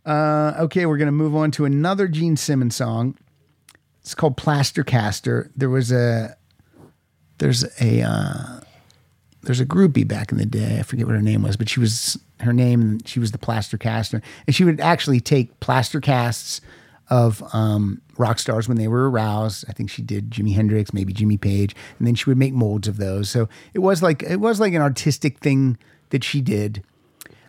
Uh, 0.06 0.53
okay, 0.60 0.85
we're 0.85 0.98
gonna 0.98 1.11
move 1.11 1.35
on 1.35 1.52
to 1.52 1.65
another 1.65 2.07
Gene 2.07 2.35
Simmons 2.35 2.76
song. 2.76 3.18
It's 4.02 4.15
called 4.15 4.35
Plaster 4.35 4.84
Caster. 4.84 5.52
There 5.56 5.69
was 5.69 5.91
a 5.91 6.35
there's 7.38 7.64
a 7.80 8.02
uh, 8.02 8.61
there's 9.43 9.60
a 9.60 9.65
groupie 9.65 10.07
back 10.07 10.31
in 10.31 10.38
the 10.38 10.45
day. 10.45 10.80
I 10.80 10.84
forget 10.84 11.06
what 11.06 11.15
her 11.15 11.22
name 11.22 11.43
was, 11.43 11.56
but 11.57 11.69
she 11.69 11.80
was 11.80 12.19
her 12.39 12.53
name. 12.53 12.99
She 13.06 13.19
was 13.19 13.31
the 13.31 13.38
plaster 13.38 13.77
caster, 13.77 14.22
and 14.48 14.56
she 14.56 14.64
would 14.64 14.80
actually 14.80 15.19
take 15.19 15.60
plaster 15.60 16.02
casts 16.02 16.61
of 17.12 17.44
um, 17.54 18.02
rock 18.18 18.40
stars 18.40 18.68
when 18.68 18.78
they 18.78 18.88
were 18.88 19.12
aroused. 19.12 19.66
I 19.68 19.74
think 19.74 19.92
she 19.92 20.02
did 20.02 20.32
Jimi 20.32 20.56
Hendrix, 20.56 20.94
maybe 20.94 21.12
Jimmy 21.14 21.38
Page, 21.38 21.76
and 22.00 22.08
then 22.08 22.16
she 22.16 22.28
would 22.30 22.38
make 22.38 22.54
molds 22.54 22.88
of 22.88 22.98
those. 22.98 23.30
So 23.30 23.50
it 23.74 23.80
was 23.80 24.02
like 24.02 24.24
it 24.24 24.38
was 24.38 24.60
like 24.60 24.74
an 24.74 24.82
artistic 24.82 25.40
thing 25.40 25.78
that 26.10 26.24
she 26.24 26.42
did. 26.42 26.84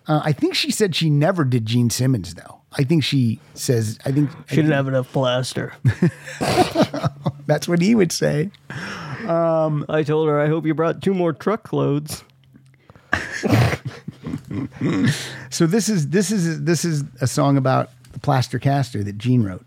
Uh, 0.08 0.20
I 0.24 0.32
think 0.32 0.54
she 0.54 0.72
said 0.72 0.96
she 0.96 1.08
never 1.08 1.44
did 1.44 1.64
Gene 1.64 1.88
Simmons 1.88 2.34
though. 2.34 2.60
I 2.72 2.82
think 2.82 3.04
she 3.04 3.38
says 3.54 3.98
I 4.04 4.10
think 4.10 4.30
She 4.48 4.56
didn't 4.56 4.72
have 4.72 4.88
enough 4.88 5.10
plaster. 5.12 5.72
that's 7.46 7.68
what 7.68 7.80
he 7.80 7.94
would 7.94 8.10
say. 8.10 8.50
I 9.88 10.02
told 10.02 10.28
her, 10.28 10.40
I 10.40 10.48
hope 10.48 10.66
you 10.66 10.74
brought 10.74 11.00
two 11.00 11.14
more 11.14 11.32
truckloads. 11.32 12.24
So 15.50 15.66
this 15.66 15.88
is 15.88 16.08
this 16.08 16.30
is 16.30 16.62
this 16.64 16.84
is 16.84 17.04
a 17.20 17.26
song 17.26 17.56
about 17.56 17.90
the 18.12 18.20
plaster 18.20 18.58
caster 18.58 19.02
that 19.02 19.18
Gene 19.18 19.42
wrote. 19.42 19.64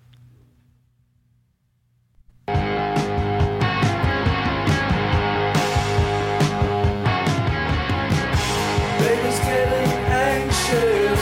Baby's 9.00 9.40
getting 9.40 9.92
anxious. 10.10 11.22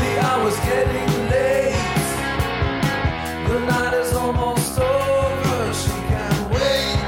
The 0.00 0.20
hour's 0.22 0.58
getting 0.60 1.10
late. 1.30 1.74
The 3.48 3.58
night 3.66 3.94
is 3.94 4.12
almost 4.14 4.78
over. 4.78 5.74
She 5.74 5.90
can't 5.90 6.50
wait. 6.52 6.98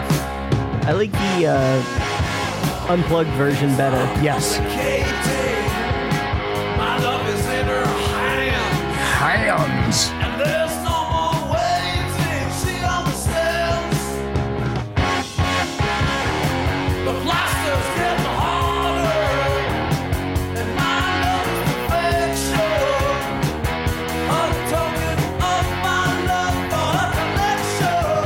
I 0.87 0.93
like 0.93 1.13
the 1.13 1.47
uh, 1.47 2.93
unplugged 2.93 3.31
version 3.31 3.77
better. 3.77 4.03
Yes. 4.23 4.59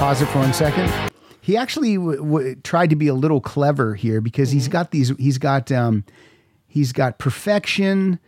Pause 0.07 0.23
it 0.23 0.27
for 0.27 0.39
one 0.39 0.55
second. 0.55 0.89
He 1.41 1.57
actually 1.57 1.97
w- 1.97 2.19
w- 2.19 2.55
tried 2.63 2.91
to 2.91 2.97
be 2.97 3.09
a 3.09 3.15
little 3.15 3.41
clever 3.41 3.97
here 3.97 4.21
because 4.21 4.53
he's 4.53 4.69
got 4.69 4.93
these. 4.93 5.09
He's 5.19 5.37
got 5.37 5.73
um, 5.73 6.05
he's 6.69 6.93
got 6.93 7.19
perfection, 7.19 8.21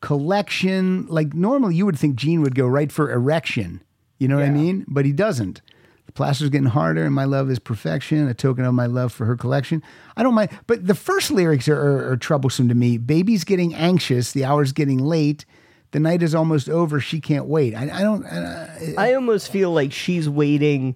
collection. 0.00 1.08
Like 1.08 1.34
normally, 1.34 1.74
you 1.74 1.86
would 1.86 1.98
think 1.98 2.14
Gene 2.14 2.40
would 2.42 2.54
go 2.54 2.68
right 2.68 2.92
for 2.92 3.10
erection. 3.10 3.82
You 4.20 4.28
know 4.28 4.36
what 4.36 4.44
I 4.44 4.50
mean? 4.50 4.84
But 4.86 5.06
he 5.06 5.10
doesn't. 5.10 5.60
The 6.06 6.12
plaster's 6.12 6.50
getting 6.50 6.68
harder, 6.68 7.04
and 7.04 7.12
my 7.12 7.24
love 7.24 7.50
is 7.50 7.58
perfection, 7.58 8.28
a 8.28 8.34
token 8.34 8.64
of 8.64 8.72
my 8.72 8.86
love 8.86 9.12
for 9.12 9.24
her 9.24 9.36
collection. 9.36 9.82
I 10.16 10.22
don't 10.22 10.34
mind, 10.34 10.56
but 10.68 10.86
the 10.86 10.94
first 10.94 11.32
lyrics 11.32 11.66
are, 11.66 11.74
are, 11.76 12.12
are 12.12 12.16
troublesome 12.16 12.68
to 12.68 12.76
me. 12.76 12.96
Baby's 12.96 13.42
getting 13.42 13.74
anxious, 13.74 14.30
the 14.30 14.44
hour's 14.44 14.70
getting 14.70 14.98
late, 14.98 15.46
the 15.90 15.98
night 15.98 16.22
is 16.22 16.32
almost 16.32 16.68
over, 16.68 17.00
she 17.00 17.20
can't 17.20 17.46
wait. 17.46 17.74
I, 17.74 17.90
I 17.92 18.02
don't. 18.02 18.24
I, 18.24 18.94
I 18.96 19.14
almost 19.14 19.50
feel 19.50 19.72
like 19.72 19.90
she's 19.92 20.28
waiting 20.28 20.94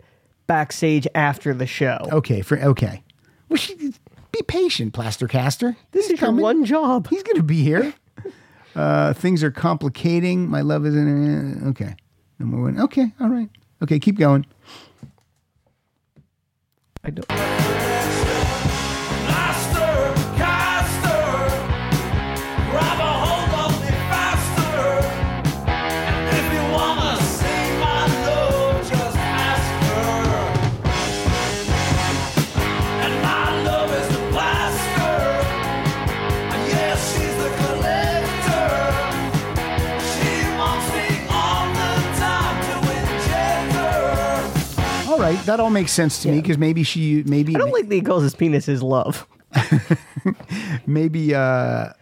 backstage 0.48 1.06
after 1.14 1.54
the 1.54 1.66
show. 1.66 1.98
Okay, 2.10 2.42
for 2.42 2.58
okay. 2.58 3.04
Well, 3.48 3.56
she, 3.56 3.76
be 3.76 4.42
patient, 4.46 4.92
Plaster 4.92 5.28
Caster. 5.28 5.76
this 5.92 6.08
He's 6.08 6.14
is 6.14 6.20
your 6.20 6.32
one 6.32 6.64
job. 6.64 7.06
He's 7.08 7.22
going 7.22 7.36
to 7.36 7.44
be 7.44 7.62
here. 7.62 7.94
Uh, 8.76 9.12
things 9.12 9.42
are 9.42 9.50
complicating. 9.50 10.48
My 10.48 10.60
love 10.60 10.86
is 10.86 10.94
in. 10.94 11.64
Uh, 11.64 11.68
okay, 11.70 11.96
no 12.38 12.46
more. 12.46 12.60
One. 12.60 12.78
Okay, 12.78 13.12
all 13.18 13.28
right. 13.28 13.48
Okay, 13.82 13.98
keep 13.98 14.16
going. 14.18 14.46
I 17.02 17.10
don't. 17.10 17.57
Right, 45.28 45.46
that 45.46 45.60
all 45.60 45.70
makes 45.70 45.92
sense 45.92 46.22
to 46.22 46.30
me 46.30 46.40
because 46.40 46.56
maybe 46.56 46.82
she, 46.82 47.22
maybe, 47.24 47.54
I 47.54 47.58
don't 47.58 47.72
like 47.72 47.88
that 47.88 47.94
he 47.94 48.00
calls 48.00 48.22
his 48.22 48.34
penis 48.34 48.64
his 48.64 48.82
love. 48.82 49.26
maybe, 50.86 51.34
uh, 51.34 51.92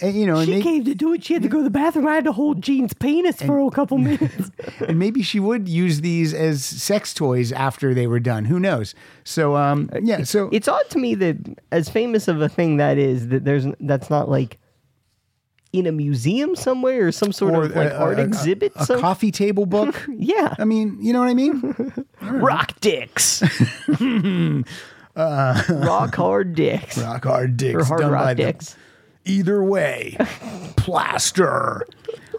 and, 0.00 0.14
you 0.14 0.26
know, 0.26 0.38
and, 0.38 0.48
She 0.48 0.62
came 0.62 0.84
to 0.84 0.94
do 0.94 1.12
it. 1.12 1.22
She 1.24 1.34
had 1.34 1.42
to 1.42 1.48
go 1.48 1.58
to 1.58 1.64
the 1.64 1.70
bathroom. 1.70 2.08
I 2.08 2.14
had 2.14 2.24
to 2.24 2.32
hold 2.32 2.62
Gene's 2.62 2.92
penis 2.94 3.40
for 3.40 3.60
a 3.60 3.70
couple 3.70 3.98
minutes. 3.98 4.50
and 4.80 4.98
maybe 4.98 5.22
she 5.22 5.38
would 5.38 5.68
use 5.68 6.00
these 6.00 6.32
as 6.34 6.64
sex 6.64 7.12
toys 7.14 7.52
after 7.52 7.94
they 7.94 8.06
were 8.06 8.20
done. 8.20 8.46
Who 8.46 8.58
knows? 8.58 8.94
So, 9.24 9.56
um, 9.56 9.90
yeah. 10.02 10.24
So 10.24 10.48
it's 10.52 10.68
odd 10.68 10.88
to 10.90 10.98
me 10.98 11.14
that 11.16 11.36
as 11.70 11.88
famous 11.88 12.28
of 12.28 12.40
a 12.40 12.48
thing 12.48 12.78
that 12.78 12.98
is, 12.98 13.28
that 13.28 13.44
there's 13.44 13.66
that's 13.80 14.10
not 14.10 14.28
like 14.28 14.58
in 15.72 15.86
a 15.86 15.92
museum 15.92 16.56
somewhere 16.56 17.06
or 17.06 17.12
some 17.12 17.32
sort 17.32 17.54
of 17.54 17.76
like 17.76 17.90
a- 17.90 17.96
art 17.96 18.18
a- 18.18 18.22
a- 18.22 18.24
exhibit. 18.24 18.72
a, 18.76 18.84
some- 18.86 19.00
coffee 19.00 19.30
table 19.30 19.66
book. 19.66 19.94
yeah, 20.16 20.54
I 20.58 20.64
mean, 20.64 20.98
you 21.00 21.12
know 21.12 21.20
what 21.20 21.28
I 21.28 21.34
mean? 21.34 21.74
rock 22.22 22.78
dicks, 22.80 23.42
uh, 25.16 25.62
rock 25.68 26.14
hard 26.14 26.54
dicks, 26.54 26.98
Rock 26.98 27.24
hard 27.24 27.56
dicks. 27.56 27.80
or 27.80 27.84
hard 27.84 28.00
done 28.00 28.10
by 28.10 28.14
rock 28.16 28.28
the- 28.36 28.42
dicks. 28.44 28.76
either 29.24 29.62
way 29.62 30.16
plaster 30.76 31.86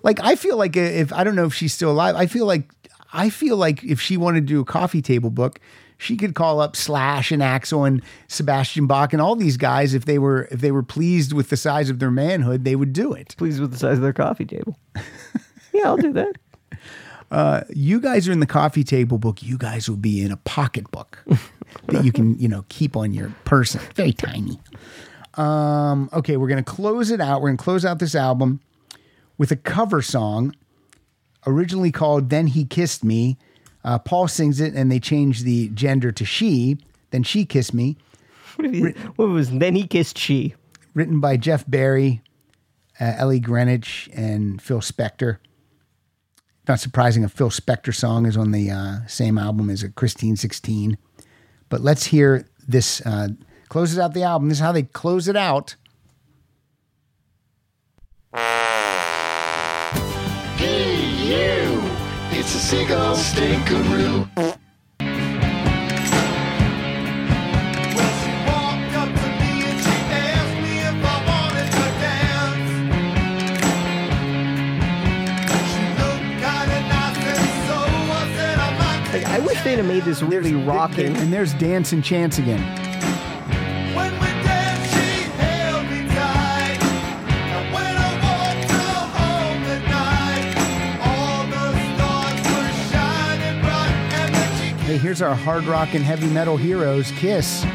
like 0.03 0.19
i 0.23 0.35
feel 0.35 0.57
like 0.57 0.75
uh, 0.75 0.79
if 0.81 1.13
i 1.13 1.23
don't 1.23 1.35
know 1.35 1.45
if 1.45 1.53
she's 1.53 1.73
still 1.73 1.91
alive 1.91 2.15
i 2.15 2.25
feel 2.25 2.45
like 2.45 2.71
i 3.13 3.29
feel 3.29 3.55
like 3.55 3.83
if 3.83 4.01
she 4.01 4.17
wanted 4.17 4.41
to 4.41 4.53
do 4.53 4.59
a 4.59 4.65
coffee 4.65 5.01
table 5.01 5.29
book 5.29 5.59
she 6.01 6.17
could 6.17 6.33
call 6.33 6.59
up 6.59 6.75
slash 6.75 7.31
and 7.31 7.43
axl 7.43 7.87
and 7.87 8.01
sebastian 8.27 8.87
bach 8.87 9.13
and 9.13 9.21
all 9.21 9.35
these 9.35 9.55
guys 9.55 9.93
if 9.93 10.05
they 10.05 10.17
were 10.17 10.47
if 10.51 10.59
they 10.59 10.71
were 10.71 10.81
pleased 10.81 11.31
with 11.31 11.49
the 11.49 11.57
size 11.57 11.91
of 11.91 11.99
their 11.99 12.09
manhood 12.09 12.65
they 12.65 12.75
would 12.75 12.91
do 12.91 13.13
it. 13.13 13.35
Pleased 13.37 13.61
with 13.61 13.71
the 13.71 13.77
size 13.77 13.97
of 13.97 14.01
their 14.01 14.13
coffee 14.13 14.45
table. 14.45 14.77
yeah, 15.73 15.85
I'll 15.85 15.97
do 15.97 16.11
that. 16.13 17.67
you 17.75 18.01
guys 18.01 18.27
are 18.27 18.31
in 18.31 18.39
the 18.39 18.47
coffee 18.47 18.83
table 18.83 19.19
book. 19.19 19.43
You 19.43 19.57
guys 19.57 19.87
will 19.87 19.97
be 19.97 20.21
in 20.21 20.31
a 20.31 20.37
pocketbook 20.37 21.23
that 21.87 22.03
you 22.03 22.11
can 22.11 22.37
you 22.39 22.47
know 22.47 22.65
keep 22.69 22.97
on 22.97 23.13
your 23.13 23.29
person 23.45 23.79
very 23.93 24.13
tiny. 24.13 24.59
Um 25.35 26.09
okay 26.13 26.35
we're 26.35 26.49
gonna 26.49 26.63
close 26.63 27.11
it 27.11 27.21
out. 27.21 27.41
We're 27.41 27.49
gonna 27.49 27.57
close 27.57 27.85
out 27.85 27.99
this 27.99 28.15
album 28.15 28.59
with 29.37 29.51
a 29.51 29.55
cover 29.55 30.01
song 30.01 30.55
originally 31.45 31.91
called 31.91 32.29
then 32.29 32.47
he 32.47 32.65
kissed 32.65 33.03
me 33.03 33.37
uh, 33.83 33.99
paul 33.99 34.27
sings 34.27 34.59
it 34.59 34.73
and 34.73 34.91
they 34.91 34.99
change 34.99 35.43
the 35.43 35.69
gender 35.69 36.11
to 36.11 36.25
she 36.25 36.77
then 37.11 37.23
she 37.23 37.45
kissed 37.45 37.73
me. 37.73 37.97
What, 38.55 39.27
was 39.27 39.51
then 39.51 39.75
he 39.75 39.85
kissed 39.85 40.17
she? 40.17 40.55
written 40.93 41.19
by 41.19 41.37
jeff 41.37 41.63
barry 41.67 42.21
uh, 42.99 43.13
ellie 43.17 43.39
greenwich 43.39 44.09
and 44.13 44.61
phil 44.61 44.81
spector. 44.81 45.37
Not 46.67 46.79
surprising 46.79 47.23
a 47.23 47.29
phil 47.29 47.49
spector 47.49 47.93
song 47.93 48.25
is 48.25 48.37
on 48.37 48.51
the 48.51 48.69
uh, 48.69 49.07
same 49.07 49.37
album 49.37 49.69
as 49.69 49.83
a 49.83 49.89
christine 49.89 50.35
16 50.35 50.97
but 51.69 51.81
let's 51.81 52.05
hear 52.05 52.45
this 52.67 53.01
uh, 53.05 53.29
closes 53.69 53.97
out 53.97 54.13
the 54.13 54.23
album. 54.23 54.49
This 54.49 54.57
is 54.57 54.61
how 54.61 54.73
they 54.73 54.83
close 54.83 55.29
it 55.29 55.37
out 55.37 55.75
I 62.41 62.43
said 78.35 78.57
I 78.57 78.77
might 78.77 79.13
Like, 79.13 79.25
I 79.27 79.39
wish 79.39 79.61
they'd 79.61 79.77
have 79.77 79.85
made 79.85 80.03
this 80.03 80.23
really 80.23 80.55
rocking. 80.55 81.15
and 81.17 81.31
there's 81.31 81.53
dance 81.53 81.91
and 81.91 82.03
chance 82.03 82.39
again 82.39 82.90
hey 94.91 94.97
here's 94.97 95.21
our 95.21 95.33
hard 95.33 95.63
rock 95.63 95.93
and 95.93 96.03
heavy 96.03 96.27
metal 96.27 96.57
heroes 96.57 97.11
kiss 97.11 97.63
each 97.63 97.69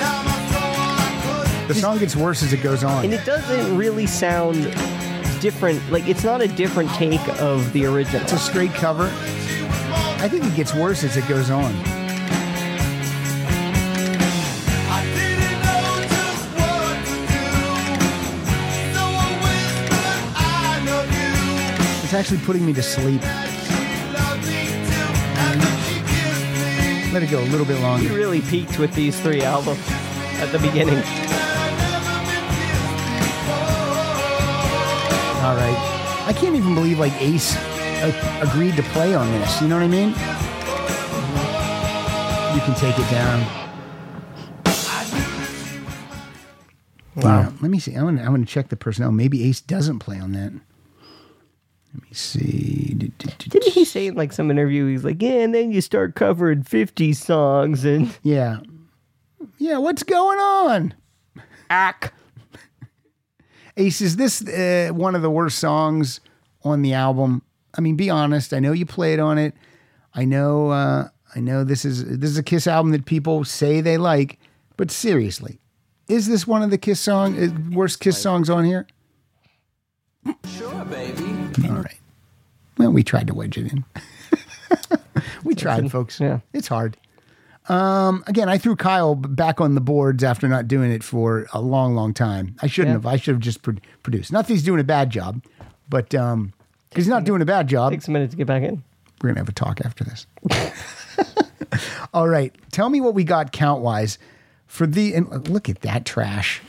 time 0.00 0.26
I 0.26 0.48
saw 0.50 0.72
her, 0.74 0.96
I 0.96 1.44
couldn't 1.44 1.68
the 1.68 1.74
song 1.74 1.98
gets 1.98 2.16
worse 2.16 2.42
as 2.42 2.54
it 2.54 2.62
goes 2.62 2.82
on 2.82 3.04
And 3.04 3.12
it 3.12 3.26
doesn't 3.26 3.76
really 3.76 4.06
sound 4.06 4.74
different. 5.42 5.82
Like 5.92 6.08
it's 6.08 6.24
not 6.24 6.40
a 6.40 6.48
different 6.48 6.88
take 6.94 7.20
of 7.40 7.70
the 7.74 7.84
original. 7.84 8.22
It's 8.22 8.32
a 8.32 8.38
straight 8.38 8.72
cover. 8.72 9.10
I 10.22 10.28
think 10.30 10.46
it 10.46 10.54
gets 10.54 10.72
worse 10.72 11.04
as 11.04 11.18
it 11.18 11.28
goes 11.28 11.50
on. 11.50 11.74
I 14.88 15.04
didn't 15.14 15.60
know 15.60 16.00
just 16.08 16.48
what 16.56 16.96
to 17.04 17.16
do. 17.28 17.44
So 18.94 19.02
I 19.04 19.28
whispered, 19.44 20.24
I 20.36 20.82
love 20.86 21.10
you. 21.12 22.04
It's 22.04 22.14
actually 22.14 22.40
putting 22.46 22.64
me 22.64 22.72
to 22.72 22.82
sleep. 22.82 23.20
Let 27.12 27.22
it 27.22 27.30
go 27.30 27.40
a 27.40 27.44
little 27.44 27.66
bit 27.66 27.78
longer. 27.80 28.08
He 28.08 28.14
really 28.14 28.40
peaked 28.40 28.78
with 28.78 28.94
these 28.94 29.20
three 29.20 29.42
albums 29.42 29.80
at 30.40 30.46
the 30.46 30.58
beginning. 30.58 30.96
All 35.44 35.56
right. 35.56 36.24
I 36.26 36.32
can't 36.32 36.56
even 36.56 36.74
believe 36.74 36.98
like 36.98 37.12
Ace 37.20 37.54
uh, 37.56 38.40
agreed 38.42 38.76
to 38.76 38.82
play 38.82 39.14
on 39.14 39.30
this. 39.32 39.60
You 39.60 39.68
know 39.68 39.76
what 39.76 39.84
I 39.84 39.88
mean? 39.88 40.08
You 42.54 42.60
can 42.62 42.74
take 42.76 42.98
it 42.98 43.10
down. 43.10 43.62
Wow. 47.16 47.52
let 47.60 47.70
me 47.70 47.78
see. 47.78 47.94
I'm 47.94 48.06
gonna, 48.06 48.22
I'm 48.22 48.32
gonna 48.32 48.46
check 48.46 48.68
the 48.68 48.76
personnel. 48.76 49.12
Maybe 49.12 49.44
Ace 49.44 49.60
doesn't 49.60 49.98
play 49.98 50.18
on 50.18 50.32
that. 50.32 50.52
Let 51.94 52.02
me 52.02 52.08
see. 52.12 52.94
Didn't 53.18 53.72
he 53.72 53.84
say 53.84 54.06
in 54.06 54.14
like 54.14 54.32
some 54.32 54.50
interview? 54.50 54.86
He's 54.86 55.04
like, 55.04 55.20
yeah, 55.20 55.40
and 55.40 55.54
then 55.54 55.72
you 55.72 55.80
start 55.80 56.14
covering 56.14 56.62
50 56.62 57.12
songs 57.12 57.84
and 57.84 58.16
Yeah. 58.22 58.60
Yeah. 59.58 59.78
What's 59.78 60.02
going 60.02 60.38
on? 60.38 60.94
ack. 61.70 62.12
Ace, 63.78 64.02
is 64.02 64.16
this 64.16 64.46
uh, 64.46 64.90
one 64.92 65.14
of 65.14 65.22
the 65.22 65.30
worst 65.30 65.58
songs 65.58 66.20
on 66.62 66.82
the 66.82 66.92
album? 66.92 67.42
I 67.76 67.80
mean, 67.80 67.96
be 67.96 68.10
honest. 68.10 68.52
I 68.52 68.58
know 68.58 68.72
you 68.72 68.84
played 68.84 69.18
on 69.18 69.38
it. 69.38 69.54
I 70.14 70.26
know. 70.26 70.70
Uh, 70.70 71.08
I 71.34 71.40
know 71.40 71.64
this 71.64 71.84
is 71.86 72.04
this 72.18 72.28
is 72.30 72.36
a 72.36 72.42
Kiss 72.42 72.66
album 72.66 72.92
that 72.92 73.06
people 73.06 73.44
say 73.44 73.80
they 73.80 73.96
like, 73.96 74.38
but 74.76 74.90
seriously, 74.90 75.58
is 76.08 76.28
this 76.28 76.46
one 76.46 76.62
of 76.62 76.70
the 76.70 76.76
Kiss 76.76 77.00
song 77.00 77.42
uh, 77.42 77.74
worst 77.74 78.00
Kiss 78.00 78.18
songs 78.20 78.50
on 78.50 78.64
here? 78.64 78.86
Sure, 80.46 80.84
baby. 80.84 81.24
All 81.66 81.76
right. 81.76 81.81
Well, 82.78 82.90
we 82.92 83.02
tried 83.02 83.26
to 83.28 83.34
wedge 83.34 83.58
it 83.58 83.72
in. 83.72 83.84
we 85.44 85.54
tried, 85.54 85.90
folks. 85.90 86.18
Yeah. 86.20 86.40
It's 86.52 86.68
hard. 86.68 86.96
Um, 87.68 88.24
again, 88.26 88.48
I 88.48 88.58
threw 88.58 88.74
Kyle 88.74 89.14
back 89.14 89.60
on 89.60 89.74
the 89.74 89.80
boards 89.80 90.24
after 90.24 90.48
not 90.48 90.66
doing 90.66 90.90
it 90.90 91.04
for 91.04 91.46
a 91.52 91.60
long, 91.60 91.94
long 91.94 92.12
time. 92.12 92.56
I 92.60 92.66
shouldn't 92.66 92.88
Yeah. 92.90 92.94
have. 92.94 93.06
I 93.06 93.16
should 93.16 93.34
have 93.34 93.40
just 93.40 93.62
pro- 93.62 93.76
produced. 94.02 94.32
Not 94.32 94.46
that 94.46 94.52
he's 94.52 94.64
doing 94.64 94.80
a 94.80 94.84
bad 94.84 95.10
job, 95.10 95.42
but 95.88 96.12
um, 96.14 96.52
because 96.88 97.04
he's 97.04 97.10
not 97.10 97.24
doing 97.24 97.40
a 97.40 97.44
bad 97.44 97.68
job. 97.68 97.92
Takes 97.92 98.08
a 98.08 98.10
minute 98.10 98.30
to 98.32 98.36
get 98.36 98.46
back 98.48 98.62
in. 98.62 98.82
We're 99.22 99.28
gonna 99.30 99.40
have 99.40 99.48
a 99.48 99.52
talk 99.52 99.80
after 99.84 100.02
this. 100.02 100.26
All 102.14 102.28
right, 102.28 102.52
tell 102.72 102.88
me 102.88 103.00
what 103.00 103.14
we 103.14 103.22
got 103.24 103.52
count 103.52 103.80
wise 103.82 104.18
for 104.66 104.86
the. 104.86 105.14
And 105.14 105.48
look 105.48 105.68
at 105.68 105.82
that 105.82 106.04
trash. 106.04 106.60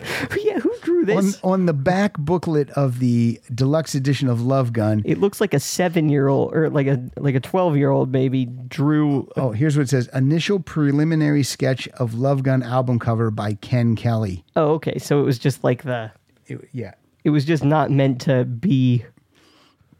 yeah, 0.40 0.58
who 0.60 0.72
drew 0.82 1.04
this? 1.04 1.38
on 1.42 1.66
the 1.66 1.72
back 1.72 2.16
booklet 2.18 2.70
of 2.70 2.98
the 3.00 3.40
deluxe 3.54 3.94
edition 3.94 4.28
of 4.28 4.40
Love 4.40 4.72
Gun, 4.72 5.02
it 5.04 5.18
looks 5.18 5.40
like 5.40 5.54
a 5.54 5.60
seven 5.60 6.08
year 6.08 6.28
old 6.28 6.54
or 6.54 6.70
like 6.70 6.86
a 6.86 7.02
like 7.16 7.34
a 7.34 7.40
12 7.40 7.76
year 7.76 7.90
old 7.90 8.12
baby 8.12 8.46
drew. 8.46 9.28
Oh, 9.36 9.50
here's 9.52 9.76
what 9.76 9.82
it 9.84 9.88
says: 9.88 10.08
initial 10.14 10.60
preliminary 10.60 11.42
sketch 11.42 11.88
of 11.98 12.14
Love 12.14 12.42
Gun 12.42 12.62
album 12.62 12.98
cover 12.98 13.30
by 13.30 13.54
Ken 13.54 13.96
Kelly. 13.96 14.44
Oh, 14.56 14.72
okay. 14.74 14.98
So 14.98 15.20
it 15.20 15.24
was 15.24 15.38
just 15.38 15.64
like 15.64 15.82
the. 15.82 16.10
It- 16.46 16.68
yeah, 16.72 16.92
It 17.24 17.30
was 17.30 17.44
just 17.44 17.64
not 17.64 17.90
meant 17.90 18.20
to 18.22 18.44
be. 18.44 19.04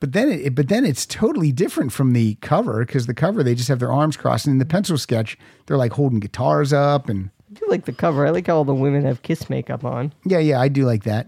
but 0.01 0.13
then 0.13 0.29
it, 0.31 0.55
but 0.55 0.69
then 0.69 0.85
it's 0.85 1.05
totally 1.05 1.53
different 1.53 1.93
from 1.93 2.13
the 2.13 2.37
cover 2.37 2.85
because 2.87 3.07
the 3.07 3.15
cover 3.15 3.43
they 3.43 3.55
just 3.55 3.69
have 3.69 3.81
their 3.81 3.93
arms 3.93 4.17
crossed, 4.17 4.47
and 4.47 4.55
in 4.55 4.59
the 4.59 4.65
pencil 4.65 4.97
sketch 4.97 5.37
they're 5.67 5.77
like 5.77 5.93
holding 5.93 6.21
guitars 6.21 6.73
up, 6.73 7.09
and 7.09 7.31
I 7.51 7.55
do 7.55 7.67
like 7.69 7.85
the 7.87 7.93
cover. 7.93 8.27
I 8.27 8.31
like 8.31 8.47
how 8.47 8.57
all 8.57 8.65
the 8.65 8.75
women 8.75 9.05
have 9.05 9.23
kiss 9.23 9.49
makeup 9.49 9.85
on. 9.85 10.13
yeah, 10.25 10.39
yeah, 10.39 10.61
I 10.61 10.69
do 10.69 10.85
like 10.85 11.05
that. 11.05 11.27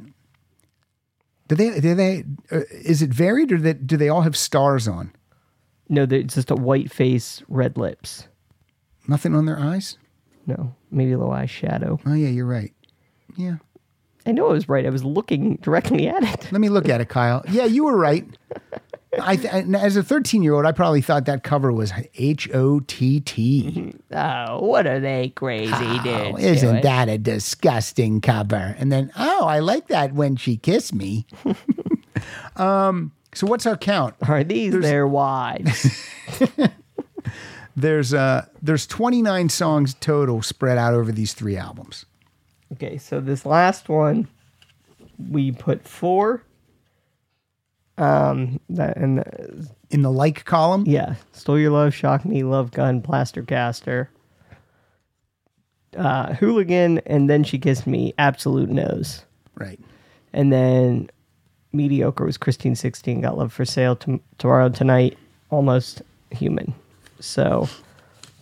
Do 1.49 1.57
they? 1.57 1.81
Do 1.81 1.95
they? 1.95 2.25
Uh, 2.53 2.61
is 2.71 3.03
it 3.03 3.11
varied, 3.11 3.51
or 3.53 3.59
that 3.59 3.87
do 3.87 3.97
they 3.97 4.09
all 4.09 4.21
have 4.23 4.37
stars 4.37 4.87
on? 4.87 5.13
No, 5.89 6.07
they- 6.07 6.21
it's 6.21 6.35
just 6.35 6.51
a 6.51 6.55
white 6.55 6.93
face, 6.93 7.43
red 7.49 7.77
lips. 7.77 8.29
Nothing 9.09 9.35
on 9.35 9.47
their 9.47 9.59
eyes. 9.59 9.97
No, 10.47 10.75
maybe 10.91 11.13
a 11.13 11.19
little 11.19 11.33
eyeshadow. 11.33 12.01
Oh 12.07 12.15
yeah, 12.15 12.29
you're 12.29 12.47
right. 12.47 12.73
Yeah. 13.37 13.57
I 14.27 14.33
know 14.33 14.49
I 14.51 14.53
was 14.53 14.69
right. 14.69 14.85
I 14.87 14.91
was 14.91 15.03
looking 15.03 15.57
directly 15.57 16.07
at 16.07 16.23
it. 16.23 16.53
Let 16.53 16.61
me 16.61 16.69
look 16.69 16.89
at 16.89 17.01
it, 17.01 17.09
Kyle. 17.09 17.43
Yeah, 17.51 17.65
you 17.65 17.85
were 17.85 17.97
right. 17.97 18.27
I 19.21 19.37
th- 19.37 19.53
as 19.75 19.97
a 19.97 20.03
13 20.05 20.43
year 20.43 20.55
old, 20.55 20.67
I 20.67 20.73
probably 20.73 21.01
thought 21.01 21.25
that 21.27 21.43
cover 21.43 21.73
was 21.73 21.93
H 22.15 22.49
O 22.55 22.81
T 22.81 23.21
T. 23.21 23.95
Oh, 24.13 24.65
what 24.67 24.87
are 24.87 24.99
they 25.01 25.31
crazy 25.31 25.73
Oh, 25.75 26.03
dudes? 26.33 26.45
isn't 26.45 26.69
doing? 26.71 26.83
that 26.83 27.09
a 27.09 27.17
disgusting 27.19 28.21
cover? 28.21 28.75
And 28.79 28.91
then, 28.93 29.13
oh, 29.17 29.45
I 29.47 29.61
like 29.61 29.89
that 29.89 30.13
when 30.15 30.37
she 30.37 30.57
kissed 30.57 30.93
me. 30.95 31.27
um, 32.57 33.13
so 33.35 33.47
what's 33.47 33.67
our 33.67 33.77
count? 33.77 34.15
Are 34.29 34.43
these 34.45 34.79
their 34.81 35.07
wives? 35.07 35.87
There's 37.77 38.13
uh 38.13 38.47
there's 38.61 38.87
29 38.87 39.49
songs 39.49 39.95
total 39.95 40.43
spread 40.43 40.77
out 40.77 40.93
over 40.93 41.13
these 41.13 41.33
three 41.35 41.57
albums. 41.57 42.05
okay, 42.73 42.99
so 42.99 43.21
this 43.21 43.47
last 43.47 43.89
one, 43.89 44.27
we 45.31 45.53
put 45.53 45.87
four. 45.87 46.43
Um, 48.01 48.59
that 48.71 48.97
and 48.97 49.19
the, 49.19 49.69
In 49.91 50.03
the 50.03 50.11
like 50.11 50.45
column, 50.47 50.85
yeah, 50.87 51.17
stole 51.33 51.59
your 51.59 51.71
love, 51.71 51.95
shock 51.95 52.25
me, 52.25 52.43
love 52.45 52.71
gun, 52.71 53.03
plaster 53.03 53.43
caster, 53.43 54.09
uh, 55.97 56.33
hooligan, 56.35 56.99
and 57.07 57.29
then 57.29 57.45
she 57.45 57.59
kissed 57.59 57.87
me. 57.87 58.15
Absolute 58.19 58.71
nose. 58.71 59.25
right. 59.55 59.79
And 60.33 60.53
then 60.53 61.11
mediocre 61.73 62.25
was 62.25 62.39
Christine 62.39 62.75
16, 62.77 63.21
got 63.21 63.37
love 63.37 63.53
for 63.53 63.65
sale 63.65 63.97
to, 63.97 64.21
tomorrow, 64.39 64.69
tonight, 64.69 65.19
almost 65.51 66.03
human. 66.31 66.73
So 67.19 67.69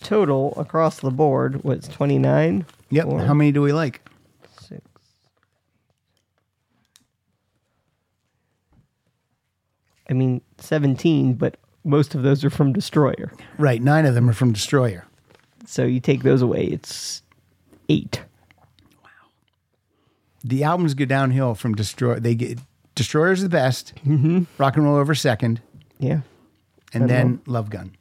total 0.02 0.52
across 0.58 1.00
the 1.00 1.10
board 1.10 1.64
was 1.64 1.88
29. 1.88 2.64
Yep. 2.90 3.04
Four, 3.06 3.20
How 3.24 3.34
many 3.34 3.50
do 3.52 3.62
we 3.62 3.72
like? 3.72 4.02
six. 4.60 4.82
I 10.08 10.14
mean, 10.14 10.40
17, 10.58 11.34
but 11.34 11.56
most 11.84 12.14
of 12.14 12.22
those 12.22 12.44
are 12.44 12.50
from 12.50 12.72
Destroyer. 12.72 13.32
Right. 13.58 13.82
Nine 13.82 14.06
of 14.06 14.14
them 14.14 14.28
are 14.28 14.32
from 14.34 14.52
Destroyer. 14.52 15.04
So 15.66 15.84
you 15.84 16.00
take 16.00 16.22
those 16.22 16.40
away, 16.42 16.64
it's 16.64 17.22
eight. 17.88 18.22
Wow. 19.04 19.10
The 20.44 20.64
albums 20.64 20.94
go 20.94 21.04
downhill 21.04 21.54
from 21.54 21.74
Destroyer. 21.74 22.20
They 22.20 22.34
get 22.34 22.58
Destroyer's 22.94 23.42
the 23.42 23.48
best. 23.48 23.94
Mm-hmm. 24.06 24.44
Rock 24.56 24.76
and 24.76 24.84
Roll 24.84 24.96
over 24.96 25.14
second. 25.14 25.60
Yeah. 25.98 26.20
and 26.94 27.08
then 27.10 27.40
Love 27.46 27.70
Gun. 27.70 27.94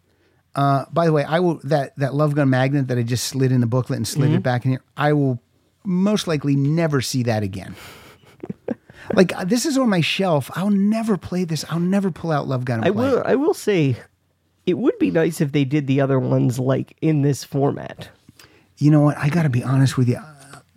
Uh, 0.56 0.86
by 0.92 1.06
the 1.06 1.12
way, 1.14 1.24
I 1.24 1.40
will 1.40 1.60
that 1.66 1.96
that 1.98 2.14
Love 2.16 2.34
Gun 2.36 2.50
magnet 2.50 2.88
that 2.88 2.98
I 2.98 3.04
just 3.04 3.28
slid 3.28 3.52
in 3.52 3.62
the 3.62 3.68
booklet 3.68 3.98
and 3.98 4.08
slid 4.08 4.30
Mm-hmm. 4.30 4.38
it 4.38 4.44
back 4.44 4.66
in 4.66 4.72
here. 4.72 4.82
I 4.96 5.14
will 5.14 5.40
most 5.86 6.28
likely 6.28 6.56
never 6.56 7.00
see 7.02 7.24
that 7.24 7.44
again. 7.44 7.76
like 9.14 9.36
uh, 9.36 9.46
this 9.46 9.66
is 9.66 9.78
on 9.78 9.90
my 9.90 10.02
shelf. 10.02 10.50
I'll 10.56 10.70
never 10.70 11.18
play 11.18 11.44
this. 11.44 11.66
I'll 11.70 11.80
never 11.80 12.12
pull 12.12 12.32
out 12.32 12.48
Love 12.48 12.66
Gun. 12.66 12.84
I 12.84 12.90
will 12.90 13.20
it. 13.20 13.26
I 13.26 13.36
will 13.36 13.54
say 13.54 13.98
it 14.66 14.78
would 14.78 14.98
be 15.00 15.12
nice 15.12 15.42
if 15.42 15.52
they 15.52 15.66
did 15.66 15.88
the 15.88 16.02
other 16.02 16.20
ones 16.20 16.60
like 16.60 16.98
in 17.02 17.22
this 17.22 17.44
format. 17.44 18.10
You 18.78 18.92
know 18.92 19.02
what? 19.02 19.18
I 19.18 19.30
got 19.30 19.44
to 19.44 19.50
be 19.50 19.64
honest 19.64 19.98
with 19.98 20.08
you. 20.08 20.20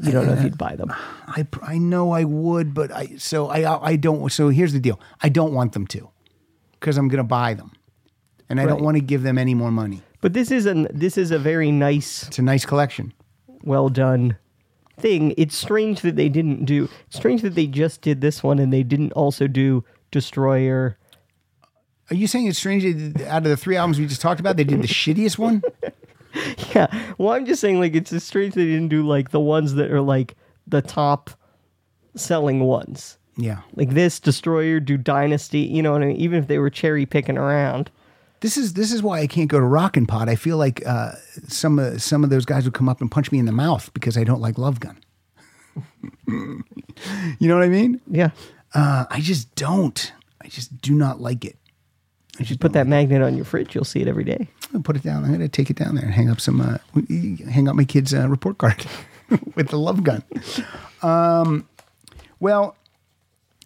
You 0.02 0.12
don't 0.12 0.26
know 0.26 0.32
if 0.32 0.42
you'd 0.42 0.56
buy 0.56 0.76
them. 0.76 0.90
I 1.26 1.46
I 1.62 1.78
know 1.78 2.12
I 2.12 2.24
would, 2.24 2.72
but 2.72 2.90
I 2.90 3.16
so 3.16 3.48
I 3.48 3.90
I 3.90 3.96
don't. 3.96 4.30
So 4.32 4.48
here's 4.48 4.72
the 4.72 4.80
deal. 4.80 4.98
I 5.22 5.28
don't 5.28 5.52
want 5.52 5.72
them 5.72 5.86
to, 5.88 6.08
because 6.72 6.96
I'm 6.96 7.08
gonna 7.08 7.24
buy 7.24 7.54
them, 7.54 7.72
and 8.48 8.60
I 8.60 8.66
don't 8.66 8.82
want 8.82 8.96
to 8.96 9.02
give 9.02 9.22
them 9.22 9.36
any 9.36 9.54
more 9.54 9.70
money. 9.70 10.02
But 10.22 10.32
this 10.32 10.50
is 10.50 10.66
an 10.66 10.88
this 10.90 11.18
is 11.18 11.30
a 11.30 11.38
very 11.38 11.70
nice, 11.70 12.26
It's 12.28 12.38
a 12.38 12.42
nice 12.42 12.64
collection. 12.64 13.12
well 13.62 13.88
done 13.88 14.36
thing. 15.00 15.34
It's 15.36 15.56
strange 15.56 16.00
that 16.02 16.16
they 16.16 16.28
didn't 16.28 16.64
do. 16.64 16.88
It's 17.06 17.16
strange 17.16 17.42
that 17.42 17.54
they 17.54 17.66
just 17.66 18.02
did 18.02 18.20
this 18.20 18.42
one 18.42 18.58
and 18.58 18.72
they 18.72 18.82
didn't 18.82 19.12
also 19.12 19.46
do 19.46 19.84
Destroyer. 20.10 20.96
Are 22.10 22.16
you 22.16 22.26
saying 22.26 22.46
it's 22.46 22.58
strange 22.58 22.82
that 22.82 23.26
out 23.28 23.44
of 23.44 23.50
the 23.50 23.56
three 23.56 23.76
albums 23.76 24.00
we 24.00 24.06
just 24.06 24.20
talked 24.20 24.40
about, 24.40 24.56
they 24.56 24.64
did 24.64 24.82
the 24.82 24.88
shittiest 24.88 25.38
one? 25.38 25.62
Yeah. 26.74 26.86
Well, 27.18 27.32
I'm 27.32 27.44
just 27.44 27.60
saying 27.60 27.80
like 27.80 27.94
it's 27.94 28.10
just 28.10 28.28
strange 28.28 28.54
they 28.54 28.64
didn't 28.64 28.88
do 28.88 29.06
like 29.06 29.30
the 29.30 29.40
ones 29.40 29.74
that 29.74 29.90
are 29.90 30.00
like 30.00 30.36
the 30.66 30.82
top 30.82 31.30
selling 32.14 32.60
ones. 32.60 33.18
Yeah. 33.36 33.62
Like 33.74 33.90
this 33.90 34.20
Destroyer, 34.20 34.80
do 34.80 34.96
Dynasty. 34.96 35.60
You 35.60 35.82
know 35.82 35.92
what 35.92 36.02
I 36.02 36.06
mean? 36.06 36.16
Even 36.16 36.38
if 36.38 36.46
they 36.46 36.58
were 36.58 36.70
cherry 36.70 37.06
picking 37.06 37.38
around. 37.38 37.90
This 38.40 38.56
is 38.56 38.72
this 38.72 38.92
is 38.92 39.02
why 39.02 39.20
I 39.20 39.26
can't 39.26 39.50
go 39.50 39.60
to 39.60 39.66
Rockin' 39.66 40.06
Pod. 40.06 40.28
I 40.28 40.34
feel 40.34 40.56
like 40.56 40.84
uh, 40.86 41.12
some 41.48 41.78
of 41.78 42.02
some 42.02 42.24
of 42.24 42.30
those 42.30 42.44
guys 42.46 42.64
would 42.64 42.74
come 42.74 42.88
up 42.88 43.00
and 43.00 43.10
punch 43.10 43.30
me 43.30 43.38
in 43.38 43.44
the 43.44 43.52
mouth 43.52 43.92
because 43.92 44.16
I 44.16 44.24
don't 44.24 44.40
like 44.40 44.56
Love 44.56 44.80
Gun. 44.80 44.98
you 46.26 46.64
know 47.48 47.54
what 47.54 47.64
I 47.64 47.68
mean? 47.68 48.00
Yeah. 48.10 48.30
Uh, 48.74 49.04
I 49.10 49.20
just 49.20 49.54
don't. 49.56 50.12
I 50.40 50.48
just 50.48 50.80
do 50.80 50.94
not 50.94 51.20
like 51.20 51.44
it. 51.44 51.56
I 52.38 52.42
If 52.42 52.50
you 52.50 52.56
put 52.56 52.72
that 52.72 52.86
magnet 52.86 53.20
on 53.20 53.36
your 53.36 53.44
fridge, 53.44 53.74
you'll 53.74 53.84
see 53.84 54.00
it 54.00 54.08
every 54.08 54.24
day. 54.24 54.48
I'm 54.64 54.72
gonna 54.72 54.82
put 54.84 54.96
it 54.96 55.02
down. 55.02 55.24
I'm 55.24 55.32
gonna 55.32 55.48
take 55.48 55.68
it 55.68 55.76
down 55.76 55.94
there 55.96 56.04
and 56.04 56.14
hang 56.14 56.30
up 56.30 56.40
some. 56.40 56.60
Uh, 56.60 56.78
hang 57.50 57.68
up 57.68 57.76
my 57.76 57.84
kid's 57.84 58.14
uh, 58.14 58.28
report 58.28 58.56
card 58.56 58.86
with 59.54 59.68
the 59.68 59.78
love 59.78 60.02
gun. 60.02 60.22
Um, 61.02 61.68
well, 62.38 62.76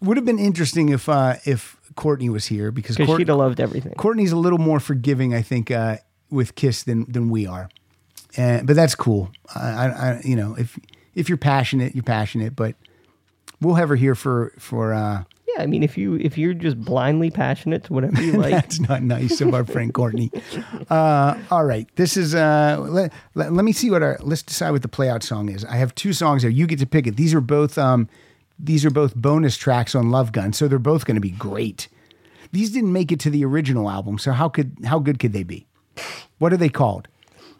would 0.01 0.17
have 0.17 0.25
been 0.25 0.39
interesting 0.39 0.89
if 0.89 1.07
uh, 1.07 1.35
if 1.45 1.77
Courtney 1.95 2.29
was 2.29 2.45
here 2.47 2.71
because 2.71 2.95
Because 2.95 3.07
Court- 3.07 3.19
she'd 3.19 3.27
have 3.29 3.37
loved 3.37 3.59
everything. 3.59 3.93
Courtney's 3.93 4.31
a 4.31 4.37
little 4.37 4.59
more 4.59 4.79
forgiving, 4.79 5.33
I 5.33 5.41
think, 5.41 5.71
uh, 5.71 5.97
with 6.29 6.55
Kiss 6.55 6.83
than 6.83 7.05
than 7.11 7.29
we 7.29 7.47
are. 7.47 7.69
Uh, 8.37 8.61
but 8.63 8.75
that's 8.75 8.95
cool. 8.95 9.31
I, 9.55 9.59
I, 9.69 9.85
I, 9.87 10.21
you 10.25 10.35
know, 10.35 10.55
if 10.55 10.77
if 11.13 11.29
you're 11.29 11.37
passionate, 11.37 11.95
you're 11.95 12.03
passionate. 12.03 12.55
But 12.55 12.75
we'll 13.61 13.75
have 13.75 13.89
her 13.89 13.95
here 13.95 14.15
for 14.15 14.51
for. 14.59 14.93
Uh, 14.93 15.23
Yeah, 15.55 15.63
I 15.63 15.67
mean, 15.67 15.83
if 15.83 15.97
you 15.97 16.15
if 16.15 16.37
you're 16.37 16.53
just 16.53 16.77
blindly 16.81 17.31
passionate 17.31 17.85
to 17.85 17.93
whatever 17.93 18.21
you 18.21 18.33
like, 18.41 18.51
That's 18.51 18.79
not 18.81 19.01
nice 19.03 19.39
of 19.39 19.53
our 19.53 19.63
friend 19.63 19.93
Courtney. 19.93 20.31
Uh, 20.89 21.37
all 21.49 21.63
right, 21.63 21.87
this 21.95 22.17
is. 22.17 22.35
Uh, 22.35 22.77
let, 22.89 23.13
let, 23.35 23.53
let 23.53 23.63
me 23.63 23.71
see 23.71 23.89
what 23.89 24.03
our. 24.03 24.17
Let's 24.21 24.43
decide 24.43 24.71
what 24.71 24.81
the 24.81 24.89
playout 24.89 25.23
song 25.23 25.47
is. 25.49 25.63
I 25.63 25.77
have 25.77 25.95
two 25.95 26.11
songs 26.11 26.41
there. 26.41 26.51
You 26.51 26.67
get 26.67 26.79
to 26.79 26.85
pick 26.85 27.07
it. 27.07 27.15
These 27.15 27.33
are 27.33 27.41
both. 27.41 27.77
Um, 27.77 28.09
these 28.57 28.85
are 28.85 28.89
both 28.91 29.15
bonus 29.15 29.57
tracks 29.57 29.95
on 29.95 30.09
Love 30.11 30.31
Gun, 30.31 30.53
so 30.53 30.67
they're 30.67 30.79
both 30.79 31.05
going 31.05 31.15
to 31.15 31.21
be 31.21 31.31
great. 31.31 31.87
These 32.51 32.71
didn't 32.71 32.93
make 32.93 33.11
it 33.11 33.19
to 33.21 33.29
the 33.29 33.43
original 33.43 33.89
album, 33.89 34.17
so 34.17 34.31
how 34.31 34.47
could 34.49 34.77
how 34.85 34.99
good 34.99 35.19
could 35.19 35.33
they 35.33 35.43
be? 35.43 35.67
What 36.37 36.53
are 36.53 36.57
they 36.57 36.69
called? 36.69 37.07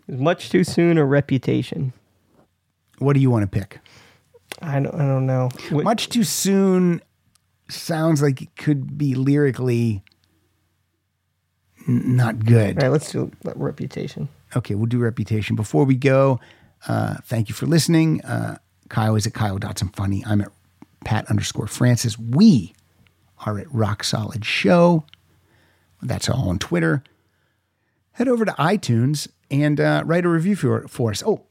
much 0.08 0.50
too 0.52 0.64
soon 0.64 1.00
or 1.00 1.06
reputation. 1.06 1.92
What 3.00 3.14
do 3.14 3.20
you 3.20 3.32
want 3.32 3.42
to 3.44 3.48
pick? 3.60 3.80
I 4.62 4.80
don't. 4.80 4.94
I 4.96 5.00
don't 5.00 5.26
know. 5.26 5.50
What- 5.70 5.84
Much 5.84 6.10
too 6.10 6.24
soon 6.24 7.02
sounds 7.68 8.22
like 8.22 8.42
it 8.42 8.56
could 8.56 8.98
be 8.98 9.16
lyrically 9.16 10.04
n- 11.88 12.16
not 12.16 12.46
good. 12.46 12.78
All 12.78 12.84
right, 12.84 12.92
let's 12.92 13.12
do 13.12 13.32
reputation. 13.56 14.30
Okay, 14.56 14.76
we'll 14.76 14.86
do 14.86 15.00
reputation. 15.00 15.56
Before 15.56 15.84
we 15.86 15.96
go, 15.96 16.40
uh, 16.88 17.16
thank 17.26 17.50
you 17.50 17.56
for 17.56 17.66
listening. 17.66 18.22
Uh, 18.24 18.58
Kyle 18.90 19.16
is 19.16 19.26
at 19.28 19.34
Kyle 19.34 19.58
Dotson 19.60 19.94
Funny. 19.96 20.24
I'm 20.26 20.42
at 20.42 20.50
Pat 21.06 21.30
underscore 21.30 21.68
Francis. 21.68 22.20
We 22.20 22.74
are 23.46 23.58
at 23.60 23.74
Rock 23.74 24.04
Solid 24.04 24.44
Show. 24.44 25.06
That's 26.02 26.28
all 26.30 26.50
on 26.50 26.60
Twitter. 26.60 27.04
Head 28.14 28.28
over 28.28 28.44
to 28.44 28.52
iTunes 28.54 29.28
and 29.50 29.80
uh, 29.80 30.04
write 30.06 30.26
a 30.26 30.30
review 30.30 30.56
for, 30.58 30.88
for 30.88 31.12
us. 31.12 31.24
Oh, 31.26 31.46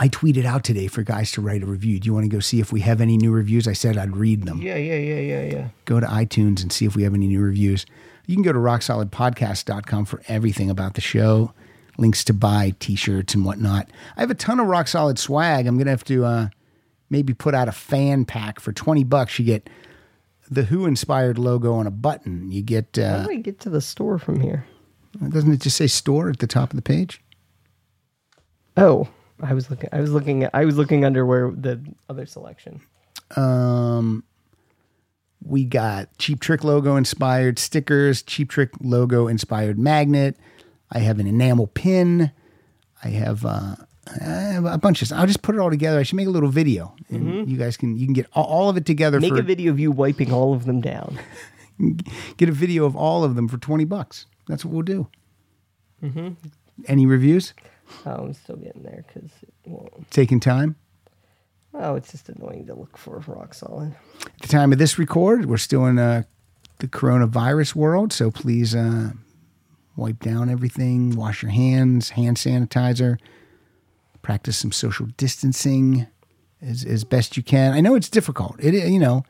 I 0.00 0.08
tweeted 0.08 0.44
out 0.44 0.62
today 0.64 0.86
for 0.86 1.02
guys 1.02 1.32
to 1.32 1.40
write 1.40 1.62
a 1.62 1.66
review. 1.66 1.98
Do 1.98 2.06
you 2.06 2.14
want 2.14 2.24
to 2.24 2.28
go 2.28 2.38
see 2.40 2.60
if 2.60 2.72
we 2.72 2.80
have 2.82 3.00
any 3.00 3.16
new 3.16 3.32
reviews? 3.32 3.66
I 3.66 3.72
said 3.72 3.96
I'd 3.98 4.16
read 4.16 4.44
them 4.44 4.62
Yeah, 4.62 4.76
yeah, 4.76 4.96
yeah, 4.96 5.18
yeah, 5.20 5.42
yeah. 5.44 5.68
go 5.86 5.98
to 5.98 6.06
iTunes 6.06 6.62
and 6.62 6.72
see 6.72 6.84
if 6.84 6.94
we 6.94 7.02
have 7.02 7.14
any 7.14 7.26
new 7.26 7.40
reviews. 7.40 7.84
You 8.26 8.34
can 8.36 8.42
go 8.44 8.52
to 8.52 8.58
rocksolidpodcast.com 8.58 10.04
for 10.04 10.22
everything 10.28 10.70
about 10.70 10.94
the 10.94 11.00
show, 11.00 11.52
links 11.96 12.22
to 12.24 12.32
buy 12.34 12.74
t-shirts 12.78 13.34
and 13.34 13.44
whatnot. 13.44 13.90
I 14.16 14.20
have 14.20 14.30
a 14.30 14.34
ton 14.34 14.60
of 14.60 14.66
rock 14.68 14.86
solid 14.86 15.18
swag. 15.18 15.66
I'm 15.66 15.76
going 15.76 15.86
to 15.86 15.90
have 15.90 16.04
to 16.04 16.24
uh, 16.24 16.48
maybe 17.10 17.34
put 17.34 17.54
out 17.54 17.68
a 17.68 17.72
fan 17.72 18.24
pack 18.24 18.60
for 18.60 18.72
20 18.72 19.04
bucks. 19.04 19.38
You 19.38 19.44
get 19.44 19.68
the 20.50 20.64
Who 20.64 20.86
inspired 20.86 21.38
logo 21.38 21.74
on 21.74 21.86
a 21.86 21.90
button. 21.90 22.50
You 22.50 22.62
get, 22.62 22.98
Uh, 22.98 23.18
How 23.20 23.24
do 23.26 23.30
I 23.32 23.36
get 23.36 23.60
to 23.60 23.70
the 23.70 23.80
store 23.80 24.18
from 24.18 24.40
here? 24.40 24.66
doesn't 25.30 25.52
it 25.52 25.60
just 25.60 25.76
say 25.76 25.86
store 25.86 26.28
at 26.30 26.38
the 26.38 26.46
top 26.46 26.70
of 26.70 26.76
the 26.76 26.82
page? 26.82 27.20
Oh, 28.76 29.08
I 29.42 29.54
was 29.54 29.70
looking. 29.70 29.88
I 29.92 30.00
was 30.00 30.10
looking. 30.12 30.44
At, 30.44 30.50
I 30.54 30.64
was 30.64 30.76
looking 30.76 31.04
under 31.04 31.26
where 31.26 31.50
the 31.50 31.80
other 32.08 32.26
selection. 32.26 32.80
Um, 33.36 34.22
we 35.44 35.64
got 35.64 36.16
Cheap 36.18 36.40
Trick 36.40 36.62
logo 36.64 36.96
inspired 36.96 37.58
stickers, 37.58 38.22
Cheap 38.22 38.50
Trick 38.50 38.70
logo 38.80 39.26
inspired 39.28 39.78
magnet. 39.78 40.36
I 40.90 41.00
have 41.00 41.18
an 41.18 41.26
enamel 41.26 41.66
pin. 41.66 42.30
I 43.02 43.08
have, 43.08 43.44
uh, 43.44 43.76
Have 44.20 44.64
a 44.64 44.78
bunch 44.78 45.02
of. 45.02 45.12
I'll 45.12 45.26
just 45.26 45.42
put 45.42 45.54
it 45.54 45.58
all 45.58 45.70
together. 45.70 45.98
I 45.98 46.02
should 46.02 46.16
make 46.16 46.26
a 46.26 46.30
little 46.30 46.48
video, 46.48 46.94
and 47.08 47.48
you 47.50 47.56
guys 47.56 47.76
can 47.76 47.96
you 47.96 48.06
can 48.06 48.14
get 48.14 48.26
all, 48.32 48.44
all 48.44 48.68
of 48.68 48.76
it 48.76 48.86
together 48.86 49.20
Make 49.20 49.32
for 49.32 49.40
a 49.40 49.42
video 49.42 49.70
of 49.72 49.78
you 49.78 49.90
wiping 49.90 50.32
all 50.32 50.54
of 50.54 50.64
them 50.64 50.80
down. 50.80 51.18
get 52.36 52.48
a 52.48 52.52
video 52.52 52.84
of 52.84 52.96
all 52.96 53.24
of 53.24 53.34
them 53.34 53.48
for 53.48 53.58
twenty 53.58 53.84
bucks. 53.84 54.26
That's 54.46 54.64
what 54.64 54.72
we'll 54.74 54.82
do. 54.82 55.08
Any 56.86 57.06
reviews? 57.06 57.54
Oh, 58.06 58.24
I'm 58.26 58.34
still 58.34 58.56
getting 58.56 58.82
there 58.82 59.04
because 59.06 59.30
it 59.42 59.50
won't. 59.66 60.10
Taking 60.10 60.40
time. 60.40 60.76
Oh, 61.74 61.94
it's 61.94 62.10
just 62.10 62.28
annoying 62.28 62.66
to 62.66 62.74
look 62.74 62.96
for 62.96 63.18
rock 63.26 63.54
solid. 63.54 63.94
At 64.24 64.42
the 64.42 64.48
time 64.48 64.72
of 64.72 64.78
this 64.78 64.98
record, 64.98 65.46
we're 65.46 65.58
still 65.58 65.86
in 65.86 65.98
uh, 65.98 66.22
the 66.78 66.88
coronavirus 66.88 67.74
world, 67.74 68.12
so 68.12 68.30
please 68.30 68.74
uh, 68.74 69.10
wipe 69.96 70.20
down 70.20 70.48
everything, 70.48 71.14
wash 71.14 71.42
your 71.42 71.50
hands, 71.52 72.10
hand 72.10 72.36
sanitizer, 72.36 73.18
practice 74.28 74.58
some 74.58 74.70
social 74.70 75.06
distancing 75.16 76.06
as, 76.60 76.84
as 76.84 77.02
best 77.02 77.34
you 77.34 77.42
can. 77.42 77.72
I 77.72 77.80
know 77.80 77.94
it's 77.94 78.10
difficult. 78.10 78.56
It 78.62 78.74
you 78.74 78.98
know, 78.98 79.24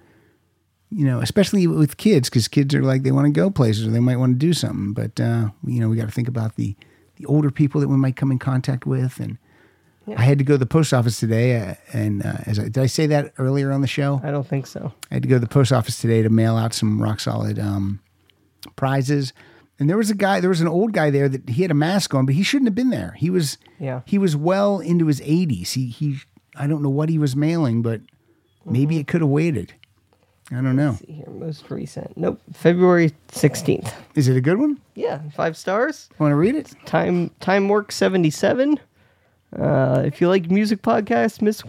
you 0.91 1.05
know, 1.05 1.21
especially 1.21 1.69
with 1.69 1.99
kids 1.99 2.29
because 2.29 2.49
kids 2.49 2.75
are 2.75 2.83
like 2.83 3.05
they 3.05 3.13
want 3.13 3.27
to 3.27 3.31
go 3.31 3.49
places 3.49 3.87
or 3.87 3.93
they 3.93 4.01
might 4.01 4.17
want 4.17 4.33
to 4.33 4.39
do 4.45 4.53
something, 4.53 4.95
but 4.95 5.21
uh, 5.21 5.51
you 5.65 5.79
know, 5.79 5.89
we 5.89 5.95
got 5.95 6.07
to 6.07 6.11
think 6.11 6.27
about 6.27 6.57
the 6.57 6.75
the 7.15 7.27
older 7.27 7.53
people 7.53 7.81
that 7.81 7.87
we 7.87 7.97
might 7.97 8.17
come 8.17 8.33
in 8.33 8.41
contact 8.41 8.87
with 8.87 9.21
and. 9.21 9.39
I 10.17 10.23
had 10.23 10.39
to 10.39 10.45
go 10.45 10.55
to 10.55 10.59
the 10.59 10.65
post 10.65 10.95
office 10.95 11.21
today, 11.21 11.61
uh, 11.61 11.75
and 11.93 12.25
uh, 12.25 12.39
as 12.47 12.59
I, 12.59 12.63
did 12.63 12.79
I 12.79 12.87
say 12.87 13.07
that 13.09 13.35
earlier 13.37 13.71
on 13.71 13.83
the 13.83 13.87
show? 13.87 14.23
I 14.25 14.31
don't 14.31 14.49
think 14.49 14.67
so. 14.67 14.91
I 15.11 15.15
had 15.17 15.23
to 15.23 15.29
go 15.29 15.37
to 15.37 15.41
the 15.41 15.47
post 15.47 15.71
office 15.71 16.01
today 16.01 16.23
to 16.23 16.31
mail 16.31 16.57
out 16.57 16.73
some 16.73 17.03
rock 17.03 17.21
solid 17.21 17.59
um, 17.59 18.01
prizes. 18.75 19.35
And 19.79 19.89
there 19.89 19.97
was 19.97 20.11
a 20.11 20.15
guy, 20.15 20.41
there 20.41 20.51
was 20.51 20.61
an 20.61 20.69
old 20.69 20.93
guy 20.93 21.11
there 21.11 21.29
that 21.29 21.49
he 21.49 21.63
had 21.63 21.71
a 21.71 21.75
mask 21.75 22.15
on, 22.15 22.27
but 22.27 22.35
he 22.35 22.43
shouldn't 22.43 22.67
have 22.69 22.75
been 22.75 22.91
there. 22.91 23.15
He 23.17 23.31
was, 23.31 23.59
Yeah. 23.79 24.01
he 24.07 24.19
was 24.19 24.35
well 24.37 24.81
into 24.81 25.07
his 25.07 25.21
80s. 25.21 25.73
He, 25.75 25.87
he, 25.87 26.17
I 26.57 26.67
don't 26.67 26.83
know 26.83 26.91
what 26.91 27.09
he 27.09 27.19
was 27.19 27.37
mailing, 27.37 27.83
but 27.83 28.01
maybe 28.65 28.99
it 28.99 29.07
could 29.07 29.21
have 29.21 29.31
waited. 29.31 29.73
I 30.51 30.57
don't 30.57 30.77
know. 30.77 30.95
See 30.95 31.13
here, 31.13 31.29
most 31.29 31.71
recent. 31.71 32.17
Nope, 32.17 32.41
February 32.55 33.13
sixteenth. 33.31 33.93
Is 34.15 34.29
it 34.29 34.37
a 34.39 34.41
good 34.41 34.59
one? 34.59 34.81
Yeah, 34.95 35.21
five 35.37 35.59
stars. 35.59 36.09
Want 36.19 36.33
to 36.33 36.37
read 36.37 36.55
it? 36.55 36.73
Time 36.87 37.31
Time 37.41 37.69
Work 37.69 37.93
seventy 37.93 38.31
seven. 38.31 38.81
Uh, 39.55 40.03
if 40.07 40.23
you 40.23 40.29
like 40.31 40.51
music 40.51 40.81
podcasts, 40.81 41.43
miss 41.43 41.63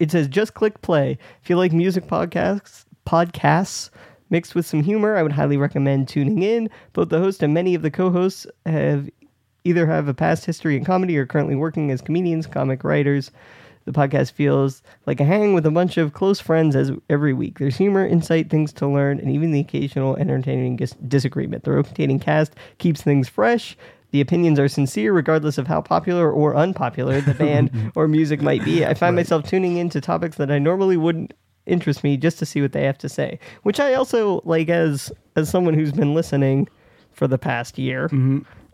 it 0.00 0.10
says 0.10 0.26
just 0.26 0.54
click 0.54 0.82
play. 0.82 1.16
If 1.44 1.48
you 1.48 1.56
like 1.56 1.72
music 1.72 2.08
podcasts, 2.08 2.86
podcasts 3.06 3.90
mixed 4.34 4.56
with 4.56 4.66
some 4.66 4.82
humor, 4.82 5.16
I 5.16 5.22
would 5.22 5.30
highly 5.30 5.56
recommend 5.56 6.08
tuning 6.08 6.42
in. 6.42 6.68
Both 6.92 7.10
the 7.10 7.20
host 7.20 7.40
and 7.40 7.54
many 7.54 7.76
of 7.76 7.82
the 7.82 7.90
co-hosts 7.90 8.48
have 8.66 9.08
either 9.62 9.86
have 9.86 10.08
a 10.08 10.12
past 10.12 10.44
history 10.44 10.76
in 10.76 10.84
comedy 10.84 11.16
or 11.16 11.24
currently 11.24 11.54
working 11.54 11.92
as 11.92 12.02
comedians, 12.02 12.48
comic 12.48 12.82
writers. 12.82 13.30
The 13.84 13.92
podcast 13.92 14.32
feels 14.32 14.82
like 15.06 15.20
a 15.20 15.24
hang 15.24 15.54
with 15.54 15.64
a 15.66 15.70
bunch 15.70 15.98
of 15.98 16.14
close 16.14 16.40
friends 16.40 16.74
as 16.74 16.90
every 17.08 17.32
week. 17.32 17.60
There's 17.60 17.76
humor, 17.76 18.04
insight, 18.04 18.50
things 18.50 18.72
to 18.72 18.88
learn, 18.88 19.20
and 19.20 19.30
even 19.30 19.52
the 19.52 19.60
occasional 19.60 20.16
entertaining 20.16 20.74
dis- 20.74 20.96
disagreement. 21.06 21.62
The 21.62 21.70
rotating 21.70 22.18
cast 22.18 22.54
keeps 22.78 23.02
things 23.02 23.28
fresh. 23.28 23.76
The 24.10 24.20
opinions 24.20 24.58
are 24.58 24.66
sincere, 24.66 25.12
regardless 25.12 25.58
of 25.58 25.68
how 25.68 25.80
popular 25.80 26.28
or 26.28 26.56
unpopular 26.56 27.20
the 27.20 27.34
band 27.34 27.92
or 27.94 28.08
music 28.08 28.42
might 28.42 28.64
be. 28.64 28.84
I 28.84 28.94
find 28.94 29.14
myself 29.14 29.48
tuning 29.48 29.76
into 29.76 30.00
topics 30.00 30.38
that 30.38 30.50
I 30.50 30.58
normally 30.58 30.96
wouldn't 30.96 31.34
interest 31.66 32.04
me 32.04 32.16
just 32.16 32.38
to 32.38 32.46
see 32.46 32.60
what 32.60 32.72
they 32.72 32.84
have 32.84 32.98
to 32.98 33.08
say. 33.08 33.38
Which 33.62 33.80
I 33.80 33.94
also 33.94 34.40
like 34.44 34.68
as 34.68 35.12
as 35.36 35.48
someone 35.48 35.74
who's 35.74 35.92
been 35.92 36.14
listening 36.14 36.68
for 37.12 37.26
the 37.26 37.38
past 37.38 37.78
year. 37.78 38.08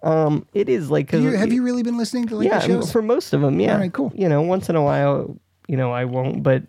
Um, 0.02 0.46
it 0.54 0.68
is 0.68 0.90
like 0.90 1.12
you, 1.12 1.32
have 1.32 1.52
you 1.52 1.62
really 1.62 1.82
been 1.82 1.98
listening 1.98 2.26
to 2.28 2.36
like 2.36 2.48
yeah, 2.48 2.60
the 2.60 2.66
shows? 2.66 2.90
for 2.90 3.02
most 3.02 3.32
of 3.32 3.42
them, 3.42 3.60
yeah. 3.60 3.74
All 3.74 3.80
right, 3.80 3.92
cool. 3.92 4.12
You 4.14 4.28
know, 4.28 4.40
once 4.40 4.68
in 4.70 4.76
a 4.76 4.82
while, 4.82 5.36
you 5.68 5.76
know, 5.76 5.92
I 5.92 6.06
won't, 6.06 6.42
but 6.42 6.62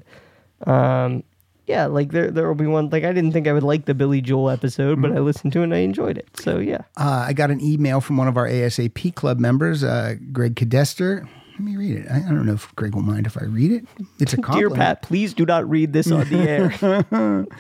um, 0.68 1.24
yeah, 1.66 1.86
like 1.86 2.12
there 2.12 2.30
there 2.30 2.46
will 2.48 2.56
be 2.56 2.68
one. 2.68 2.90
Like 2.90 3.06
I 3.06 3.14
didn't 3.14 3.32
think 3.32 3.48
I 3.48 3.54
would 3.54 3.64
like 3.64 3.86
the 3.86 3.94
Billy 3.94 4.20
Joel 4.20 4.50
episode, 4.50 5.02
but 5.02 5.14
I 5.14 5.20
listened 5.20 5.54
to 5.54 5.62
it 5.62 5.64
and 5.64 5.74
I 5.74 5.78
enjoyed 5.78 6.18
it. 6.18 6.28
So 6.38 6.60
yeah, 6.60 6.82
Uh, 6.98 7.24
I 7.28 7.34
got 7.34 7.52
an 7.52 7.62
email 7.62 8.02
from 8.02 8.18
one 8.18 8.28
of 8.28 8.36
our 8.36 8.48
ASAP 8.48 9.16
club 9.16 9.40
members, 9.40 9.82
uh, 9.84 10.16
Greg 10.34 10.56
Cadester. 10.56 11.28
Let 11.62 11.70
me 11.70 11.78
read 11.78 11.96
it. 11.96 12.08
I, 12.10 12.18
I 12.18 12.30
don't 12.30 12.48
know 12.48 12.54
if 12.54 12.76
Greg 12.76 12.96
will 12.96 13.04
mind 13.04 13.28
if 13.28 13.38
I 13.40 13.44
read 13.44 13.72
it. 13.72 13.86
It's 14.20 14.34
a 14.34 14.38
dear. 14.54 14.72
Pat, 14.72 15.04
please 15.04 15.36
do 15.36 15.46
not 15.46 15.70
read 15.70 15.94
this 15.94 16.12
on 16.12 16.28
the 16.28 16.40
air. 16.40 17.46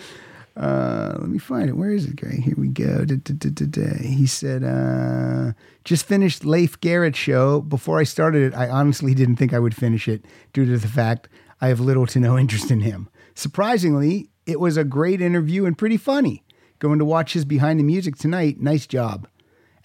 Uh, 0.58 1.16
let 1.18 1.30
me 1.30 1.38
find 1.38 1.70
it. 1.70 1.78
Where 1.78 1.92
is 1.92 2.06
it, 2.06 2.18
Greg? 2.18 2.44
Here 2.44 2.56
we 2.58 2.68
go. 2.68 3.06
Da, 3.06 3.16
da, 3.16 3.34
da, 3.38 3.50
da, 3.50 3.66
da. 3.68 4.04
He 4.04 4.28
said, 4.28 4.66
uh, 4.66 5.54
just 5.86 6.06
finished 6.06 6.44
Leif 6.44 6.78
Garrett 6.82 7.16
show. 7.16 7.62
Before 7.62 8.00
I 8.00 8.04
started 8.04 8.52
it, 8.52 8.54
I 8.54 8.68
honestly 8.68 9.14
didn't 9.14 9.38
think 9.38 9.54
I 9.54 9.60
would 9.60 9.74
finish 9.74 10.10
it 10.10 10.26
due 10.52 10.66
to 10.66 10.78
the 10.78 10.90
fact 10.90 11.30
I 11.62 11.70
have 11.70 11.80
little 11.80 12.06
to 12.08 12.20
no 12.20 12.38
interest 12.38 12.70
in 12.70 12.82
him. 12.82 13.08
Surprisingly, 13.34 14.30
it 14.46 14.60
was 14.60 14.76
a 14.76 14.84
great 14.84 15.22
interview 15.22 15.66
and 15.66 15.78
pretty 15.78 15.98
funny. 15.98 16.44
Going 16.80 17.00
to 17.00 17.06
watch 17.06 17.32
his 17.32 17.46
behind 17.46 17.80
the 17.80 17.86
music 17.86 18.18
tonight. 18.18 18.60
Nice 18.60 18.86
job. 18.86 19.30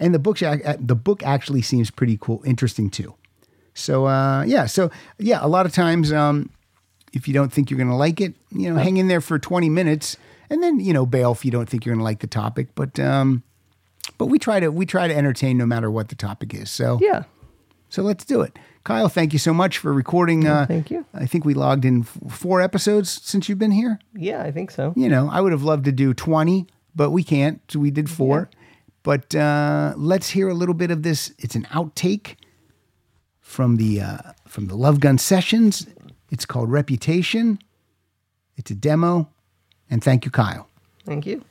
And 0.01 0.13
the 0.13 0.19
book, 0.19 0.39
the 0.39 1.01
book 1.01 1.23
actually 1.23 1.63
seems 1.63 1.93
pretty 1.93 2.19
cool, 2.21 2.43
interesting 2.45 2.91
too. 2.91 3.15
So 3.77 4.07
uh, 4.07 4.43
yeah, 4.45 4.67
so 4.67 4.91
yeah, 5.19 5.39
a 5.43 5.47
lot 5.49 5.67
of 5.67 5.73
times, 5.73 6.13
um, 6.13 6.51
if 7.13 7.29
you 7.29 7.35
don't 7.35 7.53
think 7.53 7.71
you're 7.71 7.79
going 7.79 7.89
to 7.91 7.95
like 7.95 8.21
it, 8.21 8.35
you 8.51 8.69
know, 8.73 8.81
hang 8.81 8.97
in 8.97 9.09
there 9.09 9.21
for 9.21 9.39
20 9.39 9.69
minutes 9.71 10.17
and 10.51 10.63
then, 10.63 10.81
you 10.81 10.93
know, 10.93 11.07
bail 11.07 11.33
if 11.33 11.45
you 11.45 11.51
don't 11.51 11.69
think 11.69 11.85
you're 11.87 11.95
going 11.95 12.01
to 12.01 12.05
like 12.05 12.21
the 12.21 12.27
topic. 12.27 12.69
But, 12.75 12.99
um, 13.01 13.43
but 14.19 14.27
we 14.27 14.39
try 14.39 14.61
to, 14.61 14.71
we 14.71 14.85
try 14.87 15.09
to 15.09 15.15
entertain 15.17 15.57
no 15.57 15.67
matter 15.67 15.91
what 15.91 16.09
the 16.09 16.15
topic 16.15 16.53
is. 16.55 16.71
So, 16.71 16.99
Yeah. 17.01 17.25
so 17.89 18.03
let's 18.03 18.25
do 18.25 18.41
it. 18.43 18.59
Kyle, 18.85 19.09
thank 19.09 19.33
you 19.33 19.39
so 19.39 19.53
much 19.55 19.79
for 19.79 19.93
recording. 19.93 20.47
Uh, 20.47 20.67
thank 20.67 20.91
you. 20.91 21.05
I 21.15 21.27
think 21.27 21.45
we 21.45 21.55
logged 21.55 21.85
in 21.85 22.03
f- 22.03 22.19
four 22.33 22.61
episodes 22.61 23.21
since 23.25 23.49
you've 23.49 23.59
been 23.59 23.73
here. 23.73 23.99
Yeah, 24.15 24.43
I 24.43 24.53
think 24.53 24.71
so. 24.71 24.93
You 24.97 25.09
know, 25.09 25.29
I 25.31 25.41
would 25.41 25.53
have 25.53 25.63
loved 25.65 25.85
to 25.87 25.93
do 25.93 26.13
20, 26.15 26.67
but 26.95 27.11
we 27.11 27.25
can't. 27.25 27.61
So 27.69 27.81
we 27.81 27.91
did 27.91 28.09
four. 28.11 28.49
But 29.03 29.35
uh, 29.35 29.95
let's 29.97 30.31
hear 30.31 30.49
a 30.49 30.55
little 30.55 30.75
bit 30.75 30.91
of 30.91 31.03
this. 31.03 31.33
It's 31.39 31.55
an 31.55 31.65
outtake 31.73 32.37
from 33.47 33.77
the 33.77 34.01
uh, 34.01 34.19
from 34.45 34.67
the 34.67 34.75
Love 34.75 34.99
Gun 34.99 35.19
sessions. 35.19 35.87
It's 36.31 36.45
called 36.45 36.71
Reputation. 36.71 37.61
It's 38.57 38.73
a 38.73 38.75
demo. 38.75 39.31
And 39.89 40.03
thank 40.03 40.25
you, 40.25 40.33
Kyle. 40.33 40.69
Thank 41.05 41.27
you. 41.27 41.45